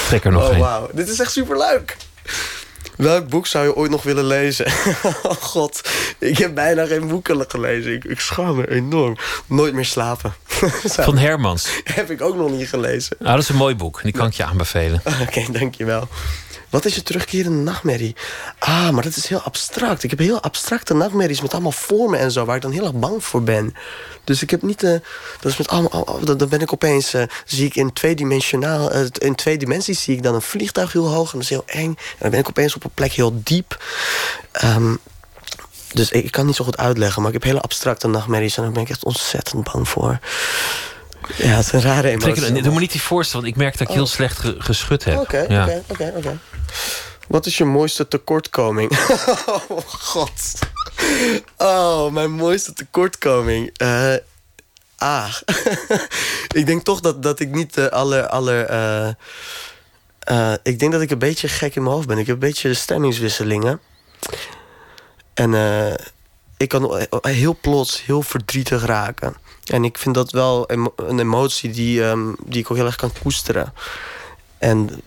Trek 0.09 0.25
er 0.25 0.33
nog 0.33 0.51
oh, 0.51 0.59
wauw. 0.59 0.89
Dit 0.93 1.09
is 1.09 1.21
echt 1.21 1.33
superleuk. 1.33 1.97
Welk 2.97 3.29
boek 3.29 3.47
zou 3.47 3.65
je 3.65 3.77
ooit 3.77 3.91
nog 3.91 4.03
willen 4.03 4.25
lezen? 4.25 4.67
oh 5.23 5.33
god, 5.41 5.91
ik 6.19 6.39
heb 6.39 6.55
bijna 6.55 6.87
geen 6.87 7.09
boeken 7.09 7.45
gelezen. 7.49 7.93
Ik, 7.93 8.05
ik 8.05 8.21
schaam 8.21 8.57
me 8.57 8.71
enorm. 8.71 9.17
Nooit 9.47 9.75
meer 9.75 9.85
slapen. 9.85 10.35
Van 10.83 11.19
Hermans. 11.19 11.81
heb 11.85 12.11
ik 12.11 12.21
ook 12.21 12.37
nog 12.37 12.51
niet 12.51 12.69
gelezen. 12.69 13.17
Nou, 13.19 13.35
dat 13.35 13.43
is 13.43 13.49
een 13.49 13.57
mooi 13.57 13.75
boek. 13.75 14.01
Die 14.03 14.13
kan 14.13 14.27
ik 14.27 14.33
je 14.33 14.45
aanbevelen. 14.45 15.03
Oké, 15.23 15.47
dankjewel. 15.53 16.09
Wat 16.73 16.85
is 16.85 16.95
je 16.95 17.03
terugkerende 17.03 17.63
nachtmerrie? 17.63 18.17
Ah, 18.59 18.91
maar 18.91 19.03
dat 19.03 19.17
is 19.17 19.27
heel 19.27 19.41
abstract. 19.41 20.03
Ik 20.03 20.11
heb 20.11 20.19
heel 20.19 20.43
abstracte 20.43 20.95
nachtmerries 20.95 21.41
met 21.41 21.53
allemaal 21.53 21.73
vormen 21.73 22.19
en 22.19 22.33
zo... 22.33 22.45
waar 22.45 22.57
ik 22.57 22.63
dan 22.63 22.71
heel 22.71 22.83
erg 22.85 22.95
bang 22.95 23.25
voor 23.25 23.43
ben. 23.43 23.75
Dus 24.25 24.43
ik 24.43 24.51
heb 24.51 24.63
niet... 24.63 24.83
eh 24.83 24.91
dat 25.41 25.53
is 25.53 25.57
met 25.59 25.69
allemaal, 25.69 26.07
al- 26.07 26.37
dan 26.37 26.49
ben 26.49 26.61
ik 26.61 26.73
opeens... 26.73 27.15
eh, 27.15 27.23
zie 27.45 27.67
ik 27.67 27.75
in 27.77 27.93
tweedimensionaal... 27.93 28.91
eh, 28.91 29.01
in 29.19 29.35
twee 29.35 29.59
dimensies 29.59 30.03
zie 30.03 30.17
ik 30.17 30.23
dan 30.23 30.35
een 30.35 30.43
vliegtuig 30.43 30.93
heel 30.93 31.09
hoog... 31.09 31.27
en 31.33 31.39
dat 31.39 31.43
is 31.43 31.49
heel 31.49 31.65
eng. 31.67 31.89
En 31.89 31.97
dan 32.19 32.31
ben 32.31 32.41
ik 32.41 32.49
opeens 32.49 32.75
op 32.75 32.85
een 32.85 32.91
plek 32.95 33.13
heel 33.13 33.41
diep. 33.43 33.85
Ehm, 34.53 34.95
dus 35.93 36.11
ik, 36.11 36.25
ik 36.25 36.31
kan 36.31 36.47
niet 36.47 36.57
zo 36.57 36.65
goed 36.65 36.79
uitleggen... 36.79 37.23
maar 37.23 37.33
ik 37.33 37.43
heb 37.43 37.51
hele 37.51 37.61
abstracte 37.61 38.09
nachtmerries... 38.09 38.57
en 38.57 38.63
daar 38.63 38.73
ben 38.73 38.83
ik 38.83 38.91
echt 38.91 39.05
ontzettend 39.05 39.73
bang 39.73 39.89
voor. 39.89 40.19
Ja, 41.37 41.47
het 41.57 41.67
is 41.67 41.73
een 41.73 41.81
rare 41.83 42.01
Trek 42.19 42.23
emotie. 42.37 42.55
het- 42.55 42.65
Doe 42.65 42.73
me 42.75 42.81
niet 42.81 42.93
die 42.93 43.03
voorstel, 43.03 43.41
want 43.41 43.53
ik 43.53 43.59
merk 43.59 43.79
dat 43.79 43.89
ik 43.89 43.95
heel 43.95 44.03
Oh. 44.03 44.09
slecht 44.09 44.39
ge- 44.39 44.55
geschud 44.59 45.05
heb. 45.05 45.19
Oké, 45.19 45.43
oké, 45.43 45.83
oké, 45.89 46.13
oké. 46.17 46.39
Wat 47.29 47.47
is 47.47 47.59
je 47.59 47.65
mooiste 47.65 48.09
tekortkoming? 48.09 48.91
oh, 49.69 49.79
god. 49.87 50.59
Oh, 51.57 52.13
mijn 52.13 52.31
mooiste 52.31 52.73
tekortkoming. 52.73 53.71
Eh 53.77 54.15
ah. 54.97 55.35
ik 56.61 56.67
denk 56.67 56.85
toch 56.85 57.01
dat, 57.01 57.23
dat 57.23 57.41
ik 57.41 57.51
niet 57.55 57.75
de 57.75 57.91
aller... 57.91 58.27
aller 58.27 58.65
eh, 58.65 59.09
eh, 60.19 60.53
ik 60.63 60.79
denk 60.79 60.93
dat 60.93 61.01
ik 61.01 61.11
een 61.11 61.19
beetje 61.19 61.49
gek 61.49 61.75
in 61.75 61.83
mijn 61.83 61.95
hoofd 61.95 62.07
ben. 62.09 62.19
Ik 62.19 62.27
heb 62.27 62.35
een 62.35 62.41
beetje 62.49 62.75
stemmingswisselingen. 62.75 63.81
En 65.35 65.55
eh, 65.55 65.95
ik 66.57 66.69
kan 66.69 67.07
heel 67.23 67.57
plots 67.61 68.05
heel 68.05 68.23
verdrietig 68.23 68.85
raken. 68.85 69.35
En 69.65 69.85
ik 69.85 69.99
vind 69.99 70.15
dat 70.15 70.31
wel 70.31 70.71
een 70.97 71.19
emotie 71.19 71.71
die, 71.71 72.05
ehm, 72.05 72.33
die 72.45 72.61
ik 72.61 72.71
ook 72.71 72.77
heel 72.77 72.87
erg 72.87 72.97
kan 72.97 73.13
koesteren. 73.23 73.73
En 74.59 75.03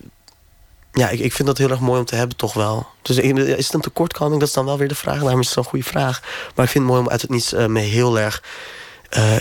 ja, 0.91 1.09
ik, 1.09 1.19
ik 1.19 1.33
vind 1.33 1.47
dat 1.47 1.57
heel 1.57 1.69
erg 1.69 1.79
mooi 1.79 1.99
om 1.99 2.05
te 2.05 2.15
hebben, 2.15 2.37
toch 2.37 2.53
wel. 2.53 2.87
Dus 3.01 3.17
is 3.17 3.65
het 3.65 3.73
een 3.73 3.81
tekortkoming? 3.81 4.39
Dat 4.39 4.47
is 4.47 4.53
dan 4.53 4.65
wel 4.65 4.77
weer 4.77 4.87
de 4.87 4.95
vraag. 4.95 5.19
Daarom 5.19 5.39
is 5.39 5.45
het 5.45 5.55
zo'n 5.55 5.63
goede 5.63 5.85
vraag. 5.85 6.21
Maar 6.55 6.65
ik 6.65 6.71
vind 6.71 6.83
het 6.83 6.93
mooi 6.93 6.99
om 7.05 7.09
uit 7.09 7.21
het 7.21 7.29
niets 7.29 7.53
eh, 7.53 7.65
me 7.65 7.79
heel 7.79 8.19
erg... 8.19 8.43
eh, 9.09 9.35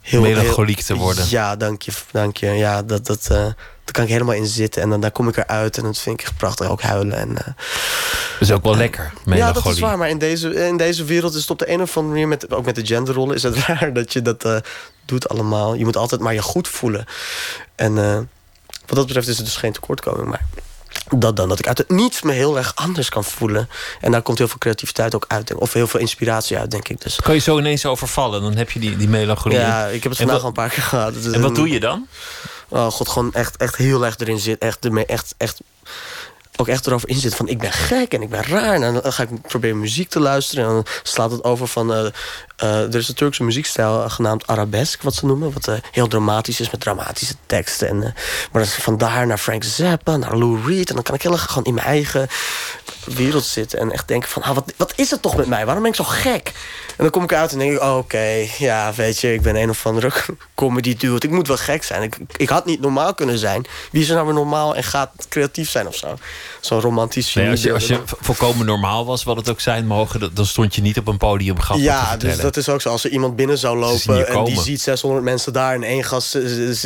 heel, 0.00 0.20
Melancholiek 0.20 0.76
heel- 0.76 0.86
te 0.86 0.94
worden. 1.02 1.24
Ja, 1.28 1.56
dank 1.56 1.82
je. 1.82 1.92
Dank 2.10 2.36
je. 2.36 2.46
Ja, 2.46 2.82
dat, 2.82 3.06
dat, 3.06 3.26
eh, 3.30 3.46
daar 3.84 3.92
kan 3.92 4.04
ik 4.04 4.10
helemaal 4.10 4.34
in 4.34 4.46
zitten. 4.46 4.82
En 4.82 4.90
dan, 4.90 5.00
dan 5.00 5.12
kom 5.12 5.28
ik 5.28 5.36
eruit 5.36 5.76
en 5.76 5.82
dat 5.82 5.98
vind 5.98 6.20
ik 6.20 6.26
echt 6.26 6.36
prachtig. 6.36 6.68
Ook 6.68 6.82
huilen. 6.82 7.18
En, 7.18 7.38
eh, 7.38 7.44
Dat 7.44 7.54
is 8.40 8.52
ook 8.52 8.62
wel 8.62 8.76
lekker, 8.76 9.04
ja, 9.04 9.10
dat 9.14 9.24
melancholie. 9.24 9.72
is 9.74 9.80
waar. 9.80 9.98
Maar 9.98 10.08
in 10.08 10.18
deze, 10.18 10.54
in 10.66 10.76
deze 10.76 11.04
wereld 11.04 11.34
is 11.34 11.40
het 11.40 11.50
op 11.50 11.58
de 11.58 11.70
een 11.70 11.80
of 11.82 11.96
andere 11.96 12.12
manier... 12.14 12.28
Met, 12.28 12.52
ook 12.52 12.64
met 12.64 12.74
de 12.74 12.86
genderrollen 12.86 13.34
is 13.34 13.42
het 13.42 13.56
raar 13.66 13.92
dat 13.92 14.12
je 14.12 14.22
dat 14.22 14.44
eh, 14.44 14.56
doet 15.04 15.28
allemaal. 15.28 15.74
Je 15.74 15.84
moet 15.84 15.96
altijd 15.96 16.20
maar 16.20 16.34
je 16.34 16.42
goed 16.42 16.68
voelen. 16.68 17.04
En 17.74 17.98
eh, 17.98 18.16
wat 18.86 18.96
dat 18.96 19.06
betreft 19.06 19.28
is 19.28 19.36
het 19.36 19.46
dus 19.46 19.56
geen 19.56 19.72
tekortkoming. 19.72 20.28
Maar 20.28 20.44
dat 21.16 21.36
dan, 21.36 21.48
dat 21.48 21.58
ik 21.58 21.66
uit 21.68 21.78
het 21.78 21.90
niets 21.90 22.22
me 22.22 22.32
heel 22.32 22.56
erg 22.56 22.72
anders 22.74 23.08
kan 23.08 23.24
voelen. 23.24 23.68
En 24.00 24.10
daar 24.10 24.22
komt 24.22 24.38
heel 24.38 24.48
veel 24.48 24.58
creativiteit 24.58 25.14
ook 25.14 25.24
uit. 25.28 25.54
Of 25.54 25.72
heel 25.72 25.86
veel 25.86 26.00
inspiratie 26.00 26.58
uit, 26.58 26.70
denk 26.70 26.88
ik. 26.88 27.00
Dus 27.00 27.16
Kan 27.20 27.34
je 27.34 27.40
zo 27.40 27.58
ineens 27.58 27.86
overvallen, 27.86 28.42
dan 28.42 28.56
heb 28.56 28.70
je 28.70 28.78
die, 28.80 28.96
die 28.96 29.08
melancholie. 29.08 29.58
ja, 29.58 29.86
ik 29.86 30.02
heb 30.02 30.12
het 30.12 30.20
vandaag 30.20 30.40
al 30.40 30.46
een 30.46 30.52
paar 30.52 30.68
keer 30.68 30.82
gehad. 30.82 31.14
Is 31.14 31.24
En 31.26 31.40
wat 31.40 31.50
een- 31.50 31.54
doe 31.56 31.68
je 31.68 31.80
dan? 31.80 32.06
Oh 32.68 32.86
god, 32.90 33.08
gewoon 33.08 33.32
echt, 33.34 33.56
echt 33.56 33.76
heel 33.76 34.04
erg 34.04 34.18
erin 34.18 34.38
zit. 34.38 34.58
Echt, 34.58 34.78
echt, 35.06 35.34
echt, 35.36 35.60
ook 36.56 36.68
echt 36.68 36.86
erover 36.86 37.08
in 37.08 37.16
zit 37.16 37.34
van 37.34 37.48
ik 37.48 37.58
ben 37.58 37.72
gek 37.72 38.12
en 38.12 38.22
ik 38.22 38.30
ben 38.30 38.42
raar. 38.44 38.74
En 38.82 38.92
dan 39.02 39.12
ga 39.12 39.22
ik 39.22 39.42
proberen 39.42 39.80
muziek 39.80 40.08
te 40.08 40.20
luisteren. 40.20 40.64
En 40.66 40.70
dan 40.70 40.86
slaat 41.02 41.30
het 41.30 41.44
over 41.44 41.66
van... 41.68 41.94
eh, 41.94 42.06
eh, 42.56 42.78
er 42.82 42.94
is 42.94 43.08
een 43.08 43.14
Turkse 43.14 43.42
muziekstijl 43.44 44.04
eh, 44.04 44.10
genaamd 44.10 44.46
arabesk, 44.46 45.02
wat 45.02 45.14
ze 45.14 45.26
noemen. 45.26 45.52
Wat 45.52 45.68
eh, 45.68 45.74
heel 45.92 46.08
dramatisch 46.08 46.60
is 46.60 46.70
met 46.70 46.80
dramatische 46.80 47.34
teksten. 47.46 47.88
En, 47.88 47.98
maar 47.98 48.62
dat 48.62 48.64
is 48.64 48.74
van 48.74 48.98
daar 48.98 49.26
naar 49.26 49.38
Frank 49.38 49.64
Zappa, 49.64 50.16
naar 50.16 50.36
Lou 50.36 50.60
Reed. 50.66 50.88
En 50.88 50.94
dan 50.94 51.04
kan 51.04 51.14
ik 51.14 51.22
heel 51.22 51.32
erg 51.32 51.42
gewoon 51.46 51.64
in 51.64 51.74
mijn 51.74 51.86
eigen 51.86 52.28
wereld 53.04 53.44
zitten. 53.44 53.78
En 53.78 53.92
echt 53.92 54.08
denken 54.08 54.28
van, 54.28 54.42
ah, 54.42 54.54
wat, 54.54 54.72
wat 54.76 54.92
is 54.96 55.10
het 55.10 55.22
toch 55.22 55.36
met 55.36 55.46
mij? 55.46 55.64
Waarom 55.64 55.82
ben 55.82 55.92
ik 55.92 55.98
zo 55.98 56.04
gek? 56.04 56.52
En 56.86 56.94
dan 57.02 57.10
kom 57.10 57.22
ik 57.22 57.32
uit 57.32 57.52
en 57.52 57.58
denk 57.58 57.72
ik, 57.72 57.80
oh, 57.82 57.96
oké, 57.96 58.46
ja, 58.58 58.92
weet 58.94 59.20
je, 59.20 59.32
ik 59.34 59.42
ben 59.42 59.56
een 59.56 59.70
of 59.70 59.86
andere 59.86 60.12
comedy 60.54 60.96
dude. 60.96 61.26
Ik 61.26 61.32
moet 61.32 61.46
wel 61.48 61.56
gek 61.56 61.82
zijn. 61.82 62.02
Ik, 62.02 62.16
ik 62.36 62.48
had 62.48 62.66
niet 62.66 62.80
normaal 62.80 63.14
kunnen 63.14 63.38
zijn. 63.38 63.66
Wie 63.90 64.02
is 64.02 64.08
er 64.08 64.14
nou 64.14 64.26
weer 64.26 64.34
normaal 64.34 64.74
en 64.76 64.84
gaat 64.84 65.10
creatief 65.28 65.70
zijn 65.70 65.86
of 65.86 65.94
zo? 65.96 66.18
Zo'n 66.60 66.80
romantisch 66.80 67.34
Nee, 67.34 67.50
als 67.50 67.62
je, 67.62 67.72
als 67.72 67.92
volkomen 68.20 68.66
normaal 68.66 69.06
was, 69.06 69.24
wat 69.24 69.36
het 69.36 69.48
ook 69.50 69.60
zijn 69.60 69.86
mogen, 69.86 70.34
dan- 70.34 70.46
stond 70.46 70.74
je 70.74 70.80
niet 70.82 70.98
op 70.98 71.06
een 71.08 71.16
podium 71.16 71.60
grappen 71.60 71.86
te 71.86 71.92
Ja, 71.92 72.08
vertellen. 72.08 72.36
dus 72.36 72.43
dat 72.44 72.56
is 72.56 72.68
ook 72.68 72.80
zo. 72.80 72.88
Als 72.88 73.04
er 73.04 73.10
iemand 73.10 73.36
binnen 73.36 73.58
zou 73.58 73.78
lopen 73.78 74.28
en 74.28 74.44
die 74.44 74.60
ziet 74.60 74.80
600 74.80 75.24
mensen 75.24 75.52
daar... 75.52 75.74
en 75.74 75.82
één 75.82 76.04
gast 76.04 76.38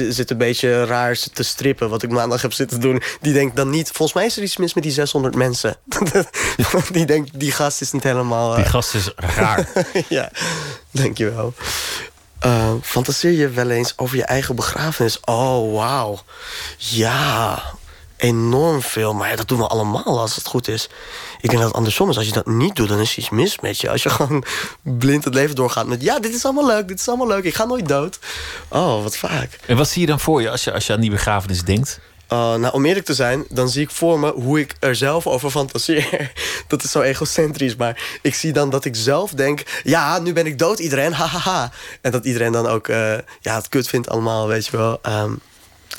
zit 0.08 0.30
een 0.30 0.38
beetje 0.38 0.84
raar 0.84 1.18
te 1.32 1.42
strippen... 1.42 1.88
wat 1.88 2.02
ik 2.02 2.10
maandag 2.10 2.42
heb 2.42 2.52
zitten 2.52 2.80
doen... 2.80 3.02
die 3.20 3.32
denkt 3.32 3.56
dan 3.56 3.70
niet... 3.70 3.90
volgens 3.90 4.12
mij 4.12 4.26
is 4.26 4.36
er 4.36 4.42
iets 4.42 4.56
mis 4.56 4.74
met 4.74 4.82
die 4.82 4.92
600 4.92 5.34
mensen. 5.34 5.76
die 6.92 7.06
denkt, 7.06 7.40
die 7.40 7.52
gast 7.52 7.80
is 7.80 7.92
niet 7.92 8.02
helemaal... 8.02 8.54
Die 8.54 8.64
eh, 8.64 8.70
gast 8.70 8.94
is 8.94 9.12
raar. 9.16 9.68
ja, 10.08 10.30
dankjewel. 10.90 11.54
Uh, 12.46 12.72
fantaseer 12.82 13.32
je 13.32 13.48
wel 13.48 13.70
eens 13.70 13.92
over 13.96 14.16
je 14.16 14.24
eigen 14.24 14.56
begrafenis? 14.56 15.20
Oh, 15.20 15.74
wauw. 15.74 16.20
Ja, 16.76 17.62
enorm 18.18 18.82
veel. 18.82 19.14
Maar 19.14 19.30
ja, 19.30 19.36
dat 19.36 19.48
doen 19.48 19.58
we 19.58 19.66
allemaal 19.66 20.20
als 20.20 20.36
het 20.36 20.46
goed 20.46 20.68
is. 20.68 20.88
Ik 21.40 21.48
denk 21.48 21.58
dat 21.58 21.68
het 21.68 21.76
andersom 21.76 22.10
is. 22.10 22.16
Als 22.16 22.26
je 22.26 22.32
dat 22.32 22.46
niet 22.46 22.76
doet, 22.76 22.88
dan 22.88 22.98
is 22.98 23.16
iets 23.16 23.30
mis 23.30 23.60
met 23.60 23.80
je. 23.80 23.90
Als 23.90 24.02
je 24.02 24.10
gewoon 24.18 24.44
blind 24.82 25.24
het 25.24 25.34
leven 25.34 25.54
doorgaat 25.54 25.86
met... 25.86 26.02
ja, 26.02 26.18
dit 26.18 26.34
is 26.34 26.44
allemaal 26.44 26.66
leuk, 26.66 26.88
dit 26.88 27.00
is 27.00 27.08
allemaal 27.08 27.26
leuk. 27.26 27.44
Ik 27.44 27.54
ga 27.54 27.64
nooit 27.64 27.88
dood. 27.88 28.18
Oh, 28.68 29.02
wat 29.02 29.16
vaak. 29.16 29.58
En 29.66 29.76
wat 29.76 29.88
zie 29.88 30.00
je 30.00 30.06
dan 30.06 30.20
voor 30.20 30.42
je 30.42 30.50
als 30.50 30.64
je, 30.64 30.72
als 30.72 30.86
je 30.86 30.92
aan 30.92 31.00
die 31.00 31.10
begrafenis 31.10 31.62
denkt? 31.62 32.00
Uh, 32.32 32.54
nou, 32.54 32.72
om 32.72 32.84
eerlijk 32.84 33.06
te 33.06 33.14
zijn, 33.14 33.44
dan 33.48 33.68
zie 33.68 33.82
ik 33.82 33.90
voor 33.90 34.18
me 34.18 34.32
hoe 34.32 34.60
ik 34.60 34.76
er 34.80 34.96
zelf 34.96 35.26
over 35.26 35.50
fantaseer. 35.50 36.32
Dat 36.68 36.82
is 36.82 36.90
zo 36.90 37.00
egocentrisch, 37.00 37.76
maar 37.76 38.18
ik 38.22 38.34
zie 38.34 38.52
dan 38.52 38.70
dat 38.70 38.84
ik 38.84 38.96
zelf 38.96 39.30
denk... 39.30 39.80
ja, 39.84 40.18
nu 40.18 40.32
ben 40.32 40.46
ik 40.46 40.58
dood, 40.58 40.78
iedereen, 40.78 41.12
hahaha. 41.12 41.72
En 42.00 42.10
dat 42.10 42.24
iedereen 42.24 42.52
dan 42.52 42.66
ook 42.66 42.88
uh, 42.88 43.18
ja, 43.40 43.54
het 43.54 43.68
kut 43.68 43.88
vindt 43.88 44.08
allemaal, 44.08 44.46
weet 44.46 44.66
je 44.66 44.76
wel. 44.76 45.00
Um, 45.06 45.40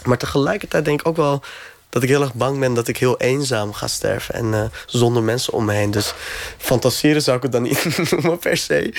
maar 0.05 0.17
tegelijkertijd 0.17 0.85
denk 0.85 0.99
ik 0.99 1.07
ook 1.07 1.15
wel 1.15 1.43
dat 1.89 2.03
ik 2.03 2.09
heel 2.09 2.21
erg 2.21 2.33
bang 2.33 2.59
ben... 2.59 2.73
dat 2.73 2.87
ik 2.87 2.97
heel 2.97 3.17
eenzaam 3.17 3.73
ga 3.73 3.87
sterven 3.87 4.35
en 4.35 4.45
uh, 4.45 4.63
zonder 4.85 5.23
mensen 5.23 5.53
om 5.53 5.65
me 5.65 5.73
heen. 5.73 5.91
Dus 5.91 6.13
fantaseren 6.57 7.21
zou 7.21 7.37
ik 7.37 7.43
het 7.43 7.51
dan 7.51 7.61
niet 7.61 7.97
noemen 8.11 8.39
per 8.39 8.57
se. 8.57 8.93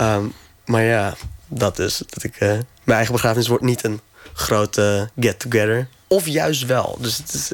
Um, 0.00 0.32
maar 0.64 0.82
ja, 0.82 1.16
dat 1.46 1.76
dus. 1.76 2.02
Dat 2.08 2.22
ik, 2.24 2.34
uh, 2.34 2.48
mijn 2.48 2.64
eigen 2.84 3.12
begrafenis 3.12 3.48
wordt 3.48 3.64
niet 3.64 3.84
een 3.84 4.00
grote 4.32 5.10
get-together... 5.20 5.88
Of 6.10 6.26
juist 6.26 6.66
wel. 6.66 6.96
Dus 7.00 7.16
het 7.16 7.34
is, 7.34 7.52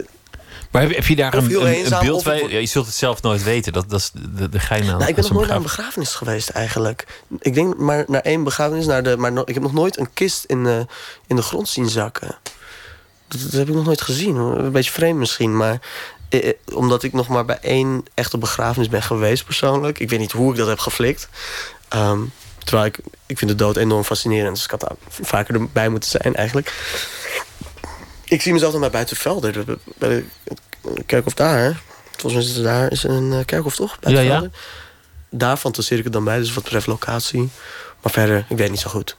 maar 0.75 0.83
heb, 0.83 0.95
heb 0.95 1.07
je 1.07 1.17
daar 1.17 1.35
een, 1.35 1.67
een, 1.67 1.99
beeld 2.01 2.25
bij? 2.25 2.49
Ja, 2.49 2.59
je 2.59 2.67
zult 2.67 2.87
het 2.87 2.95
zelf 2.95 3.23
nooit 3.23 3.43
weten. 3.43 3.73
Dat, 3.73 3.91
dat 3.91 4.01
is 4.01 4.11
de, 4.37 4.49
de 4.49 4.59
gein 4.59 4.83
aan. 4.83 4.99
Nou, 4.99 5.09
ik 5.09 5.15
ben 5.15 5.25
nog 5.25 5.33
nooit 5.33 5.47
naar 5.47 5.57
een 5.57 5.63
begrafenis 5.63 6.15
geweest 6.15 6.49
eigenlijk. 6.49 7.23
Ik 7.39 7.55
denk 7.55 7.77
maar 7.77 8.05
naar 8.07 8.21
één 8.21 8.45
begrafenis. 8.45 8.87
Naar 8.87 9.03
de, 9.03 9.17
maar 9.17 9.33
no, 9.33 9.43
ik 9.45 9.55
heb 9.55 9.63
nog 9.63 9.73
nooit 9.73 9.99
een 9.99 10.13
kist 10.15 10.45
in 10.45 10.65
de, 10.65 10.87
in 11.27 11.37
de 11.37 11.43
grond 11.43 11.69
zien 11.69 11.89
zakken. 11.89 12.37
Dat, 13.43 13.53
heb 13.53 13.69
ik 13.69 13.75
nog 13.75 13.85
nooit 13.85 14.01
gezien. 14.01 14.37
Een 14.37 14.73
beetje 14.73 14.91
vreemd 14.91 15.19
misschien. 15.19 15.57
Maar 15.57 15.81
eh, 16.29 16.53
omdat 16.73 17.03
ik 17.03 17.13
nog 17.13 17.29
maar 17.29 17.45
bij 17.45 17.59
één 17.61 18.05
echte 18.15 18.39
begrafenis 18.39 18.89
ben 18.89 19.03
geweest 19.03 19.45
persoonlijk. 19.45 19.99
Ik 19.99 20.11
weet 20.11 20.19
niet 20.19 20.33
hoe 20.33 20.51
ik 20.51 20.57
dat 20.57 20.69
heb 20.69 20.79
geflikt. 20.79 21.29
Um, 21.95 22.33
terwijl 22.59 22.87
ik, 22.87 22.99
ik 23.27 23.39
vind 23.39 23.51
de 23.51 23.57
dood 23.57 23.77
enorm 23.77 24.05
fascinerend. 24.05 24.55
Dus 24.55 24.65
ik 24.65 24.71
had 24.71 24.81
daar 24.81 24.97
vaker 25.09 25.55
erbij 25.55 25.89
moeten 25.89 26.11
zijn 26.11 26.35
eigenlijk. 26.35 26.73
Ik 28.25 28.43
zie 28.43 28.53
mezelf 28.53 28.73
dan 28.73 28.81
bij 28.81 28.91
Buitenvelder. 28.91 29.65
Bij 29.99 30.25
de 30.81 31.05
kerkhof 31.07 31.35
daar. 31.35 31.81
Volgens 32.11 32.33
mij 32.33 32.43
is 32.43 32.57
het 32.57 32.65
daar 32.65 32.93
is 32.93 33.03
een 33.03 33.45
kerkhof, 33.45 33.77
toch? 33.77 33.99
Ja, 34.01 34.21
ja. 34.21 34.49
Daar 35.31 35.57
fantaseer 35.57 35.99
ik 35.99 36.05
het 36.05 36.13
dan 36.13 36.25
bij, 36.25 36.39
dus 36.39 36.55
wat 36.55 36.65
betreft 36.65 36.87
locatie. 36.87 37.51
Maar 38.03 38.13
verder, 38.13 38.47
ik 38.49 38.57
weet 38.57 38.71
niet 38.71 38.81
zo 38.81 38.91
goed. 38.91 39.17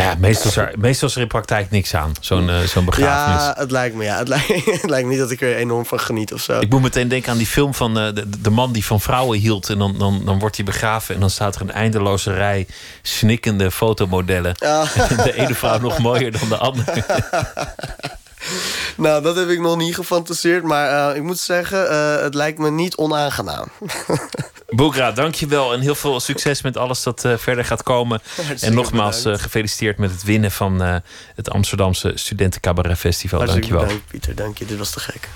Ja, 0.00 0.14
meestal 0.18 0.50
is 0.50 0.56
er, 0.56 0.72
meestal 0.78 1.08
is 1.08 1.14
er 1.14 1.20
in 1.20 1.28
praktijk 1.28 1.70
niks 1.70 1.94
aan, 1.94 2.12
zo'n 2.20 2.48
uh, 2.48 2.58
zo'n 2.58 2.84
begrafenis. 2.84 3.42
Ja, 3.42 3.54
het 3.58 3.70
lijkt 3.70 3.94
me, 3.94 4.04
ja. 4.04 4.18
Het 4.18 4.28
lijkt, 4.28 4.64
het 4.80 4.90
lijkt 4.90 5.06
me 5.06 5.12
niet 5.12 5.20
dat 5.20 5.30
ik 5.30 5.40
er 5.40 5.56
enorm 5.56 5.86
van 5.86 6.00
geniet 6.00 6.32
of 6.32 6.40
zo. 6.40 6.60
Ik 6.60 6.70
moet 6.70 6.82
meteen 6.82 7.08
denken 7.08 7.32
aan 7.32 7.38
die 7.38 7.46
film 7.46 7.74
van 7.74 7.98
uh, 7.98 8.14
de, 8.14 8.40
de, 8.40 8.50
man 8.50 8.72
die 8.72 8.84
van 8.84 9.00
vrouwen 9.00 9.38
hield. 9.38 9.68
En 9.68 9.78
dan, 9.78 9.98
dan, 9.98 10.22
dan 10.24 10.38
wordt 10.38 10.56
hij 10.56 10.64
begraven 10.64 11.14
en 11.14 11.20
dan 11.20 11.30
staat 11.30 11.54
er 11.54 11.60
een 11.60 11.72
eindeloze 11.72 12.32
rij 12.32 12.66
snikkende 13.02 13.70
fotomodellen. 13.70 14.54
De 15.24 15.32
ene 15.36 15.54
vrouw 15.54 15.78
nog 15.78 15.98
mooier 15.98 16.32
dan 16.32 16.48
de 16.48 16.56
andere. 16.56 17.04
nou, 18.96 19.22
dat 19.22 19.36
heb 19.36 19.48
ik 19.48 19.60
nog 19.60 19.76
niet 19.76 19.94
gefantaseerd. 19.94 20.62
Maar 20.62 21.10
uh, 21.10 21.16
ik 21.16 21.22
moet 21.22 21.38
zeggen, 21.38 21.92
uh, 21.92 22.20
het 22.20 22.34
lijkt 22.34 22.58
me 22.58 22.70
niet 22.70 22.96
onaangenaam. 22.96 23.68
Boekra, 24.68 25.12
dankjewel. 25.12 25.72
En 25.72 25.80
heel 25.80 25.94
veel 25.94 26.20
succes 26.20 26.62
met 26.62 26.76
alles 26.76 27.02
dat 27.02 27.24
uh, 27.24 27.36
verder 27.36 27.64
gaat 27.64 27.82
komen. 27.82 28.20
Hartstikke 28.34 28.66
en 28.66 28.74
nogmaals 28.74 29.22
gefeliciteerd 29.22 29.98
met 29.98 30.10
het 30.10 30.22
winnen 30.22 30.50
van 30.50 30.80
het 31.34 31.50
Amsterdamse 31.50 32.12
Studenten 32.14 32.60
Cabaret 32.60 32.98
Festival. 32.98 33.38
Hartstikke 33.38 33.68
dankjewel. 33.68 33.94
Bedankt, 33.96 34.10
Pieter. 34.10 34.34
Dank 34.34 34.58
je. 34.58 34.64
Dit 34.64 34.78
was 34.78 34.90
te 34.90 35.00
gek. 35.00 35.28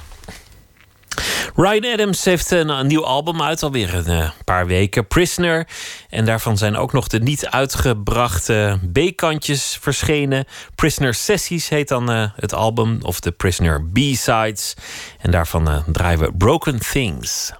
Ryan 1.57 1.93
Adams 1.93 2.25
heeft 2.25 2.51
een, 2.51 2.69
een 2.69 2.87
nieuw 2.87 3.05
album 3.05 3.43
uit, 3.43 3.63
alweer 3.63 3.95
een 3.95 4.11
uh, 4.11 4.31
paar 4.45 4.67
weken. 4.67 5.07
Prisoner. 5.07 5.67
En 6.11 6.25
daarvan 6.25 6.59
zijn 6.59 6.77
ook 6.77 6.93
nog 6.93 7.09
de 7.09 7.19
niet 7.19 7.47
uitgebrachte 7.47 8.79
B-kantjes 8.93 9.79
verschenen. 9.81 10.45
Prisoner 10.75 11.15
Sessies 11.15 11.69
heet 11.69 11.89
dan 11.89 12.11
uh, 12.11 12.29
het 12.37 12.55
album. 12.55 12.99
Of 13.03 13.21
de 13.21 13.31
Prisoner 13.31 13.85
B-sides. 13.93 14.75
En 15.21 15.31
daarvan 15.31 15.69
uh, 15.69 15.77
draaien 15.87 16.19
we 16.19 16.33
Broken 16.33 16.79
Things. 16.79 17.53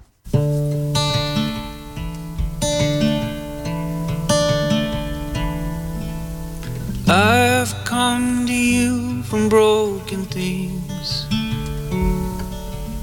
I've 7.07 7.75
come 7.83 8.45
to 8.45 8.53
you 8.53 9.23
from 9.23 9.47
broken 9.47 10.27
things. 10.27 10.84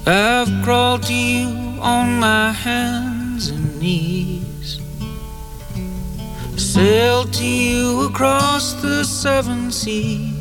I've 0.04 0.64
crawled 0.64 1.04
to 1.04 1.14
you 1.14 1.46
on 1.80 2.18
my 2.18 2.50
hands 2.50 3.50
and 3.50 3.78
knees. 3.78 4.80
Sailed 6.56 7.32
to 7.34 7.46
you 7.46 8.06
across 8.08 8.72
the 8.82 9.04
seven 9.04 9.70
seas. 9.70 10.32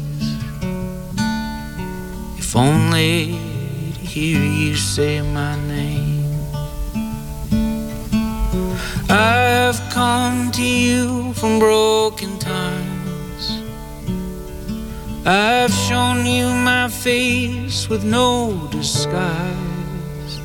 If 2.39 2.55
only 2.55 3.37
to 3.93 3.99
hear 3.99 4.43
you 4.43 4.75
say 4.75 5.21
my 5.21 5.55
name. 5.67 6.25
I've 9.09 9.79
come 9.91 10.49
to 10.53 10.63
you 10.63 11.33
from 11.33 11.59
broken 11.59 12.39
times. 12.39 12.90
I've 15.23 15.71
shown 15.71 16.25
you 16.25 16.47
my 16.47 16.89
face 16.89 17.87
with 17.87 18.03
no 18.03 18.67
disguise. 18.71 20.39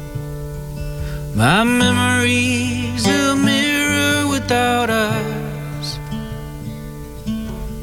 My 1.34 1.64
memory's 1.64 3.06
a 3.06 3.34
mirror 3.36 4.28
without 4.28 4.90
eyes. 4.90 5.98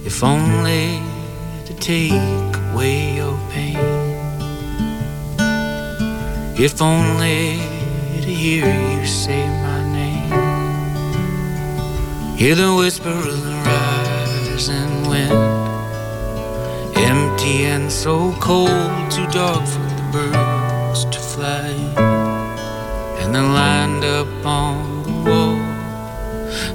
If 0.06 0.24
only 0.24 1.02
to 1.66 1.74
take 1.74 2.56
away 2.72 3.16
your 3.16 3.40
pain. 3.50 3.78
If 6.60 6.80
only 6.80 7.58
to 8.22 8.30
hear 8.30 8.68
you 8.68 9.06
say 9.08 9.48
my 9.48 9.82
name. 9.92 10.30
Hear 12.38 12.54
the 12.54 12.76
whisper 12.76 13.10
of 13.10 13.44
the 13.44 13.56
rising 13.66 15.10
wind 15.10 15.63
empty 17.14 17.66
and 17.66 17.92
so 17.92 18.34
cold, 18.40 19.12
too 19.12 19.28
dark 19.28 19.64
for 19.74 19.86
the 19.98 20.06
birds 20.12 21.06
to 21.14 21.20
fly. 21.20 21.70
And 23.20 23.36
they're 23.36 23.54
lined 23.64 24.04
up 24.04 24.32
on 24.46 25.04
the 25.04 25.18
wall. 25.30 25.60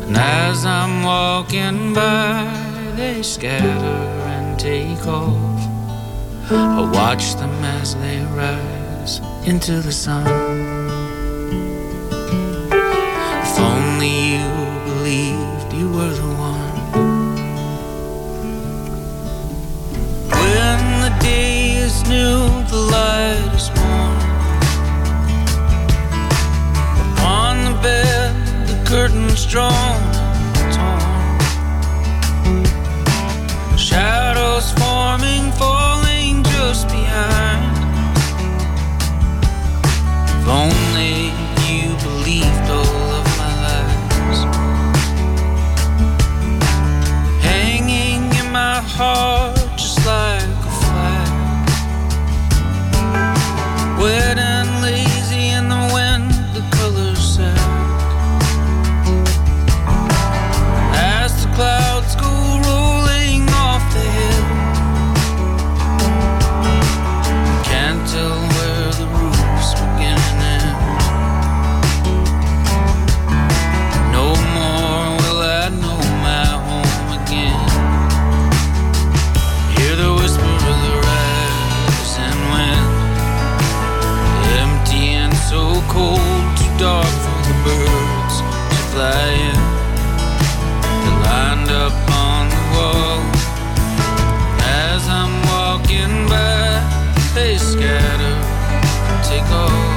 And 0.04 0.16
as 0.16 0.64
I'm 0.64 1.02
walking 1.02 1.92
by, 1.92 2.46
they 2.96 3.22
scatter 3.22 4.00
and 4.34 4.58
take 4.58 5.04
off. 5.06 5.60
I 6.50 6.80
watch 7.00 7.34
them 7.34 7.56
as 7.78 7.94
they 7.96 8.18
rise 8.42 9.14
into 9.50 9.74
the 9.86 9.92
sun. 9.92 10.26
If 13.46 13.54
only 13.72 14.14
you 14.34 14.48
believed 14.90 15.72
you 15.72 15.88
were 15.96 16.14
the 16.20 16.28
one. 16.28 16.37
Day 21.28 21.76
is 21.86 21.96
new, 22.08 22.38
the 22.72 22.80
light 22.96 23.50
is 23.58 23.68
warm. 23.76 24.18
Upon 27.12 27.54
the 27.66 27.74
bed, 27.88 28.32
the 28.70 28.78
curtains 28.90 29.42
drawn 29.52 30.00
and 30.60 30.70
torn. 30.76 31.16
Shadows 33.88 34.66
forming, 34.80 35.44
falling 35.62 36.36
just 36.54 36.84
behind. 36.96 37.74
If 40.34 40.46
only 40.62 41.16
you 41.68 41.86
believed 42.08 42.66
all 42.78 43.06
of 43.20 43.26
my 43.40 43.52
lies. 43.66 44.40
Hanging 47.50 48.22
in 48.40 48.46
my 48.60 48.76
heart 48.96 49.57
birds 87.68 88.36
to 88.70 88.78
fly 88.92 89.28
in. 89.48 89.60
They're 91.02 91.20
lined 91.28 91.70
up 91.84 91.96
on 92.26 92.42
the 92.54 92.62
wall. 92.74 93.20
As 94.84 95.02
I'm 95.20 95.34
walking 95.52 96.14
by, 96.32 96.68
they 97.34 97.58
scatter, 97.58 98.36
take 99.28 99.48
off. 99.52 99.87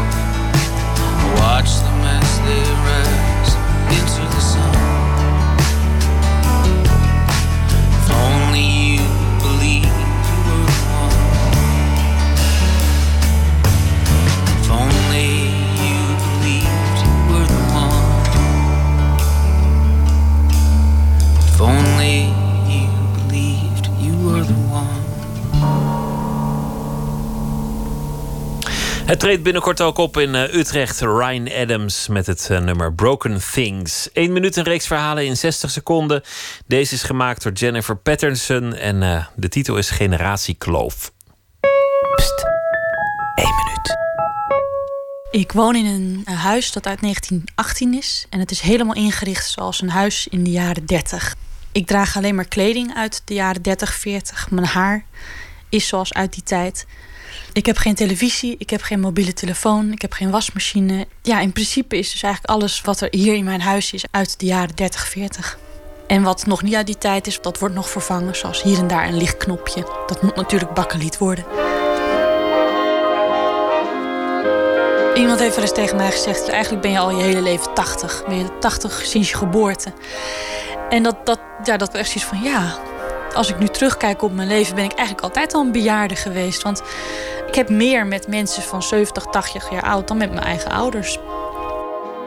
Het 29.12 29.20
treedt 29.20 29.44
binnenkort 29.44 29.82
ook 29.82 29.98
op 29.98 30.18
in 30.18 30.34
uh, 30.34 30.54
Utrecht. 30.54 31.00
Ryan 31.00 31.52
Adams 31.52 32.08
met 32.08 32.28
het 32.28 32.48
uh, 32.52 32.60
nummer 32.60 32.94
Broken 32.94 33.42
Things. 33.54 34.12
1 34.12 34.34
minuut 34.34 34.56
een 34.56 34.64
reeks 34.64 34.88
verhalen 34.88 35.26
in 35.26 35.38
60 35.38 35.72
seconden. 35.72 36.24
Deze 36.66 36.94
is 36.94 37.04
gemaakt 37.04 37.44
door 37.44 37.52
Jennifer 37.52 37.98
Patterson 37.98 38.76
en 38.76 39.02
uh, 39.02 39.26
de 39.36 39.50
titel 39.50 39.78
is 39.78 39.90
Generatie 39.90 40.56
Kloof. 40.56 41.12
Pst, 42.16 42.46
1 43.36 43.48
minuut. 43.56 43.98
Ik 45.32 45.52
woon 45.52 45.76
in 45.76 45.86
een, 45.86 46.22
een 46.26 46.36
huis 46.36 46.72
dat 46.72 46.88
uit 46.88 47.02
1918 47.02 47.94
is. 47.94 48.26
En 48.30 48.40
het 48.40 48.52
is 48.52 48.60
helemaal 48.60 48.96
ingericht 48.96 49.50
zoals 49.50 49.82
een 49.82 49.90
huis 49.90 50.28
in 50.28 50.44
de 50.44 50.52
jaren 50.52 50.86
30. 50.86 51.36
Ik 51.72 51.88
draag 51.88 52.18
alleen 52.18 52.36
maar 52.36 52.48
kleding 52.48 52.96
uit 52.96 53.22
de 53.26 53.34
jaren 53.34 53.62
30, 53.62 53.94
40. 53.94 54.52
Mijn 54.52 54.66
haar 54.66 55.06
is 55.70 55.88
zoals 55.88 56.14
uit 56.14 56.34
die 56.34 56.44
tijd. 56.44 56.86
Ik 57.53 57.66
heb 57.66 57.78
geen 57.78 57.95
televisie, 57.95 58.56
ik 58.58 58.70
heb 58.70 58.82
geen 58.82 58.99
mobiele 58.99 59.34
telefoon, 59.34 59.91
ik 59.91 60.02
heb 60.02 60.14
geen 60.14 60.32
wasmachine. 60.32 61.08
Ja, 61.22 61.40
in 61.40 61.52
principe 61.52 61.98
is 61.98 62.12
dus 62.12 62.24
eigenlijk 62.24 62.53
alles 62.53 62.82
wat 62.82 63.02
er 63.02 63.08
hier 63.12 63.34
in 63.34 63.44
mijn 63.44 63.62
huis 63.62 63.94
is 63.94 64.03
uit 64.12 64.40
de 64.40 64.45
jaren 64.45 64.76
30, 64.76 65.08
40. 65.08 65.58
En 66.08 66.24
wat 66.24 66.45
nog 66.45 66.62
niet 66.64 66.76
uit 66.76 66.86
die 66.86 66.98
tijd 66.98 67.28
is, 67.28 67.41
dat 67.41 67.60
wordt 67.60 67.76
nog 67.76 67.90
vervangen. 67.90 68.36
Zoals 68.36 68.64
hier 68.64 68.78
en 68.78 68.88
daar 68.88 69.08
een 69.08 69.18
lichtknopje. 69.18 69.88
Dat 70.08 70.22
moet 70.22 70.36
natuurlijk 70.36 70.74
bakkeliet 70.74 71.18
worden. 71.18 71.45
Iemand 75.16 75.40
heeft 75.40 75.56
wel 75.56 75.64
eens 75.64 75.74
tegen 75.74 75.98
mij 75.98 76.12
gezegd... 76.12 76.49
eigenlijk 76.49 76.82
ben 76.82 76.91
je 76.91 76.99
al 76.99 77.12
je 77.12 77.24
hele 77.24 77.41
leven 77.41 77.74
80. 77.74 78.24
Ben 78.28 78.38
je 78.38 78.58
80 78.60 79.06
sinds 79.06 79.30
je 79.30 79.36
geboorte. 79.36 79.94
En 80.90 81.03
dat, 81.03 81.26
dat, 81.26 81.40
ja, 81.64 81.78
dat 81.78 81.91
was 81.91 82.02
echt 82.02 82.10
zoiets 82.10 82.30
van... 82.30 82.41
ja, 82.41 82.80
als 83.34 83.49
ik 83.49 83.60
nu 83.60 83.68
terugkijk 83.68 84.22
op 84.22 84.34
mijn 84.34 84.48
leven... 84.48 84.76
ben 84.76 84.84
ik 84.84 84.91
eigenlijk 84.91 85.22
altijd 85.22 85.53
al 85.53 85.62
een 85.62 85.72
bejaarde 85.72 86.16
geweest. 86.16 86.62
Want 86.62 86.82
ik 87.48 87.56
heb 87.56 87.70
meer 87.70 88.06
met 88.06 88.28
mensen 88.28 88.64
van 88.64 88.84
70, 88.84 89.26
80 89.26 89.72
jaar 89.72 89.84
oud... 89.84 90.08
dan 90.08 90.18
met 90.18 90.34
mijn 90.34 90.45
eigen 90.45 90.72
ouders. 90.72 91.18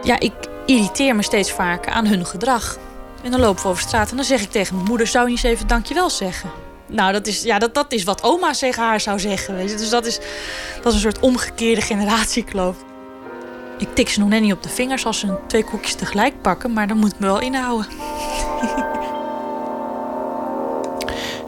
Ja, 0.03 0.21
ik 0.21 0.33
irriteer 0.67 1.17
me 1.17 1.23
steeds 1.23 1.53
vaker 1.53 1.93
aan 1.93 2.07
hun 2.07 2.27
gedrag. 2.27 2.79
En 3.23 3.31
dan 3.31 3.41
lopen 3.41 3.63
we 3.63 3.69
over 3.69 3.83
straat 3.83 4.11
en 4.11 4.17
dan 4.17 4.25
zeg 4.25 4.43
ik 4.43 4.51
tegen 4.51 4.75
mijn 4.75 4.89
moeder... 4.89 5.07
zou 5.07 5.25
je 5.25 5.31
eens 5.31 5.43
even 5.43 5.67
dankjewel 5.67 6.11
zeggen? 6.11 6.51
Nou, 6.87 7.13
dat 7.13 7.27
is, 7.27 7.43
ja, 7.43 7.59
dat, 7.59 7.75
dat 7.75 7.93
is 7.93 8.05
wat 8.05 8.23
oma 8.23 8.53
tegen 8.53 8.83
haar 8.83 9.01
zou 9.01 9.19
zeggen. 9.19 9.67
Dus 9.67 9.91
dat 9.91 10.07
is, 10.07 10.19
dat 10.83 10.87
is 10.87 10.95
een 10.95 11.13
soort 11.13 11.19
omgekeerde 11.19 11.81
generatiekloof. 11.81 12.77
Ik 13.79 13.95
tik 13.95 14.09
ze 14.09 14.21
nog 14.21 14.29
net 14.29 14.41
niet 14.41 14.53
op 14.53 14.63
de 14.63 14.69
vingers 14.69 15.07
als 15.07 15.19
ze 15.19 15.37
twee 15.47 15.65
koekjes 15.65 15.95
tegelijk 15.95 16.43
pakken, 16.43 16.73
maar 16.73 16.87
dan 16.87 16.97
moet 16.97 17.13
ik 17.13 17.19
me 17.19 17.27
wel 17.27 17.41
inhouden. 17.41 17.87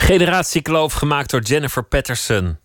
Generatie 0.07 0.62
Kloof 0.62 0.93
gemaakt 0.93 1.31
door 1.31 1.41
Jennifer 1.41 1.85
Patterson. 1.85 2.59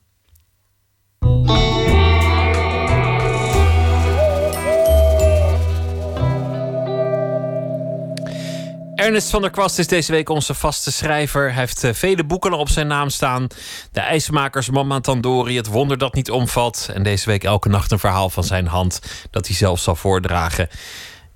Ernest 8.96 9.30
van 9.30 9.42
der 9.42 9.50
Kwast 9.50 9.80
is 9.80 9.88
deze 9.88 10.12
week 10.12 10.30
onze 10.30 10.54
vaste 10.54 10.92
schrijver. 10.92 11.42
Hij 11.42 11.60
heeft 11.60 11.84
eh, 11.84 11.94
vele 11.94 12.24
boeken 12.24 12.54
op 12.54 12.70
zijn 12.70 12.88
naam 12.88 13.10
staan. 13.10 13.48
De 13.92 14.00
IJsmakers, 14.00 14.70
Mama 14.70 15.00
Tandori, 15.00 15.58
Het 15.58 15.68
Wonder 15.68 15.98
dat 15.98 16.14
niet 16.14 16.32
omvalt. 16.32 16.90
En 16.94 17.04
deze 17.04 17.30
week 17.30 17.44
elke 17.44 17.70
nacht 17.70 17.92
een 17.92 18.00
verhaal 18.00 18.30
van 18.30 18.44
zijn 18.44 18.68
hand 18.68 19.28
dat 19.32 19.48
hij 19.48 19.56
zelf 19.56 19.80
zal 19.80 19.96
voordragen. 19.96 20.70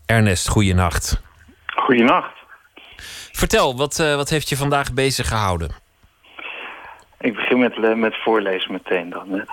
Ernest, 0.06 0.48
goeienacht. 0.48 1.22
Goeienacht. 1.66 2.34
Vertel, 3.32 3.78
wat, 3.78 4.00
uh, 4.00 4.16
wat 4.16 4.30
heeft 4.30 4.50
je 4.50 4.58
vandaag 4.58 4.94
bezig 4.94 5.28
gehouden? 5.28 5.85
Ik 7.20 7.36
begin 7.36 7.60
met, 7.60 7.78
eh, 7.78 7.94
met 7.94 8.16
voorlezen 8.16 8.72
meteen 8.72 9.10
dan. 9.10 9.46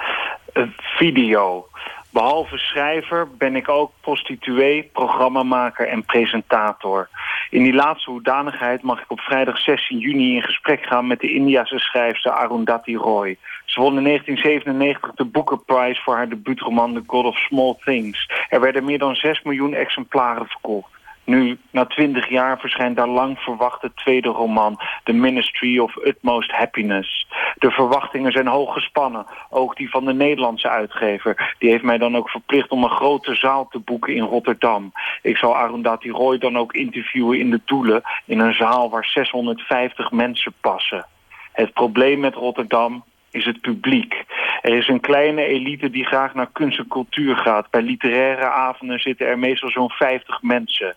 Video. 0.76 1.68
Behalve 2.12 2.58
schrijver 2.58 3.36
ben 3.36 3.56
ik 3.56 3.68
ook 3.68 3.92
prostituee, 4.00 4.90
programmamaker 4.92 5.88
en 5.88 6.04
presentator. 6.04 7.08
In 7.50 7.62
die 7.62 7.72
laatste 7.72 8.10
hoedanigheid 8.10 8.82
mag 8.82 9.00
ik 9.00 9.10
op 9.10 9.20
vrijdag 9.20 9.58
16 9.58 9.98
juni 9.98 10.34
in 10.34 10.42
gesprek 10.42 10.84
gaan 10.86 11.06
met 11.06 11.20
de 11.20 11.32
Indiase 11.32 11.78
schrijfster 11.78 12.32
Arundhati 12.32 12.96
Roy. 12.96 13.38
Ze 13.64 13.80
won 13.80 13.96
in 13.96 14.02
1997 14.02 15.14
de 15.14 15.24
Booker 15.24 15.58
Prize 15.58 16.02
voor 16.02 16.14
haar 16.14 16.28
debuutroman 16.28 16.94
The 16.94 17.02
God 17.06 17.24
of 17.24 17.36
Small 17.36 17.76
Things. 17.84 18.30
Er 18.48 18.60
werden 18.60 18.84
meer 18.84 18.98
dan 18.98 19.14
6 19.14 19.42
miljoen 19.42 19.74
exemplaren 19.74 20.46
verkocht. 20.46 20.90
Nu, 21.24 21.58
na 21.70 21.86
twintig 21.86 22.28
jaar, 22.28 22.58
verschijnt 22.58 22.96
daar 22.96 23.08
lang 23.08 23.38
verwachte 23.38 23.92
tweede 23.94 24.28
roman... 24.28 24.80
The 25.04 25.12
Ministry 25.12 25.78
of 25.78 25.96
Utmost 26.04 26.50
Happiness. 26.50 27.26
De 27.56 27.70
verwachtingen 27.70 28.32
zijn 28.32 28.46
hoog 28.46 28.72
gespannen. 28.72 29.26
Ook 29.50 29.76
die 29.76 29.90
van 29.90 30.04
de 30.04 30.12
Nederlandse 30.12 30.68
uitgever. 30.68 31.54
Die 31.58 31.70
heeft 31.70 31.82
mij 31.82 31.98
dan 31.98 32.16
ook 32.16 32.30
verplicht 32.30 32.68
om 32.68 32.84
een 32.84 32.90
grote 32.90 33.34
zaal 33.34 33.68
te 33.68 33.78
boeken 33.78 34.14
in 34.14 34.22
Rotterdam. 34.22 34.92
Ik 35.22 35.36
zal 35.36 35.56
Arundhati 35.56 36.10
Roy 36.10 36.38
dan 36.38 36.58
ook 36.58 36.72
interviewen 36.72 37.38
in 37.38 37.50
de 37.50 37.60
Doelen... 37.64 38.02
in 38.24 38.38
een 38.38 38.54
zaal 38.54 38.90
waar 38.90 39.04
650 39.04 40.10
mensen 40.10 40.52
passen. 40.60 41.06
Het 41.52 41.72
probleem 41.72 42.20
met 42.20 42.34
Rotterdam 42.34 43.04
is 43.30 43.44
het 43.44 43.60
publiek. 43.60 44.24
Er 44.62 44.76
is 44.76 44.88
een 44.88 45.00
kleine 45.00 45.44
elite 45.44 45.90
die 45.90 46.06
graag 46.06 46.34
naar 46.34 46.50
kunst 46.52 46.78
en 46.78 46.88
cultuur 46.88 47.36
gaat. 47.36 47.70
Bij 47.70 47.82
literaire 47.82 48.50
avonden 48.50 48.98
zitten 48.98 49.26
er 49.26 49.38
meestal 49.38 49.70
zo'n 49.70 49.90
50 49.90 50.42
mensen. 50.42 50.94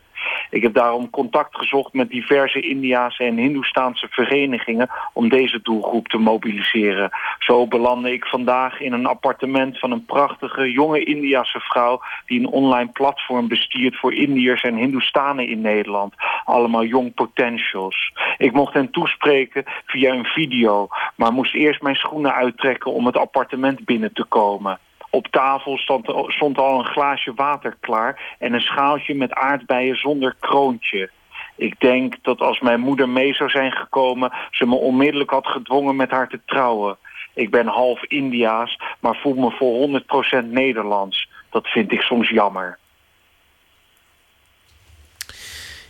Ik 0.50 0.62
heb 0.62 0.74
daarom 0.74 1.10
contact 1.10 1.58
gezocht 1.58 1.94
met 1.94 2.10
diverse 2.10 2.60
Indiaanse 2.60 3.24
en 3.24 3.38
Hindoestaanse 3.38 4.08
verenigingen 4.10 4.90
om 5.14 5.30
deze 5.30 5.60
doelgroep 5.64 6.08
te 6.08 6.18
mobiliseren. 6.18 7.10
Zo 7.40 7.68
belandde 7.68 8.12
ik 8.12 8.26
vandaag 8.26 8.80
in 8.80 8.94
een 8.94 9.06
appartement 9.06 9.80
van 9.80 9.92
een 9.92 10.06
prachtige 10.06 10.72
jonge 10.72 11.04
Indiase 11.04 11.60
vrouw 11.60 12.02
die 12.26 12.40
een 12.40 12.48
online 12.48 12.92
platform 12.92 13.48
bestiert 13.48 13.96
voor 13.96 14.14
Indiërs 14.14 14.62
en 14.62 14.76
Hindoestanen 14.76 15.48
in 15.48 15.62
Nederland. 15.62 16.14
Allemaal 16.46 16.84
young 16.86 17.14
potentials. 17.14 18.12
Ik 18.38 18.52
mocht 18.52 18.74
hen 18.74 18.92
toespreken 18.92 19.64
via 19.86 20.14
een 20.14 20.26
video, 20.26 20.88
maar 21.16 21.32
moest 21.32 21.54
eerst 21.54 21.82
mijn 21.82 21.96
schoenen 21.96 22.34
uittrekken 22.34 22.92
om 22.92 23.06
het 23.06 23.18
appartement 23.18 23.86
binnen 23.86 24.14
te 24.14 24.24
komen. 24.24 24.80
Op 25.16 25.28
tafel 25.28 25.78
stond, 25.78 26.14
stond 26.28 26.58
al 26.58 26.80
een 26.80 26.86
glaasje 26.86 27.34
water 27.36 27.76
klaar 27.80 28.36
en 28.40 28.54
een 28.54 28.62
schaaltje 28.62 29.16
met 29.16 29.34
aardbeien 29.34 29.96
zonder 29.96 30.36
kroontje. 30.40 31.10
Ik 31.56 31.80
denk 31.80 32.16
dat 32.22 32.40
als 32.40 32.60
mijn 32.60 32.80
moeder 32.80 33.10
mee 33.10 33.34
zou 33.34 33.50
zijn 33.50 33.72
gekomen... 33.72 34.32
ze 34.52 34.66
me 34.66 34.76
onmiddellijk 34.76 35.30
had 35.30 35.48
gedwongen 35.48 35.96
met 35.96 36.10
haar 36.10 36.30
te 36.30 36.40
trouwen. 36.46 36.98
Ik 37.34 37.52
ben 37.52 37.68
half 37.68 38.04
Indiaas, 38.04 38.80
maar 39.00 39.16
voel 39.16 39.34
me 39.34 39.52
voor 39.52 40.02
100% 40.44 40.46
Nederlands. 40.46 41.30
Dat 41.50 41.68
vind 41.68 41.92
ik 41.92 42.02
soms 42.02 42.30
jammer. 42.30 42.78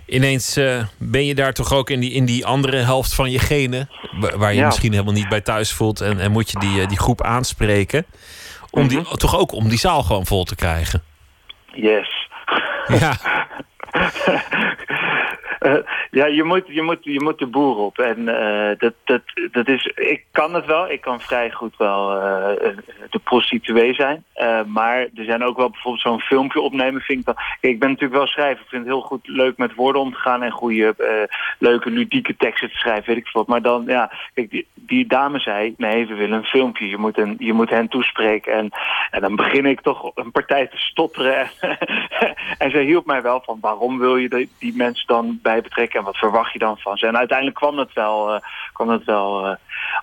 Ineens 0.06 0.58
uh, 0.58 0.84
ben 1.00 1.26
je 1.26 1.36
daar 1.36 1.54
toch 1.54 1.74
ook 1.74 1.90
in 1.90 2.00
die, 2.00 2.12
in 2.12 2.26
die 2.26 2.46
andere 2.46 2.78
helft 2.78 3.16
van 3.16 3.32
je 3.32 3.40
genen... 3.40 3.90
waar 4.36 4.54
je 4.54 4.60
ja. 4.60 4.66
misschien 4.66 4.92
helemaal 4.92 5.14
niet 5.14 5.30
bij 5.30 5.42
thuis 5.42 5.72
voelt... 5.72 6.02
en, 6.02 6.20
en 6.20 6.32
moet 6.32 6.52
je 6.52 6.60
die, 6.60 6.82
uh, 6.82 6.88
die 6.88 7.00
groep 7.00 7.22
aanspreken... 7.22 8.06
Om 8.76 8.88
die, 8.88 9.18
toch 9.18 9.38
ook 9.38 9.52
om 9.52 9.70
die 9.70 9.78
zaal 9.78 10.04
gewoon 10.04 10.26
vol 10.26 10.44
te 10.44 10.56
krijgen. 10.56 11.04
Yes. 11.74 12.28
Ja. 12.88 13.18
Ja, 16.16 16.26
je 16.26 16.44
moet, 16.44 16.64
je, 16.68 16.82
moet, 16.82 16.98
je 17.02 17.22
moet 17.22 17.40
de 17.40 17.48
boer 17.48 17.78
op. 17.78 18.00
En 18.00 18.20
uh, 18.20 18.70
dat, 18.78 18.94
dat, 19.04 19.22
dat 19.52 19.68
is, 19.68 19.86
ik 19.86 20.24
kan 20.32 20.54
het 20.54 20.66
wel. 20.66 20.90
Ik 20.90 21.02
kan 21.02 21.20
vrij 21.20 21.52
goed 21.52 21.78
wel 21.78 22.16
uh, 22.16 22.22
de 23.10 23.20
prostituee 23.24 23.94
zijn. 23.94 24.24
maar 24.68 24.98
er 25.00 25.26
zijn 25.26 25.44
ook 25.44 25.58
wel 25.58 25.70
bijvoorbeeld 25.70 26.04
zo'n 26.04 26.20
filmpje 26.20 26.62
opnemen. 26.62 27.02
Vind 27.02 27.28
ik, 27.28 27.36
ik 27.60 27.80
ben 27.80 27.90
natuurlijk 27.90 28.18
wel 28.18 28.28
schrijver. 28.28 28.64
Ik 28.64 28.70
vind 28.70 28.84
het 28.86 28.92
heel 28.92 29.02
goed 29.02 29.28
leuk 29.28 29.58
met 29.58 29.76
woorden 29.76 30.02
om 30.02 30.12
te 30.12 30.20
gaan. 30.20 30.44
En 30.44 30.52
goede, 30.52 31.28
leuke, 31.60 31.90
ludieke 31.90 32.36
teksten 32.38 32.70
te 32.70 32.78
schrijven. 32.78 33.06
Weet 33.06 33.18
ik 33.18 33.28
veel. 33.28 33.44
Maar 33.48 33.62
dan, 33.62 33.84
ja, 33.88 34.12
kijk, 34.34 34.66
die, 34.74 35.08
dame 35.08 35.40
zei... 35.40 35.74
Nee, 35.78 36.08
we 36.08 36.14
willen 36.14 36.38
een 36.38 36.44
filmpje. 36.44 36.90
Je 36.90 36.98
moet, 36.98 37.18
een, 37.18 37.36
je 37.40 37.54
moet 37.54 37.70
hen 37.70 37.88
toespreken. 37.88 38.54
En, 38.54 38.70
en 39.12 39.22
dan 39.22 39.36
begin 39.36 39.66
ik 39.66 39.82
toch 39.82 40.12
een 40.16 40.32
partij 40.32 40.68
te 40.68 40.78
stotteren. 40.78 41.50
en 42.58 42.72
zij 42.72 42.84
hielp 42.84 43.06
mij 43.06 43.22
wel 43.22 43.42
van... 43.46 43.58
Waarom 43.62 44.00
wil 44.00 44.18
je 44.18 44.48
die, 44.60 44.76
mensen 44.76 45.08
dan 45.08 45.40
bij 45.42 45.62
betrekken 45.62 46.00
en 46.00 46.05
wat 46.06 46.18
verwacht 46.18 46.54
je 46.54 46.60
dan 46.60 46.78
van 46.78 46.98
ze. 46.98 47.08
En 47.08 47.18
uiteindelijk 47.18 47.58
kwam 47.58 47.78
het 47.78 47.94
wel, 47.94 48.34
uh, 48.34 48.40
kwam 48.74 48.90
het 48.90 49.04
wel 49.04 49.48
uh, 49.48 49.56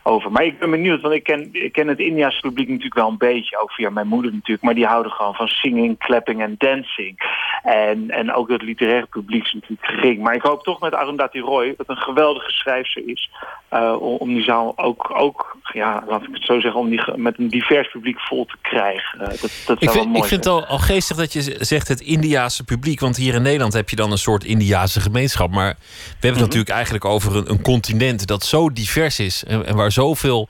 over. 0.02 0.32
Maar 0.32 0.44
ik 0.44 0.58
ben 0.58 0.70
benieuwd, 0.70 1.00
want 1.00 1.14
ik 1.14 1.22
ken, 1.22 1.48
ik 1.52 1.72
ken 1.72 1.88
het 1.88 1.98
India's 1.98 2.40
publiek 2.40 2.68
natuurlijk 2.68 2.94
wel 2.94 3.08
een 3.08 3.18
beetje. 3.18 3.58
Ook 3.58 3.72
via 3.72 3.90
mijn 3.90 4.06
moeder 4.06 4.32
natuurlijk. 4.32 4.62
Maar 4.62 4.74
die 4.74 4.86
houden 4.86 5.12
gewoon 5.12 5.34
van 5.34 5.46
singing, 5.46 5.98
clapping 5.98 6.42
en 6.42 6.54
dancing. 6.58 7.18
En, 7.62 8.10
en 8.10 8.32
ook 8.32 8.48
het 8.48 8.62
literaire 8.62 9.06
publiek 9.06 9.44
is 9.44 9.52
natuurlijk 9.52 9.88
gering. 9.88 10.22
Maar 10.22 10.34
ik 10.34 10.42
hoop 10.42 10.62
toch 10.64 10.80
met 10.80 10.94
Arundhati 10.94 11.40
Roy, 11.40 11.74
dat 11.76 11.88
een 11.88 11.96
geweldige 11.96 12.50
schrijfster 12.50 13.02
is... 13.06 13.30
Uh, 13.72 13.96
om 14.18 14.28
die 14.28 14.42
zaal 14.42 14.78
ook, 14.78 15.10
ook 15.14 15.56
ja, 15.72 16.04
laat 16.08 16.22
ik 16.22 16.28
het 16.32 16.44
zo 16.44 16.60
zeggen... 16.60 16.80
om 16.80 16.90
die 16.90 17.02
met 17.16 17.38
een 17.38 17.48
divers 17.48 17.90
publiek 17.90 18.20
vol 18.20 18.44
te 18.44 18.56
krijgen. 18.60 19.18
dat, 19.18 19.62
dat 19.66 19.82
ik, 19.82 19.90
vind, 19.90 20.16
ik 20.16 20.24
vind 20.24 20.44
het 20.44 20.54
al, 20.54 20.66
al 20.66 20.78
geestig 20.78 21.16
dat 21.16 21.32
je 21.32 21.56
zegt 21.58 21.88
het 21.88 22.00
Indiaanse 22.00 22.64
publiek. 22.64 23.00
Want 23.00 23.16
hier 23.16 23.34
in 23.34 23.42
Nederland 23.42 23.72
heb 23.72 23.88
je 23.88 23.96
dan 23.96 24.10
een 24.10 24.18
soort 24.18 24.44
Indiaanse 24.44 25.00
gemeenschap. 25.00 25.50
Maar 25.50 25.74
we 25.78 26.26
hebben 26.26 26.40
het 26.40 26.42
Mhm. 26.42 26.58
natuurlijk 26.58 26.70
eigenlijk 26.70 27.04
over 27.04 27.36
een, 27.36 27.50
een, 27.50 27.62
continent 27.62 28.26
dat 28.26 28.44
zo 28.44 28.70
divers 28.72 29.20
is. 29.20 29.44
En, 29.44 29.71
en 29.72 29.78
waar 29.78 29.92
zoveel 29.92 30.48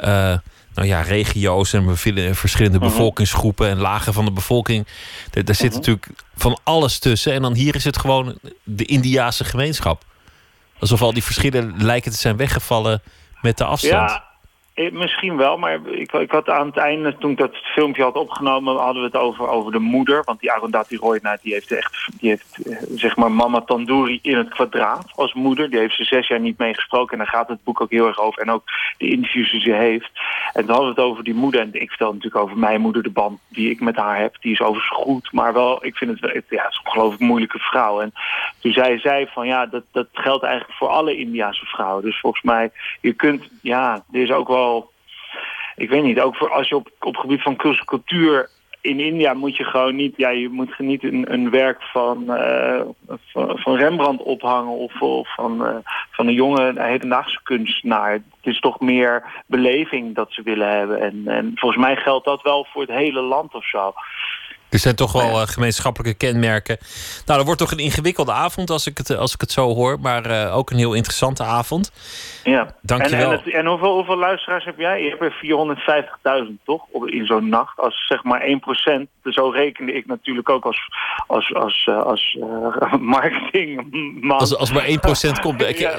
uh, 0.00 0.36
nou 0.74 0.88
ja, 0.88 1.00
regio's 1.00 1.72
en 1.72 1.96
verschillende 2.36 2.78
Mhm. 2.78 2.86
bevolkingsgroepen 2.88 3.68
en 3.68 3.78
lagen 3.78 4.12
van 4.12 4.24
de 4.24 4.32
bevolking. 4.32 4.86
Daar, 5.30 5.44
daar 5.44 5.54
zit 5.54 5.72
natuurlijk 5.72 6.08
van 6.36 6.58
alles 6.64 6.98
tussen. 6.98 7.32
En 7.32 7.42
dan 7.42 7.54
hier 7.54 7.74
is 7.74 7.84
het 7.84 7.98
gewoon 7.98 8.38
de 8.62 8.84
Indiaanse 8.84 9.44
gemeenschap. 9.44 10.04
Alsof 10.78 11.02
al 11.02 11.12
die 11.12 11.24
verschillen 11.24 11.74
lijken 11.78 12.12
te 12.12 12.18
zijn 12.18 12.36
weggevallen 12.36 13.02
met 13.42 13.58
de 13.58 13.64
afstand. 13.64 14.10
Ja. 14.10 14.24
Eh, 14.74 14.92
misschien 14.92 15.36
wel, 15.36 15.58
maar 15.58 15.86
ik, 15.86 16.12
ik 16.12 16.30
had 16.30 16.48
aan 16.48 16.66
het 16.66 16.76
einde, 16.76 17.16
toen 17.16 17.30
ik 17.30 17.38
dat 17.38 17.56
filmpje 17.56 18.02
had 18.02 18.14
opgenomen, 18.16 18.76
hadden 18.76 19.02
we 19.02 19.08
het 19.08 19.16
over, 19.16 19.48
over 19.48 19.72
de 19.72 19.78
moeder. 19.78 20.22
Want 20.24 20.40
die 20.40 20.52
Arundhati 20.52 20.96
Roy, 20.96 21.18
nou, 21.22 21.38
die 21.42 21.52
heeft 21.52 21.72
echt, 21.72 22.08
die 22.18 22.28
heeft 22.28 22.58
eh, 22.66 22.76
zeg 22.94 23.16
maar 23.16 23.32
mama 23.32 23.60
Tandoori 23.60 24.18
in 24.22 24.36
het 24.36 24.48
kwadraat 24.48 25.12
als 25.14 25.34
moeder. 25.34 25.70
Die 25.70 25.78
heeft 25.78 25.96
ze 25.96 26.04
zes 26.04 26.28
jaar 26.28 26.40
niet 26.40 26.58
meegesproken 26.58 27.12
en 27.12 27.18
daar 27.18 27.34
gaat 27.34 27.48
het 27.48 27.64
boek 27.64 27.80
ook 27.80 27.90
heel 27.90 28.06
erg 28.06 28.20
over. 28.20 28.42
En 28.42 28.50
ook 28.50 28.62
de 28.98 29.08
interviews 29.08 29.50
die 29.50 29.60
ze 29.60 29.72
heeft. 29.72 30.10
En 30.52 30.64
toen 30.64 30.74
hadden 30.74 30.94
we 30.94 31.00
het 31.00 31.10
over 31.10 31.24
die 31.24 31.34
moeder. 31.34 31.60
En 31.60 31.68
ik 31.72 31.88
vertel 31.88 32.12
natuurlijk 32.12 32.42
over 32.42 32.58
mijn 32.58 32.80
moeder, 32.80 33.02
de 33.02 33.10
band 33.10 33.38
die 33.48 33.70
ik 33.70 33.80
met 33.80 33.96
haar 33.96 34.18
heb. 34.18 34.36
Die 34.40 34.52
is 34.52 34.60
overigens 34.60 34.96
goed, 34.96 35.32
maar 35.32 35.52
wel, 35.52 35.84
ik 35.84 35.96
vind 35.96 36.10
het, 36.10 36.32
het 36.32 36.44
ja, 36.48 36.62
het 36.62 36.72
is 36.72 36.78
een 36.78 36.86
ongelooflijk 36.86 37.22
moeilijke 37.22 37.58
vrouw. 37.58 38.00
En 38.00 38.12
toen 38.60 38.72
zei 38.72 38.98
zij 38.98 39.26
van, 39.26 39.46
ja, 39.46 39.66
dat, 39.66 39.82
dat 39.92 40.06
geldt 40.12 40.44
eigenlijk 40.44 40.78
voor 40.78 40.88
alle 40.88 41.16
Indiaanse 41.16 41.66
vrouwen. 41.66 42.04
Dus 42.04 42.20
volgens 42.20 42.42
mij, 42.42 42.70
je 43.00 43.12
kunt, 43.12 43.48
ja, 43.62 44.04
er 44.12 44.20
is 44.20 44.30
ook 44.30 44.48
wel 44.48 44.63
ik 45.76 45.88
weet 45.88 46.02
niet, 46.02 46.20
ook 46.20 46.36
voor 46.36 46.50
als 46.50 46.68
je 46.68 46.76
op, 46.76 46.90
op 47.00 47.16
gebied 47.16 47.42
van 47.42 47.56
cultuur 47.84 48.50
in 48.84 49.00
India 49.00 49.34
moet 49.34 49.56
je 49.56 49.64
gewoon 49.64 49.96
niet, 49.96 50.16
ja, 50.16 50.28
je 50.28 50.48
moet 50.48 50.78
niet 50.78 51.02
een, 51.02 51.32
een 51.32 51.50
werk 51.50 51.82
van, 51.82 52.24
uh, 52.28 52.80
van, 53.34 53.76
Rembrandt 53.76 54.22
ophangen 54.22 54.72
of, 54.72 55.00
of 55.00 55.34
van, 55.34 55.66
uh, 55.66 55.76
van 56.10 56.26
een 56.26 56.34
jonge 56.34 56.72
hedendaagse 56.76 57.40
kunstenaar. 57.42 58.12
Het 58.12 58.22
is 58.42 58.60
toch 58.60 58.80
meer 58.80 59.24
beleving 59.46 60.14
dat 60.14 60.32
ze 60.32 60.42
willen 60.42 60.68
hebben. 60.68 61.00
En, 61.00 61.22
en 61.26 61.52
volgens 61.54 61.84
mij 61.84 61.96
geldt 61.96 62.24
dat 62.24 62.42
wel 62.42 62.66
voor 62.72 62.82
het 62.82 62.90
hele 62.90 63.20
land 63.20 63.54
of 63.54 63.68
zo. 63.68 63.94
Er 64.74 64.80
zijn 64.80 64.94
toch 64.94 65.12
wel 65.12 65.40
eh, 65.40 65.46
gemeenschappelijke 65.46 66.16
kenmerken. 66.26 66.76
Nou, 67.26 67.36
dat 67.38 67.44
wordt 67.44 67.60
toch 67.60 67.70
een 67.72 67.78
ingewikkelde 67.78 68.32
avond 68.32 68.70
als 68.70 68.86
ik 68.86 68.98
het, 68.98 69.10
eh, 69.10 69.18
als 69.18 69.34
ik 69.34 69.40
het 69.40 69.52
zo 69.52 69.74
hoor. 69.74 70.00
Maar 70.00 70.24
eh, 70.26 70.56
ook 70.56 70.70
een 70.70 70.76
heel 70.76 70.92
interessante 70.94 71.42
avond. 71.42 71.92
Ja. 72.44 72.74
Dankjewel. 72.82 73.30
En, 73.30 73.38
en, 73.38 73.44
het- 73.44 73.54
en 73.54 73.66
hoeveel, 73.66 73.94
hoeveel 73.94 74.16
luisteraars 74.16 74.64
heb 74.64 74.78
jij? 74.78 75.02
Je 75.02 75.08
hebt 75.08 75.22
er 75.22 75.34
450.000 76.48 76.52
toch 76.64 76.82
op, 76.90 77.06
in 77.08 77.26
zo'n 77.26 77.48
nacht. 77.48 77.78
Als 77.78 78.06
zeg 78.06 78.24
maar 78.24 78.40
1%. 78.40 78.44
Dus 79.22 79.34
Zo 79.34 79.48
rekende 79.48 79.92
ik 79.92 80.06
natuurlijk 80.06 80.48
ook 80.48 80.64
als, 80.64 80.78
als, 81.26 81.54
als, 81.54 81.88
als 82.04 82.38
marketingman. 83.00 84.38
Als, 84.38 84.56
als 84.56 84.72
maar 84.72 84.86
1% 84.86 84.90
komt. 85.40 85.62
Ik- 85.62 85.78
Ja, 85.84 85.98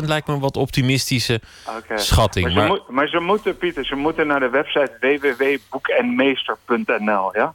450.000 0.00 0.04
lijkt 0.04 0.26
me 0.26 0.34
een 0.34 0.40
wat 0.40 0.56
optimistische 0.56 1.40
schatting. 1.94 2.44
Maar 2.44 2.52
ze, 2.54 2.58
Maar, 2.58 2.68
moet- 2.68 2.88
maar 2.88 3.08
ze 3.08 3.20
moeten, 3.20 3.56
Pieter, 3.58 3.84
ze 3.84 3.94
moeten 3.94 4.26
naar 4.26 4.40
de 4.40 4.48
website 4.50 4.96
www.boekenmeester.nl, 5.00 7.36
ja? 7.36 7.47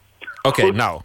Oké, 0.48 0.72
nou. 0.72 1.02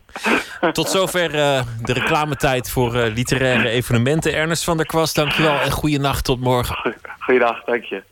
Tot 0.73 0.89
zover 0.89 1.35
eh, 1.35 1.63
de 1.83 1.93
reclametijd 1.93 2.71
voor 2.71 2.95
eh, 2.95 3.15
literaire 3.15 3.69
evenementen. 3.69 4.35
Ernest 4.35 4.65
van 4.65 4.77
der 4.77 4.87
Kwast, 4.87 5.15
dankjewel 5.15 5.61
en 5.61 5.71
goede 5.71 5.99
nacht 5.99 6.25
tot 6.25 6.41
morgen. 6.41 6.95
Goeiedag, 7.19 7.65
dank 7.65 7.85
je. 7.85 8.03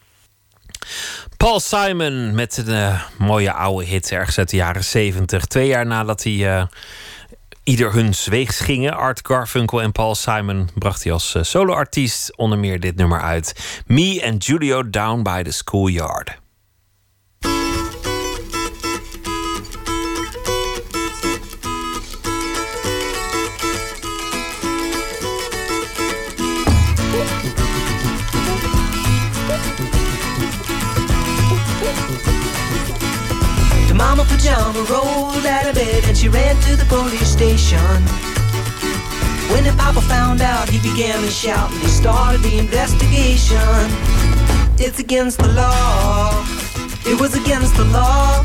Paul 1.37 1.61
Simon 1.61 2.35
met 2.35 2.57
een 2.57 2.75
eh, 2.75 3.03
mooie 3.19 3.53
oude 3.53 3.85
hit 3.85 4.13
ergens 4.13 4.39
uit 4.39 4.51
de 4.51 4.57
jaren 4.57 4.85
70. 4.85 5.45
Twee 5.45 5.67
jaar 5.67 5.87
nadat 5.87 6.23
hij 6.23 6.69
ieder 7.65 7.93
hun 7.93 8.15
weegs 8.25 8.61
gingen, 8.61 8.97
Art 8.97 9.21
Garfunkel 9.23 9.83
en 9.83 9.93
Paul 9.93 10.15
Simon, 10.15 10.69
bracht 10.75 11.05
hij 11.05 11.13
als 11.13 11.37
soloartiest 11.41 12.37
onder 12.37 12.59
meer 12.59 12.81
dit 12.81 12.97
nummer 12.97 13.21
uit. 13.21 13.83
Me 13.87 14.23
and 14.27 14.45
Julio 14.45 14.91
Down 14.91 15.23
by 15.23 15.43
the 15.43 15.53
Schoolyard. 15.53 16.45
Pajama 34.77 34.91
rolled 34.91 35.47
out 35.47 35.67
of 35.67 35.75
bed 35.75 36.05
and 36.05 36.17
she 36.17 36.29
ran 36.29 36.55
to 36.63 36.77
the 36.77 36.85
police 36.87 37.29
station. 37.29 37.79
When 39.53 39.65
the 39.65 39.75
papa 39.77 40.01
found 40.03 40.41
out, 40.41 40.69
he 40.69 40.79
began 40.79 41.21
to 41.23 41.31
shout 41.31 41.71
and 41.71 41.81
he 41.81 41.89
started 41.89 42.43
the 42.43 42.59
investigation. 42.59 43.59
It's 44.79 44.99
against 44.99 45.39
the 45.39 45.49
law. 45.49 46.45
It 47.07 47.21
was 47.21 47.35
against 47.35 47.77
the 47.77 47.85
law. 47.85 48.41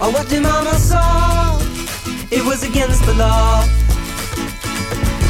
Or 0.00 0.12
what 0.12 0.28
the 0.28 0.40
mama 0.40 0.74
saw. 0.74 1.58
It 2.30 2.44
was 2.44 2.62
against 2.62 3.04
the 3.04 3.14
law. 3.14 3.64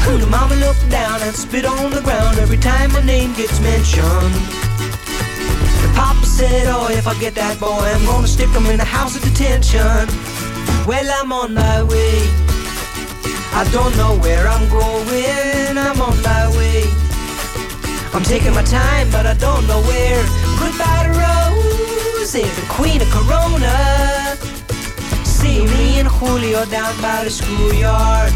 The 0.05 0.27
mama 0.27 0.55
looked 0.55 0.89
down 0.89 1.21
and 1.23 1.35
spit 1.35 1.65
on 1.65 1.91
the 1.91 2.01
ground 2.01 2.39
every 2.39 2.57
time 2.57 2.93
my 2.93 3.03
name 3.03 3.33
gets 3.33 3.59
mentioned. 3.59 4.64
Said, 6.35 6.67
Oh, 6.67 6.89
if 6.91 7.07
I 7.07 7.17
get 7.17 7.33
that 7.35 7.57
boy, 7.61 7.87
I'm 7.95 8.03
gonna 8.03 8.27
stick 8.27 8.49
him 8.49 8.65
in 8.65 8.75
the 8.75 8.83
house 8.83 9.15
of 9.15 9.23
detention. 9.23 10.03
Well, 10.85 11.07
I'm 11.07 11.31
on 11.31 11.53
my 11.53 11.81
way. 11.81 12.27
I 13.55 13.63
don't 13.71 13.95
know 13.95 14.19
where 14.19 14.45
I'm 14.45 14.67
going. 14.67 15.77
I'm 15.79 15.95
on 16.01 16.21
my 16.27 16.51
way. 16.59 16.83
I'm 18.11 18.21
taking 18.23 18.51
my 18.51 18.63
time, 18.63 19.09
but 19.15 19.25
I 19.25 19.33
don't 19.35 19.65
know 19.65 19.79
where. 19.87 20.19
Goodbye 20.59 21.07
to 21.07 21.15
Rose, 21.23 22.33
the 22.33 22.67
queen 22.67 22.99
of 22.99 23.07
Corona. 23.15 24.35
See 25.23 25.63
me 25.63 26.03
and 26.03 26.09
Julio 26.09 26.65
down 26.65 26.91
by 27.01 27.23
the 27.23 27.31
schoolyard. 27.31 28.33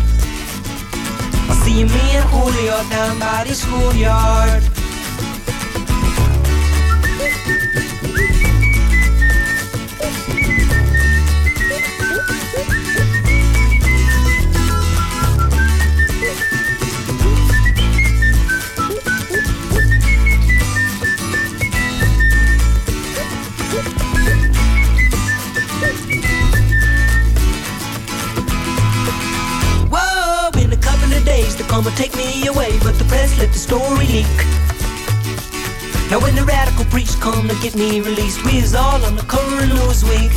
See 1.68 1.84
me 1.84 2.06
and 2.16 2.24
Julio 2.32 2.80
down 2.88 3.20
by 3.20 3.44
the 3.44 3.54
schoolyard. 3.54 4.79
Of 31.80 31.88
and 31.88 31.96
take 31.96 32.16
me 32.18 32.46
away, 32.48 32.78
but 32.84 32.98
the 33.00 33.06
press 33.06 33.38
let 33.40 33.54
the 33.54 33.60
story 33.60 34.06
leak. 34.08 34.38
Now 36.12 36.20
when 36.20 36.36
the 36.36 36.44
radical 36.44 36.84
priest 36.86 37.22
come 37.22 37.48
to 37.48 37.56
get 37.62 37.74
me 37.76 38.02
released, 38.02 38.44
we 38.44 38.58
is 38.58 38.76
all 38.76 39.02
on 39.06 39.16
the 39.16 39.24
current 39.24 39.70
news 39.74 40.04
week, 40.04 40.34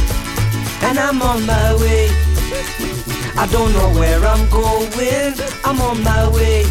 and 0.87 0.99
I'm 0.99 1.21
on 1.21 1.45
my 1.45 1.75
way. 1.83 2.07
I 3.37 3.49
don't 3.51 3.73
know 3.73 3.91
where 3.99 4.23
I'm 4.25 4.49
going, 4.51 5.35
I'm 5.65 5.81
on 5.81 6.03
my 6.05 6.29
way. 6.31 6.65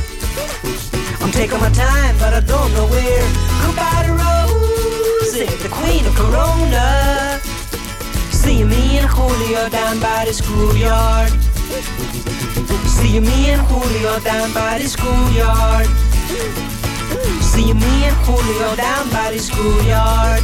I'm 1.19 1.31
taking 1.31 1.59
my 1.59 1.71
time, 1.71 2.15
but 2.17 2.33
I 2.33 2.39
don't 2.39 2.71
know 2.73 2.87
where. 2.87 3.27
Goodbye 3.65 4.03
to 4.07 4.13
Rose, 4.23 5.35
eh, 5.35 5.51
the 5.63 5.69
queen 5.69 6.05
of 6.05 6.15
Corona. 6.15 7.39
See 8.31 8.63
me 8.63 8.99
and 8.99 9.07
Julio 9.09 9.67
down 9.69 9.99
by 9.99 10.25
the 10.25 10.33
schoolyard. 10.33 12.30
See 12.87 13.19
me 13.19 13.49
and 13.49 13.61
Julio 13.67 14.19
down 14.19 14.53
by 14.53 14.79
the 14.79 14.87
schoolyard. 14.87 15.87
See 17.41 17.73
me 17.73 17.93
and 18.05 18.15
Julio 18.25 18.75
down 18.75 19.09
by 19.09 19.31
the 19.31 19.39
schoolyard. 19.39 20.41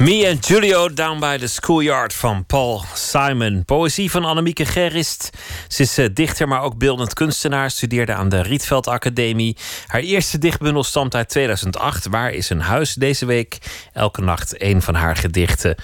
Me 0.00 0.28
and 0.28 0.46
Julio 0.46 0.92
Down 0.92 1.18
by 1.18 1.36
the 1.38 1.46
Schoolyard 1.46 2.14
van 2.14 2.44
Paul 2.46 2.84
Simon. 2.94 3.64
Poëzie 3.64 4.10
van 4.10 4.24
Annemieke 4.24 4.64
Gerrist. 4.64 5.30
Ze 5.68 5.82
is 5.82 5.98
eh, 5.98 6.06
dichter, 6.12 6.48
maar 6.48 6.62
ook 6.62 6.78
beeldend 6.78 7.14
kunstenaar. 7.14 7.70
Studeerde 7.70 8.14
aan 8.14 8.28
de 8.28 8.42
Rietveld 8.42 8.86
Academie. 8.86 9.56
Haar 9.86 10.00
eerste 10.00 10.38
dichtbundel 10.38 10.84
stamt 10.84 11.14
uit 11.14 11.28
2008. 11.28 12.06
Waar 12.06 12.32
is 12.32 12.50
een 12.50 12.60
huis? 12.60 12.94
Deze 12.94 13.26
week 13.26 13.58
elke 13.92 14.20
nacht 14.20 14.62
een 14.62 14.82
van 14.82 14.94
haar 14.94 15.16
gedichten 15.16 15.74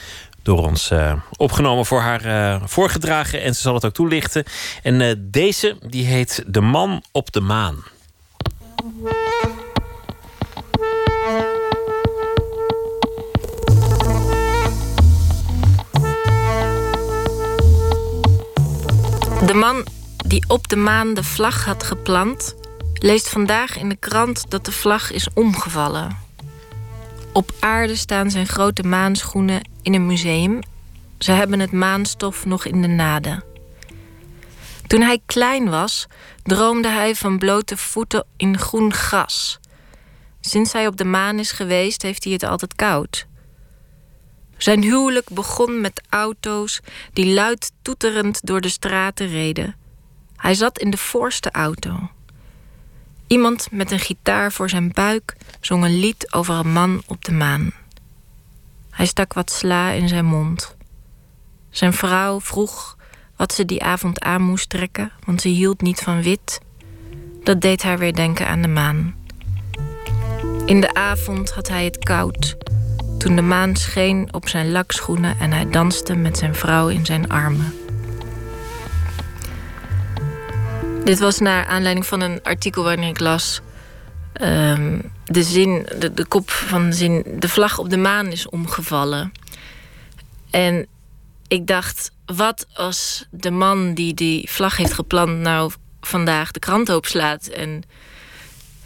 door 0.42 0.66
ons 0.66 0.90
eh, 0.90 1.12
opgenomen 1.36 1.86
voor 1.86 2.00
haar 2.00 2.24
eh, 2.24 2.62
voorgedragen. 2.64 3.42
En 3.42 3.54
ze 3.54 3.60
zal 3.60 3.74
het 3.74 3.84
ook 3.84 3.94
toelichten. 3.94 4.44
En 4.82 5.28
deze, 5.30 5.76
die 5.80 6.06
heet 6.06 6.44
De 6.46 6.60
Man 6.60 7.02
op 7.12 7.32
de 7.32 7.40
Maan. 7.40 7.84
De 19.44 19.54
man 19.54 19.86
die 20.26 20.44
op 20.48 20.68
de 20.68 20.76
maan 20.76 21.14
de 21.14 21.24
vlag 21.24 21.64
had 21.64 21.82
geplant, 21.82 22.54
leest 22.94 23.28
vandaag 23.28 23.78
in 23.78 23.88
de 23.88 23.96
krant 23.96 24.50
dat 24.50 24.64
de 24.64 24.72
vlag 24.72 25.12
is 25.12 25.28
omgevallen. 25.34 26.18
Op 27.32 27.52
aarde 27.60 27.96
staan 27.96 28.30
zijn 28.30 28.46
grote 28.46 28.82
maanschoenen 28.82 29.68
in 29.82 29.94
een 29.94 30.06
museum. 30.06 30.60
Ze 31.18 31.32
hebben 31.32 31.60
het 31.60 31.72
maanstof 31.72 32.44
nog 32.44 32.64
in 32.64 32.82
de 32.82 32.88
naden. 32.88 33.44
Toen 34.86 35.00
hij 35.00 35.20
klein 35.26 35.70
was, 35.70 36.06
droomde 36.42 36.88
hij 36.88 37.14
van 37.14 37.38
blote 37.38 37.76
voeten 37.76 38.24
in 38.36 38.58
groen 38.58 38.92
gras. 38.92 39.60
Sinds 40.40 40.72
hij 40.72 40.86
op 40.86 40.96
de 40.96 41.04
maan 41.04 41.38
is 41.38 41.50
geweest, 41.50 42.02
heeft 42.02 42.24
hij 42.24 42.32
het 42.32 42.42
altijd 42.42 42.74
koud. 42.74 43.26
Zijn 44.56 44.82
huwelijk 44.82 45.30
begon 45.30 45.80
met 45.80 46.02
auto's 46.08 46.80
die 47.12 47.34
luid 47.34 47.72
toeterend 47.82 48.40
door 48.46 48.60
de 48.60 48.68
straten 48.68 49.28
reden. 49.28 49.74
Hij 50.36 50.54
zat 50.54 50.78
in 50.78 50.90
de 50.90 50.96
voorste 50.96 51.50
auto. 51.50 52.10
Iemand 53.26 53.68
met 53.70 53.90
een 53.90 54.00
gitaar 54.00 54.52
voor 54.52 54.68
zijn 54.68 54.92
buik 54.92 55.36
zong 55.60 55.84
een 55.84 55.98
lied 55.98 56.32
over 56.32 56.54
een 56.54 56.72
man 56.72 57.02
op 57.06 57.24
de 57.24 57.32
maan. 57.32 57.72
Hij 58.90 59.06
stak 59.06 59.32
wat 59.32 59.50
sla 59.50 59.90
in 59.90 60.08
zijn 60.08 60.24
mond. 60.24 60.76
Zijn 61.70 61.92
vrouw 61.92 62.40
vroeg 62.40 62.96
wat 63.36 63.52
ze 63.52 63.64
die 63.64 63.82
avond 63.82 64.20
aan 64.20 64.42
moest 64.42 64.68
trekken, 64.68 65.12
want 65.24 65.40
ze 65.40 65.48
hield 65.48 65.80
niet 65.80 66.00
van 66.00 66.22
wit. 66.22 66.60
Dat 67.42 67.60
deed 67.60 67.82
haar 67.82 67.98
weer 67.98 68.14
denken 68.14 68.48
aan 68.48 68.62
de 68.62 68.68
maan. 68.68 69.14
In 70.66 70.80
de 70.80 70.94
avond 70.94 71.52
had 71.52 71.68
hij 71.68 71.84
het 71.84 71.98
koud. 71.98 72.56
Toen 73.18 73.36
de 73.36 73.42
maan 73.42 73.76
scheen 73.76 74.28
op 74.30 74.48
zijn 74.48 74.70
lakschoenen 74.70 75.38
en 75.38 75.52
hij 75.52 75.70
danste 75.70 76.14
met 76.14 76.38
zijn 76.38 76.54
vrouw 76.54 76.88
in 76.88 77.06
zijn 77.06 77.28
armen. 77.28 77.74
Dit 81.04 81.18
was 81.18 81.38
naar 81.38 81.66
aanleiding 81.66 82.06
van 82.06 82.20
een 82.20 82.42
artikel 82.42 82.82
waarin 82.82 83.08
ik 83.08 83.20
las. 83.20 83.60
ehm, 84.32 84.98
de 85.24 85.42
zin, 85.42 85.86
de, 85.98 86.14
de 86.14 86.24
kop 86.24 86.50
van 86.50 86.90
de 86.90 86.96
zin. 86.96 87.24
De 87.38 87.48
vlag 87.48 87.78
op 87.78 87.90
de 87.90 87.96
maan 87.96 88.26
is 88.26 88.48
omgevallen. 88.48 89.32
En 90.50 90.86
ik 91.48 91.66
dacht, 91.66 92.10
wat 92.26 92.66
als 92.74 93.26
de 93.30 93.50
man 93.50 93.94
die 93.94 94.14
die 94.14 94.50
vlag 94.50 94.76
heeft 94.76 94.92
geplant, 94.92 95.38
nou 95.38 95.72
vandaag 96.00 96.50
de 96.50 96.58
krant 96.58 96.88
opslaat 96.88 97.46
en 97.46 97.82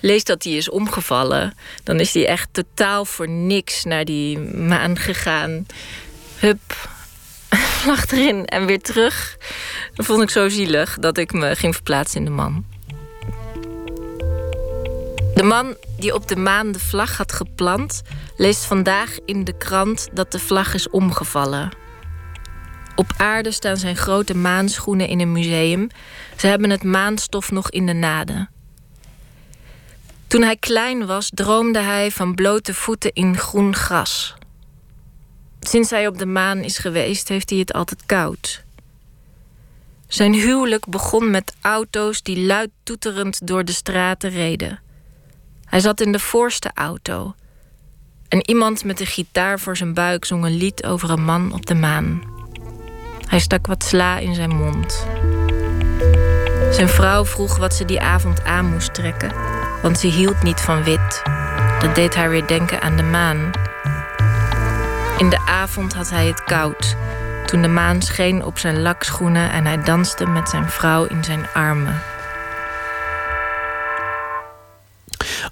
leest 0.01 0.27
dat 0.27 0.43
die 0.43 0.57
is 0.57 0.71
omgevallen, 0.71 1.55
dan 1.83 2.01
is 2.01 2.13
die 2.13 2.27
echt 2.27 2.49
totaal 2.53 3.05
voor 3.05 3.29
niks 3.29 3.85
naar 3.85 4.05
die 4.05 4.39
maan 4.39 4.99
gegaan. 4.99 5.67
Hup, 6.39 6.89
vlag 7.81 8.11
erin 8.11 8.47
en 8.47 8.67
weer 8.67 8.81
terug. 8.81 9.37
Dat 9.95 10.07
vond 10.07 10.23
ik 10.23 10.31
zo 10.31 10.49
zielig 10.49 10.99
dat 10.99 11.19
ik 11.19 11.33
me 11.33 11.57
ging 11.57 11.75
verplaatsen 11.75 12.19
in 12.19 12.25
de 12.25 12.31
man. 12.31 12.65
De 15.35 15.43
man 15.43 15.77
die 15.99 16.15
op 16.15 16.29
de 16.29 16.37
maan 16.37 16.73
de 16.73 16.79
vlag 16.79 17.17
had 17.17 17.33
geplant, 17.33 18.03
leest 18.37 18.65
vandaag 18.65 19.19
in 19.25 19.45
de 19.45 19.57
krant 19.57 20.09
dat 20.13 20.33
de 20.33 20.39
vlag 20.39 20.75
is 20.75 20.91
omgevallen. 20.91 21.69
Op 22.95 23.13
aarde 23.17 23.51
staan 23.51 23.77
zijn 23.77 23.97
grote 23.97 24.37
maanschoenen 24.37 25.09
in 25.09 25.21
een 25.21 25.33
museum. 25.33 25.89
Ze 26.37 26.47
hebben 26.47 26.71
het 26.71 26.83
maanstof 26.83 27.51
nog 27.51 27.71
in 27.71 27.87
de 27.87 27.93
naden. 27.93 28.51
Toen 30.31 30.43
hij 30.43 30.57
klein 30.57 31.07
was, 31.07 31.31
droomde 31.35 31.79
hij 31.79 32.11
van 32.11 32.35
blote 32.35 32.75
voeten 32.75 33.13
in 33.13 33.37
groen 33.37 33.75
gras. 33.75 34.35
Sinds 35.61 35.91
hij 35.91 36.07
op 36.07 36.19
de 36.19 36.27
maan 36.27 36.59
is 36.59 36.79
geweest, 36.79 37.29
heeft 37.29 37.51
hij 37.51 37.59
het 37.59 37.73
altijd 37.73 38.07
koud. 38.07 38.65
Zijn 40.09 40.33
huwelijk 40.33 40.87
begon 40.87 41.31
met 41.31 41.55
auto's 41.61 42.23
die 42.23 42.47
luid 42.47 42.71
toeterend 42.83 43.47
door 43.47 43.65
de 43.65 43.73
straten 43.73 44.31
reden. 44.31 44.81
Hij 45.65 45.81
zat 45.81 46.01
in 46.01 46.13
de 46.13 46.19
voorste 46.19 46.71
auto. 46.75 47.35
En 48.29 48.49
iemand 48.49 48.85
met 48.85 49.01
een 49.01 49.07
gitaar 49.07 49.61
voor 49.61 49.77
zijn 49.77 49.95
buik 49.95 50.25
zong 50.25 50.45
een 50.45 50.57
lied 50.57 50.85
over 50.85 51.11
een 51.11 51.25
man 51.25 51.53
op 51.53 51.67
de 51.67 51.75
maan. 51.75 52.23
Hij 53.27 53.41
stak 53.41 53.67
wat 53.67 53.85
sla 53.85 54.19
in 54.19 54.35
zijn 54.35 54.57
mond. 54.57 55.07
Zijn 56.71 56.89
vrouw 56.89 57.25
vroeg 57.25 57.57
wat 57.57 57.75
ze 57.75 57.85
die 57.85 58.01
avond 58.01 58.45
aan 58.45 58.73
moest 58.73 58.95
trekken, 58.95 59.33
want 59.83 59.99
ze 59.99 60.07
hield 60.07 60.43
niet 60.43 60.61
van 60.61 60.83
wit. 60.83 61.23
Dat 61.81 61.95
deed 61.95 62.15
haar 62.15 62.31
weer 62.31 62.47
denken 62.47 62.81
aan 62.81 62.97
de 62.97 63.03
maan. 63.03 63.51
In 65.19 65.31
de 65.31 65.41
avond 65.47 65.95
had 65.95 66.11
hij 66.11 66.27
het 66.27 66.45
koud, 66.45 66.97
toen 67.47 67.63
de 67.63 67.69
maan 67.69 68.03
scheen 68.03 68.45
op 68.45 68.59
zijn 68.59 68.83
lakschoenen 68.83 69.51
en 69.51 69.67
hij 69.67 69.83
danste 69.83 70.27
met 70.27 70.49
zijn 70.49 70.71
vrouw 70.71 71.05
in 71.05 71.25
zijn 71.25 71.47
armen. 71.53 72.03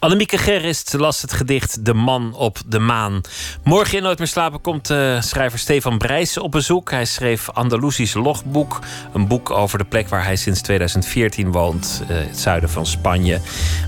Annemieke 0.00 0.38
Gerrist 0.38 0.92
las 0.92 1.22
het 1.22 1.32
gedicht 1.32 1.84
De 1.84 1.94
Man 1.94 2.34
op 2.34 2.58
de 2.66 2.78
Maan. 2.78 3.20
Morgen 3.64 3.96
in 3.96 4.02
Nooit 4.02 4.18
meer 4.18 4.26
slapen 4.26 4.60
komt 4.60 4.90
uh, 4.90 5.20
schrijver 5.20 5.58
Stefan 5.58 5.98
Brijs 5.98 6.38
op 6.38 6.50
bezoek. 6.50 6.90
Hij 6.90 7.04
schreef 7.04 7.50
Andalusisch 7.50 8.14
Logboek. 8.14 8.78
Een 9.12 9.28
boek 9.28 9.50
over 9.50 9.78
de 9.78 9.84
plek 9.84 10.08
waar 10.08 10.24
hij 10.24 10.36
sinds 10.36 10.60
2014 10.60 11.52
woont. 11.52 12.02
Uh, 12.02 12.16
het 12.16 12.38
zuiden 12.38 12.70
van 12.70 12.86
Spanje. 12.86 13.40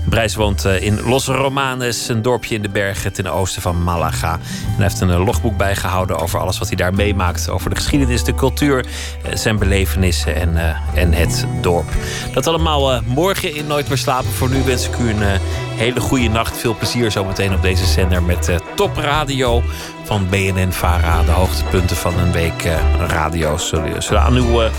Brijs 0.09 0.35
woont 0.35 0.65
uh, 0.65 0.81
in 0.81 1.01
Los 1.01 1.25
Romanes, 1.25 2.07
een 2.07 2.21
dorpje 2.21 2.55
in 2.55 2.61
de 2.61 2.69
bergen 2.69 3.13
ten 3.13 3.27
oosten 3.27 3.61
van 3.61 3.83
Malaga. 3.83 4.33
En 4.33 4.75
hij 4.75 4.83
heeft 4.83 5.01
een 5.01 5.23
logboek 5.23 5.57
bijgehouden 5.57 6.19
over 6.19 6.39
alles 6.39 6.57
wat 6.57 6.67
hij 6.67 6.77
daar 6.77 6.93
meemaakt. 6.93 7.49
Over 7.49 7.69
de 7.69 7.75
geschiedenis, 7.75 8.23
de 8.23 8.35
cultuur, 8.35 8.85
zijn 9.33 9.59
belevenissen 9.59 10.35
en, 10.35 10.77
en 10.93 11.13
het 11.13 11.45
dorp. 11.61 11.89
Dat 12.33 12.47
allemaal 12.47 13.01
morgen 13.01 13.55
in 13.55 13.67
Nooit 13.67 13.87
meer 13.87 13.97
slapen. 13.97 14.31
Voor 14.31 14.49
nu 14.49 14.63
wens 14.63 14.87
ik 14.87 14.97
u 14.97 15.09
een 15.09 15.39
hele 15.75 16.00
goede 16.01 16.29
nacht. 16.29 16.57
Veel 16.57 16.75
plezier 16.75 17.11
zometeen 17.11 17.53
op 17.53 17.61
deze 17.61 17.85
zender 17.85 18.23
met 18.23 18.49
uh, 18.49 18.55
Top 18.75 18.97
Radio 18.97 19.63
van 20.03 20.29
BNN 20.29 20.71
Vara. 20.71 21.23
De 21.23 21.31
hoogtepunten 21.31 21.95
van 21.95 22.19
een 22.19 22.31
week 22.31 22.65
uh, 22.65 22.75
radio 23.07 23.57
zullen, 23.57 24.03
zullen 24.03 24.21
aan 24.21 24.35
uw 24.35 24.61
uh, 24.61 24.69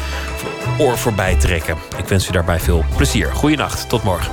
oor 0.78 0.99
voorbij 0.99 1.36
trekken. 1.36 1.77
Ik 1.99 2.09
wens 2.09 2.28
u 2.28 2.32
daarbij 2.32 2.61
veel 2.61 2.85
plezier. 2.97 3.32
Goeienacht, 3.32 3.89
tot 3.89 4.03
morgen. 4.03 4.32